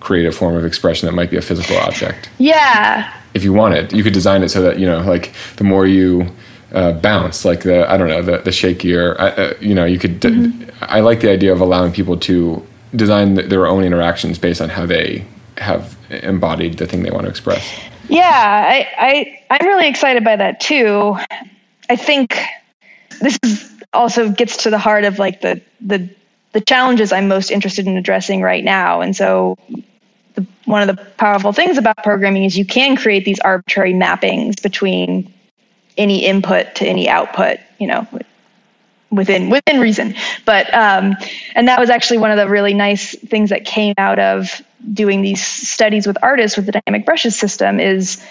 creative 0.00 0.34
form 0.34 0.56
of 0.56 0.64
expression 0.64 1.06
that 1.06 1.12
might 1.12 1.30
be 1.30 1.36
a 1.36 1.42
physical 1.42 1.76
object. 1.78 2.28
Yeah. 2.38 3.12
If 3.34 3.44
you 3.44 3.52
want 3.52 3.74
it, 3.74 3.92
you 3.92 4.02
could 4.02 4.12
design 4.12 4.42
it 4.42 4.48
so 4.48 4.62
that 4.62 4.78
you 4.78 4.86
know, 4.86 5.00
like 5.00 5.32
the 5.56 5.64
more 5.64 5.86
you 5.86 6.34
uh, 6.72 6.92
bounce, 6.92 7.44
like 7.44 7.62
the 7.62 7.88
I 7.90 7.96
don't 7.96 8.08
know, 8.08 8.22
the 8.22 8.38
the 8.38 8.50
shakier, 8.50 9.18
uh, 9.18 9.22
uh 9.22 9.54
you 9.60 9.74
know, 9.74 9.84
you 9.84 9.98
could. 9.98 10.20
Mm-hmm. 10.20 10.70
I 10.82 11.00
like 11.00 11.20
the 11.20 11.30
idea 11.30 11.52
of 11.52 11.60
allowing 11.60 11.92
people 11.92 12.16
to 12.18 12.66
design 12.96 13.34
their 13.34 13.66
own 13.66 13.84
interactions 13.84 14.38
based 14.38 14.60
on 14.60 14.68
how 14.68 14.86
they 14.86 15.24
have 15.58 15.96
embodied 16.10 16.78
the 16.78 16.86
thing 16.86 17.02
they 17.02 17.10
want 17.10 17.24
to 17.24 17.30
express. 17.30 17.80
Yeah, 18.08 18.24
I, 18.24 18.88
I 18.98 19.42
I'm 19.50 19.66
really 19.66 19.88
excited 19.88 20.24
by 20.24 20.36
that 20.36 20.60
too. 20.60 21.16
I 21.88 21.96
think 21.96 22.40
this 23.20 23.38
is 23.44 23.70
also 23.92 24.30
gets 24.30 24.64
to 24.64 24.70
the 24.70 24.78
heart 24.78 25.04
of 25.04 25.18
like 25.18 25.40
the 25.40 25.60
the 25.80 26.08
the 26.52 26.60
challenges 26.60 27.12
I'm 27.12 27.28
most 27.28 27.50
interested 27.50 27.86
in 27.86 27.96
addressing 27.96 28.42
right 28.42 28.64
now. 28.64 29.00
And 29.00 29.14
so 29.14 29.56
one 30.64 30.88
of 30.88 30.96
the 30.96 31.02
powerful 31.02 31.52
things 31.52 31.78
about 31.78 31.96
programming 31.98 32.44
is 32.44 32.56
you 32.56 32.64
can 32.64 32.96
create 32.96 33.24
these 33.24 33.40
arbitrary 33.40 33.92
mappings 33.92 34.62
between 34.62 35.32
any 35.96 36.24
input 36.24 36.74
to 36.76 36.86
any 36.86 37.08
output, 37.08 37.58
you 37.78 37.86
know, 37.86 38.06
within 39.10 39.50
within 39.50 39.80
reason. 39.80 40.14
But 40.44 40.72
um, 40.72 41.16
and 41.54 41.68
that 41.68 41.78
was 41.80 41.90
actually 41.90 42.18
one 42.18 42.30
of 42.30 42.36
the 42.36 42.48
really 42.48 42.74
nice 42.74 43.14
things 43.16 43.50
that 43.50 43.64
came 43.64 43.94
out 43.98 44.18
of 44.18 44.62
doing 44.92 45.22
these 45.22 45.44
studies 45.44 46.06
with 46.06 46.16
artists 46.22 46.56
with 46.56 46.66
the 46.66 46.72
dynamic 46.72 47.04
brushes 47.04 47.36
system 47.36 47.80
is 47.80 48.24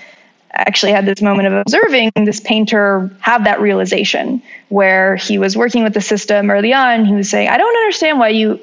actually 0.52 0.92
had 0.92 1.06
this 1.06 1.22
moment 1.22 1.48
of 1.48 1.54
observing 1.54 2.12
this 2.16 2.40
painter 2.40 3.12
have 3.20 3.44
that 3.44 3.62
realization 3.62 4.42
where 4.70 5.16
he 5.16 5.38
was 5.38 5.56
working 5.56 5.84
with 5.84 5.94
the 5.94 6.02
system 6.02 6.50
early 6.50 6.74
on. 6.74 7.06
He 7.06 7.14
was 7.14 7.30
saying, 7.30 7.50
I 7.50 7.58
don't 7.58 7.76
understand 7.76 8.20
why 8.20 8.30
you, 8.30 8.60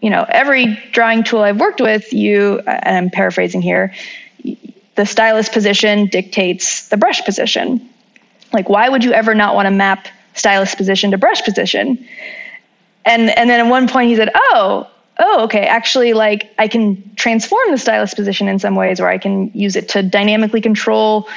you 0.00 0.10
know, 0.10 0.24
every 0.28 0.78
drawing 0.92 1.24
tool 1.24 1.40
I've 1.40 1.60
worked 1.60 1.80
with, 1.80 2.12
you, 2.12 2.60
and 2.60 2.96
I'm 2.96 3.10
paraphrasing 3.10 3.62
here, 3.62 3.94
the 4.96 5.06
stylus 5.06 5.48
position 5.48 6.06
dictates 6.06 6.88
the 6.88 6.96
brush 6.96 7.24
position. 7.24 7.88
Like, 8.52 8.68
why 8.68 8.88
would 8.88 9.02
you 9.02 9.12
ever 9.12 9.34
not 9.34 9.54
want 9.54 9.66
to 9.66 9.70
map 9.70 10.06
stylus 10.34 10.74
position 10.74 11.10
to 11.12 11.18
brush 11.18 11.42
position? 11.42 12.06
And, 13.04 13.30
and 13.30 13.50
then 13.50 13.60
at 13.60 13.68
one 13.68 13.88
point 13.88 14.08
he 14.10 14.16
said, 14.16 14.30
oh, 14.34 14.88
oh, 15.18 15.44
okay, 15.44 15.66
actually, 15.66 16.12
like 16.12 16.52
I 16.58 16.68
can 16.68 17.14
transform 17.16 17.70
the 17.70 17.78
stylus 17.78 18.14
position 18.14 18.48
in 18.48 18.58
some 18.58 18.76
ways, 18.76 19.00
where 19.00 19.08
I 19.08 19.18
can 19.18 19.50
use 19.54 19.76
it 19.76 19.90
to 19.90 20.02
dynamically 20.02 20.60
control 20.60 21.28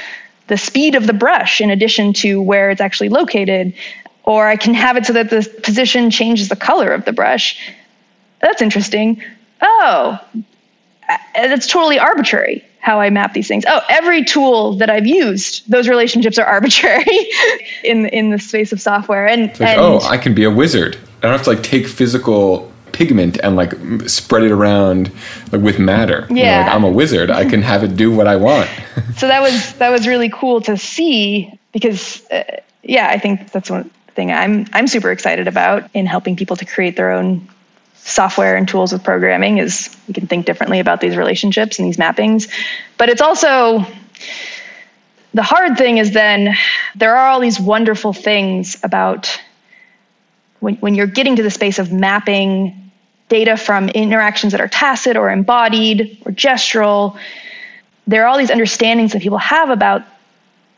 the 0.48 0.58
speed 0.58 0.96
of 0.96 1.08
the 1.08 1.14
brush 1.14 1.62
in 1.62 1.70
addition 1.70 2.14
to 2.14 2.42
where 2.42 2.70
it's 2.70 2.82
actually 2.82 3.10
located. 3.10 3.74
Or 4.24 4.48
I 4.48 4.58
can 4.58 4.74
have 4.74 4.98
it 4.98 5.06
so 5.06 5.14
that 5.14 5.30
the 5.30 5.48
position 5.64 6.12
changes 6.12 6.50
the 6.50 6.56
color 6.56 6.92
of 6.92 7.06
the 7.06 7.14
brush. 7.14 7.74
That's 8.40 8.62
interesting. 8.62 9.24
Oh, 9.62 10.20
that's 11.36 11.68
totally 11.68 12.00
arbitrary 12.00 12.64
how 12.80 13.02
I 13.02 13.10
map 13.10 13.34
these 13.34 13.48
things. 13.48 13.66
Oh, 13.68 13.82
every 13.90 14.24
tool 14.24 14.78
that 14.78 14.90
I've 14.90 15.06
used, 15.06 15.70
those 15.70 15.90
relationships 15.90 16.38
are 16.38 16.46
arbitrary 16.56 17.28
in 17.84 18.06
in 18.08 18.32
the 18.32 18.40
space 18.40 18.72
of 18.72 18.82
software. 18.82 19.28
And, 19.28 19.48
like, 19.60 19.62
and 19.62 19.82
oh, 19.82 20.00
I 20.02 20.18
can 20.18 20.34
be 20.34 20.44
a 20.44 20.52
wizard. 20.52 20.98
I 21.18 21.22
don't 21.22 21.32
have 21.32 21.44
to 21.44 21.50
like 21.50 21.64
take 21.64 21.88
physical 21.88 22.72
pigment 22.94 23.38
and 23.44 23.56
like 23.56 23.74
spread 24.08 24.44
it 24.44 24.52
around 24.52 25.12
like, 25.52 25.62
with 25.62 25.80
matter. 25.80 26.28
Yeah, 26.30 26.36
you 26.36 26.44
know, 26.44 26.58
like 26.62 26.76
I'm 26.76 26.84
a 26.84 26.92
wizard. 26.92 27.30
I 27.30 27.46
can 27.46 27.62
have 27.62 27.84
it 27.84 27.96
do 27.96 28.12
what 28.12 28.28
I 28.28 28.36
want. 28.36 28.70
so 29.18 29.28
that 29.28 29.42
was 29.42 29.74
that 29.74 29.90
was 29.90 30.08
really 30.08 30.30
cool 30.30 30.62
to 30.62 30.78
see 30.78 31.60
because 31.72 32.26
uh, 32.32 32.44
yeah, 32.84 33.10
I 33.10 33.20
think 33.20 33.52
that's 33.52 33.70
one 33.70 33.90
thing 34.16 34.32
I'm 34.32 34.66
I'm 34.74 34.88
super 34.88 35.12
excited 35.12 35.48
about 35.48 35.90
in 35.94 36.06
helping 36.06 36.36
people 36.36 36.56
to 36.56 36.66
create 36.66 36.96
their 36.96 37.12
own 37.12 37.48
software 38.08 38.56
and 38.56 38.68
tools 38.68 38.94
with 38.94 39.04
programming 39.04 39.58
is 39.58 39.96
we 40.08 40.14
can 40.14 40.28
think 40.28 40.46
differently 40.46 40.80
about 40.80 41.02
these 41.02 41.18
relationships 41.18 41.78
and 41.78 41.88
these 41.88 41.98
mappings. 41.98 42.50
But 42.98 43.10
it's 43.10 43.22
also 43.22 43.86
the 45.34 45.44
hard 45.44 45.78
thing 45.78 45.98
is 45.98 46.14
then 46.14 46.56
there 46.96 47.18
are 47.18 47.28
all 47.28 47.42
these 47.42 47.60
wonderful 47.60 48.14
things 48.14 48.78
about 48.82 49.40
when, 50.60 50.76
when 50.78 50.96
you're 50.96 51.06
getting 51.06 51.36
to 51.36 51.44
the 51.44 51.52
space 51.52 51.80
of 51.80 51.92
mapping 51.92 52.92
data 53.30 53.58
from 53.58 53.90
interactions 53.90 54.54
that 54.54 54.62
are 54.62 54.70
tacit 54.70 55.18
or 55.18 55.30
embodied 55.30 56.22
or 56.26 56.32
gestural. 56.32 57.20
There 58.08 58.24
are 58.24 58.28
all 58.28 58.38
these 58.38 58.52
understandings 58.52 59.12
that 59.12 59.22
people 59.22 59.38
have 59.38 59.70
about 59.70 60.04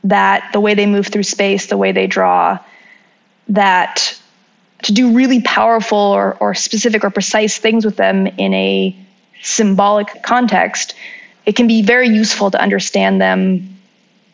that, 0.05 0.51
the 0.51 0.59
way 0.59 0.73
they 0.73 0.87
move 0.87 1.07
through 1.07 1.23
space, 1.23 1.67
the 1.67 1.77
way 1.77 1.91
they 1.91 2.07
draw, 2.07 2.57
that 3.49 4.18
to 4.83 4.93
do 4.93 5.13
really 5.13 5.41
powerful 5.41 5.97
or, 5.97 6.35
or 6.39 6.53
specific 6.53 7.03
or 7.03 7.09
precise 7.09 7.57
things 7.57 7.85
with 7.85 7.97
them 7.97 8.27
in 8.27 8.53
a 8.53 8.95
symbolic 9.41 10.23
context, 10.23 10.95
it 11.45 11.55
can 11.55 11.67
be 11.67 11.81
very 11.81 12.09
useful 12.09 12.51
to 12.51 12.61
understand 12.61 13.21
them 13.21 13.77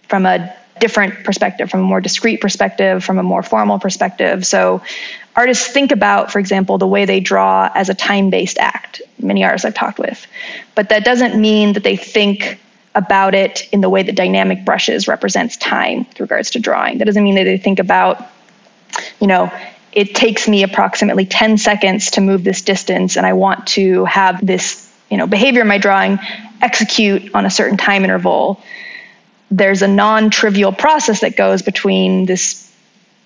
from 0.07 0.25
a 0.25 0.55
different 0.79 1.23
perspective, 1.23 1.69
from 1.69 1.79
a 1.79 1.83
more 1.83 2.01
discrete 2.01 2.41
perspective, 2.41 3.03
from 3.03 3.17
a 3.17 3.23
more 3.23 3.41
formal 3.41 3.79
perspective. 3.79 4.45
So 4.45 4.81
artists 5.35 5.67
think 5.67 5.91
about, 5.91 6.31
for 6.31 6.39
example, 6.39 6.77
the 6.77 6.87
way 6.87 7.05
they 7.05 7.19
draw 7.19 7.69
as 7.73 7.89
a 7.89 7.93
time 7.93 8.29
based 8.29 8.57
act, 8.57 9.01
many 9.19 9.43
artists 9.43 9.65
I've 9.65 9.73
talked 9.73 9.99
with. 9.99 10.25
But 10.75 10.89
that 10.89 11.05
doesn't 11.05 11.39
mean 11.39 11.73
that 11.73 11.83
they 11.83 11.95
think 11.95 12.59
about 12.93 13.35
it 13.35 13.67
in 13.71 13.81
the 13.81 13.89
way 13.89 14.03
that 14.03 14.15
dynamic 14.15 14.63
brushes 14.63 15.07
represents 15.07 15.57
time 15.57 16.05
with 16.07 16.19
regards 16.19 16.51
to 16.51 16.59
drawing. 16.59 16.97
That 16.97 17.05
doesn't 17.05 17.23
mean 17.23 17.35
that 17.35 17.43
they 17.43 17.57
think 17.57 17.79
about, 17.79 18.21
you 19.19 19.27
know, 19.27 19.51
it 19.95 20.13
takes 20.13 20.47
me 20.47 20.63
approximately 20.63 21.25
10 21.25 21.57
seconds 21.57 22.11
to 22.11 22.21
move 22.21 22.43
this 22.43 22.61
distance 22.61 23.15
and 23.15 23.25
I 23.25 23.33
want 23.33 23.67
to 23.67 24.03
have 24.05 24.45
this, 24.45 24.93
you 25.09 25.17
know, 25.17 25.25
behavior 25.25 25.61
in 25.61 25.67
my 25.67 25.77
drawing 25.77 26.19
execute 26.61 27.33
on 27.33 27.45
a 27.45 27.49
certain 27.49 27.77
time 27.77 28.03
interval. 28.03 28.61
There's 29.49 29.81
a 29.81 29.87
non-trivial 29.87 30.73
process 30.73 31.21
that 31.21 31.37
goes 31.37 31.61
between 31.61 32.25
this 32.25 32.61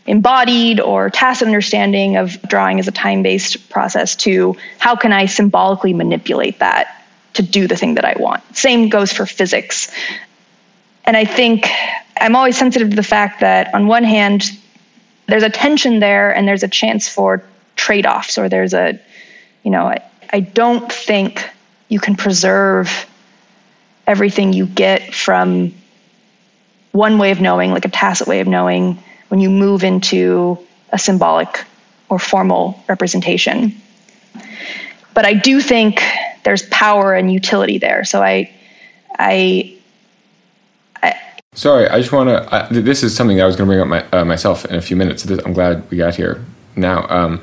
embodied 0.06 0.80
or 0.80 1.10
tacit 1.10 1.48
understanding 1.48 2.18
of 2.18 2.40
drawing 2.44 2.80
as 2.80 2.88
a 2.88 2.92
time 2.92 3.24
based 3.24 3.70
process 3.70 4.16
to 4.18 4.56
how 4.78 4.96
can 4.96 5.12
I 5.12 5.26
symbolically 5.26 5.94
manipulate 5.94 6.60
that 6.60 7.04
to 7.34 7.42
do 7.42 7.68
the 7.68 7.76
thing 7.76 7.96
that 7.96 8.06
I 8.06 8.16
want. 8.20 8.44
Same 8.56 8.90
goes 8.90 9.12
for 9.12 9.26
physics. 9.26 9.92
And 11.06 11.18
I 11.18 11.26
think 11.26 11.68
I'm 12.20 12.36
always 12.36 12.58
sensitive 12.58 12.90
to 12.90 12.96
the 12.96 13.04
fact 13.04 13.40
that, 13.40 13.74
on 13.74 13.88
one 13.88 14.04
hand, 14.04 14.52
there's 15.30 15.44
a 15.44 15.50
tension 15.50 16.00
there 16.00 16.36
and 16.36 16.48
there's 16.48 16.64
a 16.64 16.68
chance 16.68 17.08
for 17.08 17.44
trade 17.76 18.06
offs, 18.06 18.38
or 18.38 18.50
there's 18.50 18.74
a, 18.74 19.00
you 19.64 19.72
know, 19.72 19.86
I, 19.86 20.04
I 20.32 20.40
don't 20.42 20.92
think 20.92 21.48
you 21.88 22.00
can 22.00 22.16
preserve 22.16 23.08
everything 24.06 24.54
you 24.54 24.66
get 24.66 25.14
from 25.14 25.74
one 26.92 27.18
way 27.18 27.32
of 27.32 27.40
knowing, 27.40 27.72
like 27.72 27.86
a 27.86 27.90
tacit 27.90 28.28
way 28.28 28.40
of 28.40 28.48
knowing, 28.48 29.02
when 29.30 29.40
you 29.40 29.50
move 29.50 29.84
into 29.84 30.58
a 30.92 30.98
symbolic 30.98 31.64
or 32.10 32.20
formal 32.20 32.84
representation. 32.88 33.76
But 35.14 35.26
I 35.26 35.34
do 35.34 35.62
think 35.62 36.02
there's 36.44 36.64
power 36.64 37.14
and 37.14 37.32
utility 37.32 37.78
there. 37.78 38.06
So 38.06 38.22
I, 38.22 38.52
I 39.18 39.79
Sorry, 41.54 41.90
I 41.90 42.00
just 42.00 42.12
want 42.12 42.30
to. 42.30 42.82
This 42.82 43.04
is 43.04 43.16
something 43.16 43.38
that 43.38 43.44
I 43.44 43.48
was 43.48 43.56
going 43.56 43.68
to 43.68 43.76
bring 43.76 43.82
up 43.82 43.88
my, 43.88 44.20
uh, 44.20 44.24
myself 44.24 44.66
in 44.66 44.76
a 44.76 44.82
few 44.82 44.96
minutes. 44.96 45.24
This, 45.24 45.40
I'm 45.46 45.54
glad 45.54 45.90
we 45.90 45.98
got 45.98 46.16
here 46.16 46.44
now. 46.76 47.08
Um, 47.10 47.42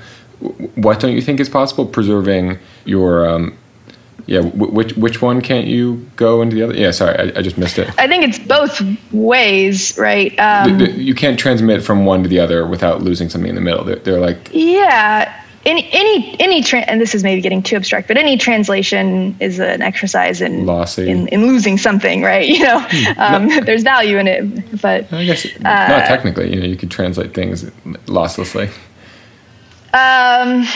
what 0.77 1.01
don't 1.01 1.13
you 1.13 1.21
think 1.21 1.41
is 1.41 1.49
possible? 1.49 1.87
Preserving 1.87 2.59
your 2.85 3.29
um, 3.29 3.59
yeah, 4.27 4.41
which 4.41 4.97
which 4.97 5.23
one 5.23 5.41
can't 5.41 5.67
you 5.67 6.09
go 6.17 6.41
into 6.41 6.57
the 6.57 6.63
other? 6.63 6.75
Yeah, 6.75 6.93
sorry, 6.93 7.17
I, 7.17 7.39
I 7.39 7.43
just 7.43 7.59
missed 7.59 7.79
it. 7.79 7.89
I 7.99 8.07
think 8.07 8.25
it's 8.25 8.39
both 8.39 8.81
ways, 9.13 9.97
right? 9.99 10.37
Um, 10.39 10.79
the, 10.79 10.87
the, 10.87 10.93
you 10.93 11.15
can't 11.15 11.39
transmit 11.39 11.83
from 11.83 12.05
one 12.05 12.23
to 12.23 12.29
the 12.29 12.41
other 12.41 12.67
without 12.67 13.03
losing 13.03 13.29
something 13.29 13.49
in 13.49 13.55
the 13.55 13.61
middle. 13.61 13.85
They're, 13.85 13.97
they're 13.97 14.21
like 14.21 14.51
yeah. 14.53 15.43
Any 15.67 15.89
any 15.93 16.41
any 16.41 16.63
tra- 16.63 16.81
and 16.81 17.01
this 17.01 17.15
is 17.15 17.25
maybe 17.25 17.41
getting 17.41 17.61
too 17.61 17.75
abstract, 17.75 18.07
but 18.07 18.17
any 18.17 18.39
translation 18.39 19.37
is 19.41 19.59
an 19.59 19.83
exercise 19.83 20.41
in 20.41 20.69
in, 20.69 21.27
in, 21.29 21.47
losing 21.47 21.77
something, 21.77 22.23
right? 22.23 22.49
You 22.57 22.63
know, 22.63 22.81
hmm. 22.81 23.21
um, 23.21 23.49
no. 23.49 23.61
there's 23.65 23.83
value 23.83 24.17
in 24.19 24.29
it, 24.29 24.81
but 24.81 25.13
I 25.13 25.25
guess 25.25 25.45
uh, 25.45 25.59
not 25.59 26.07
technically. 26.07 26.55
You 26.55 26.61
know, 26.61 26.67
you 26.67 26.77
could 26.77 26.91
translate 26.91 27.35
things 27.35 27.65
losslessly. 28.07 28.69
Um 29.93 30.67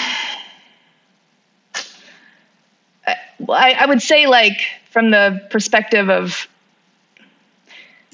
I, 3.48 3.76
I 3.78 3.86
would 3.86 4.02
say 4.02 4.26
like 4.26 4.60
from 4.90 5.10
the 5.10 5.46
perspective 5.50 6.10
of 6.10 6.48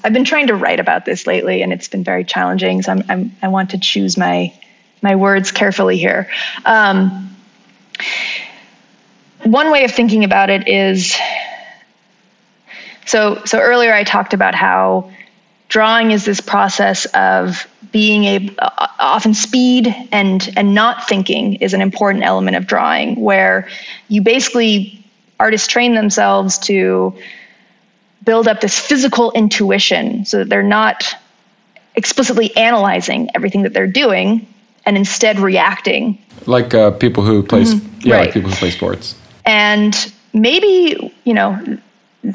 I've 0.03 0.13
been 0.13 0.25
trying 0.25 0.47
to 0.47 0.55
write 0.55 0.79
about 0.79 1.05
this 1.05 1.25
lately, 1.25 1.63
and 1.63 1.73
it's 1.73 1.87
been 1.87 2.03
very 2.03 2.23
challenging. 2.23 2.83
So 2.83 2.91
I'm, 2.91 3.03
I'm 3.09 3.35
i 3.41 3.47
want 3.47 3.71
to 3.71 3.79
choose 3.79 4.15
my 4.15 4.53
my 5.01 5.15
words 5.15 5.51
carefully 5.51 5.97
here. 5.97 6.29
Um, 6.65 7.35
one 9.43 9.71
way 9.71 9.83
of 9.83 9.91
thinking 9.91 10.23
about 10.23 10.49
it 10.49 10.67
is 10.67 11.15
so 13.05 13.41
so 13.45 13.59
earlier 13.59 13.93
I 13.93 14.03
talked 14.03 14.33
about 14.33 14.55
how 14.55 15.11
drawing 15.69 16.11
is 16.11 16.25
this 16.25 16.41
process 16.41 17.05
of 17.05 17.67
being 17.91 18.25
a 18.25 18.55
often 18.99 19.33
speed 19.33 19.93
and 20.11 20.49
and 20.57 20.73
not 20.73 21.07
thinking 21.07 21.55
is 21.55 21.73
an 21.73 21.81
important 21.81 22.23
element 22.23 22.57
of 22.57 22.67
drawing 22.67 23.15
where 23.15 23.69
you 24.07 24.21
basically 24.21 25.05
artists 25.39 25.67
train 25.67 25.95
themselves 25.95 26.57
to 26.57 27.15
build 28.23 28.47
up 28.47 28.59
this 28.59 28.77
physical 28.77 29.31
intuition 29.31 30.25
so 30.25 30.39
that 30.39 30.49
they're 30.49 30.63
not 30.63 31.05
explicitly 31.95 32.55
analyzing 32.57 33.29
everything 33.33 33.63
that 33.63 33.73
they're 33.73 33.87
doing 33.87 34.47
and 34.87 34.97
instead 34.97 35.39
reacting 35.39 36.17
like 36.47 36.73
uh, 36.73 36.89
people 36.91 37.23
who 37.23 37.43
play 37.43 37.63
mm-hmm. 37.63 37.99
yeah 38.01 38.15
right. 38.15 38.25
like 38.25 38.33
people 38.33 38.49
who 38.49 38.55
play 38.55 38.71
sports 38.71 39.15
and 39.45 40.11
maybe 40.33 41.13
you 41.23 41.33
know 41.33 41.77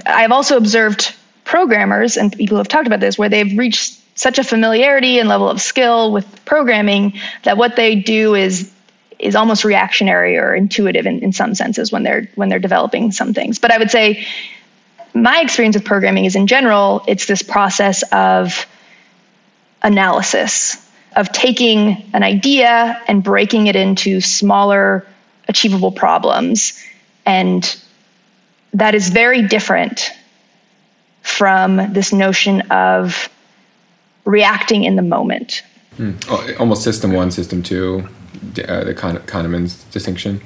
i've 0.06 0.30
also 0.30 0.56
observed 0.56 1.14
programmers 1.44 2.16
and 2.16 2.32
people 2.36 2.58
have 2.58 2.68
talked 2.68 2.86
about 2.86 3.00
this 3.00 3.18
where 3.18 3.28
they've 3.28 3.58
reached 3.58 3.98
such 4.14 4.38
a 4.38 4.44
familiarity 4.44 5.18
and 5.18 5.28
level 5.28 5.48
of 5.48 5.60
skill 5.60 6.12
with 6.12 6.44
programming 6.44 7.18
that 7.42 7.56
what 7.56 7.74
they 7.74 7.96
do 7.96 8.34
is 8.34 8.72
is 9.18 9.36
almost 9.36 9.64
reactionary 9.64 10.36
or 10.36 10.54
intuitive 10.54 11.06
in, 11.06 11.20
in 11.20 11.32
some 11.32 11.54
senses 11.54 11.92
when 11.92 12.02
they're 12.02 12.28
when 12.34 12.48
they're 12.48 12.58
developing 12.58 13.12
some 13.12 13.32
things. 13.32 13.58
But 13.58 13.70
I 13.70 13.78
would 13.78 13.90
say 13.90 14.26
my 15.14 15.40
experience 15.40 15.76
with 15.76 15.84
programming 15.84 16.24
is 16.24 16.34
in 16.34 16.48
general, 16.48 17.04
it's 17.06 17.26
this 17.26 17.42
process 17.42 18.02
of 18.10 18.66
analysis, 19.80 20.76
of 21.16 21.32
taking 21.32 22.10
an 22.12 22.22
idea 22.22 23.00
and 23.06 23.22
breaking 23.22 23.66
it 23.66 23.76
into 23.76 24.20
smaller, 24.20 25.06
achievable 25.48 25.92
problems. 25.92 26.78
And 27.24 27.76
that 28.74 28.94
is 28.94 29.10
very 29.10 29.46
different 29.46 30.10
from 31.22 31.92
this 31.92 32.12
notion 32.12 32.62
of 32.70 33.28
reacting 34.24 34.84
in 34.84 34.96
the 34.96 35.02
moment. 35.02 35.62
Mm. 35.98 36.58
Almost 36.58 36.82
system 36.82 37.12
one, 37.12 37.30
system 37.30 37.62
two 37.62 38.08
uh, 38.66 38.84
the 38.84 38.94
Kahneman's 38.94 39.84
distinction? 39.84 40.40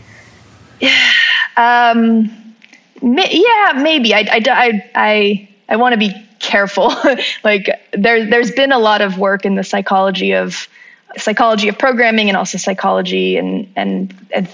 Yeah. 0.80 1.10
Um, 1.56 2.54
yeah, 3.00 3.72
maybe. 3.76 4.12
I, 4.12 4.20
I, 4.20 4.42
I, 4.46 4.90
I, 4.94 5.48
I 5.68 5.76
want 5.76 5.92
to 5.92 5.98
be 5.98 6.25
careful. 6.38 6.92
like 7.44 7.68
there, 7.92 8.28
there's 8.28 8.50
been 8.52 8.72
a 8.72 8.78
lot 8.78 9.00
of 9.00 9.18
work 9.18 9.44
in 9.44 9.54
the 9.54 9.64
psychology 9.64 10.32
of 10.32 10.68
psychology 11.16 11.68
of 11.68 11.78
programming 11.78 12.28
and 12.28 12.36
also 12.36 12.58
psychology 12.58 13.36
and, 13.36 13.72
and, 13.76 14.14
and 14.34 14.48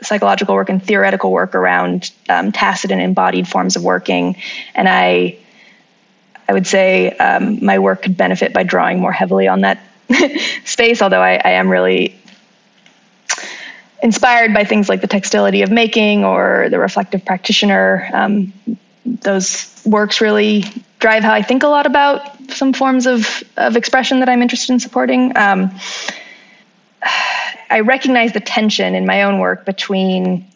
psychological 0.00 0.54
work 0.54 0.68
and 0.68 0.82
theoretical 0.82 1.30
work 1.30 1.54
around 1.54 2.10
um, 2.28 2.52
tacit 2.52 2.90
and 2.90 3.00
embodied 3.00 3.48
forms 3.48 3.76
of 3.76 3.82
working. 3.82 4.36
And 4.74 4.88
I, 4.88 5.38
I 6.48 6.52
would 6.52 6.66
say 6.66 7.10
um, 7.10 7.64
my 7.64 7.78
work 7.78 8.02
could 8.02 8.16
benefit 8.16 8.52
by 8.52 8.62
drawing 8.62 9.00
more 9.00 9.12
heavily 9.12 9.48
on 9.48 9.62
that 9.62 9.80
space, 10.64 11.02
although 11.02 11.20
I, 11.20 11.40
I 11.42 11.50
am 11.52 11.68
really 11.68 12.18
inspired 14.02 14.54
by 14.54 14.64
things 14.64 14.88
like 14.88 15.00
the 15.00 15.08
textility 15.08 15.62
of 15.64 15.70
making 15.70 16.24
or 16.24 16.68
the 16.70 16.78
reflective 16.78 17.24
practitioner. 17.24 18.08
Um, 18.12 18.52
those 19.06 19.82
works 19.84 20.20
really 20.20 20.64
drive 20.98 21.22
how 21.22 21.32
I 21.32 21.42
think 21.42 21.62
a 21.62 21.68
lot 21.68 21.86
about 21.86 22.50
some 22.50 22.72
forms 22.72 23.06
of, 23.06 23.42
of 23.56 23.76
expression 23.76 24.20
that 24.20 24.28
I'm 24.28 24.42
interested 24.42 24.72
in 24.72 24.80
supporting. 24.80 25.36
Um, 25.36 25.78
I 27.70 27.80
recognize 27.80 28.32
the 28.32 28.40
tension 28.40 28.94
in 28.94 29.06
my 29.06 29.22
own 29.22 29.38
work 29.38 29.64
between 29.64 30.46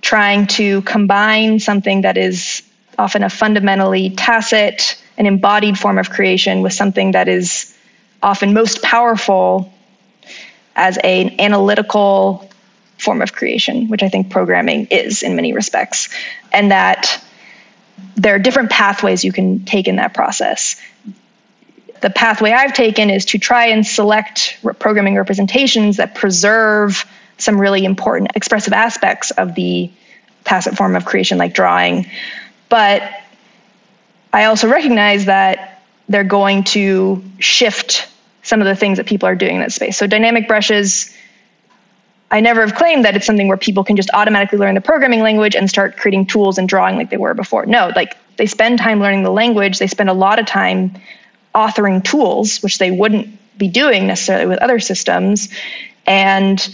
trying 0.00 0.46
to 0.46 0.82
combine 0.82 1.58
something 1.58 2.02
that 2.02 2.16
is 2.16 2.62
often 2.98 3.22
a 3.22 3.30
fundamentally 3.30 4.10
tacit 4.10 5.00
and 5.16 5.26
embodied 5.26 5.78
form 5.78 5.98
of 5.98 6.10
creation 6.10 6.62
with 6.62 6.72
something 6.72 7.12
that 7.12 7.28
is 7.28 7.76
often 8.22 8.54
most 8.54 8.82
powerful 8.82 9.72
as 10.74 10.98
an 10.98 11.40
analytical 11.40 12.45
form 12.98 13.22
of 13.22 13.32
creation, 13.32 13.88
which 13.88 14.02
I 14.02 14.08
think 14.08 14.30
programming 14.30 14.86
is 14.86 15.22
in 15.22 15.36
many 15.36 15.52
respects, 15.52 16.08
and 16.52 16.70
that 16.70 17.22
there 18.16 18.34
are 18.34 18.38
different 18.38 18.70
pathways 18.70 19.24
you 19.24 19.32
can 19.32 19.64
take 19.64 19.88
in 19.88 19.96
that 19.96 20.14
process. 20.14 20.80
The 22.00 22.10
pathway 22.10 22.52
I've 22.52 22.74
taken 22.74 23.10
is 23.10 23.26
to 23.26 23.38
try 23.38 23.66
and 23.68 23.86
select 23.86 24.58
programming 24.78 25.16
representations 25.16 25.96
that 25.96 26.14
preserve 26.14 27.04
some 27.38 27.60
really 27.60 27.84
important 27.84 28.32
expressive 28.34 28.72
aspects 28.72 29.30
of 29.30 29.54
the 29.54 29.90
tacit 30.44 30.76
form 30.76 30.94
of 30.96 31.04
creation, 31.04 31.38
like 31.38 31.54
drawing. 31.54 32.06
But 32.68 33.02
I 34.32 34.44
also 34.44 34.68
recognize 34.68 35.26
that 35.26 35.82
they're 36.08 36.24
going 36.24 36.64
to 36.64 37.24
shift 37.38 38.08
some 38.42 38.60
of 38.60 38.66
the 38.66 38.76
things 38.76 38.98
that 38.98 39.06
people 39.06 39.28
are 39.28 39.34
doing 39.34 39.56
in 39.56 39.60
that 39.60 39.72
space. 39.72 39.96
So 39.96 40.06
dynamic 40.06 40.46
brushes, 40.46 41.15
I 42.30 42.40
never 42.40 42.66
have 42.66 42.74
claimed 42.74 43.04
that 43.04 43.14
it's 43.14 43.26
something 43.26 43.48
where 43.48 43.56
people 43.56 43.84
can 43.84 43.96
just 43.96 44.10
automatically 44.12 44.58
learn 44.58 44.74
the 44.74 44.80
programming 44.80 45.20
language 45.20 45.54
and 45.54 45.68
start 45.70 45.96
creating 45.96 46.26
tools 46.26 46.58
and 46.58 46.68
drawing 46.68 46.96
like 46.96 47.10
they 47.10 47.16
were 47.16 47.34
before. 47.34 47.66
No, 47.66 47.92
like 47.94 48.16
they 48.36 48.46
spend 48.46 48.78
time 48.78 49.00
learning 49.00 49.22
the 49.22 49.30
language, 49.30 49.78
they 49.78 49.86
spend 49.86 50.10
a 50.10 50.14
lot 50.14 50.38
of 50.38 50.46
time 50.46 50.94
authoring 51.54 52.02
tools, 52.02 52.62
which 52.62 52.78
they 52.78 52.90
wouldn't 52.90 53.38
be 53.56 53.68
doing 53.68 54.06
necessarily 54.06 54.46
with 54.46 54.58
other 54.58 54.80
systems. 54.80 55.48
And 56.04 56.68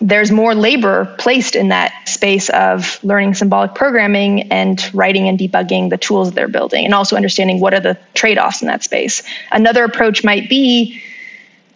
there's 0.00 0.32
more 0.32 0.54
labor 0.54 1.14
placed 1.18 1.54
in 1.54 1.68
that 1.68 2.08
space 2.08 2.50
of 2.50 3.02
learning 3.04 3.34
symbolic 3.34 3.74
programming 3.74 4.52
and 4.52 4.92
writing 4.92 5.28
and 5.28 5.38
debugging 5.38 5.90
the 5.90 5.96
tools 5.96 6.28
that 6.28 6.34
they're 6.34 6.48
building 6.48 6.84
and 6.84 6.92
also 6.92 7.14
understanding 7.14 7.60
what 7.60 7.72
are 7.72 7.80
the 7.80 7.96
trade-offs 8.14 8.62
in 8.62 8.68
that 8.68 8.82
space 8.82 9.22
another 9.52 9.84
approach 9.84 10.24
might 10.24 10.48
be 10.48 11.00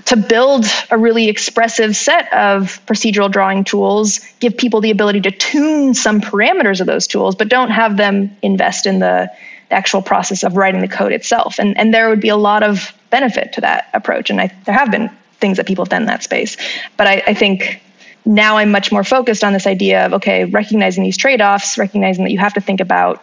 to 0.07 0.17
build 0.17 0.65
a 0.91 0.97
really 0.97 1.29
expressive 1.29 1.97
set 1.97 2.33
of 2.33 2.81
procedural 2.87 3.31
drawing 3.31 3.65
tools 3.65 4.21
give 4.41 4.57
people 4.57 4.81
the 4.81 4.91
ability 4.91 5.21
to 5.23 5.31
tune 5.31 5.95
some 5.95 6.21
parameters 6.21 6.81
of 6.81 6.87
those 6.87 7.07
tools 7.07 7.35
but 7.35 7.49
don't 7.49 7.71
have 7.71 7.97
them 7.97 8.37
invest 8.43 8.87
in 8.87 9.01
the 9.01 9.31
actual 9.71 10.01
process 10.03 10.45
of 10.45 10.57
writing 10.57 10.81
the 10.81 10.89
code 10.89 11.13
itself. 11.13 11.59
And, 11.59 11.77
and 11.77 11.93
there 11.93 12.09
would 12.09 12.21
be 12.21 12.29
a 12.29 12.37
lot 12.37 12.63
of 12.63 12.93
benefit 13.11 13.55
to 13.55 13.63
that 13.63 13.89
approach. 13.93 14.31
And 14.31 14.41
I, 14.41 14.53
there 14.65 14.75
have 14.75 14.93
been 14.93 15.11
things 15.41 15.57
that 15.57 15.67
people 15.67 15.85
have 15.85 15.91
done 15.91 16.03
in 16.03 16.07
that 16.07 16.23
space. 16.23 16.57
But 16.97 17.09
I, 17.09 17.23
I 17.27 17.35
think 17.35 17.83
now 18.25 18.59
I'm 18.59 18.71
much 18.71 18.93
more 18.93 19.05
focused 19.05 19.43
on 19.43 19.53
this 19.53 19.67
idea 19.67 20.07
of 20.07 20.15
okay, 20.15 20.45
recognizing 20.45 21.03
these 21.03 21.17
trade 21.17 21.41
offs, 21.41 21.79
recognizing 21.79 22.25
that 22.25 22.31
you 22.31 22.39
have 22.39 22.55
to 22.55 22.61
think 22.61 22.81
about 22.81 23.23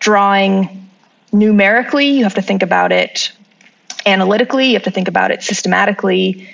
drawing 0.00 0.88
numerically, 1.32 2.10
you 2.10 2.24
have 2.24 2.34
to 2.34 2.42
think 2.42 2.62
about 2.62 2.90
it 2.90 3.32
analytically, 4.06 4.68
you 4.68 4.74
have 4.74 4.84
to 4.84 4.90
think 4.90 5.08
about 5.08 5.30
it 5.30 5.42
systematically. 5.42 6.48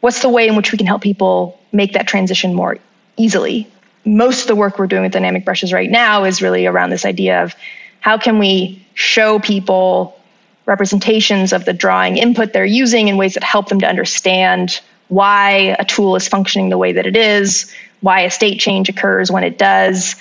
What's 0.00 0.22
the 0.22 0.28
way 0.28 0.48
in 0.48 0.56
which 0.56 0.72
we 0.72 0.78
can 0.78 0.86
help 0.86 1.02
people 1.02 1.58
make 1.72 1.92
that 1.94 2.06
transition 2.06 2.54
more 2.54 2.78
easily? 3.16 3.68
Most 4.04 4.42
of 4.42 4.48
the 4.48 4.56
work 4.56 4.78
we're 4.78 4.86
doing 4.86 5.02
with 5.02 5.12
dynamic 5.12 5.44
brushes 5.44 5.72
right 5.72 5.90
now 5.90 6.24
is 6.24 6.40
really 6.40 6.66
around 6.66 6.90
this 6.90 7.04
idea 7.04 7.42
of 7.42 7.54
how 8.00 8.18
can 8.18 8.38
we 8.38 8.86
show 8.94 9.38
people 9.38 10.18
representations 10.66 11.52
of 11.52 11.64
the 11.64 11.72
drawing 11.72 12.18
input 12.18 12.52
they're 12.52 12.64
using 12.64 13.08
in 13.08 13.16
ways 13.16 13.34
that 13.34 13.42
help 13.42 13.68
them 13.68 13.80
to 13.80 13.86
understand 13.88 14.80
why 15.08 15.74
a 15.78 15.84
tool 15.84 16.14
is 16.16 16.28
functioning 16.28 16.68
the 16.68 16.78
way 16.78 16.92
that 16.92 17.06
it 17.06 17.16
is, 17.16 17.72
why 18.00 18.20
a 18.20 18.30
state 18.30 18.60
change 18.60 18.88
occurs 18.88 19.30
when 19.30 19.42
it 19.42 19.56
does, 19.56 20.14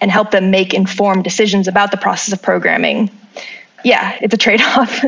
and 0.00 0.10
help 0.10 0.30
them 0.30 0.50
make 0.50 0.72
informed 0.72 1.24
decisions 1.24 1.66
about 1.66 1.90
the 1.90 1.96
process 1.96 2.32
of 2.32 2.40
programming. 2.40 3.10
Yeah, 3.84 4.18
it's 4.20 4.34
a 4.34 4.36
trade 4.36 4.60
off. 4.60 5.04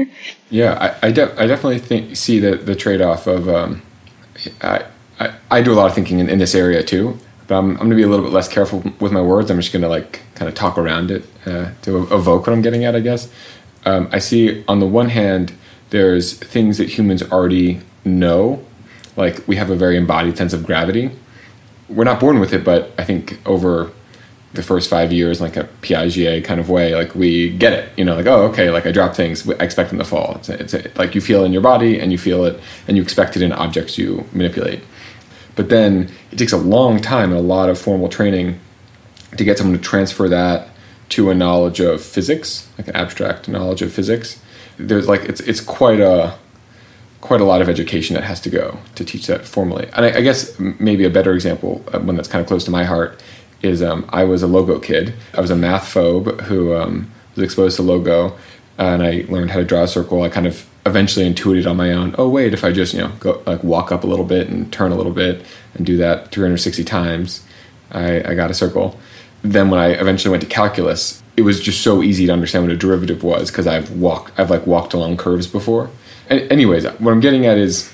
yeah, 0.50 0.96
I, 1.02 1.08
I, 1.08 1.12
de- 1.12 1.40
I, 1.40 1.46
definitely 1.46 1.78
think 1.78 2.16
see 2.16 2.38
the, 2.38 2.56
the 2.56 2.74
trade 2.74 3.00
off 3.00 3.26
of 3.26 3.48
um, 3.48 3.82
I, 4.60 4.84
I, 5.20 5.34
I, 5.50 5.62
do 5.62 5.72
a 5.72 5.74
lot 5.74 5.86
of 5.86 5.94
thinking 5.94 6.18
in, 6.18 6.28
in 6.28 6.38
this 6.38 6.54
area 6.54 6.82
too, 6.82 7.18
but 7.46 7.56
I'm, 7.56 7.76
I'm 7.78 7.90
to 7.90 7.96
be 7.96 8.02
a 8.02 8.08
little 8.08 8.24
bit 8.24 8.32
less 8.32 8.48
careful 8.48 8.82
with 9.00 9.12
my 9.12 9.20
words. 9.20 9.50
I'm 9.50 9.60
just 9.60 9.72
to 9.72 9.88
like 9.88 10.20
kind 10.34 10.48
of 10.48 10.54
talk 10.54 10.78
around 10.78 11.10
it 11.10 11.24
uh, 11.46 11.70
to 11.82 12.02
evoke 12.14 12.46
what 12.46 12.52
I'm 12.52 12.62
getting 12.62 12.84
at, 12.84 12.94
I 12.94 13.00
guess. 13.00 13.30
Um, 13.84 14.08
I 14.12 14.18
see 14.18 14.64
on 14.66 14.80
the 14.80 14.86
one 14.86 15.10
hand, 15.10 15.52
there's 15.90 16.32
things 16.32 16.78
that 16.78 16.88
humans 16.88 17.22
already 17.22 17.80
know, 18.04 18.64
like 19.16 19.46
we 19.46 19.56
have 19.56 19.70
a 19.70 19.76
very 19.76 19.96
embodied 19.96 20.36
sense 20.36 20.52
of 20.52 20.64
gravity. 20.64 21.10
We're 21.88 22.04
not 22.04 22.18
born 22.18 22.40
with 22.40 22.52
it, 22.52 22.64
but 22.64 22.92
I 22.98 23.04
think 23.04 23.38
over 23.46 23.92
the 24.54 24.62
first 24.62 24.88
five 24.88 25.12
years, 25.12 25.40
like 25.40 25.56
a 25.56 25.64
Piaget 25.82 26.44
kind 26.44 26.60
of 26.60 26.70
way, 26.70 26.94
like 26.94 27.14
we 27.14 27.50
get 27.50 27.72
it, 27.72 27.88
you 27.96 28.04
know, 28.04 28.14
like, 28.14 28.26
oh, 28.26 28.44
okay, 28.46 28.70
like 28.70 28.86
I 28.86 28.92
drop 28.92 29.14
things, 29.14 29.48
I 29.48 29.64
expect 29.64 29.90
them 29.90 29.98
to 29.98 30.04
fall. 30.04 30.36
It's, 30.36 30.48
a, 30.48 30.60
it's 30.60 30.74
a, 30.74 30.90
like 30.96 31.14
you 31.14 31.20
feel 31.20 31.42
it 31.42 31.46
in 31.46 31.52
your 31.52 31.62
body 31.62 31.98
and 31.98 32.12
you 32.12 32.18
feel 32.18 32.44
it 32.44 32.60
and 32.86 32.96
you 32.96 33.02
expect 33.02 33.36
it 33.36 33.42
in 33.42 33.52
objects 33.52 33.98
you 33.98 34.24
manipulate. 34.32 34.80
But 35.56 35.68
then 35.68 36.10
it 36.30 36.36
takes 36.36 36.52
a 36.52 36.56
long 36.56 37.00
time 37.00 37.30
and 37.30 37.38
a 37.38 37.42
lot 37.42 37.68
of 37.68 37.78
formal 37.78 38.08
training 38.08 38.60
to 39.36 39.44
get 39.44 39.58
someone 39.58 39.76
to 39.76 39.82
transfer 39.82 40.28
that 40.28 40.68
to 41.10 41.30
a 41.30 41.34
knowledge 41.34 41.80
of 41.80 42.02
physics, 42.02 42.68
like 42.78 42.88
an 42.88 42.96
abstract 42.96 43.48
knowledge 43.48 43.82
of 43.82 43.92
physics. 43.92 44.40
There's 44.78 45.08
like 45.08 45.22
it's 45.22 45.40
it's 45.40 45.60
quite 45.60 46.00
a 46.00 46.36
quite 47.20 47.40
a 47.40 47.44
lot 47.44 47.62
of 47.62 47.68
education 47.68 48.14
that 48.14 48.22
has 48.22 48.38
to 48.38 48.50
go 48.50 48.78
to 48.94 49.04
teach 49.04 49.26
that 49.26 49.46
formally. 49.46 49.88
And 49.94 50.04
I, 50.04 50.18
I 50.18 50.20
guess 50.20 50.58
maybe 50.58 51.04
a 51.04 51.10
better 51.10 51.32
example, 51.32 51.82
uh, 51.92 51.98
one 52.00 52.16
that's 52.16 52.28
kind 52.28 52.42
of 52.42 52.46
close 52.46 52.64
to 52.64 52.70
my 52.70 52.84
heart, 52.84 53.22
is 53.64 53.82
um, 53.82 54.04
I 54.10 54.24
was 54.24 54.42
a 54.42 54.46
logo 54.46 54.78
kid. 54.78 55.14
I 55.32 55.40
was 55.40 55.50
a 55.50 55.56
math 55.56 55.92
phobe 55.92 56.42
who 56.42 56.74
um, 56.74 57.10
was 57.34 57.44
exposed 57.44 57.76
to 57.76 57.82
logo, 57.82 58.36
and 58.78 59.02
I 59.02 59.24
learned 59.28 59.50
how 59.50 59.58
to 59.58 59.64
draw 59.64 59.82
a 59.82 59.88
circle. 59.88 60.22
I 60.22 60.28
kind 60.28 60.46
of 60.46 60.66
eventually 60.86 61.26
intuited 61.26 61.66
on 61.66 61.76
my 61.76 61.92
own. 61.92 62.14
Oh 62.18 62.28
wait, 62.28 62.52
if 62.52 62.64
I 62.64 62.72
just 62.72 62.94
you 62.94 63.00
know 63.00 63.08
go 63.20 63.42
like 63.46 63.64
walk 63.64 63.90
up 63.90 64.04
a 64.04 64.06
little 64.06 64.24
bit 64.24 64.48
and 64.48 64.72
turn 64.72 64.92
a 64.92 64.96
little 64.96 65.12
bit 65.12 65.44
and 65.74 65.86
do 65.86 65.96
that 65.96 66.30
360 66.30 66.84
times, 66.84 67.44
I, 67.90 68.22
I 68.22 68.34
got 68.34 68.50
a 68.50 68.54
circle. 68.54 68.98
Then 69.42 69.70
when 69.70 69.80
I 69.80 69.88
eventually 69.88 70.30
went 70.30 70.42
to 70.42 70.48
calculus, 70.48 71.22
it 71.36 71.42
was 71.42 71.60
just 71.60 71.82
so 71.82 72.02
easy 72.02 72.26
to 72.26 72.32
understand 72.32 72.64
what 72.64 72.72
a 72.72 72.76
derivative 72.76 73.22
was 73.22 73.50
because 73.50 73.66
I've 73.66 73.90
walked 73.92 74.38
I've 74.38 74.50
like 74.50 74.66
walked 74.66 74.94
along 74.94 75.16
curves 75.16 75.46
before. 75.46 75.90
Anyways, 76.30 76.84
what 76.84 77.12
I'm 77.12 77.20
getting 77.20 77.44
at 77.46 77.58
is 77.58 77.90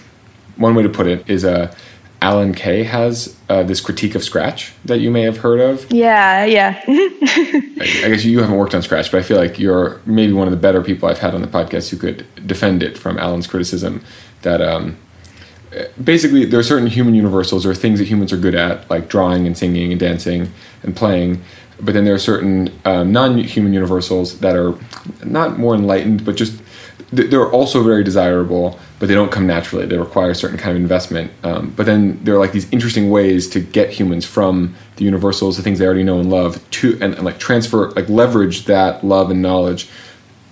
one 0.57 0.75
way 0.75 0.83
to 0.83 0.89
put 0.89 1.07
it 1.07 1.29
is 1.29 1.43
a 1.43 1.63
uh, 1.63 1.75
Alan 2.23 2.53
Kay 2.53 2.83
has 2.83 3.37
uh, 3.49 3.63
this 3.63 3.81
critique 3.81 4.15
of 4.15 4.23
Scratch 4.23 4.73
that 4.85 5.01
you 5.01 5.11
may 5.11 5.23
have 5.23 5.39
heard 5.39 5.59
of. 5.59 5.91
Yeah, 5.91 6.45
yeah. 6.45 6.83
I, 6.87 8.03
I 8.05 8.09
guess 8.09 8.25
you 8.25 8.41
haven't 8.41 8.57
worked 8.57 8.75
on 8.75 8.83
Scratch, 8.83 9.11
but 9.11 9.19
I 9.19 9.23
feel 9.23 9.39
like 9.39 9.59
you're 9.59 10.01
maybe 10.05 10.33
one 10.33 10.47
of 10.47 10.51
the 10.51 10.59
better 10.59 10.83
people 10.83 11.09
I've 11.09 11.19
had 11.19 11.35
on 11.35 11.41
the 11.41 11.49
podcast 11.49 11.89
who 11.89 11.97
could 11.97 12.27
defend 12.47 12.83
it 12.83 12.99
from 12.99 13.19
Alan's 13.19 13.47
criticism. 13.47 14.05
That 14.43 14.61
um, 14.61 14.99
basically 16.03 16.45
there 16.45 16.61
are 16.61 16.65
certain 16.65 16.89
human 16.89 17.15
universals 17.15 17.65
or 17.65 17.75
things 17.75 17.99
that 17.99 18.09
humans 18.09 18.33
are 18.33 18.39
good 18.39 18.55
at, 18.55 18.89
like 18.91 19.09
drawing 19.09 19.47
and 19.47 19.57
singing 19.57 19.91
and 19.91 20.01
dancing 20.01 20.53
and 20.83 20.95
playing. 20.95 21.43
But 21.81 21.95
then 21.95 22.05
there 22.05 22.15
are 22.15 22.19
certain 22.19 22.79
um, 22.85 23.13
non-human 23.13 23.73
universals 23.73 24.41
that 24.41 24.57
are 24.57 24.75
not 25.25 25.59
more 25.59 25.75
enlightened, 25.75 26.27
but 26.27 26.37
just 26.37 26.61
they're 27.13 27.51
also 27.51 27.83
very 27.83 28.05
desirable 28.05 28.79
but 29.01 29.09
they 29.09 29.15
don't 29.15 29.33
come 29.33 29.47
naturally. 29.47 29.87
They 29.87 29.97
require 29.97 30.31
a 30.31 30.35
certain 30.35 30.59
kind 30.59 30.77
of 30.77 30.83
investment. 30.83 31.33
Um, 31.43 31.73
but 31.75 31.87
then 31.87 32.23
there 32.23 32.35
are 32.35 32.39
like 32.39 32.53
these 32.53 32.71
interesting 32.71 33.11
ways 33.11 33.49
to 33.49 33.61
get 33.61 33.89
humans 33.89 34.27
from 34.27 34.77
the 34.97 35.05
universals, 35.05 35.57
the 35.57 35.63
things 35.63 35.79
they 35.79 35.87
already 35.87 36.05
know 36.05 36.21
and 36.21 36.29
love, 36.29 36.61
to 36.73 36.99
and, 37.01 37.15
and 37.15 37.25
like 37.25 37.39
transfer, 37.39 37.91
like 37.93 38.09
leverage 38.11 38.67
that 38.67 39.03
love 39.03 39.31
and 39.31 39.41
knowledge 39.41 39.89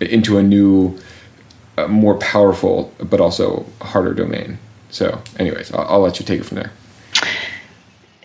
into 0.00 0.38
a 0.38 0.42
new, 0.42 0.98
uh, 1.76 1.86
more 1.88 2.16
powerful 2.18 2.92
but 2.98 3.20
also 3.20 3.66
harder 3.82 4.14
domain. 4.14 4.58
So, 4.88 5.20
anyways, 5.38 5.70
I'll, 5.74 5.86
I'll 5.86 6.00
let 6.00 6.18
you 6.18 6.24
take 6.24 6.40
it 6.40 6.44
from 6.44 6.56
there. 6.56 6.72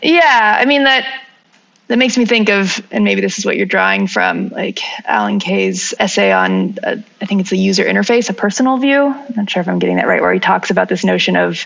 Yeah, 0.01 0.57
I 0.57 0.65
mean 0.65 0.85
that 0.85 1.22
that 1.93 1.97
makes 1.97 2.17
me 2.17 2.25
think 2.25 2.49
of, 2.49 2.81
and 2.89 3.03
maybe 3.03 3.21
this 3.21 3.37
is 3.37 3.45
what 3.45 3.55
you're 3.55 3.67
drawing 3.67 4.07
from, 4.07 4.49
like 4.49 4.79
Alan 5.05 5.37
Kay's 5.37 5.93
essay 5.99 6.31
on, 6.31 6.79
uh, 6.83 6.95
I 7.21 7.25
think 7.27 7.41
it's 7.41 7.51
a 7.51 7.55
user 7.55 7.85
interface, 7.85 8.31
a 8.31 8.33
personal 8.33 8.77
view. 8.77 8.99
I'm 8.99 9.35
not 9.35 9.47
sure 9.47 9.61
if 9.61 9.67
I'm 9.67 9.77
getting 9.77 9.97
that 9.97 10.07
right, 10.07 10.19
where 10.19 10.33
he 10.33 10.39
talks 10.39 10.71
about 10.71 10.89
this 10.89 11.03
notion 11.03 11.35
of 11.35 11.63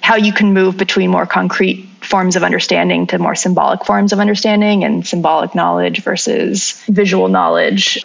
how 0.00 0.16
you 0.16 0.32
can 0.32 0.52
move 0.52 0.76
between 0.76 1.10
more 1.10 1.26
concrete 1.26 1.88
forms 2.00 2.34
of 2.34 2.42
understanding 2.42 3.06
to 3.06 3.20
more 3.20 3.36
symbolic 3.36 3.84
forms 3.84 4.12
of 4.12 4.18
understanding 4.18 4.82
and 4.82 5.06
symbolic 5.06 5.54
knowledge 5.54 6.02
versus 6.02 6.82
visual 6.88 7.28
knowledge. 7.28 8.04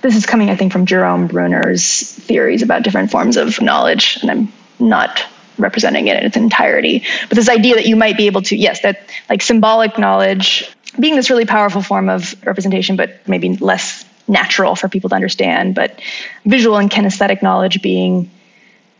This 0.00 0.16
is 0.16 0.26
coming, 0.26 0.50
I 0.50 0.56
think, 0.56 0.72
from 0.72 0.86
Jerome 0.86 1.28
Bruner's 1.28 2.02
theories 2.02 2.62
about 2.62 2.82
different 2.82 3.12
forms 3.12 3.36
of 3.36 3.62
knowledge, 3.62 4.18
and 4.22 4.28
I'm 4.28 4.52
not 4.80 5.24
representing 5.56 6.08
it 6.08 6.16
in 6.16 6.24
its 6.24 6.36
entirety. 6.36 7.04
But 7.28 7.36
this 7.36 7.48
idea 7.48 7.76
that 7.76 7.86
you 7.86 7.94
might 7.94 8.16
be 8.16 8.26
able 8.26 8.42
to, 8.42 8.56
yes, 8.56 8.80
that 8.80 9.08
like 9.28 9.40
symbolic 9.40 9.98
knowledge 9.98 10.68
being 10.98 11.16
this 11.16 11.30
really 11.30 11.46
powerful 11.46 11.82
form 11.82 12.08
of 12.08 12.34
representation, 12.44 12.96
but 12.96 13.26
maybe 13.26 13.56
less 13.56 14.04
natural 14.28 14.76
for 14.76 14.88
people 14.88 15.10
to 15.10 15.16
understand, 15.16 15.74
but 15.74 16.00
visual 16.44 16.76
and 16.76 16.90
kinesthetic 16.90 17.42
knowledge 17.42 17.82
being 17.82 18.30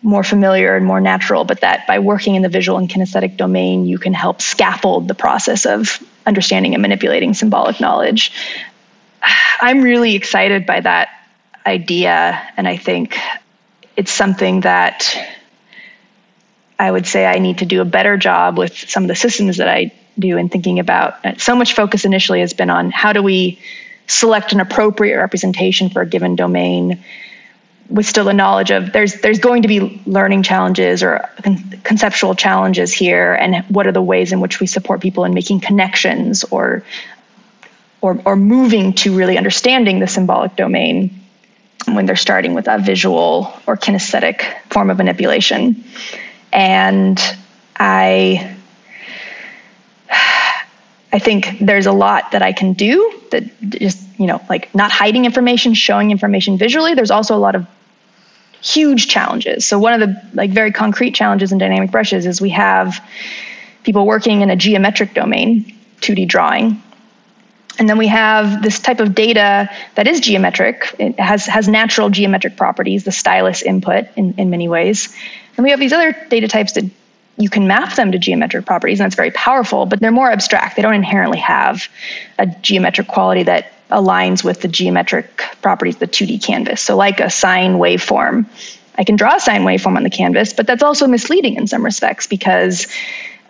more 0.02 0.24
familiar 0.24 0.74
and 0.76 0.84
more 0.84 1.00
natural, 1.00 1.44
but 1.44 1.60
that 1.60 1.86
by 1.86 2.00
working 2.00 2.34
in 2.34 2.42
the 2.42 2.48
visual 2.48 2.78
and 2.78 2.88
kinesthetic 2.88 3.36
domain, 3.36 3.86
you 3.86 3.98
can 3.98 4.12
help 4.12 4.42
scaffold 4.42 5.06
the 5.06 5.14
process 5.14 5.64
of 5.64 6.02
understanding 6.26 6.74
and 6.74 6.82
manipulating 6.82 7.34
symbolic 7.34 7.80
knowledge. 7.80 8.32
I'm 9.60 9.82
really 9.82 10.16
excited 10.16 10.66
by 10.66 10.80
that 10.80 11.08
idea, 11.64 12.42
and 12.56 12.66
I 12.66 12.76
think 12.76 13.16
it's 13.96 14.10
something 14.10 14.62
that 14.62 15.16
I 16.78 16.90
would 16.90 17.06
say 17.06 17.24
I 17.24 17.38
need 17.38 17.58
to 17.58 17.66
do 17.66 17.80
a 17.80 17.84
better 17.84 18.16
job 18.16 18.58
with 18.58 18.76
some 18.76 19.04
of 19.04 19.08
the 19.08 19.14
systems 19.14 19.58
that 19.58 19.68
I 19.68 19.92
do 20.18 20.36
in 20.36 20.48
thinking 20.48 20.78
about. 20.78 21.24
Uh, 21.24 21.36
so 21.36 21.56
much 21.56 21.74
focus 21.74 22.04
initially 22.04 22.40
has 22.40 22.52
been 22.52 22.70
on 22.70 22.90
how 22.90 23.12
do 23.12 23.22
we 23.22 23.58
select 24.06 24.52
an 24.52 24.60
appropriate 24.60 25.16
representation 25.16 25.88
for 25.90 26.02
a 26.02 26.06
given 26.06 26.36
domain 26.36 27.02
with 27.88 28.06
still 28.06 28.24
the 28.24 28.32
knowledge 28.32 28.70
of 28.70 28.92
there's 28.92 29.20
there's 29.20 29.38
going 29.38 29.62
to 29.62 29.68
be 29.68 30.00
learning 30.06 30.42
challenges 30.42 31.02
or 31.02 31.28
con- 31.42 31.80
conceptual 31.84 32.34
challenges 32.34 32.92
here 32.92 33.34
and 33.34 33.64
what 33.68 33.86
are 33.86 33.92
the 33.92 34.02
ways 34.02 34.32
in 34.32 34.40
which 34.40 34.60
we 34.60 34.66
support 34.66 35.00
people 35.00 35.24
in 35.24 35.34
making 35.34 35.60
connections 35.60 36.44
or 36.44 36.82
or 38.00 38.20
or 38.24 38.36
moving 38.36 38.94
to 38.94 39.16
really 39.16 39.36
understanding 39.36 39.98
the 39.98 40.06
symbolic 40.06 40.56
domain 40.56 41.20
when 41.86 42.06
they're 42.06 42.16
starting 42.16 42.54
with 42.54 42.66
a 42.68 42.78
visual 42.78 43.52
or 43.66 43.76
kinesthetic 43.76 44.42
form 44.70 44.88
of 44.88 44.96
manipulation 44.96 45.84
and 46.52 47.20
i 47.76 48.51
I 51.12 51.18
think 51.18 51.58
there's 51.60 51.86
a 51.86 51.92
lot 51.92 52.32
that 52.32 52.42
I 52.42 52.52
can 52.52 52.72
do 52.72 53.20
that 53.30 53.44
just, 53.60 54.00
you 54.18 54.26
know, 54.26 54.40
like 54.48 54.74
not 54.74 54.90
hiding 54.90 55.26
information, 55.26 55.74
showing 55.74 56.10
information 56.10 56.56
visually. 56.56 56.94
There's 56.94 57.10
also 57.10 57.36
a 57.36 57.38
lot 57.38 57.54
of 57.54 57.66
huge 58.62 59.08
challenges. 59.08 59.66
So 59.66 59.78
one 59.78 60.00
of 60.00 60.00
the 60.00 60.22
like 60.32 60.50
very 60.50 60.72
concrete 60.72 61.12
challenges 61.12 61.52
in 61.52 61.58
dynamic 61.58 61.90
brushes 61.90 62.24
is 62.24 62.40
we 62.40 62.50
have 62.50 62.98
people 63.82 64.06
working 64.06 64.40
in 64.40 64.50
a 64.50 64.56
geometric 64.56 65.12
domain, 65.12 65.76
2D 66.00 66.28
drawing. 66.28 66.82
And 67.78 67.88
then 67.88 67.98
we 67.98 68.06
have 68.06 68.62
this 68.62 68.78
type 68.80 69.00
of 69.00 69.14
data 69.14 69.68
that 69.96 70.06
is 70.06 70.20
geometric. 70.20 70.94
It 70.98 71.18
has 71.18 71.46
has 71.46 71.68
natural 71.68 72.10
geometric 72.10 72.56
properties, 72.56 73.04
the 73.04 73.12
stylus 73.12 73.62
input 73.62 74.06
in, 74.16 74.34
in 74.34 74.50
many 74.50 74.68
ways. 74.68 75.14
And 75.56 75.64
we 75.64 75.70
have 75.70 75.80
these 75.80 75.92
other 75.92 76.12
data 76.30 76.48
types 76.48 76.72
that 76.74 76.84
you 77.42 77.50
can 77.50 77.66
map 77.66 77.96
them 77.96 78.12
to 78.12 78.18
geometric 78.18 78.64
properties, 78.64 79.00
and 79.00 79.04
that's 79.04 79.16
very 79.16 79.32
powerful, 79.32 79.84
but 79.84 79.98
they're 79.98 80.12
more 80.12 80.30
abstract. 80.30 80.76
They 80.76 80.82
don't 80.82 80.94
inherently 80.94 81.38
have 81.38 81.88
a 82.38 82.46
geometric 82.46 83.08
quality 83.08 83.42
that 83.42 83.72
aligns 83.90 84.44
with 84.44 84.60
the 84.62 84.68
geometric 84.68 85.42
properties 85.60 85.96
of 85.96 86.00
the 86.00 86.06
2D 86.06 86.44
canvas. 86.44 86.80
So, 86.80 86.96
like 86.96 87.18
a 87.18 87.28
sine 87.28 87.74
waveform, 87.74 88.46
I 88.96 89.04
can 89.04 89.16
draw 89.16 89.34
a 89.34 89.40
sine 89.40 89.62
waveform 89.62 89.96
on 89.96 90.04
the 90.04 90.10
canvas, 90.10 90.52
but 90.52 90.68
that's 90.68 90.84
also 90.84 91.08
misleading 91.08 91.56
in 91.56 91.66
some 91.66 91.84
respects 91.84 92.28
because 92.28 92.86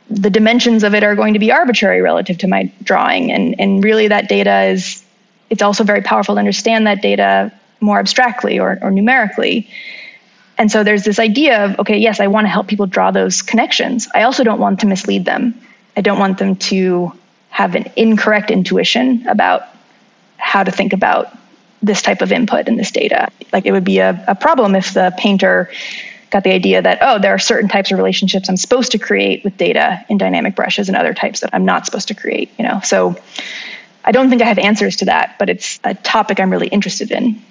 the 0.08 0.30
dimensions 0.30 0.84
of 0.84 0.94
it 0.94 1.02
are 1.02 1.14
going 1.14 1.34
to 1.34 1.38
be 1.38 1.52
arbitrary 1.52 2.00
relative 2.00 2.38
to 2.38 2.48
my 2.48 2.72
drawing. 2.82 3.30
And, 3.30 3.54
and 3.58 3.84
really, 3.84 4.08
that 4.08 4.28
data 4.28 4.62
is, 4.62 5.04
it's 5.50 5.62
also 5.62 5.84
very 5.84 6.02
powerful 6.02 6.36
to 6.36 6.38
understand 6.38 6.86
that 6.86 7.02
data 7.02 7.52
more 7.80 7.98
abstractly 7.98 8.58
or, 8.58 8.78
or 8.80 8.90
numerically. 8.90 9.68
And 10.58 10.70
so 10.70 10.84
there's 10.84 11.04
this 11.04 11.18
idea 11.18 11.64
of, 11.64 11.78
okay, 11.80 11.98
yes, 11.98 12.20
I 12.20 12.26
want 12.26 12.44
to 12.44 12.48
help 12.48 12.66
people 12.66 12.86
draw 12.86 13.10
those 13.10 13.42
connections. 13.42 14.08
I 14.14 14.22
also 14.22 14.44
don't 14.44 14.60
want 14.60 14.80
to 14.80 14.86
mislead 14.86 15.24
them. 15.24 15.60
I 15.96 16.00
don't 16.00 16.18
want 16.18 16.38
them 16.38 16.56
to 16.56 17.12
have 17.48 17.74
an 17.74 17.90
incorrect 17.96 18.50
intuition 18.50 19.26
about 19.26 19.62
how 20.36 20.62
to 20.62 20.70
think 20.70 20.92
about 20.92 21.36
this 21.82 22.02
type 22.02 22.22
of 22.22 22.32
input 22.32 22.68
in 22.68 22.76
this 22.76 22.90
data. 22.90 23.28
Like 23.52 23.66
it 23.66 23.72
would 23.72 23.84
be 23.84 23.98
a, 23.98 24.24
a 24.28 24.34
problem 24.34 24.74
if 24.74 24.94
the 24.94 25.12
painter 25.18 25.70
got 26.30 26.44
the 26.44 26.52
idea 26.52 26.80
that, 26.80 26.98
oh, 27.02 27.18
there 27.18 27.34
are 27.34 27.38
certain 27.38 27.68
types 27.68 27.92
of 27.92 27.98
relationships 27.98 28.48
I'm 28.48 28.56
supposed 28.56 28.92
to 28.92 28.98
create 28.98 29.44
with 29.44 29.56
data 29.56 30.04
in 30.08 30.16
dynamic 30.16 30.56
brushes 30.56 30.88
and 30.88 30.96
other 30.96 31.12
types 31.12 31.40
that 31.40 31.50
I'm 31.52 31.64
not 31.64 31.84
supposed 31.84 32.08
to 32.08 32.14
create, 32.14 32.50
you 32.58 32.64
know. 32.64 32.80
So 32.82 33.16
I 34.04 34.12
don't 34.12 34.30
think 34.30 34.42
I 34.42 34.46
have 34.46 34.58
answers 34.58 34.96
to 34.96 35.04
that, 35.06 35.36
but 35.38 35.50
it's 35.50 35.78
a 35.84 35.94
topic 35.94 36.40
I'm 36.40 36.50
really 36.50 36.68
interested 36.68 37.10
in. 37.10 37.42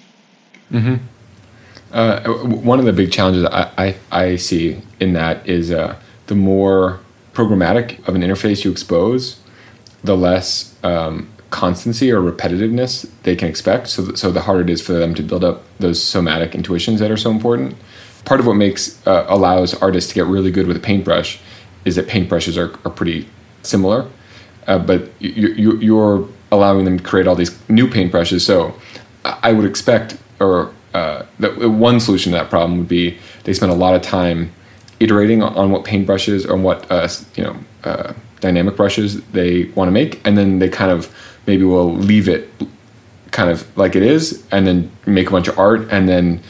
Mm-hmm. 0.70 0.96
Uh, 1.92 2.26
one 2.44 2.78
of 2.78 2.86
the 2.86 2.92
big 2.92 3.12
challenges 3.12 3.44
I, 3.44 3.70
I, 3.76 3.96
I 4.10 4.36
see 4.36 4.80
in 4.98 5.12
that 5.12 5.46
is 5.46 5.70
uh, 5.70 5.98
the 6.26 6.34
more 6.34 7.00
programmatic 7.34 8.06
of 8.08 8.14
an 8.14 8.22
interface 8.22 8.64
you 8.64 8.70
expose, 8.70 9.38
the 10.02 10.16
less 10.16 10.74
um, 10.82 11.28
constancy 11.50 12.10
or 12.10 12.20
repetitiveness 12.20 13.10
they 13.24 13.36
can 13.36 13.48
expect. 13.48 13.88
So, 13.88 14.06
th- 14.06 14.16
so 14.16 14.30
the 14.30 14.40
harder 14.40 14.62
it 14.62 14.70
is 14.70 14.80
for 14.80 14.94
them 14.94 15.14
to 15.14 15.22
build 15.22 15.44
up 15.44 15.64
those 15.78 16.02
somatic 16.02 16.54
intuitions 16.54 16.98
that 17.00 17.10
are 17.10 17.16
so 17.16 17.30
important. 17.30 17.76
Part 18.24 18.40
of 18.40 18.46
what 18.46 18.54
makes 18.54 19.06
uh, 19.06 19.26
allows 19.28 19.74
artists 19.74 20.08
to 20.10 20.14
get 20.14 20.26
really 20.26 20.50
good 20.50 20.66
with 20.66 20.76
a 20.76 20.80
paintbrush 20.80 21.40
is 21.84 21.96
that 21.96 22.06
paintbrushes 22.06 22.56
are, 22.56 22.72
are 22.86 22.90
pretty 22.90 23.28
similar, 23.62 24.08
uh, 24.66 24.78
but 24.78 25.10
you, 25.18 25.48
you, 25.48 25.76
you're 25.78 26.28
allowing 26.50 26.84
them 26.84 26.98
to 26.98 27.04
create 27.04 27.26
all 27.26 27.34
these 27.34 27.58
new 27.68 27.86
paintbrushes. 27.86 28.40
So 28.42 28.74
I 29.24 29.52
would 29.52 29.66
expect, 29.68 30.16
or 30.40 30.72
uh, 30.94 31.24
that 31.38 31.56
one 31.56 32.00
solution 32.00 32.32
to 32.32 32.38
that 32.38 32.50
problem 32.50 32.78
would 32.78 32.88
be 32.88 33.18
they 33.44 33.54
spend 33.54 33.72
a 33.72 33.74
lot 33.74 33.94
of 33.94 34.02
time 34.02 34.52
iterating 35.00 35.42
on 35.42 35.70
what 35.70 35.84
paintbrushes 35.84 36.48
or 36.48 36.56
what 36.56 36.90
uh, 36.90 37.08
you 37.34 37.44
know 37.44 37.56
uh, 37.84 38.12
dynamic 38.40 38.76
brushes 38.76 39.22
they 39.28 39.64
want 39.74 39.88
to 39.88 39.92
make, 39.92 40.24
and 40.26 40.36
then 40.36 40.58
they 40.58 40.68
kind 40.68 40.90
of 40.90 41.14
maybe 41.46 41.64
will 41.64 41.92
leave 41.92 42.28
it 42.28 42.50
kind 43.30 43.50
of 43.50 43.76
like 43.76 43.96
it 43.96 44.02
is, 44.02 44.44
and 44.52 44.66
then 44.66 44.90
make 45.06 45.28
a 45.28 45.30
bunch 45.30 45.48
of 45.48 45.58
art, 45.58 45.88
and 45.90 46.08
then 46.08 46.40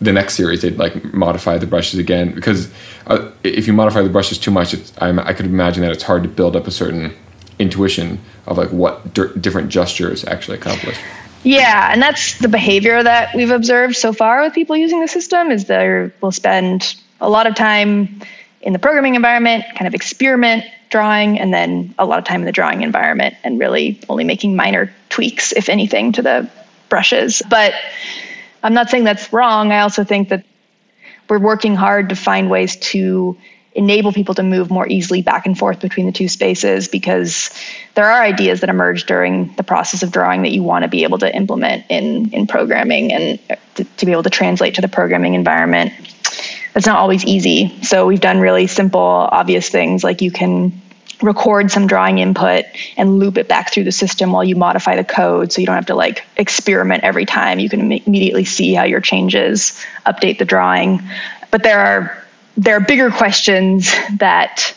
the 0.00 0.12
next 0.12 0.34
series 0.34 0.62
they'd 0.62 0.78
like 0.78 1.04
modify 1.12 1.58
the 1.58 1.66
brushes 1.66 2.00
again 2.00 2.34
because 2.34 2.72
uh, 3.08 3.30
if 3.44 3.66
you 3.66 3.72
modify 3.74 4.00
the 4.00 4.08
brushes 4.08 4.38
too 4.38 4.50
much, 4.50 4.74
i 4.98 5.32
could 5.34 5.44
imagine 5.44 5.82
that 5.82 5.92
it's 5.92 6.04
hard 6.04 6.22
to 6.22 6.28
build 6.28 6.56
up 6.56 6.66
a 6.66 6.70
certain 6.70 7.14
intuition 7.58 8.18
of 8.46 8.56
like 8.56 8.70
what 8.70 9.12
d- 9.12 9.28
different 9.40 9.68
gestures 9.68 10.24
actually 10.24 10.56
accomplish. 10.56 10.98
Yeah, 11.42 11.90
and 11.92 12.02
that's 12.02 12.38
the 12.38 12.48
behavior 12.48 13.02
that 13.02 13.34
we've 13.34 13.50
observed 13.50 13.96
so 13.96 14.12
far 14.12 14.42
with 14.42 14.52
people 14.52 14.76
using 14.76 15.00
the 15.00 15.08
system 15.08 15.50
is 15.50 15.64
they 15.64 16.10
will 16.20 16.32
spend 16.32 16.96
a 17.20 17.30
lot 17.30 17.46
of 17.46 17.54
time 17.54 18.20
in 18.60 18.72
the 18.72 18.78
programming 18.78 19.14
environment, 19.14 19.64
kind 19.74 19.86
of 19.86 19.94
experiment 19.94 20.64
drawing, 20.90 21.38
and 21.38 21.54
then 21.54 21.94
a 21.98 22.04
lot 22.04 22.18
of 22.18 22.24
time 22.24 22.40
in 22.40 22.46
the 22.46 22.52
drawing 22.52 22.82
environment 22.82 23.36
and 23.42 23.58
really 23.58 24.00
only 24.08 24.24
making 24.24 24.54
minor 24.54 24.92
tweaks, 25.08 25.52
if 25.52 25.68
anything, 25.68 26.12
to 26.12 26.22
the 26.22 26.50
brushes. 26.88 27.42
But 27.48 27.72
I'm 28.62 28.74
not 28.74 28.90
saying 28.90 29.04
that's 29.04 29.32
wrong. 29.32 29.72
I 29.72 29.80
also 29.80 30.04
think 30.04 30.28
that 30.28 30.44
we're 31.28 31.38
working 31.38 31.76
hard 31.76 32.10
to 32.10 32.16
find 32.16 32.50
ways 32.50 32.76
to 32.76 33.38
enable 33.80 34.12
people 34.12 34.34
to 34.34 34.42
move 34.42 34.70
more 34.70 34.86
easily 34.86 35.22
back 35.22 35.46
and 35.46 35.56
forth 35.56 35.80
between 35.80 36.04
the 36.04 36.12
two 36.12 36.28
spaces 36.28 36.86
because 36.86 37.48
there 37.94 38.04
are 38.04 38.22
ideas 38.22 38.60
that 38.60 38.68
emerge 38.68 39.06
during 39.06 39.54
the 39.54 39.62
process 39.62 40.02
of 40.02 40.12
drawing 40.12 40.42
that 40.42 40.52
you 40.52 40.62
want 40.62 40.82
to 40.82 40.88
be 40.88 41.02
able 41.02 41.16
to 41.16 41.34
implement 41.34 41.86
in 41.88 42.30
in 42.34 42.46
programming 42.46 43.10
and 43.10 43.38
to, 43.76 43.84
to 43.84 44.04
be 44.04 44.12
able 44.12 44.22
to 44.22 44.28
translate 44.28 44.74
to 44.74 44.82
the 44.82 44.88
programming 44.88 45.32
environment. 45.32 45.92
That's 46.74 46.86
not 46.86 46.98
always 46.98 47.24
easy. 47.24 47.82
So 47.82 48.06
we've 48.06 48.20
done 48.20 48.38
really 48.38 48.66
simple 48.66 49.00
obvious 49.00 49.70
things 49.70 50.04
like 50.04 50.20
you 50.20 50.30
can 50.30 50.78
record 51.22 51.70
some 51.70 51.86
drawing 51.86 52.18
input 52.18 52.66
and 52.98 53.18
loop 53.18 53.38
it 53.38 53.48
back 53.48 53.72
through 53.72 53.84
the 53.84 53.92
system 53.92 54.32
while 54.32 54.44
you 54.44 54.56
modify 54.56 54.94
the 54.96 55.04
code 55.04 55.52
so 55.52 55.60
you 55.60 55.66
don't 55.66 55.76
have 55.76 55.86
to 55.86 55.94
like 55.94 56.26
experiment 56.36 57.02
every 57.02 57.24
time. 57.24 57.58
You 57.58 57.70
can 57.70 57.80
immediately 57.92 58.44
see 58.44 58.74
how 58.74 58.84
your 58.84 59.00
changes 59.00 59.82
update 60.04 60.38
the 60.38 60.44
drawing. 60.44 61.02
But 61.50 61.62
there 61.62 61.80
are 61.80 62.20
there 62.60 62.76
are 62.76 62.80
bigger 62.80 63.10
questions 63.10 63.90
that 64.18 64.74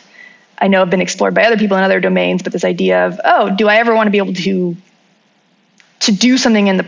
I 0.56 0.68
know 0.68 0.78
have 0.78 0.88
been 0.88 1.02
explored 1.02 1.34
by 1.34 1.44
other 1.44 1.58
people 1.58 1.76
in 1.76 1.84
other 1.84 2.00
domains, 2.00 2.42
but 2.42 2.50
this 2.50 2.64
idea 2.64 3.06
of, 3.06 3.20
oh, 3.22 3.54
do 3.54 3.68
I 3.68 3.76
ever 3.76 3.94
want 3.94 4.06
to 4.06 4.10
be 4.10 4.18
able 4.18 4.32
to 4.34 4.76
to 6.00 6.12
do 6.12 6.38
something 6.38 6.66
in 6.66 6.78
the 6.78 6.86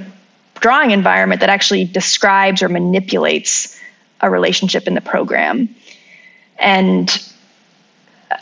drawing 0.61 0.93
environment 0.93 1.41
that 1.41 1.51
actually 1.51 1.85
describes 1.85 2.63
or 2.63 2.71
manipulates 2.71 3.79
a 4.23 4.31
relationship 4.31 4.87
in 4.87 4.95
the 4.95 5.03
program? 5.03 5.75
And 6.59 7.11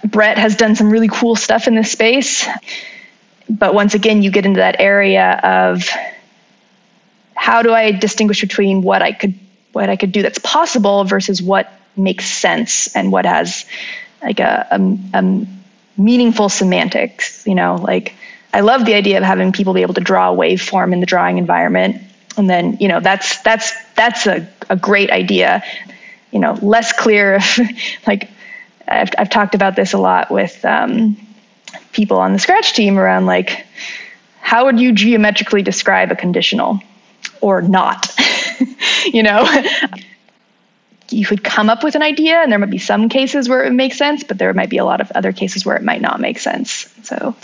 Bret 0.05 0.39
has 0.39 0.55
done 0.55 0.77
some 0.77 0.91
really 0.91 1.09
cool 1.09 1.35
stuff 1.35 1.67
in 1.67 1.75
this 1.75 1.91
space. 1.91 2.47
But 3.51 3.75
once 3.75 3.95
again, 3.95 4.23
you 4.23 4.31
get 4.31 4.47
into 4.47 4.59
that 4.59 4.77
area 4.79 5.41
of 5.43 5.89
how 7.35 7.63
do 7.63 7.73
I 7.73 7.91
distinguish 7.91 8.41
between 8.41 8.83
what 8.83 9.03
I 9.03 9.11
could 9.11 9.35
what 9.73 9.91
I 9.91 9.97
could 9.97 10.13
do 10.13 10.23
that's 10.23 10.39
possible 10.39 11.03
versus 11.03 11.43
what 11.43 11.69
makes 11.97 12.27
sense 12.27 12.95
and 12.95 13.13
what 13.13 13.27
has 13.27 13.65
like 14.23 14.41
a, 14.41 14.67
a, 14.71 15.19
a 15.19 15.47
meaningful 15.97 16.49
semantics. 16.49 17.47
You 17.47 17.55
know, 17.55 17.77
like 17.77 18.15
I 18.53 18.61
love 18.61 18.85
the 18.85 18.95
idea 18.95 19.19
of 19.19 19.25
having 19.25 19.53
people 19.53 19.75
be 19.75 19.83
able 19.83 19.95
to 19.95 20.01
draw 20.01 20.33
a 20.33 20.37
waveform 20.37 20.93
in 20.93 21.01
the 21.01 21.07
drawing 21.07 21.39
environment, 21.39 22.03
and 22.37 22.49
then 22.49 22.79
you 22.81 22.89
know 22.89 23.01
that's 23.01 23.41
that's 23.43 23.73
that's 23.95 24.27
a, 24.27 24.49
a 24.71 24.77
great 24.77 25.11
idea. 25.11 25.63
You 26.31 26.41
know, 26.41 26.59
less 26.63 26.93
clear 26.93 27.35
if 27.35 27.59
like 28.07 28.31
I've 28.89 29.11
I've 29.19 29.31
talked 29.31 29.55
about 29.55 29.77
this 29.77 29.93
a 29.93 29.99
lot 29.99 30.31
with 30.31 30.65
um, 30.65 31.17
people 31.93 32.19
on 32.19 32.33
the 32.33 32.39
Scratch 32.39 32.75
team 32.75 32.99
around 32.99 33.27
like 33.27 33.67
how 34.41 34.67
would 34.67 34.79
you 34.79 34.93
geometrically 34.93 35.63
describe 35.63 36.13
a 36.13 36.17
conditional 36.17 36.81
or 37.41 37.63
not? 37.63 38.15
you 39.07 39.23
know 39.23 39.45
you 41.11 41.27
could 41.27 41.45
come 41.45 41.69
up 41.69 41.85
with 41.85 41.95
an 41.95 42.03
idea 42.03 42.37
and 42.37 42.51
there 42.51 42.59
might 42.59 42.71
be 42.71 42.79
some 42.79 43.09
cases 43.09 43.49
where 43.49 43.63
it 43.63 43.69
would 43.69 43.77
make 43.77 43.95
sense 43.95 44.25
but 44.25 44.39
there 44.39 44.53
might 44.55 44.71
be 44.71 44.79
a 44.79 44.85
lot 44.85 45.01
of 45.01 45.11
other 45.13 45.33
cases 45.33 45.65
where 45.65 45.77
it 45.77 45.83
might 45.83 46.01
not 46.01 46.21
make 46.21 46.39
sense. 46.39 46.89
So 47.03 47.35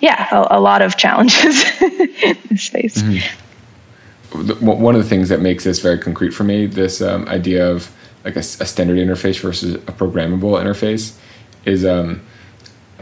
yeah 0.00 0.28
a, 0.32 0.58
a 0.58 0.60
lot 0.60 0.82
of 0.82 0.96
challenges 0.96 1.64
in 1.80 2.38
this 2.50 2.62
space. 2.64 3.00
Mm-hmm. 3.02 4.66
one 4.66 4.94
of 4.94 5.02
the 5.02 5.08
things 5.08 5.28
that 5.30 5.40
makes 5.40 5.64
this 5.64 5.78
very 5.78 5.98
concrete 5.98 6.30
for 6.30 6.44
me 6.44 6.66
this 6.66 7.00
um, 7.00 7.26
idea 7.28 7.70
of 7.70 7.90
like 8.24 8.36
a, 8.36 8.40
a, 8.40 8.42
standard 8.42 8.98
interface 8.98 9.40
versus 9.40 9.74
a 9.74 9.92
programmable 9.92 10.60
interface 10.60 11.16
is 11.64 11.84
um, 11.84 12.22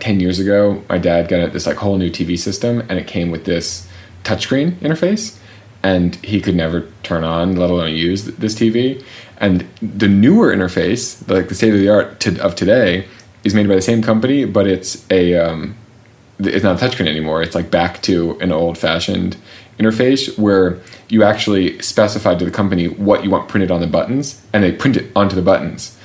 10 0.01 0.21
years 0.21 0.39
ago 0.39 0.83
my 0.89 0.99
dad 0.99 1.29
got 1.29 1.53
this 1.53 1.67
like 1.67 1.77
whole 1.77 1.97
new 1.97 2.11
tv 2.11 2.39
system 2.39 2.81
and 2.89 2.93
it 2.93 3.07
came 3.07 3.31
with 3.31 3.45
this 3.45 3.89
touchscreen 4.25 4.73
interface 4.81 5.39
and 5.83 6.17
he 6.17 6.41
could 6.41 6.55
never 6.55 6.87
turn 7.03 7.25
on, 7.25 7.57
let 7.57 7.71
alone 7.71 7.95
use 7.95 8.25
this 8.25 8.55
TV. 8.55 9.03
And 9.39 9.67
the 9.81 10.09
newer 10.09 10.55
interface, 10.55 11.27
like 11.29 11.49
the 11.49 11.55
state 11.55 11.73
of 11.73 11.81
the 11.81 11.89
art 11.89 12.21
to, 12.21 12.39
of 12.43 12.55
today, 12.55 13.07
is 13.45 13.55
made 13.55 13.69
by 13.69 13.75
the 13.75 13.83
same 13.83 14.03
company, 14.03 14.45
but 14.45 14.67
it's 14.67 15.11
a 15.11 15.35
um, 15.35 15.75
it's 16.39 16.65
not 16.65 16.81
a 16.81 16.85
touchscreen 16.85 17.07
anymore. 17.07 17.43
It's 17.43 17.55
like 17.55 17.71
back 17.71 18.03
to 18.03 18.39
an 18.41 18.53
old 18.53 18.79
fashioned 18.79 19.37
interface 19.79 20.39
where 20.39 20.79
you 21.09 21.23
actually 21.23 21.81
specify 21.81 22.35
to 22.35 22.45
the 22.45 22.51
company 22.51 22.89
what 22.89 23.25
you 23.25 23.31
want 23.31 23.49
printed 23.49 23.71
on 23.71 23.81
the 23.81 23.87
buttons, 23.87 24.43
and 24.53 24.63
they 24.63 24.73
print 24.73 24.97
it 24.97 25.11
onto 25.17 25.35
the 25.35 25.43
buttons. 25.43 25.97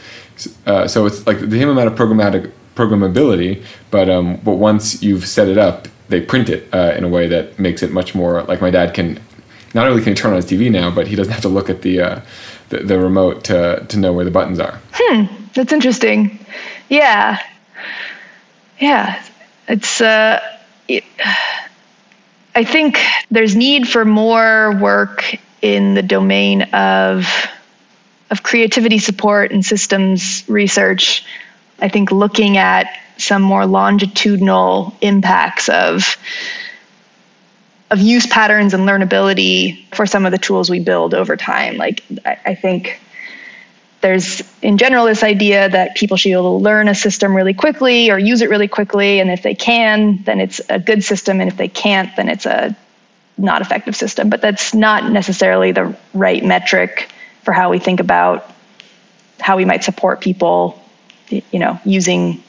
Uh, 0.65 0.87
so 0.87 1.05
it's 1.05 1.25
like 1.27 1.39
the 1.39 1.59
same 1.59 1.69
amount 1.69 1.87
of 1.87 1.95
programmatic 1.97 2.51
programmability, 2.75 3.63
but 3.91 4.09
um, 4.09 4.37
but 4.43 4.53
once 4.53 5.03
you've 5.03 5.27
set 5.27 5.47
it 5.47 5.57
up, 5.57 5.87
they 6.07 6.21
print 6.21 6.49
it 6.49 6.67
uh, 6.73 6.93
in 6.97 7.03
a 7.03 7.09
way 7.09 7.27
that 7.27 7.59
makes 7.59 7.83
it 7.83 7.91
much 7.91 8.15
more 8.15 8.43
like 8.43 8.61
my 8.61 8.69
dad 8.69 8.93
can 8.93 9.19
not 9.75 9.87
only 9.87 10.01
can 10.01 10.13
he 10.13 10.15
turn 10.15 10.31
on 10.31 10.37
his 10.37 10.45
TV 10.45 10.71
now, 10.71 10.89
but 10.89 11.05
he 11.05 11.15
doesn't 11.15 11.33
have 11.33 11.41
to 11.41 11.49
look 11.49 11.69
at 11.69 11.81
the 11.81 11.99
uh, 11.99 12.21
the, 12.69 12.79
the, 12.79 12.97
remote 12.97 13.43
to 13.43 13.85
to 13.89 13.99
know 13.99 14.13
where 14.13 14.23
the 14.25 14.31
buttons 14.31 14.59
are. 14.59 14.79
Hmm, 14.93 15.25
that's 15.53 15.73
interesting. 15.73 16.39
Yeah, 16.89 17.39
yeah, 18.79 19.21
it's. 19.67 20.01
Uh, 20.01 20.39
it, 20.87 21.03
I 22.55 22.63
think 22.63 22.99
there's 23.29 23.55
need 23.55 23.87
for 23.87 24.05
more 24.05 24.77
work 24.79 25.35
in 25.61 25.93
the 25.93 26.03
domain 26.03 26.61
of 26.73 27.27
of 28.31 28.43
creativity 28.43 28.97
support 28.97 29.51
and 29.51 29.63
systems 29.63 30.45
research. 30.47 31.25
I 31.79 31.89
think 31.89 32.13
looking 32.13 32.57
at 32.57 32.87
some 33.17 33.41
more 33.41 33.65
longitudinal 33.65 34.95
impacts 35.01 35.67
of 35.67 36.17
of 37.91 37.99
use 37.99 38.25
patterns 38.25 38.73
and 38.73 38.83
learnability 38.83 39.85
for 39.93 40.05
some 40.05 40.25
of 40.25 40.31
the 40.31 40.37
tools 40.37 40.69
we 40.69 40.79
build 40.79 41.13
over 41.13 41.37
time. 41.37 41.77
Like 41.77 42.03
I, 42.25 42.39
I 42.45 42.55
think 42.55 42.99
there's 44.05 44.43
in 44.61 44.77
general 44.77 45.05
this 45.05 45.23
idea 45.23 45.67
that 45.67 45.95
people 45.95 46.15
should 46.15 46.29
be 46.29 46.33
able 46.33 46.59
to 46.59 46.63
learn 46.63 46.87
a 46.87 46.93
system 46.93 47.35
really 47.35 47.55
quickly 47.55 48.11
or 48.11 48.19
use 48.19 48.41
it 48.41 48.51
really 48.51 48.67
quickly 48.67 49.19
and 49.19 49.31
if 49.31 49.41
they 49.41 49.55
can 49.55 50.21
then 50.25 50.39
it's 50.39 50.61
a 50.69 50.77
good 50.77 51.03
system 51.03 51.41
and 51.41 51.49
if 51.49 51.57
they 51.57 51.67
can't 51.67 52.15
then 52.15 52.29
it's 52.29 52.45
a 52.45 52.77
not 53.39 53.63
effective 53.63 53.95
system 53.95 54.29
but 54.29 54.41
that's 54.41 54.75
not 54.75 55.11
necessarily 55.11 55.71
the 55.71 55.97
right 56.13 56.45
metric 56.45 57.09
for 57.41 57.51
how 57.51 57.71
we 57.71 57.79
think 57.79 57.99
about 57.99 58.51
how 59.39 59.57
we 59.57 59.65
might 59.65 59.83
support 59.83 60.21
people 60.21 60.79
you 61.29 61.57
know 61.57 61.79
using 61.83 62.43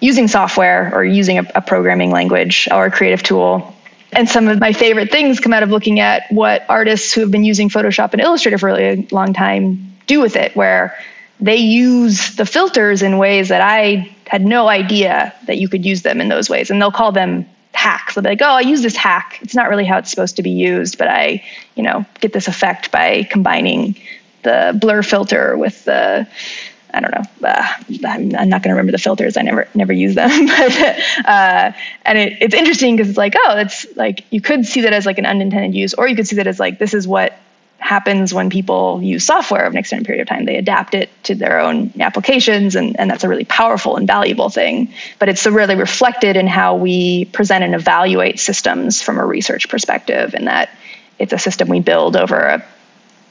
using 0.00 0.26
software 0.26 0.92
or 0.92 1.04
using 1.04 1.38
a, 1.38 1.46
a 1.54 1.60
programming 1.60 2.10
language 2.10 2.66
or 2.72 2.86
a 2.86 2.90
creative 2.90 3.22
tool 3.22 3.75
and 4.16 4.28
some 4.28 4.48
of 4.48 4.58
my 4.58 4.72
favorite 4.72 5.10
things 5.10 5.40
come 5.40 5.52
out 5.52 5.62
of 5.62 5.68
looking 5.68 6.00
at 6.00 6.24
what 6.32 6.64
artists 6.70 7.12
who 7.12 7.20
have 7.20 7.30
been 7.30 7.44
using 7.44 7.68
Photoshop 7.68 8.12
and 8.12 8.22
Illustrator 8.22 8.56
for 8.56 8.70
a 8.70 9.06
long 9.10 9.34
time 9.34 9.94
do 10.06 10.20
with 10.20 10.36
it, 10.36 10.56
where 10.56 10.96
they 11.38 11.56
use 11.56 12.34
the 12.34 12.46
filters 12.46 13.02
in 13.02 13.18
ways 13.18 13.50
that 13.50 13.60
I 13.60 14.16
had 14.26 14.42
no 14.42 14.68
idea 14.68 15.34
that 15.46 15.58
you 15.58 15.68
could 15.68 15.84
use 15.84 16.00
them 16.00 16.22
in 16.22 16.28
those 16.28 16.48
ways. 16.48 16.70
And 16.70 16.80
they'll 16.80 16.90
call 16.90 17.12
them 17.12 17.46
hacks. 17.72 18.14
They'll 18.14 18.24
be 18.24 18.30
like, 18.30 18.42
oh, 18.42 18.46
I 18.46 18.60
use 18.60 18.80
this 18.80 18.96
hack. 18.96 19.38
It's 19.42 19.54
not 19.54 19.68
really 19.68 19.84
how 19.84 19.98
it's 19.98 20.08
supposed 20.08 20.36
to 20.36 20.42
be 20.42 20.50
used, 20.50 20.96
but 20.96 21.08
I, 21.08 21.44
you 21.74 21.82
know, 21.82 22.06
get 22.20 22.32
this 22.32 22.48
effect 22.48 22.90
by 22.90 23.24
combining 23.24 23.96
the 24.44 24.76
blur 24.80 25.02
filter 25.02 25.58
with 25.58 25.84
the 25.84 26.26
I 26.96 27.00
don't 27.00 27.14
know. 27.14 27.48
Uh, 27.48 27.66
I'm, 28.06 28.34
I'm, 28.34 28.48
not 28.48 28.62
going 28.62 28.70
to 28.70 28.74
remember 28.74 28.92
the 28.92 28.98
filters. 28.98 29.36
I 29.36 29.42
never 29.42 29.68
never 29.74 29.92
use 29.92 30.14
them. 30.14 30.30
but 30.46 30.98
uh, 31.26 31.72
and 32.06 32.18
it, 32.18 32.38
it's 32.40 32.54
interesting 32.54 32.96
because 32.96 33.10
it's 33.10 33.18
like, 33.18 33.34
oh, 33.36 33.58
it's 33.58 33.86
like 33.96 34.24
you 34.30 34.40
could 34.40 34.64
see 34.64 34.80
that 34.80 34.94
as 34.94 35.04
like 35.04 35.18
an 35.18 35.26
unintended 35.26 35.74
use, 35.74 35.92
or 35.92 36.08
you 36.08 36.16
could 36.16 36.26
see 36.26 36.36
that 36.36 36.46
as 36.46 36.58
like 36.58 36.78
this 36.78 36.94
is 36.94 37.06
what 37.06 37.38
happens 37.78 38.32
when 38.32 38.48
people 38.48 39.02
use 39.02 39.26
software 39.26 39.66
of 39.66 39.72
an 39.74 39.78
extended 39.78 40.06
period 40.06 40.22
of 40.22 40.28
time. 40.28 40.46
They 40.46 40.56
adapt 40.56 40.94
it 40.94 41.10
to 41.24 41.34
their 41.34 41.60
own 41.60 41.92
applications, 42.00 42.76
and, 42.76 42.98
and 42.98 43.10
that's 43.10 43.24
a 43.24 43.28
really 43.28 43.44
powerful 43.44 43.96
and 43.96 44.06
valuable 44.06 44.48
thing. 44.48 44.94
But 45.18 45.28
it's 45.28 45.42
so 45.42 45.50
rarely 45.50 45.76
reflected 45.76 46.36
in 46.36 46.46
how 46.46 46.76
we 46.76 47.26
present 47.26 47.62
and 47.62 47.74
evaluate 47.74 48.40
systems 48.40 49.02
from 49.02 49.18
a 49.18 49.26
research 49.26 49.68
perspective, 49.68 50.34
in 50.34 50.46
that 50.46 50.70
it's 51.18 51.34
a 51.34 51.38
system 51.38 51.68
we 51.68 51.80
build 51.80 52.16
over 52.16 52.36
a 52.36 52.64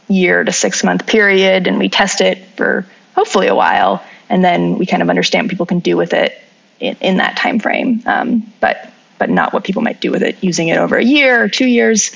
year 0.07 0.43
to 0.43 0.51
six 0.51 0.83
month 0.83 1.07
period, 1.07 1.65
and 1.65 1.79
we 1.79 1.89
test 1.89 2.21
it 2.21 2.45
for 2.55 2.85
hopefully 3.15 3.47
a 3.47 3.55
while, 3.55 4.03
and 4.29 4.43
then 4.43 4.77
we 4.77 4.85
kind 4.85 5.01
of 5.01 5.09
understand 5.09 5.45
what 5.45 5.49
people 5.49 5.65
can 5.65 5.79
do 5.79 5.97
with 5.97 6.13
it 6.13 6.39
in, 6.79 6.95
in 7.01 7.17
that 7.17 7.37
time 7.37 7.59
frame. 7.59 8.03
Um, 8.05 8.53
but 8.59 8.91
but 9.17 9.29
not 9.29 9.53
what 9.53 9.63
people 9.63 9.81
might 9.81 10.01
do 10.01 10.11
with 10.11 10.21
it 10.21 10.37
using 10.43 10.67
it 10.67 10.77
over 10.77 10.97
a 10.97 11.03
year 11.03 11.41
or 11.41 11.47
two 11.47 11.67
years. 11.67 12.15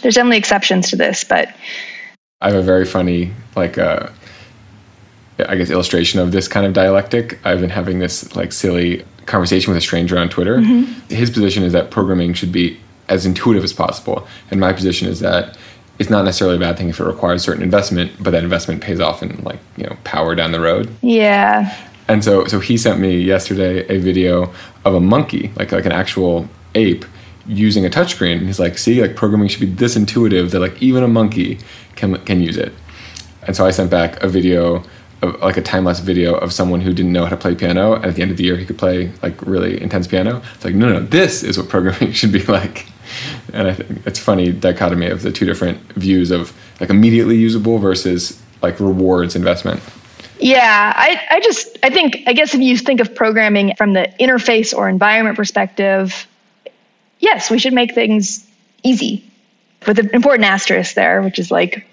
There's 0.00 0.14
definitely 0.14 0.38
exceptions 0.38 0.90
to 0.90 0.96
this, 0.96 1.24
but 1.24 1.54
I 2.40 2.50
have 2.50 2.56
a 2.56 2.62
very 2.62 2.84
funny 2.84 3.32
like 3.56 3.78
uh, 3.78 4.08
I 5.38 5.56
guess 5.56 5.70
illustration 5.70 6.20
of 6.20 6.32
this 6.32 6.48
kind 6.48 6.64
of 6.64 6.72
dialectic. 6.72 7.44
I've 7.44 7.60
been 7.60 7.70
having 7.70 7.98
this 7.98 8.34
like 8.36 8.52
silly 8.52 9.04
conversation 9.26 9.72
with 9.72 9.78
a 9.78 9.84
stranger 9.84 10.16
on 10.18 10.28
Twitter. 10.28 10.58
Mm-hmm. 10.58 11.14
His 11.14 11.30
position 11.30 11.64
is 11.64 11.72
that 11.72 11.90
programming 11.90 12.32
should 12.34 12.52
be 12.52 12.78
as 13.08 13.26
intuitive 13.26 13.64
as 13.64 13.72
possible, 13.72 14.26
and 14.50 14.60
my 14.60 14.72
position 14.72 15.08
is 15.08 15.20
that 15.20 15.56
it's 15.98 16.10
not 16.10 16.24
necessarily 16.24 16.56
a 16.56 16.60
bad 16.60 16.76
thing 16.76 16.88
if 16.88 17.00
it 17.00 17.04
requires 17.04 17.42
certain 17.42 17.62
investment, 17.62 18.12
but 18.20 18.30
that 18.30 18.44
investment 18.44 18.82
pays 18.82 19.00
off 19.00 19.22
in 19.22 19.42
like 19.44 19.58
you 19.76 19.84
know 19.84 19.96
power 20.04 20.34
down 20.34 20.52
the 20.52 20.60
road. 20.60 20.90
Yeah. 21.02 21.74
And 22.08 22.22
so 22.22 22.46
so 22.46 22.60
he 22.60 22.76
sent 22.76 23.00
me 23.00 23.18
yesterday 23.18 23.86
a 23.88 23.98
video 23.98 24.52
of 24.84 24.94
a 24.94 25.00
monkey, 25.00 25.52
like 25.56 25.72
like 25.72 25.86
an 25.86 25.92
actual 25.92 26.48
ape, 26.74 27.04
using 27.46 27.86
a 27.86 27.90
touchscreen. 27.90 28.38
And 28.38 28.46
he's 28.46 28.60
like, 28.60 28.78
see, 28.78 29.00
like 29.00 29.16
programming 29.16 29.48
should 29.48 29.60
be 29.60 29.66
this 29.66 29.96
intuitive 29.96 30.50
that 30.50 30.60
like 30.60 30.80
even 30.82 31.02
a 31.02 31.08
monkey 31.08 31.58
can 31.94 32.16
can 32.24 32.40
use 32.40 32.56
it. 32.56 32.72
And 33.46 33.56
so 33.56 33.64
I 33.64 33.70
sent 33.70 33.90
back 33.90 34.22
a 34.22 34.28
video 34.28 34.84
of 35.22 35.40
like 35.40 35.56
a 35.56 35.62
time 35.62 35.84
lapse 35.84 36.00
video 36.00 36.34
of 36.34 36.52
someone 36.52 36.80
who 36.80 36.92
didn't 36.92 37.12
know 37.12 37.24
how 37.24 37.30
to 37.30 37.36
play 37.36 37.54
piano, 37.54 37.94
and 37.94 38.04
at 38.04 38.16
the 38.16 38.22
end 38.22 38.30
of 38.30 38.36
the 38.36 38.44
year 38.44 38.56
he 38.56 38.66
could 38.66 38.78
play 38.78 39.10
like 39.22 39.40
really 39.42 39.80
intense 39.80 40.06
piano. 40.06 40.42
It's 40.54 40.64
like 40.64 40.74
no 40.74 40.88
no, 40.88 41.00
this 41.00 41.42
is 41.42 41.56
what 41.56 41.68
programming 41.68 42.12
should 42.20 42.32
be 42.32 42.44
like 42.44 42.86
and 43.52 43.68
I 43.68 43.74
think 43.74 44.06
it's 44.06 44.18
funny 44.18 44.52
dichotomy 44.52 45.06
of 45.06 45.22
the 45.22 45.32
two 45.32 45.46
different 45.46 45.78
views 45.94 46.30
of 46.30 46.52
like 46.80 46.90
immediately 46.90 47.36
usable 47.36 47.78
versus 47.78 48.40
like 48.62 48.80
rewards 48.80 49.36
investment. 49.36 49.80
Yeah, 50.38 50.92
I, 50.94 51.20
I 51.30 51.40
just 51.40 51.78
I 51.82 51.90
think 51.90 52.24
I 52.26 52.32
guess 52.32 52.54
if 52.54 52.60
you 52.60 52.76
think 52.76 53.00
of 53.00 53.14
programming 53.14 53.74
from 53.76 53.94
the 53.94 54.12
interface 54.20 54.76
or 54.76 54.88
environment 54.88 55.36
perspective, 55.36 56.26
yes, 57.18 57.50
we 57.50 57.58
should 57.58 57.72
make 57.72 57.94
things 57.94 58.46
easy. 58.82 59.24
With 59.86 59.98
an 59.98 60.10
important 60.12 60.46
asterisk 60.46 60.94
there, 60.94 61.22
which 61.22 61.38
is 61.38 61.50
like 61.50 61.86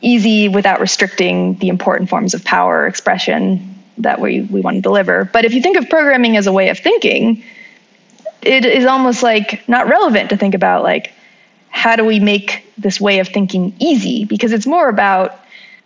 easy 0.00 0.48
without 0.48 0.80
restricting 0.80 1.58
the 1.58 1.68
important 1.68 2.08
forms 2.08 2.34
of 2.34 2.44
power 2.44 2.86
expression 2.86 3.74
that 3.98 4.20
we, 4.20 4.42
we 4.42 4.60
want 4.60 4.76
to 4.76 4.80
deliver. 4.80 5.24
But 5.24 5.44
if 5.44 5.52
you 5.52 5.60
think 5.60 5.76
of 5.76 5.88
programming 5.88 6.36
as 6.36 6.46
a 6.46 6.52
way 6.52 6.68
of 6.68 6.78
thinking, 6.78 7.42
it 8.42 8.64
is 8.64 8.84
almost 8.84 9.22
like 9.22 9.68
not 9.68 9.88
relevant 9.88 10.30
to 10.30 10.36
think 10.36 10.54
about 10.54 10.82
like 10.82 11.12
how 11.70 11.96
do 11.96 12.04
we 12.04 12.18
make 12.18 12.64
this 12.78 13.00
way 13.00 13.18
of 13.20 13.28
thinking 13.28 13.74
easy? 13.78 14.24
Because 14.24 14.52
it's 14.52 14.66
more 14.66 14.88
about 14.88 15.38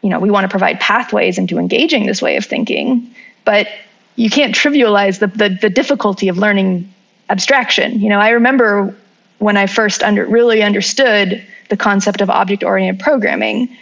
you 0.02 0.10
know 0.10 0.18
we 0.18 0.30
want 0.30 0.44
to 0.44 0.48
provide 0.48 0.80
pathways 0.80 1.38
into 1.38 1.58
engaging 1.58 2.06
this 2.06 2.20
way 2.20 2.36
of 2.36 2.44
thinking 2.44 3.14
but 3.44 3.68
you 4.14 4.28
can't 4.28 4.54
trivialize 4.54 5.18
the, 5.18 5.26
the, 5.28 5.58
the 5.60 5.70
difficulty 5.70 6.28
of 6.28 6.38
learning 6.38 6.92
abstraction. 7.30 8.00
You 8.00 8.10
know 8.10 8.18
i 8.18 8.30
remember 8.30 8.94
when 9.38 9.56
i 9.56 9.66
first 9.66 10.02
under, 10.02 10.26
really 10.26 10.62
understood 10.62 11.42
the 11.68 11.76
concept 11.76 12.20
of 12.20 12.28
object 12.28 12.62
oriented 12.62 13.02
programming 13.02 13.76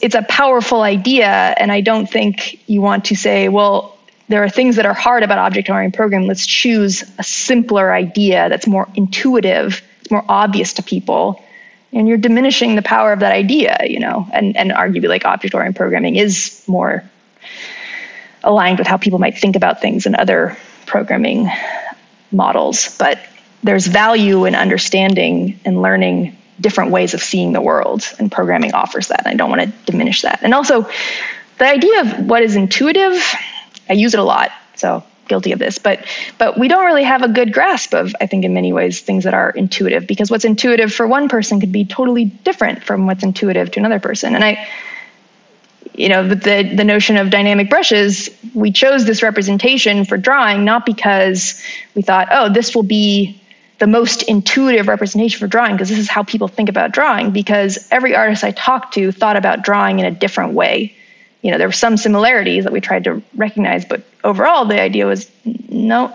it's 0.00 0.14
a 0.14 0.22
powerful 0.22 0.82
idea 0.82 1.26
and 1.26 1.70
i 1.70 1.80
don't 1.80 2.06
think 2.06 2.68
you 2.68 2.80
want 2.80 3.04
to 3.06 3.14
say 3.14 3.48
well 3.48 3.95
there 4.28 4.42
are 4.42 4.48
things 4.48 4.76
that 4.76 4.86
are 4.86 4.94
hard 4.94 5.22
about 5.22 5.38
object 5.38 5.70
oriented 5.70 5.96
programming. 5.96 6.28
Let's 6.28 6.46
choose 6.46 7.04
a 7.18 7.22
simpler 7.22 7.92
idea 7.92 8.48
that's 8.48 8.66
more 8.66 8.88
intuitive, 8.94 9.82
it's 10.00 10.10
more 10.10 10.24
obvious 10.28 10.74
to 10.74 10.82
people. 10.82 11.42
And 11.92 12.08
you're 12.08 12.18
diminishing 12.18 12.74
the 12.74 12.82
power 12.82 13.12
of 13.12 13.20
that 13.20 13.32
idea, 13.32 13.78
you 13.88 14.00
know, 14.00 14.26
and, 14.32 14.56
and 14.56 14.70
arguably 14.70 15.08
like 15.08 15.24
object 15.24 15.54
oriented 15.54 15.76
programming 15.76 16.16
is 16.16 16.62
more 16.66 17.04
aligned 18.42 18.78
with 18.78 18.86
how 18.86 18.96
people 18.96 19.18
might 19.18 19.38
think 19.38 19.56
about 19.56 19.80
things 19.80 20.06
in 20.06 20.14
other 20.14 20.56
programming 20.84 21.48
models. 22.32 22.96
But 22.98 23.20
there's 23.62 23.86
value 23.86 24.44
in 24.44 24.54
understanding 24.54 25.60
and 25.64 25.80
learning 25.80 26.36
different 26.60 26.90
ways 26.90 27.14
of 27.14 27.22
seeing 27.22 27.52
the 27.52 27.60
world, 27.60 28.04
and 28.18 28.32
programming 28.32 28.72
offers 28.72 29.08
that. 29.08 29.26
I 29.26 29.34
don't 29.34 29.50
want 29.50 29.62
to 29.62 29.90
diminish 29.90 30.22
that. 30.22 30.40
And 30.42 30.54
also, 30.54 30.88
the 31.58 31.66
idea 31.66 32.00
of 32.00 32.26
what 32.26 32.42
is 32.42 32.56
intuitive 32.56 33.22
I 33.88 33.94
use 33.94 34.14
it 34.14 34.20
a 34.20 34.24
lot, 34.24 34.50
so 34.74 35.02
guilty 35.28 35.52
of 35.52 35.58
this. 35.58 35.78
But 35.78 36.06
but 36.38 36.58
we 36.58 36.68
don't 36.68 36.84
really 36.84 37.04
have 37.04 37.22
a 37.22 37.28
good 37.28 37.52
grasp 37.52 37.94
of, 37.94 38.14
I 38.20 38.26
think, 38.26 38.44
in 38.44 38.54
many 38.54 38.72
ways, 38.72 39.00
things 39.00 39.24
that 39.24 39.34
are 39.34 39.50
intuitive 39.50 40.06
because 40.06 40.30
what's 40.30 40.44
intuitive 40.44 40.92
for 40.92 41.06
one 41.06 41.28
person 41.28 41.60
could 41.60 41.72
be 41.72 41.84
totally 41.84 42.24
different 42.24 42.82
from 42.82 43.06
what's 43.06 43.22
intuitive 43.22 43.70
to 43.72 43.80
another 43.80 44.00
person. 44.00 44.34
And 44.34 44.44
I 44.44 44.68
you 45.94 46.08
know 46.08 46.26
the 46.28 46.72
the 46.74 46.84
notion 46.84 47.16
of 47.16 47.30
dynamic 47.30 47.70
brushes 47.70 48.28
we 48.54 48.70
chose 48.70 49.04
this 49.04 49.22
representation 49.22 50.04
for 50.04 50.16
drawing 50.16 50.64
not 50.64 50.84
because 50.84 51.62
we 51.94 52.02
thought 52.02 52.28
oh 52.30 52.52
this 52.52 52.74
will 52.74 52.82
be 52.82 53.40
the 53.78 53.86
most 53.86 54.22
intuitive 54.24 54.88
representation 54.88 55.38
for 55.38 55.46
drawing 55.46 55.72
because 55.72 55.88
this 55.88 55.98
is 55.98 56.08
how 56.08 56.22
people 56.22 56.48
think 56.48 56.68
about 56.68 56.92
drawing 56.92 57.30
because 57.30 57.86
every 57.90 58.14
artist 58.14 58.44
i 58.44 58.50
talked 58.50 58.94
to 58.94 59.12
thought 59.12 59.36
about 59.36 59.62
drawing 59.62 59.98
in 59.98 60.04
a 60.04 60.10
different 60.10 60.52
way 60.54 60.95
you 61.46 61.52
know 61.52 61.58
there 61.58 61.68
were 61.68 61.72
some 61.72 61.96
similarities 61.96 62.64
that 62.64 62.72
we 62.72 62.80
tried 62.80 63.04
to 63.04 63.22
recognize 63.34 63.84
but 63.84 64.02
overall 64.24 64.66
the 64.66 64.80
idea 64.80 65.06
was 65.06 65.30
no 65.44 66.14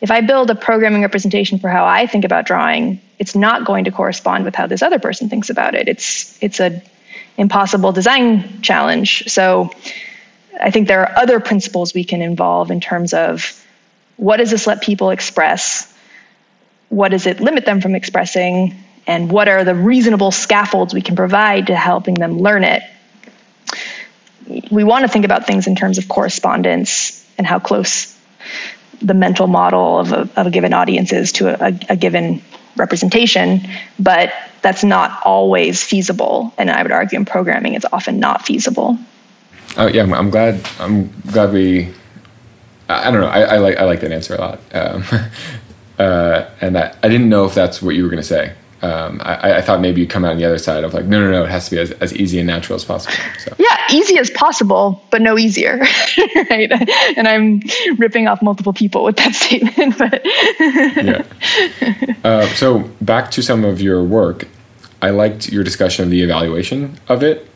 if 0.00 0.10
i 0.10 0.20
build 0.20 0.48
a 0.50 0.54
programming 0.54 1.02
representation 1.02 1.58
for 1.58 1.68
how 1.68 1.84
i 1.84 2.06
think 2.06 2.24
about 2.24 2.46
drawing 2.46 3.00
it's 3.20 3.36
not 3.36 3.66
going 3.66 3.84
to 3.84 3.90
correspond 3.90 4.44
with 4.46 4.54
how 4.54 4.66
this 4.66 4.82
other 4.82 4.98
person 4.98 5.28
thinks 5.28 5.50
about 5.50 5.74
it. 5.74 5.86
It's 5.86 6.42
it's 6.42 6.58
a 6.58 6.82
impossible 7.36 7.92
design 7.92 8.62
challenge. 8.62 9.24
So 9.28 9.70
i 10.60 10.70
think 10.70 10.88
there 10.88 11.02
are 11.02 11.18
other 11.18 11.38
principles 11.38 11.94
we 11.94 12.04
can 12.04 12.22
involve 12.22 12.70
in 12.70 12.80
terms 12.80 13.12
of 13.12 13.64
what 14.16 14.38
does 14.38 14.50
this 14.50 14.66
let 14.66 14.82
people 14.82 15.10
express? 15.10 15.94
What 16.88 17.10
does 17.10 17.26
it 17.26 17.40
limit 17.40 17.64
them 17.66 17.80
from 17.80 17.94
expressing? 17.94 18.74
And 19.06 19.30
what 19.30 19.48
are 19.48 19.64
the 19.64 19.74
reasonable 19.74 20.30
scaffolds 20.30 20.92
we 20.92 21.02
can 21.02 21.16
provide 21.16 21.68
to 21.68 21.76
helping 21.76 22.14
them 22.14 22.38
learn 22.38 22.64
it 22.64 22.82
we 24.70 24.84
want 24.84 25.04
to 25.04 25.08
think 25.08 25.24
about 25.24 25.46
things 25.46 25.66
in 25.66 25.74
terms 25.74 25.98
of 25.98 26.08
correspondence 26.08 27.26
and 27.36 27.46
how 27.46 27.58
close 27.58 28.16
the 29.02 29.14
mental 29.14 29.46
model 29.46 29.98
of 29.98 30.12
a, 30.12 30.28
of 30.36 30.46
a 30.46 30.50
given 30.50 30.72
audience 30.72 31.12
is 31.12 31.32
to 31.32 31.48
a, 31.48 31.78
a 31.88 31.96
given 31.96 32.42
representation, 32.76 33.66
but 33.98 34.32
that's 34.62 34.84
not 34.84 35.22
always 35.24 35.82
feasible. 35.82 36.52
And 36.58 36.70
I 36.70 36.82
would 36.82 36.92
argue 36.92 37.18
in 37.18 37.24
programming, 37.24 37.74
it's 37.74 37.86
often 37.92 38.20
not 38.20 38.44
feasible. 38.44 38.98
Oh 39.76 39.86
yeah, 39.86 40.02
I'm, 40.02 40.30
glad. 40.30 40.66
I'm 40.78 41.10
glad 41.22 41.52
we. 41.52 41.92
I 42.88 43.10
don't 43.10 43.20
know. 43.20 43.28
I, 43.28 43.42
I 43.42 43.58
like 43.58 43.76
I 43.76 43.84
like 43.84 44.00
that 44.00 44.10
answer 44.10 44.34
a 44.34 44.38
lot, 44.38 44.60
um, 44.74 45.04
uh, 45.98 46.50
and 46.60 46.76
I, 46.76 46.92
I 47.02 47.08
didn't 47.08 47.28
know 47.28 47.44
if 47.44 47.54
that's 47.54 47.80
what 47.80 47.94
you 47.94 48.02
were 48.02 48.08
going 48.08 48.22
to 48.22 48.26
say 48.26 48.52
um, 48.82 49.20
I, 49.22 49.56
I, 49.56 49.60
thought 49.60 49.80
maybe 49.80 50.00
you'd 50.00 50.08
come 50.08 50.24
out 50.24 50.32
on 50.32 50.38
the 50.38 50.44
other 50.46 50.56
side 50.56 50.84
of 50.84 50.94
like, 50.94 51.04
no, 51.04 51.20
no, 51.20 51.30
no, 51.30 51.44
it 51.44 51.50
has 51.50 51.66
to 51.66 51.70
be 51.72 51.78
as, 51.78 51.90
as 51.92 52.14
easy 52.16 52.38
and 52.38 52.46
natural 52.46 52.76
as 52.76 52.84
possible. 52.84 53.14
So. 53.38 53.54
Yeah, 53.58 53.76
easy 53.92 54.18
as 54.18 54.30
possible, 54.30 55.04
but 55.10 55.20
no 55.20 55.36
easier, 55.36 55.76
right? 56.50 56.72
And 57.16 57.28
I'm 57.28 57.60
ripping 57.98 58.26
off 58.26 58.40
multiple 58.40 58.72
people 58.72 59.04
with 59.04 59.16
that 59.16 59.34
statement. 59.34 59.98
But 59.98 60.22
yeah. 60.96 61.24
Uh, 62.24 62.46
so 62.54 62.80
back 63.02 63.30
to 63.32 63.42
some 63.42 63.64
of 63.64 63.82
your 63.82 64.02
work, 64.02 64.48
I 65.02 65.10
liked 65.10 65.50
your 65.50 65.62
discussion 65.62 66.04
of 66.04 66.10
the 66.10 66.22
evaluation 66.22 66.98
of 67.08 67.22
it. 67.22 67.50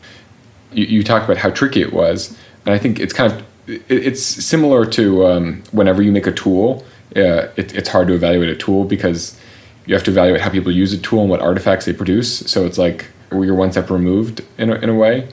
You, 0.73 0.85
you 0.85 1.03
talked 1.03 1.25
about 1.25 1.37
how 1.37 1.49
tricky 1.49 1.81
it 1.81 1.91
was, 1.91 2.37
and 2.65 2.75
I 2.75 2.77
think 2.77 2.99
it's 2.99 3.13
kind 3.13 3.33
of 3.33 3.43
it, 3.67 3.83
it's 3.89 4.23
similar 4.23 4.85
to 4.87 5.25
um, 5.25 5.63
whenever 5.71 6.03
you 6.03 6.11
make 6.11 6.27
a 6.27 6.31
tool. 6.31 6.85
Uh, 7.15 7.49
it, 7.55 7.73
it's 7.73 7.89
hard 7.89 8.07
to 8.09 8.13
evaluate 8.13 8.49
a 8.49 8.55
tool 8.55 8.83
because 8.83 9.39
you 9.85 9.93
have 9.93 10.03
to 10.03 10.11
evaluate 10.11 10.41
how 10.41 10.49
people 10.49 10.71
use 10.71 10.93
a 10.93 10.97
tool 10.97 11.21
and 11.21 11.29
what 11.29 11.41
artifacts 11.41 11.85
they 11.85 11.93
produce. 11.93 12.39
So 12.39 12.65
it's 12.65 12.77
like 12.77 13.07
you're 13.31 13.55
one 13.55 13.71
step 13.71 13.89
removed 13.89 14.41
in 14.57 14.69
a, 14.69 14.75
in 14.75 14.89
a 14.89 14.95
way. 14.95 15.27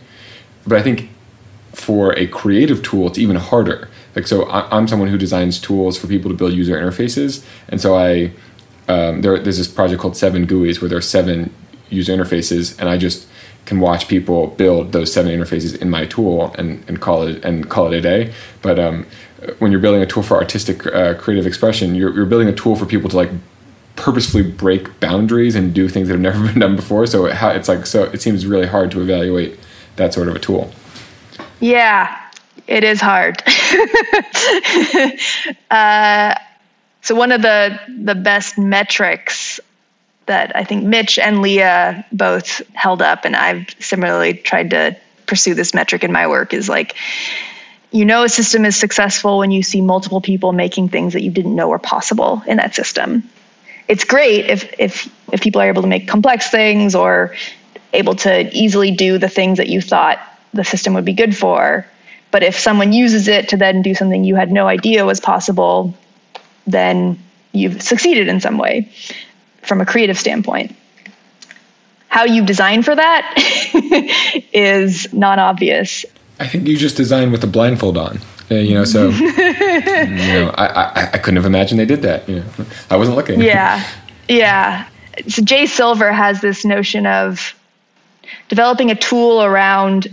But 0.67 0.79
I 0.79 0.83
think 0.83 1.11
for 1.73 2.17
a 2.19 2.27
creative 2.27 2.83
tool, 2.83 3.07
it's 3.07 3.19
even 3.19 3.37
harder. 3.37 3.89
Like, 4.15 4.27
so 4.27 4.49
I'm 4.51 4.87
someone 4.89 5.09
who 5.09 5.17
designs 5.17 5.59
tools 5.59 5.99
for 5.99 6.07
people 6.07 6.31
to 6.31 6.37
build 6.37 6.53
user 6.53 6.77
interfaces. 6.77 7.45
And 7.69 7.81
so 7.81 7.97
I, 7.97 8.33
um, 8.89 9.23
there, 9.23 9.39
there's 9.39 9.59
this 9.59 9.69
project 9.69 10.01
called 10.01 10.17
Seven 10.17 10.47
GUIs 10.47 10.81
where 10.81 10.89
there 10.89 10.99
are 10.99 11.03
seven 11.03 11.53
user 11.89 12.15
interfaces, 12.15 12.79
and 12.79 12.89
I 12.89 12.99
just 12.99 13.27
can 13.65 13.81
watch 13.81 14.09
people 14.09 14.49
build 14.49 14.93
those 14.93 15.13
seven 15.13 15.31
interfaces 15.33 15.81
in 15.81 15.89
my 15.89 16.05
tool 16.07 16.55
and, 16.59 16.85
and 16.89 17.01
call 17.01 17.23
it 17.23 17.45
and 17.45 17.71
call 17.71 17.93
it 17.93 17.97
a 17.97 18.01
day. 18.01 18.35
But 18.61 18.79
um, 18.79 19.07
when 19.61 19.71
you're 19.71 19.81
building 19.81 20.03
a 20.03 20.07
tool 20.07 20.23
for 20.23 20.37
artistic 20.37 20.87
uh, 20.87 21.15
creative 21.15 21.47
expression, 21.47 21.95
you're, 21.95 22.13
you're 22.15 22.27
building 22.27 22.49
a 22.49 22.55
tool 22.55 22.77
for 22.77 22.87
people 22.87 23.09
to 23.11 23.17
like 23.17 23.31
purposefully 23.97 24.43
break 24.43 25.01
boundaries 25.01 25.55
and 25.55 25.75
do 25.75 25.89
things 25.89 26.09
that 26.09 26.15
have 26.15 26.21
never 26.21 26.47
been 26.47 26.61
done 26.61 26.77
before. 26.77 27.07
So 27.07 27.27
it, 27.27 27.37
it's 27.41 27.69
like 27.69 27.87
so 27.87 28.05
it 28.05 28.23
seems 28.23 28.47
really 28.47 28.67
hard 28.67 28.91
to 28.93 29.01
evaluate 29.01 29.59
that 29.97 30.15
sort 30.15 30.29
of 30.29 30.37
a 30.37 30.39
tool. 30.39 30.73
Yeah, 31.61 32.19
it 32.67 32.85
is 32.85 33.01
hard. 33.01 33.43
uh, 35.71 36.35
so 37.03 37.15
one 37.15 37.33
of 37.33 37.43
the 37.43 37.79
the 37.89 38.15
best 38.15 38.59
metrics 38.59 39.61
that 40.27 40.57
I 40.57 40.65
think 40.65 40.85
Mitch 40.85 41.19
and 41.19 41.43
Leah 41.43 42.07
both 42.13 42.63
held 42.75 43.03
up, 43.03 43.25
and 43.25 43.35
I've 43.35 43.67
similarly 43.81 44.35
tried 44.35 44.71
to 44.71 44.97
pursue 45.27 45.55
this 45.55 45.75
metric 45.75 46.05
in 46.05 46.13
my 46.13 46.27
work 46.27 46.53
is 46.53 46.69
like 46.69 46.97
you 47.91 48.05
know 48.05 48.25
a 48.25 48.29
system 48.29 48.65
is 48.65 48.77
successful 48.77 49.39
when 49.39 49.51
you 49.51 49.63
see 49.63 49.81
multiple 49.81 50.21
people 50.21 50.53
making 50.53 50.89
things 50.89 51.13
that 51.13 51.23
you 51.23 51.31
didn't 51.31 51.55
know 51.55 51.69
were 51.69 51.79
possible 51.79 52.43
in 52.47 52.59
that 52.59 52.75
system. 52.75 53.29
It's 53.89 54.05
great 54.05 54.47
if 54.47 54.75
if 54.79 55.13
if 55.33 55.41
people 55.41 55.61
are 55.61 55.69
able 55.69 55.83
to 55.83 55.89
make 55.89 56.09
complex 56.09 56.51
things 56.51 56.95
or 56.95 57.35
able 57.93 58.15
to 58.17 58.57
easily 58.57 58.91
do 58.91 59.19
the 59.19 59.29
things 59.29 59.59
that 59.59 59.69
you 59.69 59.81
thought 59.81 60.19
the 60.55 60.65
system 60.65 60.95
would 60.95 61.05
be 61.05 61.13
good 61.13 61.37
for. 61.37 61.87
But 62.31 62.43
if 62.43 62.59
someone 62.59 62.93
uses 62.93 63.29
it 63.29 63.51
to 63.51 63.57
then 63.57 63.83
do 63.83 63.95
something 63.95 64.25
you 64.25 64.37
had 64.37 64.51
no 64.51 64.67
idea 64.67 65.05
was 65.05 65.21
possible, 65.21 65.95
then 66.67 67.23
you've 67.53 67.83
succeeded 67.83 68.29
in 68.29 68.41
some 68.41 68.59
way 68.59 68.91
from 69.63 69.81
a 69.81 69.87
creative 69.87 70.19
standpoint. 70.19 70.75
How 72.09 72.25
you 72.25 72.45
design 72.45 72.83
for 72.83 72.95
that 72.95 73.35
is 74.53 75.13
non 75.13 75.39
obvious. 75.39 76.05
I 76.41 76.47
think 76.47 76.67
you 76.67 76.77
just 76.77 76.97
design 76.97 77.33
with 77.33 77.45
a 77.45 77.47
blindfold 77.47 77.97
on. 77.97 78.21
Uh, 78.53 78.57
you 78.57 78.75
know, 78.75 78.85
so 78.85 79.09
you 79.09 79.33
know, 79.33 80.53
I, 80.59 80.67
I, 80.67 81.11
I 81.15 81.19
couldn't 81.19 81.37
have 81.37 81.47
imagined 81.47 81.81
they 81.81 81.87
did 81.87 82.03
that. 82.03 82.29
You 82.29 82.41
know, 82.41 82.45
I 82.91 82.97
wasn't 82.97 83.17
looking. 83.17 83.41
Yeah, 83.41 83.83
yeah. 84.29 84.89
So 85.29 85.43
Jay 85.43 85.65
Silver 85.67 86.13
has 86.13 86.41
this 86.43 86.65
notion 86.65 87.07
of 87.07 87.55
developing 88.49 88.91
a 88.91 88.95
tool 88.95 89.43
around 89.43 90.09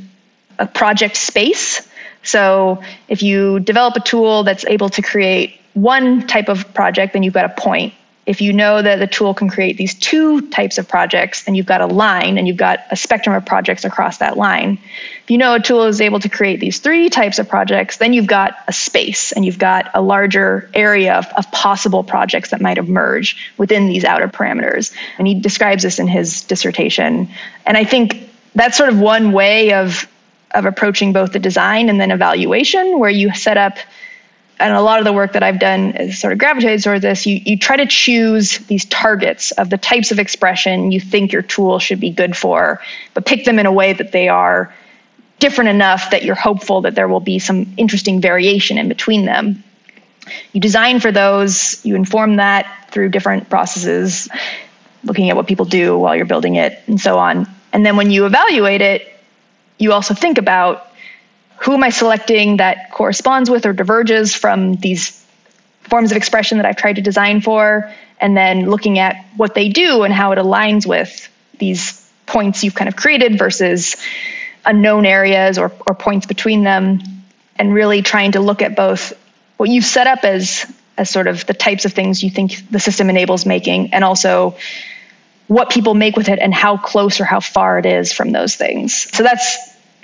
a 0.58 0.66
project 0.66 1.18
space. 1.18 1.88
So 2.24 2.82
if 3.10 3.22
you 3.22 3.60
develop 3.60 3.96
a 3.98 4.02
tool 4.02 4.44
that's 4.44 4.66
able 4.66 4.90
to 4.90 5.02
create 5.02 5.60
one 5.74 6.26
type 6.28 6.48
of 6.48 6.74
project, 6.74 7.14
then 7.14 7.24
you've 7.24 7.34
got 7.34 7.46
a 7.46 7.62
point 7.62 7.94
if 8.30 8.42
you 8.42 8.54
know 8.54 8.80
that 8.80 9.00
the 9.00 9.08
tool 9.08 9.34
can 9.34 9.50
create 9.50 9.76
these 9.76 9.96
two 9.96 10.50
types 10.50 10.78
of 10.78 10.88
projects 10.88 11.48
and 11.48 11.58
you've 11.58 11.66
got 11.66 11.82
a 11.82 11.88
line 11.88 12.38
and 12.38 12.48
you've 12.48 12.58
got 12.58 12.82
a 12.92 12.96
spectrum 12.96 13.36
of 13.36 13.44
projects 13.44 13.86
across 13.86 14.20
that 14.20 14.38
line, 14.38 14.78
if 15.24 15.32
you 15.32 15.40
know 15.40 15.56
a 15.56 15.60
tool 15.60 15.86
is 15.86 16.00
able 16.00 16.20
to 16.20 16.30
create 16.30 16.60
these 16.60 16.78
three 16.78 17.10
types 17.10 17.40
of 17.40 17.50
projects, 17.50 17.98
then 17.98 18.14
you've 18.14 18.28
got 18.28 18.56
a 18.68 18.72
space 18.72 19.32
and 19.32 19.44
you've 19.44 19.58
got 19.58 19.90
a 19.96 20.02
larger 20.04 20.70
area 20.76 21.16
of, 21.16 21.26
of 21.38 21.52
possible 21.52 22.04
projects 22.04 22.52
that 22.52 22.62
might 22.62 22.78
emerge 22.78 23.52
within 23.58 23.88
these 23.88 24.06
outer 24.06 24.28
parameters. 24.28 24.94
And 25.18 25.28
he 25.28 25.34
describes 25.34 25.82
this 25.82 25.98
in 25.98 26.08
his 26.08 26.44
dissertation. 26.44 27.30
And 27.66 27.78
I 27.78 27.84
think 27.84 28.30
that's 28.54 28.78
sort 28.78 28.90
of 28.90 29.00
one 29.00 29.32
way 29.32 29.74
of 29.74 30.08
of 30.52 30.66
approaching 30.66 31.14
both 31.14 31.32
the 31.32 31.40
design 31.40 31.90
and 31.90 32.02
then 32.02 32.12
evaluation, 32.12 33.00
where 33.00 33.10
you 33.10 33.34
set 33.34 33.58
up 33.58 33.78
and 34.60 34.74
a 34.74 34.82
lot 34.82 35.00
of 35.00 35.06
the 35.06 35.14
work 35.14 35.34
that 35.34 35.44
I've 35.44 35.60
done 35.60 35.92
is 35.92 36.20
sort 36.20 36.34
of 36.34 36.40
gravitates 36.40 36.84
towards 36.84 37.02
this. 37.02 37.26
You, 37.26 37.42
you 37.44 37.58
try 37.58 37.78
to 37.78 37.86
choose 37.86 38.58
these 38.60 38.86
targets 38.86 39.52
of 39.52 39.70
the 39.70 39.78
types 39.78 40.12
of 40.12 40.20
expression 40.20 40.92
you 40.92 41.00
think 41.00 41.32
your 41.32 41.42
tool 41.42 41.80
should 41.80 42.00
be 42.00 42.10
good 42.10 42.36
for, 42.36 42.82
but 43.14 43.26
pick 43.26 43.46
them 43.46 43.58
in 43.58 43.66
a 43.66 43.72
way 43.72 43.94
that 43.94 44.12
they 44.12 44.28
are 44.28 44.74
different 45.40 45.70
enough 45.70 46.12
that 46.12 46.24
you're 46.24 46.36
hopeful 46.36 46.82
that 46.82 46.96
there 46.96 47.08
will 47.08 47.22
be 47.22 47.40
some 47.40 47.74
interesting 47.78 48.20
variation 48.20 48.78
in 48.78 48.90
between 48.90 49.26
them. 49.26 49.64
You 50.52 50.60
design 50.60 51.00
for 51.00 51.12
those, 51.12 51.84
you 51.86 51.96
inform 51.96 52.36
that 52.36 52.90
through 52.92 53.10
different 53.10 53.50
processes, 53.50 54.28
looking 55.04 55.30
at 55.30 55.38
what 55.38 55.48
people 55.48 55.66
do 55.66 55.98
while 55.98 56.16
you're 56.16 56.26
building 56.26 56.56
it, 56.56 56.78
and 56.88 57.00
so 57.00 57.18
on. 57.18 57.48
And 57.72 57.86
then 57.86 57.96
when 57.96 58.12
you 58.12 58.26
evaluate 58.26 58.82
it, 58.82 59.08
you 59.78 59.94
also 59.94 60.14
think 60.14 60.38
about 60.38 60.89
who 61.60 61.74
am 61.74 61.84
I 61.84 61.90
selecting 61.90 62.58
that 62.58 62.92
corresponds 62.92 63.50
with 63.50 63.66
or 63.66 63.74
diverges 63.74 64.34
from 64.34 64.76
these 64.76 65.26
forms 65.84 66.12
of 66.12 66.18
expression 66.18 66.58
that 66.58 66.66
I've 66.66 66.78
tried 66.78 66.96
to 66.98 67.02
design 67.02 67.42
for, 67.42 67.92
and 68.20 68.36
then 68.36 68.70
looking 68.70 69.00
at 69.00 69.26
what 69.36 69.56
they 69.56 69.70
do 69.70 70.04
and 70.04 70.14
how 70.14 70.32
it 70.32 70.38
aligns 70.38 70.86
with 70.86 71.30
these 71.58 72.10
points 72.26 72.64
you've 72.64 72.76
kind 72.76 72.88
of 72.88 72.96
created 72.96 73.38
versus 73.38 73.96
unknown 74.66 75.06
areas 75.06 75.58
or, 75.58 75.72
or 75.88 75.96
points 75.96 76.26
between 76.26 76.64
them, 76.64 77.02
and 77.56 77.74
really 77.74 78.02
trying 78.02 78.34
to 78.34 78.40
look 78.40 78.62
at 78.62 78.76
both 78.76 79.14
what 79.58 79.70
you've 79.70 79.86
set 79.86 80.08
up 80.08 80.24
as 80.24 80.66
as 80.98 81.10
sort 81.10 81.28
of 81.28 81.46
the 81.46 81.54
types 81.54 81.86
of 81.86 81.94
things 81.94 82.22
you 82.22 82.30
think 82.30 82.70
the 82.70 82.80
system 82.80 83.10
enables 83.10 83.46
making, 83.46 83.94
and 83.94 84.04
also 84.04 84.58
what 85.48 85.70
people 85.70 85.94
make 85.96 86.16
with 86.16 86.30
it 86.30 86.40
and 86.40 86.54
how 86.54 86.78
close 86.78 87.20
or 87.20 87.26
how 87.26 87.40
far 87.40 87.80
it 87.80 87.86
is 87.86 88.14
from 88.14 88.32
those 88.32 88.56
things. 88.56 88.94
So 88.94 89.24
that's 89.24 89.58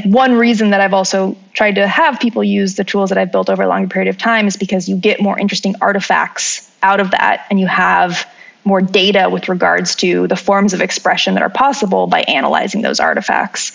one 0.04 0.34
reason 0.34 0.72
that 0.72 0.82
I've 0.82 0.94
also 0.94 1.38
tried 1.54 1.76
to 1.76 1.88
have 1.88 2.20
people 2.20 2.44
use 2.44 2.76
the 2.76 2.84
tools 2.84 3.10
that 3.10 3.18
I've 3.18 3.32
built 3.32 3.50
over 3.50 3.64
a 3.64 3.68
longer 3.68 3.88
period 3.88 4.10
of 4.10 4.18
time 4.18 4.48
is 4.48 4.58
because 4.58 4.90
you 4.90 4.98
get 4.98 5.22
more 5.22 5.40
interesting 5.40 5.76
artifacts 5.82 6.70
out 6.84 7.00
of 7.00 7.12
that 7.12 7.48
and 7.50 7.60
you 7.60 7.68
have 7.68 8.28
more 8.66 8.82
data 8.82 9.30
with 9.30 9.48
regards 9.48 9.96
to 9.96 10.28
the 10.28 10.36
forms 10.36 10.74
of 10.74 10.82
expression 10.82 11.36
that 11.36 11.44
are 11.44 11.50
possible 11.50 12.08
by 12.08 12.22
analyzing 12.22 12.82
those 12.82 13.00
artifacts. 13.00 13.72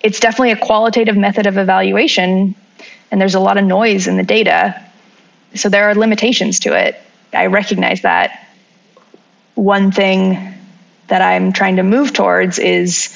It's 0.00 0.20
definitely 0.20 0.52
a 0.52 0.56
qualitative 0.56 1.16
method 1.16 1.46
of 1.46 1.58
evaluation, 1.58 2.54
and 3.10 3.20
there's 3.20 3.34
a 3.34 3.40
lot 3.40 3.58
of 3.58 3.64
noise 3.64 4.08
in 4.08 4.16
the 4.16 4.24
data. 4.24 4.82
So 5.54 5.68
there 5.68 5.90
are 5.90 5.94
limitations 5.94 6.60
to 6.60 6.74
it. 6.74 7.00
I 7.32 7.46
recognize 7.46 8.02
that. 8.02 8.48
One 9.54 9.92
thing 9.92 10.54
that 11.08 11.20
I'm 11.20 11.52
trying 11.52 11.76
to 11.76 11.82
move 11.82 12.14
towards 12.14 12.58
is 12.58 13.14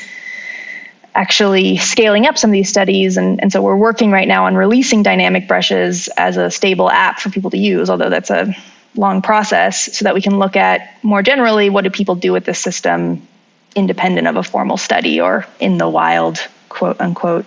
actually 1.17 1.79
scaling 1.79 2.27
up 2.27 2.37
some 2.37 2.51
of 2.51 2.53
these 2.53 2.69
studies. 2.69 3.17
And, 3.17 3.41
and 3.41 3.51
so 3.51 3.63
we're 3.63 3.77
working 3.77 4.11
right 4.13 4.29
now 4.29 4.45
on 4.45 4.55
releasing 4.55 5.03
dynamic 5.03 5.49
brushes 5.49 6.09
as 6.09 6.37
a 6.37 6.51
stable 6.51 6.91
app 6.91 7.19
for 7.21 7.31
people 7.31 7.51
to 7.51 7.59
use, 7.59 7.89
although 7.89 8.11
that's 8.11 8.31
a 8.31 8.55
long 8.95 9.23
process, 9.23 9.97
so 9.97 10.05
that 10.05 10.15
we 10.15 10.21
can 10.21 10.39
look 10.39 10.57
at 10.57 11.03
more 11.03 11.23
generally 11.23 11.71
what 11.71 11.85
do 11.85 11.91
people 11.91 12.15
do 12.15 12.33
with 12.33 12.45
this 12.45 12.59
system 12.59 13.27
independent 13.75 14.27
of 14.27 14.37
a 14.37 14.43
formal 14.43 14.77
study 14.77 15.21
or 15.21 15.47
in 15.59 15.79
the 15.79 15.89
wild, 15.89 16.39
quote 16.69 17.01
unquote. 17.01 17.47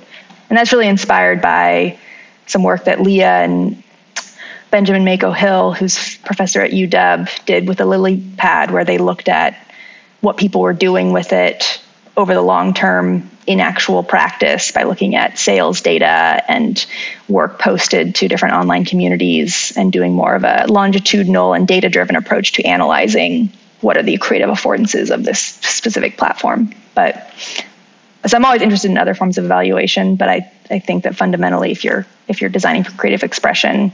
And 0.49 0.57
that's 0.57 0.73
really 0.73 0.87
inspired 0.87 1.41
by 1.41 1.99
some 2.47 2.63
work 2.63 2.85
that 2.85 3.01
Leah 3.01 3.43
and 3.43 3.83
Benjamin 4.71 5.05
Mako 5.05 5.31
Hill, 5.31 5.73
who's 5.73 6.17
professor 6.17 6.61
at 6.61 6.71
UW, 6.71 7.45
did 7.45 7.67
with 7.67 7.77
the 7.77 7.85
lily 7.85 8.23
pad, 8.37 8.71
where 8.71 8.85
they 8.85 8.97
looked 8.97 9.29
at 9.29 9.55
what 10.21 10.37
people 10.37 10.61
were 10.61 10.73
doing 10.73 11.13
with 11.13 11.33
it 11.33 11.79
over 12.19 12.33
the 12.33 12.41
long 12.41 12.73
term 12.73 13.29
in 13.47 13.61
actual 13.61 14.03
practice 14.03 14.71
by 14.71 14.83
looking 14.83 15.15
at 15.15 15.39
sales 15.39 15.79
data 15.79 16.43
and 16.51 16.85
work 17.29 17.57
posted 17.57 18.13
to 18.13 18.27
different 18.27 18.55
online 18.55 18.83
communities 18.83 19.71
and 19.77 19.93
doing 19.93 20.13
more 20.13 20.35
of 20.35 20.43
a 20.43 20.65
longitudinal 20.67 21.53
and 21.53 21.65
data 21.65 21.87
driven 21.87 22.17
approach 22.17 22.51
to 22.51 22.63
analyzing 22.63 23.49
what 23.79 23.95
are 23.95 24.03
the 24.03 24.17
creative 24.17 24.49
affordances 24.49 25.09
of 25.11 25.23
this 25.23 25.39
specific 25.39 26.17
platform. 26.17 26.73
But 26.93 27.31
so 28.27 28.35
I'm 28.35 28.43
always 28.43 28.61
interested 28.61 28.91
in 28.91 28.97
other 28.97 29.15
forms 29.15 29.37
of 29.37 29.45
evaluation, 29.45 30.17
but 30.17 30.27
I, 30.27 30.51
I 30.69 30.79
think 30.79 31.05
that 31.05 31.15
fundamentally 31.15 31.71
if 31.71 31.85
you're 31.85 32.05
if 32.27 32.41
you're 32.41 32.49
designing 32.49 32.83
for 32.83 32.91
creative 32.91 33.23
expression, 33.23 33.93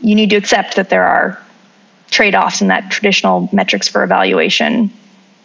you 0.00 0.16
need 0.16 0.30
to 0.30 0.36
accept 0.36 0.74
that 0.74 0.90
there 0.90 1.04
are 1.04 1.40
trade-offs 2.10 2.60
in 2.60 2.68
that 2.68 2.90
traditional 2.90 3.48
metrics 3.52 3.86
for 3.86 4.02
evaluation, 4.02 4.92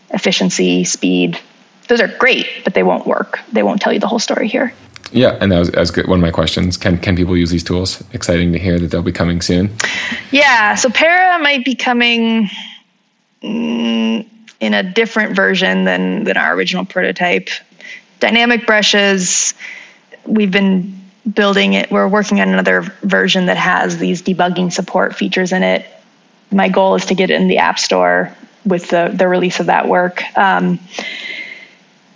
efficiency, 0.09 0.83
speed, 0.83 1.39
those 1.87 2.01
are 2.01 2.07
great, 2.07 2.47
but 2.63 2.73
they 2.73 2.83
won't 2.83 3.05
work. 3.05 3.39
They 3.51 3.63
won't 3.63 3.81
tell 3.81 3.93
you 3.93 3.99
the 3.99 4.07
whole 4.07 4.19
story 4.19 4.47
here. 4.47 4.73
Yeah, 5.11 5.37
and 5.39 5.51
that 5.51 5.59
was, 5.59 5.71
that 5.71 5.79
was 5.79 5.91
good. 5.91 6.07
One 6.07 6.19
of 6.19 6.21
my 6.21 6.31
questions: 6.31 6.77
Can 6.77 6.97
can 6.97 7.15
people 7.15 7.37
use 7.37 7.49
these 7.49 7.63
tools? 7.63 8.03
Exciting 8.13 8.51
to 8.53 8.59
hear 8.59 8.77
that 8.79 8.91
they'll 8.91 9.01
be 9.01 9.11
coming 9.11 9.41
soon. 9.41 9.71
Yeah, 10.31 10.75
so 10.75 10.89
Para 10.89 11.39
might 11.39 11.63
be 11.63 11.75
coming 11.75 12.49
mm, 13.41 14.27
in 14.59 14.73
a 14.73 14.83
different 14.83 15.35
version 15.35 15.85
than 15.85 16.25
than 16.25 16.37
our 16.37 16.53
original 16.53 16.85
prototype. 16.85 17.49
Dynamic 18.19 18.65
brushes, 18.65 19.53
we've 20.25 20.51
been 20.51 20.99
building 21.31 21.73
it. 21.73 21.91
We're 21.91 22.07
working 22.07 22.41
on 22.41 22.49
another 22.49 22.81
version 23.03 23.45
that 23.45 23.57
has 23.57 23.97
these 23.97 24.21
debugging 24.21 24.73
support 24.73 25.15
features 25.15 25.51
in 25.51 25.63
it. 25.63 25.85
My 26.51 26.69
goal 26.69 26.95
is 26.95 27.05
to 27.05 27.15
get 27.15 27.29
it 27.29 27.39
in 27.39 27.47
the 27.47 27.59
App 27.59 27.79
Store 27.79 28.35
with 28.65 28.89
the 28.89 29.11
the 29.13 29.27
release 29.27 29.61
of 29.61 29.67
that 29.67 29.87
work. 29.87 30.21
Um, 30.37 30.79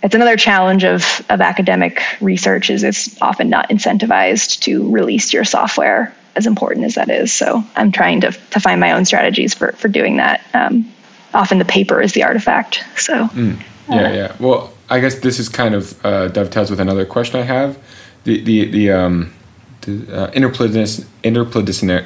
it's 0.02 0.14
another 0.14 0.36
challenge 0.36 0.84
of, 0.84 1.24
of 1.28 1.40
academic 1.40 2.02
research 2.20 2.70
is 2.70 2.82
it's 2.82 3.20
often 3.22 3.48
not 3.48 3.68
incentivized 3.70 4.60
to 4.60 4.90
release 4.90 5.32
your 5.32 5.44
software 5.44 6.14
as 6.34 6.46
important 6.46 6.86
as 6.86 6.94
that 6.96 7.08
is. 7.08 7.32
So 7.32 7.62
I'm 7.76 7.92
trying 7.92 8.22
to, 8.22 8.32
to 8.32 8.60
find 8.60 8.80
my 8.80 8.92
own 8.92 9.04
strategies 9.04 9.54
for, 9.54 9.72
for 9.72 9.88
doing 9.88 10.16
that. 10.16 10.44
Um, 10.54 10.90
often 11.34 11.58
the 11.58 11.64
paper 11.64 12.00
is 12.00 12.12
the 12.12 12.24
artifact. 12.24 12.84
So, 12.96 13.26
mm. 13.28 13.60
yeah, 13.88 13.94
uh, 13.94 14.12
yeah. 14.12 14.36
Well, 14.40 14.72
I 14.88 15.00
guess 15.00 15.16
this 15.16 15.38
is 15.38 15.48
kind 15.48 15.74
of 15.74 16.04
uh, 16.04 16.28
dovetails 16.28 16.70
with 16.70 16.80
another 16.80 17.06
question 17.06 17.40
I 17.40 17.44
have. 17.44 17.78
The 18.24 18.42
the 18.44 18.66
the 18.66 18.90
um, 18.92 19.32
the 19.80 20.06
uh, 20.14 20.30
interplanetary 20.32 21.06
interplanetary 21.22 22.04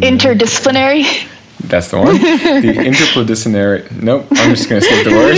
interdisciplinary. 0.00 1.28
That's 1.64 1.88
the 1.90 1.98
one. 1.98 2.14
the 2.14 2.20
interdisciplinary. 2.78 3.90
Nope, 4.02 4.26
I'm 4.32 4.54
just 4.54 4.68
going 4.68 4.80
to 4.80 4.86
skip 4.86 5.04
the 5.04 5.12
word. 5.12 5.36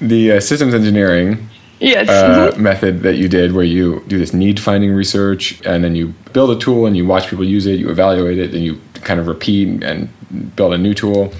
the 0.08 0.32
uh, 0.32 0.40
systems 0.40 0.74
engineering 0.74 1.48
yes. 1.80 2.08
uh, 2.08 2.50
mm-hmm. 2.52 2.62
method 2.62 3.00
that 3.02 3.16
you 3.16 3.28
did, 3.28 3.52
where 3.52 3.64
you 3.64 4.04
do 4.06 4.18
this 4.18 4.32
need 4.32 4.60
finding 4.60 4.92
research, 4.92 5.60
and 5.66 5.82
then 5.82 5.94
you 5.94 6.08
build 6.32 6.50
a 6.50 6.58
tool 6.58 6.86
and 6.86 6.96
you 6.96 7.06
watch 7.06 7.28
people 7.28 7.44
use 7.44 7.66
it, 7.66 7.78
you 7.78 7.90
evaluate 7.90 8.38
it, 8.38 8.52
then 8.52 8.62
you 8.62 8.80
kind 8.94 9.18
of 9.18 9.26
repeat 9.26 9.82
and 9.82 10.08
build 10.56 10.72
a 10.72 10.78
new 10.78 10.94
tool. 10.94 11.32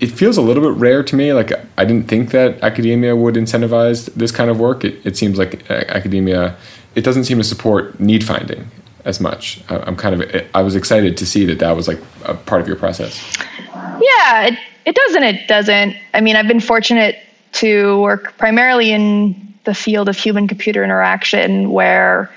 It 0.00 0.08
feels 0.08 0.36
a 0.38 0.42
little 0.42 0.62
bit 0.62 0.80
rare 0.80 1.02
to 1.02 1.16
me. 1.16 1.32
Like 1.32 1.52
I 1.76 1.84
didn't 1.84 2.08
think 2.08 2.30
that 2.30 2.62
academia 2.62 3.14
would 3.14 3.34
incentivize 3.34 4.12
this 4.14 4.32
kind 4.32 4.50
of 4.50 4.58
work. 4.58 4.84
It, 4.84 5.04
it 5.04 5.16
seems 5.16 5.36
like 5.36 5.70
uh, 5.70 5.84
academia, 5.88 6.56
it 6.94 7.02
doesn't 7.02 7.24
seem 7.24 7.38
to 7.38 7.44
support 7.44 8.00
need 8.00 8.24
finding 8.24 8.70
as 9.04 9.20
much. 9.20 9.60
I'm 9.68 9.96
kind 9.96 10.22
of 10.22 10.46
I 10.54 10.62
was 10.62 10.76
excited 10.76 11.16
to 11.18 11.26
see 11.26 11.44
that 11.46 11.58
that 11.60 11.76
was 11.76 11.88
like 11.88 12.00
a 12.24 12.34
part 12.34 12.60
of 12.60 12.66
your 12.66 12.76
process. 12.76 13.36
Yeah, 13.74 14.46
it, 14.46 14.58
it 14.84 14.94
does 14.94 15.12
not 15.14 15.22
it 15.22 15.48
doesn't. 15.48 15.96
I 16.14 16.20
mean, 16.20 16.36
I've 16.36 16.48
been 16.48 16.60
fortunate 16.60 17.16
to 17.52 18.00
work 18.00 18.36
primarily 18.38 18.92
in 18.92 19.54
the 19.64 19.74
field 19.74 20.08
of 20.08 20.16
human 20.16 20.48
computer 20.48 20.82
interaction 20.82 21.70
where 21.70 22.30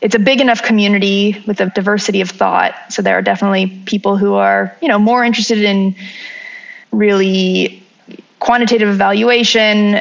it's 0.00 0.14
a 0.14 0.18
big 0.18 0.40
enough 0.40 0.62
community 0.62 1.42
with 1.46 1.60
a 1.60 1.66
diversity 1.66 2.20
of 2.20 2.30
thought. 2.30 2.74
So 2.90 3.02
there 3.02 3.16
are 3.18 3.22
definitely 3.22 3.82
people 3.84 4.16
who 4.16 4.34
are, 4.34 4.74
you 4.80 4.88
know, 4.88 4.98
more 4.98 5.24
interested 5.24 5.58
in 5.58 5.94
really 6.90 7.82
quantitative 8.38 8.88
evaluation, 8.88 10.00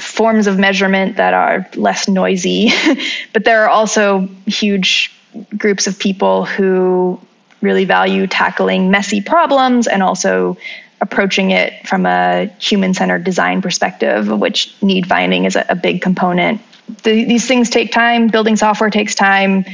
forms 0.00 0.46
of 0.46 0.58
measurement 0.58 1.16
that 1.16 1.34
are 1.34 1.68
less 1.74 2.08
noisy. 2.08 2.72
but 3.32 3.44
there 3.44 3.64
are 3.64 3.68
also 3.68 4.28
huge 4.46 5.12
groups 5.56 5.86
of 5.86 5.98
people 5.98 6.44
who 6.44 7.20
really 7.60 7.84
value 7.84 8.26
tackling 8.26 8.90
messy 8.90 9.20
problems 9.20 9.86
and 9.86 10.02
also 10.02 10.56
approaching 11.00 11.50
it 11.50 11.86
from 11.86 12.06
a 12.06 12.46
human 12.58 12.94
centered 12.94 13.24
design 13.24 13.62
perspective, 13.62 14.28
of 14.28 14.38
which 14.38 14.74
need 14.82 15.06
finding 15.06 15.44
is 15.44 15.56
a, 15.56 15.64
a 15.68 15.76
big 15.76 16.02
component. 16.02 16.60
The, 17.02 17.24
these 17.24 17.46
things 17.46 17.70
take 17.70 17.92
time, 17.92 18.28
building 18.28 18.56
software 18.56 18.90
takes 18.90 19.14
time, 19.14 19.64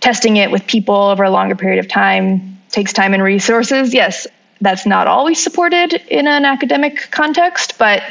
testing 0.00 0.36
it 0.36 0.50
with 0.50 0.66
people 0.66 0.94
over 0.94 1.24
a 1.24 1.30
longer 1.30 1.54
period 1.54 1.78
of 1.78 1.88
time 1.88 2.58
takes 2.70 2.92
time 2.92 3.14
and 3.14 3.22
resources. 3.22 3.92
Yes, 3.92 4.26
that's 4.60 4.86
not 4.86 5.06
always 5.06 5.42
supported 5.42 5.94
in 6.08 6.26
an 6.26 6.44
academic 6.44 7.10
context, 7.10 7.78
but 7.78 8.02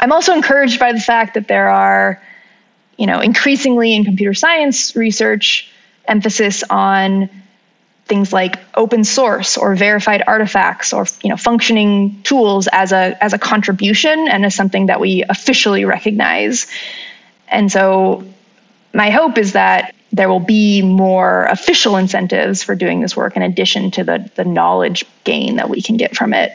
I'm 0.00 0.12
also 0.12 0.32
encouraged 0.32 0.80
by 0.80 0.92
the 0.92 1.00
fact 1.00 1.34
that 1.34 1.46
there 1.46 1.68
are, 1.68 2.22
you 2.96 3.06
know, 3.06 3.20
increasingly 3.20 3.94
in 3.94 4.04
computer 4.04 4.32
science 4.34 4.96
research 4.96 5.70
emphasis 6.06 6.64
on 6.68 7.28
things 8.06 8.32
like 8.32 8.58
open 8.74 9.04
source 9.04 9.56
or 9.56 9.76
verified 9.76 10.24
artifacts 10.26 10.92
or 10.92 11.06
you 11.22 11.30
know 11.30 11.36
functioning 11.36 12.22
tools 12.24 12.68
as 12.72 12.90
a 12.90 13.16
as 13.22 13.34
a 13.34 13.38
contribution 13.38 14.26
and 14.26 14.44
as 14.44 14.52
something 14.52 14.86
that 14.86 14.98
we 14.98 15.22
officially 15.28 15.84
recognize. 15.84 16.66
And 17.46 17.70
so 17.70 18.24
my 18.92 19.10
hope 19.10 19.38
is 19.38 19.52
that 19.52 19.94
there 20.12 20.28
will 20.28 20.40
be 20.40 20.82
more 20.82 21.44
official 21.44 21.96
incentives 21.96 22.64
for 22.64 22.74
doing 22.74 23.00
this 23.00 23.16
work 23.16 23.36
in 23.36 23.42
addition 23.42 23.92
to 23.92 24.02
the 24.02 24.28
the 24.34 24.44
knowledge 24.44 25.04
gain 25.22 25.56
that 25.56 25.70
we 25.70 25.80
can 25.80 25.96
get 25.96 26.16
from 26.16 26.34
it. 26.34 26.52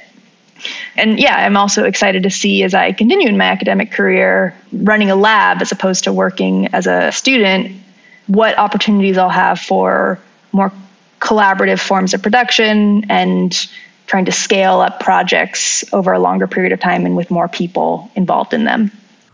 And 0.98 1.20
yeah, 1.20 1.36
I'm 1.36 1.58
also 1.58 1.84
excited 1.84 2.24
to 2.24 2.30
see 2.30 2.64
as 2.64 2.74
I 2.74 2.94
continue 2.94 3.28
in 3.28 3.38
my 3.38 3.46
academic 3.46 3.92
career 3.92 4.56
running 4.72 5.12
a 5.12 5.16
lab 5.16 5.62
as 5.62 5.72
opposed 5.72 6.06
to 6.06 6.14
working 6.14 6.68
as 6.74 6.88
a 6.88 7.12
student 7.12 7.82
what 8.28 8.58
opportunities 8.58 9.18
I'll 9.18 9.30
have 9.30 9.60
for 9.60 10.20
more 10.52 10.72
collaborative 11.20 11.80
forms 11.80 12.14
of 12.14 12.24
production 12.24 13.10
and 13.10 13.70
trying 14.08 14.26
to 14.26 14.32
scale 14.32 14.82
up 14.82 15.00
projects 15.00 15.84
over 15.94 16.14
a 16.14 16.20
longer 16.20 16.48
period 16.48 16.72
of 16.72 16.80
time 16.80 17.06
and 17.06 17.16
with 17.16 17.32
more 17.32 17.48
people 17.48 18.10
involved 18.16 18.54
in 18.54 18.64
them. 18.64 18.92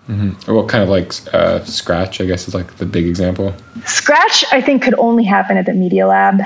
Mm-hmm. 0.08 0.52
Well, 0.52 0.66
kind 0.66 0.84
of 0.84 0.90
like 0.90 1.14
uh, 1.34 1.64
Scratch, 1.64 2.20
I 2.22 2.26
guess, 2.26 2.48
is 2.48 2.54
like 2.54 2.78
the 2.78 2.86
big 2.86 3.06
example. 3.06 3.54
Scratch, 3.86 4.44
I 4.52 4.62
think, 4.62 4.84
could 4.84 4.96
only 4.96 5.24
happen 5.24 5.58
at 5.58 5.66
the 5.66 5.74
Media 5.74 6.08
Lab. 6.08 6.42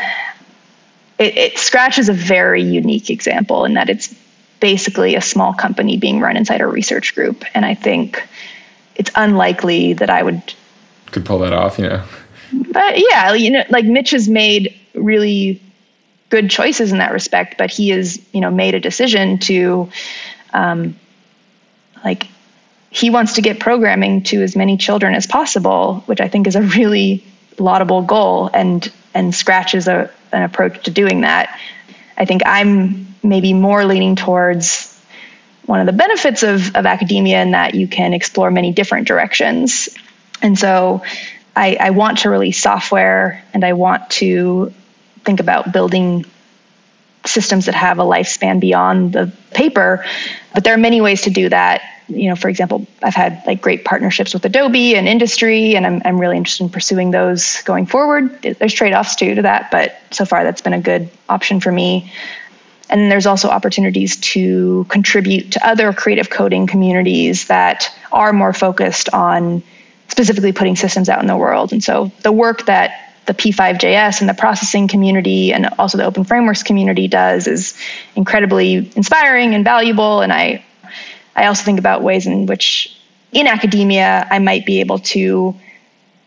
It, 1.18 1.38
it, 1.38 1.58
Scratch 1.58 1.98
is 1.98 2.10
a 2.10 2.14
very 2.14 2.62
unique 2.62 3.10
example 3.10 3.66
in 3.66 3.76
that 3.76 3.90
it's 3.90 4.14
basically 4.60 5.16
a 5.16 5.22
small 5.22 5.54
company 5.54 5.98
being 5.98 6.20
run 6.20 6.38
inside 6.38 6.62
a 6.62 6.68
research 6.68 7.16
group, 7.16 7.44
and 7.54 7.66
I 7.66 7.76
think 7.76 8.22
it's 8.96 9.12
unlikely 9.16 9.94
that 9.94 10.10
I 10.10 10.24
would 10.24 10.42
could 11.12 11.26
pull 11.26 11.40
that 11.40 11.54
off. 11.54 11.78
You 11.78 11.90
know. 11.90 12.04
But 12.72 12.98
yeah, 12.98 13.34
you 13.34 13.52
know, 13.52 13.64
like 13.70 13.86
Mitch 13.86 14.12
has 14.12 14.28
made 14.30 14.76
really 14.94 15.62
good 16.30 16.50
choices 16.50 16.92
in 16.92 16.98
that 17.00 17.12
respect, 17.12 17.58
but 17.58 17.72
he 17.72 17.90
has, 17.90 18.20
you 18.34 18.42
know, 18.42 18.52
made 18.52 18.76
a 18.76 18.80
decision 18.80 19.38
to, 19.38 19.90
um, 20.54 20.98
like, 22.04 22.28
he 22.90 23.10
wants 23.10 23.34
to 23.34 23.42
get 23.42 23.60
programming 23.60 24.24
to 24.24 24.42
as 24.42 24.56
many 24.56 24.78
children 24.78 25.16
as 25.16 25.28
possible, 25.28 26.04
which 26.08 26.22
I 26.22 26.28
think 26.28 26.48
is 26.48 26.56
a 26.56 26.62
really 26.62 27.24
laudable 27.60 28.02
goal, 28.02 28.50
and 28.54 28.92
and 29.14 29.34
Scratch 29.34 29.76
is 29.76 29.88
a 29.88 30.10
an 30.32 30.44
approach 30.44 30.84
to 30.86 30.92
doing 30.92 31.22
that. 31.22 31.60
I 32.18 32.26
think 32.26 32.42
I'm 32.46 33.16
maybe 33.24 33.54
more 33.54 33.86
leaning 33.86 34.16
towards 34.16 34.92
one 35.66 35.80
of 35.80 35.88
the 35.88 35.94
benefits 35.94 36.44
of, 36.44 36.76
of 36.76 36.86
academia 36.86 37.42
in 37.42 37.52
that 37.52 37.76
you 37.76 37.88
can 37.88 38.14
explore 38.14 38.52
many 38.52 38.72
different 38.72 39.08
directions. 39.08 39.90
And 40.42 40.58
so 40.58 41.04
I, 41.56 41.78
I 41.80 41.90
want 41.92 42.20
to 42.20 42.30
release 42.30 42.62
software 42.62 43.44
and 43.54 43.64
I 43.64 43.74
want 43.74 44.10
to 44.12 44.74
think 45.24 45.40
about 45.40 45.74
building 45.74 46.26
systems 47.26 47.66
that 47.66 47.76
have 47.76 47.98
a 48.00 48.04
lifespan 48.04 48.60
beyond 48.60 49.14
the 49.14 49.32
paper. 49.52 50.06
But 50.54 50.64
there 50.64 50.74
are 50.74 50.78
many 50.78 51.02
ways 51.02 51.24
to 51.24 51.32
do 51.32 51.50
that. 51.50 51.82
You 52.08 52.30
know, 52.30 52.36
for 52.36 52.50
example, 52.50 52.86
I've 53.02 53.16
had 53.16 53.44
like 53.46 53.62
great 53.62 53.86
partnerships 53.86 54.34
with 54.34 54.46
Adobe 54.46 54.96
and 54.96 55.08
industry, 55.08 55.76
and 55.76 55.86
I'm, 55.86 56.02
I'm 56.06 56.20
really 56.20 56.38
interested 56.38 56.64
in 56.64 56.70
pursuing 56.70 57.12
those 57.12 57.62
going 57.64 57.86
forward. 57.86 58.42
There's 58.42 58.74
trade 58.74 58.94
offs 58.94 59.16
too 59.16 59.36
to 59.36 59.42
that, 59.44 59.72
but 59.72 60.00
so 60.12 60.26
far 60.26 60.44
that's 60.44 60.62
been 60.62 60.74
a 60.74 60.82
good 60.82 61.10
option 61.28 61.60
for 61.60 61.72
me. 61.72 62.12
And 62.90 63.12
there's 63.12 63.26
also 63.26 63.50
opportunities 63.50 64.18
to 64.18 64.86
contribute 64.90 65.54
to 65.54 65.68
other 65.68 65.92
creative 65.92 66.30
coding 66.30 66.68
communities 66.68 67.48
that 67.48 67.92
are 68.12 68.32
more 68.32 68.54
focused 68.54 69.10
on 69.12 69.64
specifically 70.10 70.52
putting 70.52 70.76
systems 70.76 71.10
out 71.10 71.22
in 71.22 71.28
the 71.28 71.36
world. 71.36 71.74
And 71.74 71.84
so 71.84 72.12
the 72.22 72.32
work 72.32 72.68
that 72.68 73.06
the 73.26 73.34
P5JS 73.34 74.20
and 74.22 74.30
the 74.30 74.34
processing 74.34 74.88
community 74.88 75.52
and 75.52 75.68
also 75.80 75.98
the 75.98 76.10
openFrameworks 76.10 76.64
community 76.64 77.08
does 77.08 77.48
is 77.48 77.74
incredibly 78.16 78.92
inspiring 78.96 79.56
and 79.56 79.64
valuable. 79.64 80.22
And 80.22 80.32
I, 80.32 80.64
I 81.36 81.48
also 81.48 81.64
think 81.64 81.80
about 81.80 82.02
ways 82.02 82.28
in 82.28 82.46
which 82.46 82.96
in 83.32 83.48
academia 83.48 84.28
I 84.30 84.40
might 84.40 84.66
be 84.66 84.80
able 84.80 85.00
to, 85.00 85.56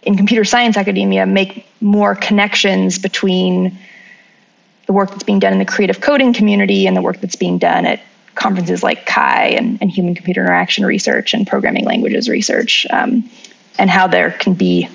in 0.02 0.16
computer 0.16 0.44
science 0.44 0.76
academia, 0.76 1.26
make 1.26 1.66
more 1.80 2.14
connections 2.14 2.98
between 2.98 3.78
the 4.86 4.92
work 4.92 5.10
that's 5.10 5.22
being 5.22 5.38
done 5.38 5.52
in 5.52 5.58
the 5.58 5.64
creative 5.64 6.00
coding 6.00 6.32
community 6.32 6.86
and 6.86 6.96
the 6.96 7.02
work 7.02 7.20
that's 7.20 7.36
being 7.36 7.58
done 7.58 7.86
at 7.86 8.00
conferences 8.34 8.82
like 8.82 9.06
CHI 9.06 9.54
and, 9.58 9.78
and 9.80 9.90
human 9.90 10.14
computer 10.14 10.42
interaction 10.42 10.84
research 10.84 11.34
and 11.34 11.46
programming 11.46 11.84
languages 11.84 12.28
research, 12.28 12.86
um, 12.90 13.28
and 13.78 13.90
how 13.90 14.06
there 14.06 14.30
can 14.30 14.54
be 14.54 14.88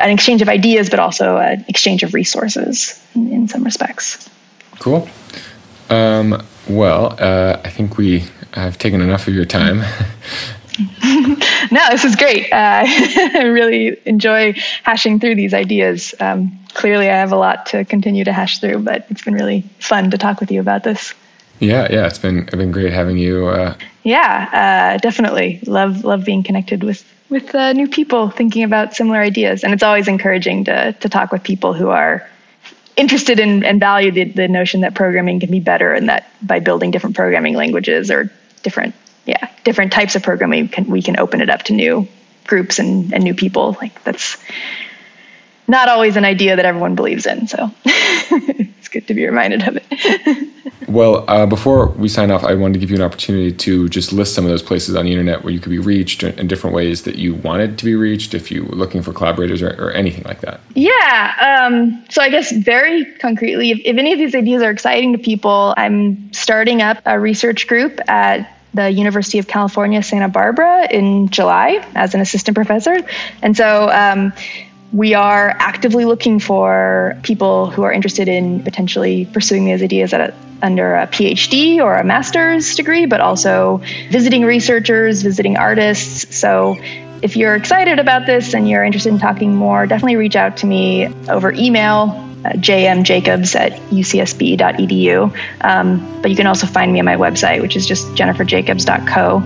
an 0.00 0.10
exchange 0.10 0.42
of 0.42 0.48
ideas, 0.48 0.90
but 0.90 0.98
also 0.98 1.36
an 1.36 1.64
exchange 1.68 2.02
of 2.02 2.14
resources 2.14 3.00
in, 3.14 3.32
in 3.32 3.48
some 3.48 3.64
respects. 3.64 4.28
Cool. 4.78 5.08
Um, 5.90 6.44
well, 6.68 7.16
uh, 7.18 7.60
I 7.64 7.70
think 7.70 7.96
we 7.96 8.24
have 8.52 8.78
taken 8.78 9.00
enough 9.00 9.28
of 9.28 9.34
your 9.34 9.44
time. 9.44 9.78
no, 11.70 11.80
this 11.90 12.04
is 12.04 12.16
great. 12.16 12.52
Uh, 12.52 12.84
I 12.86 13.44
really 13.44 13.98
enjoy 14.06 14.54
hashing 14.82 15.20
through 15.20 15.36
these 15.36 15.54
ideas. 15.54 16.14
Um, 16.20 16.58
clearly, 16.74 17.08
I 17.08 17.16
have 17.16 17.32
a 17.32 17.36
lot 17.36 17.66
to 17.66 17.84
continue 17.84 18.24
to 18.24 18.32
hash 18.32 18.58
through, 18.58 18.80
but 18.80 19.06
it's 19.10 19.22
been 19.22 19.34
really 19.34 19.62
fun 19.78 20.10
to 20.10 20.18
talk 20.18 20.40
with 20.40 20.50
you 20.50 20.60
about 20.60 20.84
this. 20.84 21.14
Yeah, 21.60 21.88
yeah, 21.90 22.06
it's 22.06 22.18
been 22.18 22.40
it's 22.40 22.54
been 22.54 22.72
great 22.72 22.92
having 22.92 23.16
you. 23.16 23.46
Uh, 23.46 23.74
yeah, 24.02 24.94
uh, 24.94 24.98
definitely 24.98 25.60
love 25.66 26.04
love 26.04 26.24
being 26.24 26.42
connected 26.42 26.84
with 26.84 27.04
with 27.28 27.54
uh, 27.54 27.72
new 27.72 27.88
people 27.88 28.30
thinking 28.30 28.62
about 28.62 28.94
similar 28.94 29.20
ideas. 29.20 29.64
And 29.64 29.72
it's 29.72 29.82
always 29.82 30.08
encouraging 30.08 30.64
to, 30.64 30.92
to 30.92 31.08
talk 31.08 31.32
with 31.32 31.42
people 31.42 31.72
who 31.72 31.88
are 31.88 32.28
interested 32.96 33.38
in 33.38 33.64
and 33.64 33.78
value 33.78 34.10
the, 34.10 34.24
the 34.24 34.48
notion 34.48 34.80
that 34.80 34.94
programming 34.94 35.40
can 35.40 35.50
be 35.50 35.60
better 35.60 35.92
and 35.92 36.08
that 36.08 36.30
by 36.42 36.60
building 36.60 36.90
different 36.90 37.14
programming 37.14 37.54
languages 37.54 38.10
or 38.10 38.30
different, 38.62 38.94
yeah, 39.26 39.50
different 39.64 39.92
types 39.92 40.16
of 40.16 40.22
programming, 40.22 40.62
we 40.62 40.68
can, 40.68 40.86
we 40.86 41.02
can 41.02 41.18
open 41.18 41.40
it 41.40 41.50
up 41.50 41.62
to 41.64 41.72
new 41.72 42.08
groups 42.46 42.78
and, 42.78 43.12
and 43.12 43.22
new 43.22 43.34
people. 43.34 43.76
Like 43.80 44.02
that's 44.04 44.38
not 45.68 45.88
always 45.88 46.16
an 46.16 46.24
idea 46.24 46.56
that 46.56 46.64
everyone 46.64 46.94
believes 46.94 47.26
in. 47.26 47.46
So 47.48 47.70
it's 47.84 48.88
good 48.88 49.06
to 49.08 49.14
be 49.14 49.26
reminded 49.26 49.66
of 49.66 49.78
it. 49.80 50.48
well, 50.88 51.24
uh, 51.28 51.46
before 51.46 51.88
we 51.88 52.08
sign 52.08 52.30
off, 52.30 52.44
I 52.44 52.54
wanted 52.54 52.74
to 52.74 52.78
give 52.78 52.90
you 52.90 52.96
an 52.96 53.02
opportunity 53.02 53.52
to 53.52 53.88
just 53.88 54.12
list 54.12 54.34
some 54.34 54.44
of 54.44 54.50
those 54.50 54.62
places 54.62 54.94
on 54.94 55.04
the 55.04 55.10
internet 55.10 55.42
where 55.42 55.52
you 55.52 55.60
could 55.60 55.70
be 55.70 55.78
reached 55.78 56.22
in 56.22 56.46
different 56.46 56.74
ways 56.74 57.02
that 57.02 57.16
you 57.16 57.34
wanted 57.34 57.78
to 57.78 57.84
be 57.84 57.94
reached 57.94 58.34
if 58.34 58.50
you 58.50 58.64
were 58.64 58.76
looking 58.76 59.02
for 59.02 59.12
collaborators 59.12 59.62
or, 59.62 59.70
or 59.70 59.90
anything 59.92 60.24
like 60.24 60.40
that. 60.40 60.60
Yeah. 60.74 61.66
Um, 61.66 62.04
so 62.10 62.22
I 62.22 62.28
guess 62.30 62.52
very 62.52 63.04
concretely, 63.04 63.70
if, 63.70 63.80
if 63.84 63.96
any 63.96 64.12
of 64.12 64.18
these 64.18 64.34
ideas 64.34 64.62
are 64.62 64.70
exciting 64.70 65.12
to 65.12 65.18
people, 65.18 65.74
I'm 65.76 66.32
starting 66.32 66.82
up 66.82 66.98
a 67.06 67.18
research 67.18 67.66
group 67.66 68.00
at 68.08 68.52
the 68.74 68.90
University 68.90 69.38
of 69.38 69.48
California, 69.48 70.02
Santa 70.02 70.28
Barbara 70.28 70.86
in 70.90 71.28
July 71.30 71.84
as 71.94 72.14
an 72.14 72.20
assistant 72.20 72.54
professor. 72.54 72.96
And 73.42 73.56
so 73.56 73.90
um, 73.90 74.32
we 74.96 75.12
are 75.12 75.54
actively 75.58 76.06
looking 76.06 76.40
for 76.40 77.18
people 77.22 77.70
who 77.70 77.82
are 77.82 77.92
interested 77.92 78.28
in 78.28 78.62
potentially 78.62 79.26
pursuing 79.26 79.66
these 79.66 79.82
ideas 79.82 80.14
a, 80.14 80.34
under 80.62 80.94
a 80.94 81.06
PhD 81.06 81.80
or 81.80 81.96
a 81.96 82.02
master's 82.02 82.74
degree, 82.76 83.04
but 83.04 83.20
also 83.20 83.82
visiting 84.08 84.42
researchers, 84.42 85.20
visiting 85.20 85.58
artists. 85.58 86.34
So 86.34 86.78
if 87.20 87.36
you're 87.36 87.54
excited 87.54 87.98
about 87.98 88.24
this 88.24 88.54
and 88.54 88.66
you're 88.66 88.84
interested 88.84 89.12
in 89.12 89.18
talking 89.18 89.54
more, 89.54 89.86
definitely 89.86 90.16
reach 90.16 90.34
out 90.34 90.56
to 90.58 90.66
me 90.66 91.08
over 91.28 91.52
email 91.52 92.22
uh, 92.46 92.52
jmjacobs 92.52 93.54
at 93.54 93.72
ucsb.edu. 93.90 95.36
Um, 95.60 96.22
but 96.22 96.30
you 96.30 96.36
can 96.38 96.46
also 96.46 96.66
find 96.66 96.90
me 96.90 97.00
on 97.00 97.04
my 97.04 97.16
website, 97.16 97.60
which 97.60 97.76
is 97.76 97.86
just 97.86 98.06
jenniferjacobs.co. 98.14 99.42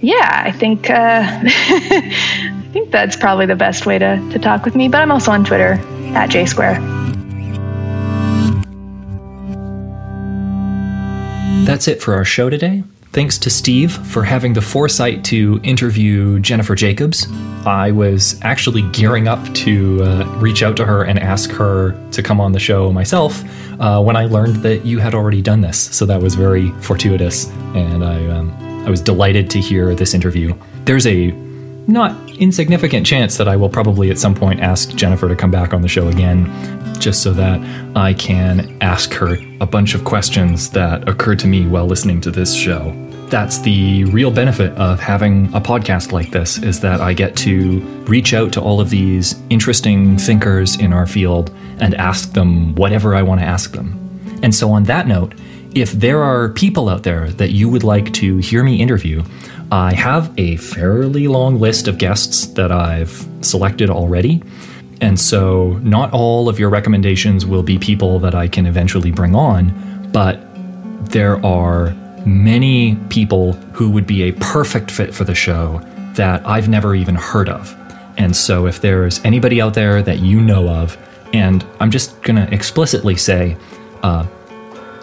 Yeah, 0.00 0.42
I 0.46 0.50
think 0.50 0.88
uh, 0.88 2.61
think 2.72 2.90
that's 2.90 3.16
probably 3.16 3.46
the 3.46 3.56
best 3.56 3.86
way 3.86 3.98
to, 3.98 4.16
to 4.30 4.38
talk 4.38 4.64
with 4.64 4.74
me. 4.74 4.88
But 4.88 5.02
I'm 5.02 5.12
also 5.12 5.30
on 5.30 5.44
Twitter 5.44 5.74
at 6.14 6.30
J 6.30 6.46
Square. 6.46 6.80
That's 11.64 11.86
it 11.86 12.02
for 12.02 12.14
our 12.14 12.24
show 12.24 12.50
today. 12.50 12.82
Thanks 13.12 13.36
to 13.38 13.50
Steve 13.50 13.92
for 13.92 14.24
having 14.24 14.54
the 14.54 14.62
foresight 14.62 15.22
to 15.26 15.60
interview 15.62 16.40
Jennifer 16.40 16.74
Jacobs. 16.74 17.28
I 17.66 17.90
was 17.90 18.40
actually 18.42 18.82
gearing 18.90 19.28
up 19.28 19.44
to 19.54 20.02
uh, 20.02 20.24
reach 20.38 20.62
out 20.62 20.78
to 20.78 20.86
her 20.86 21.04
and 21.04 21.18
ask 21.18 21.50
her 21.50 21.92
to 22.12 22.22
come 22.22 22.40
on 22.40 22.52
the 22.52 22.58
show 22.58 22.90
myself 22.90 23.44
uh, 23.78 24.02
when 24.02 24.16
I 24.16 24.24
learned 24.24 24.56
that 24.62 24.86
you 24.86 24.98
had 24.98 25.14
already 25.14 25.42
done 25.42 25.60
this. 25.60 25.78
So 25.94 26.06
that 26.06 26.22
was 26.22 26.34
very 26.34 26.70
fortuitous, 26.80 27.48
and 27.74 28.02
I 28.02 28.26
um, 28.28 28.50
I 28.86 28.90
was 28.90 29.02
delighted 29.02 29.50
to 29.50 29.60
hear 29.60 29.94
this 29.94 30.14
interview. 30.14 30.54
There's 30.86 31.06
a 31.06 31.32
not 31.86 32.30
insignificant 32.38 33.06
chance 33.06 33.36
that 33.36 33.48
I 33.48 33.56
will 33.56 33.68
probably 33.68 34.10
at 34.10 34.18
some 34.18 34.34
point 34.34 34.60
ask 34.60 34.94
Jennifer 34.94 35.28
to 35.28 35.36
come 35.36 35.50
back 35.50 35.72
on 35.74 35.82
the 35.82 35.88
show 35.88 36.08
again, 36.08 36.46
just 37.00 37.22
so 37.22 37.32
that 37.32 37.60
I 37.96 38.14
can 38.14 38.76
ask 38.80 39.12
her 39.14 39.36
a 39.60 39.66
bunch 39.66 39.94
of 39.94 40.04
questions 40.04 40.70
that 40.70 41.08
occurred 41.08 41.38
to 41.40 41.46
me 41.46 41.66
while 41.66 41.86
listening 41.86 42.20
to 42.22 42.30
this 42.30 42.54
show. 42.54 42.96
That's 43.28 43.60
the 43.60 44.04
real 44.04 44.30
benefit 44.30 44.72
of 44.72 45.00
having 45.00 45.46
a 45.54 45.60
podcast 45.60 46.12
like 46.12 46.30
this 46.30 46.58
is 46.58 46.80
that 46.80 47.00
I 47.00 47.14
get 47.14 47.34
to 47.36 47.80
reach 48.04 48.34
out 48.34 48.52
to 48.52 48.60
all 48.60 48.78
of 48.78 48.90
these 48.90 49.40
interesting 49.48 50.18
thinkers 50.18 50.78
in 50.78 50.92
our 50.92 51.06
field 51.06 51.50
and 51.80 51.94
ask 51.94 52.32
them 52.32 52.74
whatever 52.74 53.14
I 53.14 53.22
want 53.22 53.40
to 53.40 53.46
ask 53.46 53.72
them. 53.72 53.98
And 54.42 54.54
so 54.54 54.70
on 54.72 54.84
that 54.84 55.06
note, 55.06 55.34
if 55.74 55.92
there 55.92 56.22
are 56.22 56.50
people 56.50 56.90
out 56.90 57.04
there 57.04 57.30
that 57.30 57.52
you 57.52 57.70
would 57.70 57.84
like 57.84 58.12
to 58.14 58.36
hear 58.36 58.62
me 58.62 58.80
interview, 58.80 59.22
I 59.72 59.94
have 59.94 60.38
a 60.38 60.56
fairly 60.56 61.28
long 61.28 61.58
list 61.58 61.88
of 61.88 61.96
guests 61.96 62.44
that 62.48 62.70
I've 62.70 63.26
selected 63.40 63.88
already. 63.88 64.42
And 65.00 65.18
so, 65.18 65.80
not 65.82 66.12
all 66.12 66.50
of 66.50 66.58
your 66.58 66.68
recommendations 66.68 67.46
will 67.46 67.62
be 67.62 67.78
people 67.78 68.18
that 68.18 68.34
I 68.34 68.48
can 68.48 68.66
eventually 68.66 69.10
bring 69.10 69.34
on, 69.34 70.10
but 70.12 70.38
there 71.10 71.44
are 71.44 71.92
many 72.26 72.96
people 73.08 73.54
who 73.72 73.90
would 73.90 74.06
be 74.06 74.24
a 74.24 74.32
perfect 74.32 74.90
fit 74.90 75.14
for 75.14 75.24
the 75.24 75.34
show 75.34 75.80
that 76.16 76.46
I've 76.46 76.68
never 76.68 76.94
even 76.94 77.14
heard 77.14 77.48
of. 77.48 77.74
And 78.18 78.36
so, 78.36 78.66
if 78.66 78.82
there's 78.82 79.24
anybody 79.24 79.62
out 79.62 79.72
there 79.72 80.02
that 80.02 80.18
you 80.18 80.42
know 80.42 80.68
of, 80.68 80.98
and 81.32 81.64
I'm 81.80 81.90
just 81.90 82.20
going 82.20 82.36
to 82.36 82.52
explicitly 82.52 83.16
say, 83.16 83.56
uh, 84.02 84.26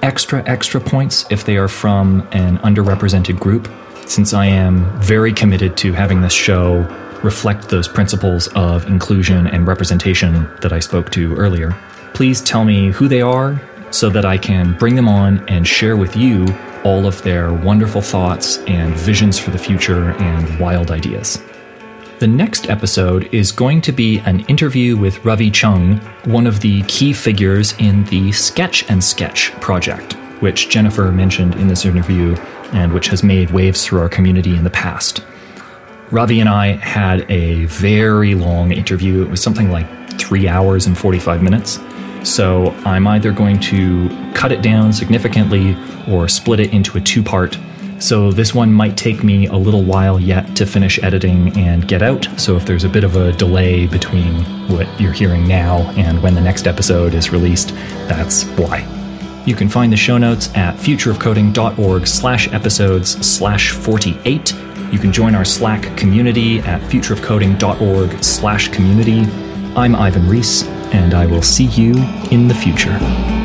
extra, 0.04 0.48
extra 0.48 0.80
points 0.80 1.26
if 1.32 1.44
they 1.44 1.58
are 1.58 1.68
from 1.68 2.22
an 2.34 2.60
underrepresented 2.60 3.40
group 3.40 3.68
since 4.10 4.34
I 4.34 4.48
am 4.48 5.00
very 5.00 5.32
committed 5.32 5.78
to 5.78 5.94
having 5.94 6.22
this 6.22 6.34
show 6.34 6.82
reflect 7.22 7.70
those 7.70 7.88
principles 7.88 8.48
of 8.56 8.88
inclusion 8.88 9.46
and 9.48 9.68
representation 9.68 10.50
that 10.62 10.74
I 10.74 10.80
spoke 10.80 11.12
to 11.12 11.36
earlier. 11.36 11.78
Please 12.14 12.42
tell 12.42 12.66
me 12.66 12.90
who 12.90 13.08
they 13.08 13.22
are 13.22 13.62
so 13.92 14.10
that 14.10 14.26
I 14.26 14.38
can 14.38 14.74
bring 14.74 14.96
them 14.96 15.08
on 15.08 15.48
and 15.48 15.68
share 15.68 15.96
with 15.96 16.16
you 16.16 16.48
all 16.84 17.06
of 17.06 17.22
their 17.22 17.54
wonderful 17.54 18.02
thoughts 18.02 18.58
and 18.60 18.96
visions 18.96 19.38
for 19.38 19.52
the 19.52 19.58
future 19.58 20.12
and 20.12 20.60
wild 20.60 20.90
ideas. 20.90 21.42
The 22.18 22.28
next 22.28 22.70
episode 22.70 23.34
is 23.34 23.52
going 23.52 23.82
to 23.82 23.92
be 23.92 24.20
an 24.20 24.42
interview 24.42 24.98
with 24.98 25.24
Ravi 25.24 25.52
Chugh, 25.52 26.02
one 26.26 26.48
of 26.48 26.62
the 26.62 26.82
key 26.84 27.14
figures 27.14 27.76
in 27.78 28.06
the 28.06 28.32
Sketch-n-Sketch 28.32 29.52
project, 29.62 30.14
which 30.42 30.70
Jennifer 30.70 31.12
mentioned 31.12 31.56
in 31.56 31.68
this 31.68 31.86
interview 31.86 32.36
and 32.74 32.94
which 32.94 33.08
has 33.08 33.24
made 33.24 33.52
waves 33.52 33.86
through 33.86 34.00
our 34.00 34.10
community 34.10 34.56
in 34.56 34.64
the 34.64 34.70
past. 34.70 35.24
Ravi 36.12 36.40
and 36.40 36.50
I 36.50 36.74
had 36.74 37.30
a 37.30 37.66
very 37.66 38.34
long 38.34 38.72
interview. 38.72 39.22
It 39.22 39.30
was 39.30 39.42
something 39.42 39.72
like 39.72 39.88
three 40.20 40.48
hours 40.48 40.88
and 40.88 40.98
45 40.98 41.44
minutes. 41.44 41.80
So 42.24 42.72
I'm 42.86 43.08
either 43.08 43.32
going 43.32 43.60
to 43.62 44.10
cut 44.34 44.52
it 44.52 44.62
down 44.62 44.92
significantly 44.92 45.78
or 46.08 46.28
split 46.28 46.60
it 46.60 46.74
into 46.74 46.98
a 46.98 47.02
two 47.02 47.24
part. 47.24 47.58
So 48.00 48.32
this 48.32 48.56
one 48.56 48.72
might 48.72 48.98
take 48.98 49.24
me 49.24 49.48
a 49.48 49.56
little 49.56 49.84
while 49.84 50.20
yet 50.20 50.56
to 50.56 50.66
finish 50.66 51.02
editing 51.04 51.58
and 51.58 51.88
get 51.88 52.02
out. 52.02 52.28
So 52.38 52.56
if 52.56 52.66
there's 52.66 52.86
a 52.86 52.90
bit 52.90 53.04
of 53.04 53.16
a 53.16 53.34
delay 53.34 53.88
between 53.88 54.44
what 54.70 54.88
you're 55.00 55.12
hearing 55.12 55.48
now 55.48 55.82
and 55.92 56.24
when 56.24 56.34
the 56.34 56.42
next 56.42 56.66
episode 56.66 57.14
is 57.14 57.32
released, 57.32 57.70
that's 58.08 58.46
why. 58.58 58.99
You 59.46 59.56
can 59.56 59.70
find 59.70 59.92
the 59.92 59.98
show 59.98 60.18
notes 60.18 60.54
at 60.56 60.76
futureofcoding.org 60.76 62.08
slash 62.08 62.52
episodes 62.52 63.26
slash 63.26 63.72
48. 63.72 64.54
You 64.92 65.00
can 65.00 65.12
join 65.12 65.36
our 65.36 65.46
Slack 65.46 65.96
community 65.98 66.60
at 66.60 66.82
futureofcoding.org 66.82 68.24
slash 68.24 68.70
community. 68.70 69.22
I'm 69.76 69.96
Ivan 69.96 70.28
Reese, 70.28 70.64
and 70.94 71.14
I 71.14 71.26
will 71.26 71.44
see 71.44 71.66
you 71.66 71.94
in 72.32 72.48
the 72.48 72.56
future. 72.56 73.39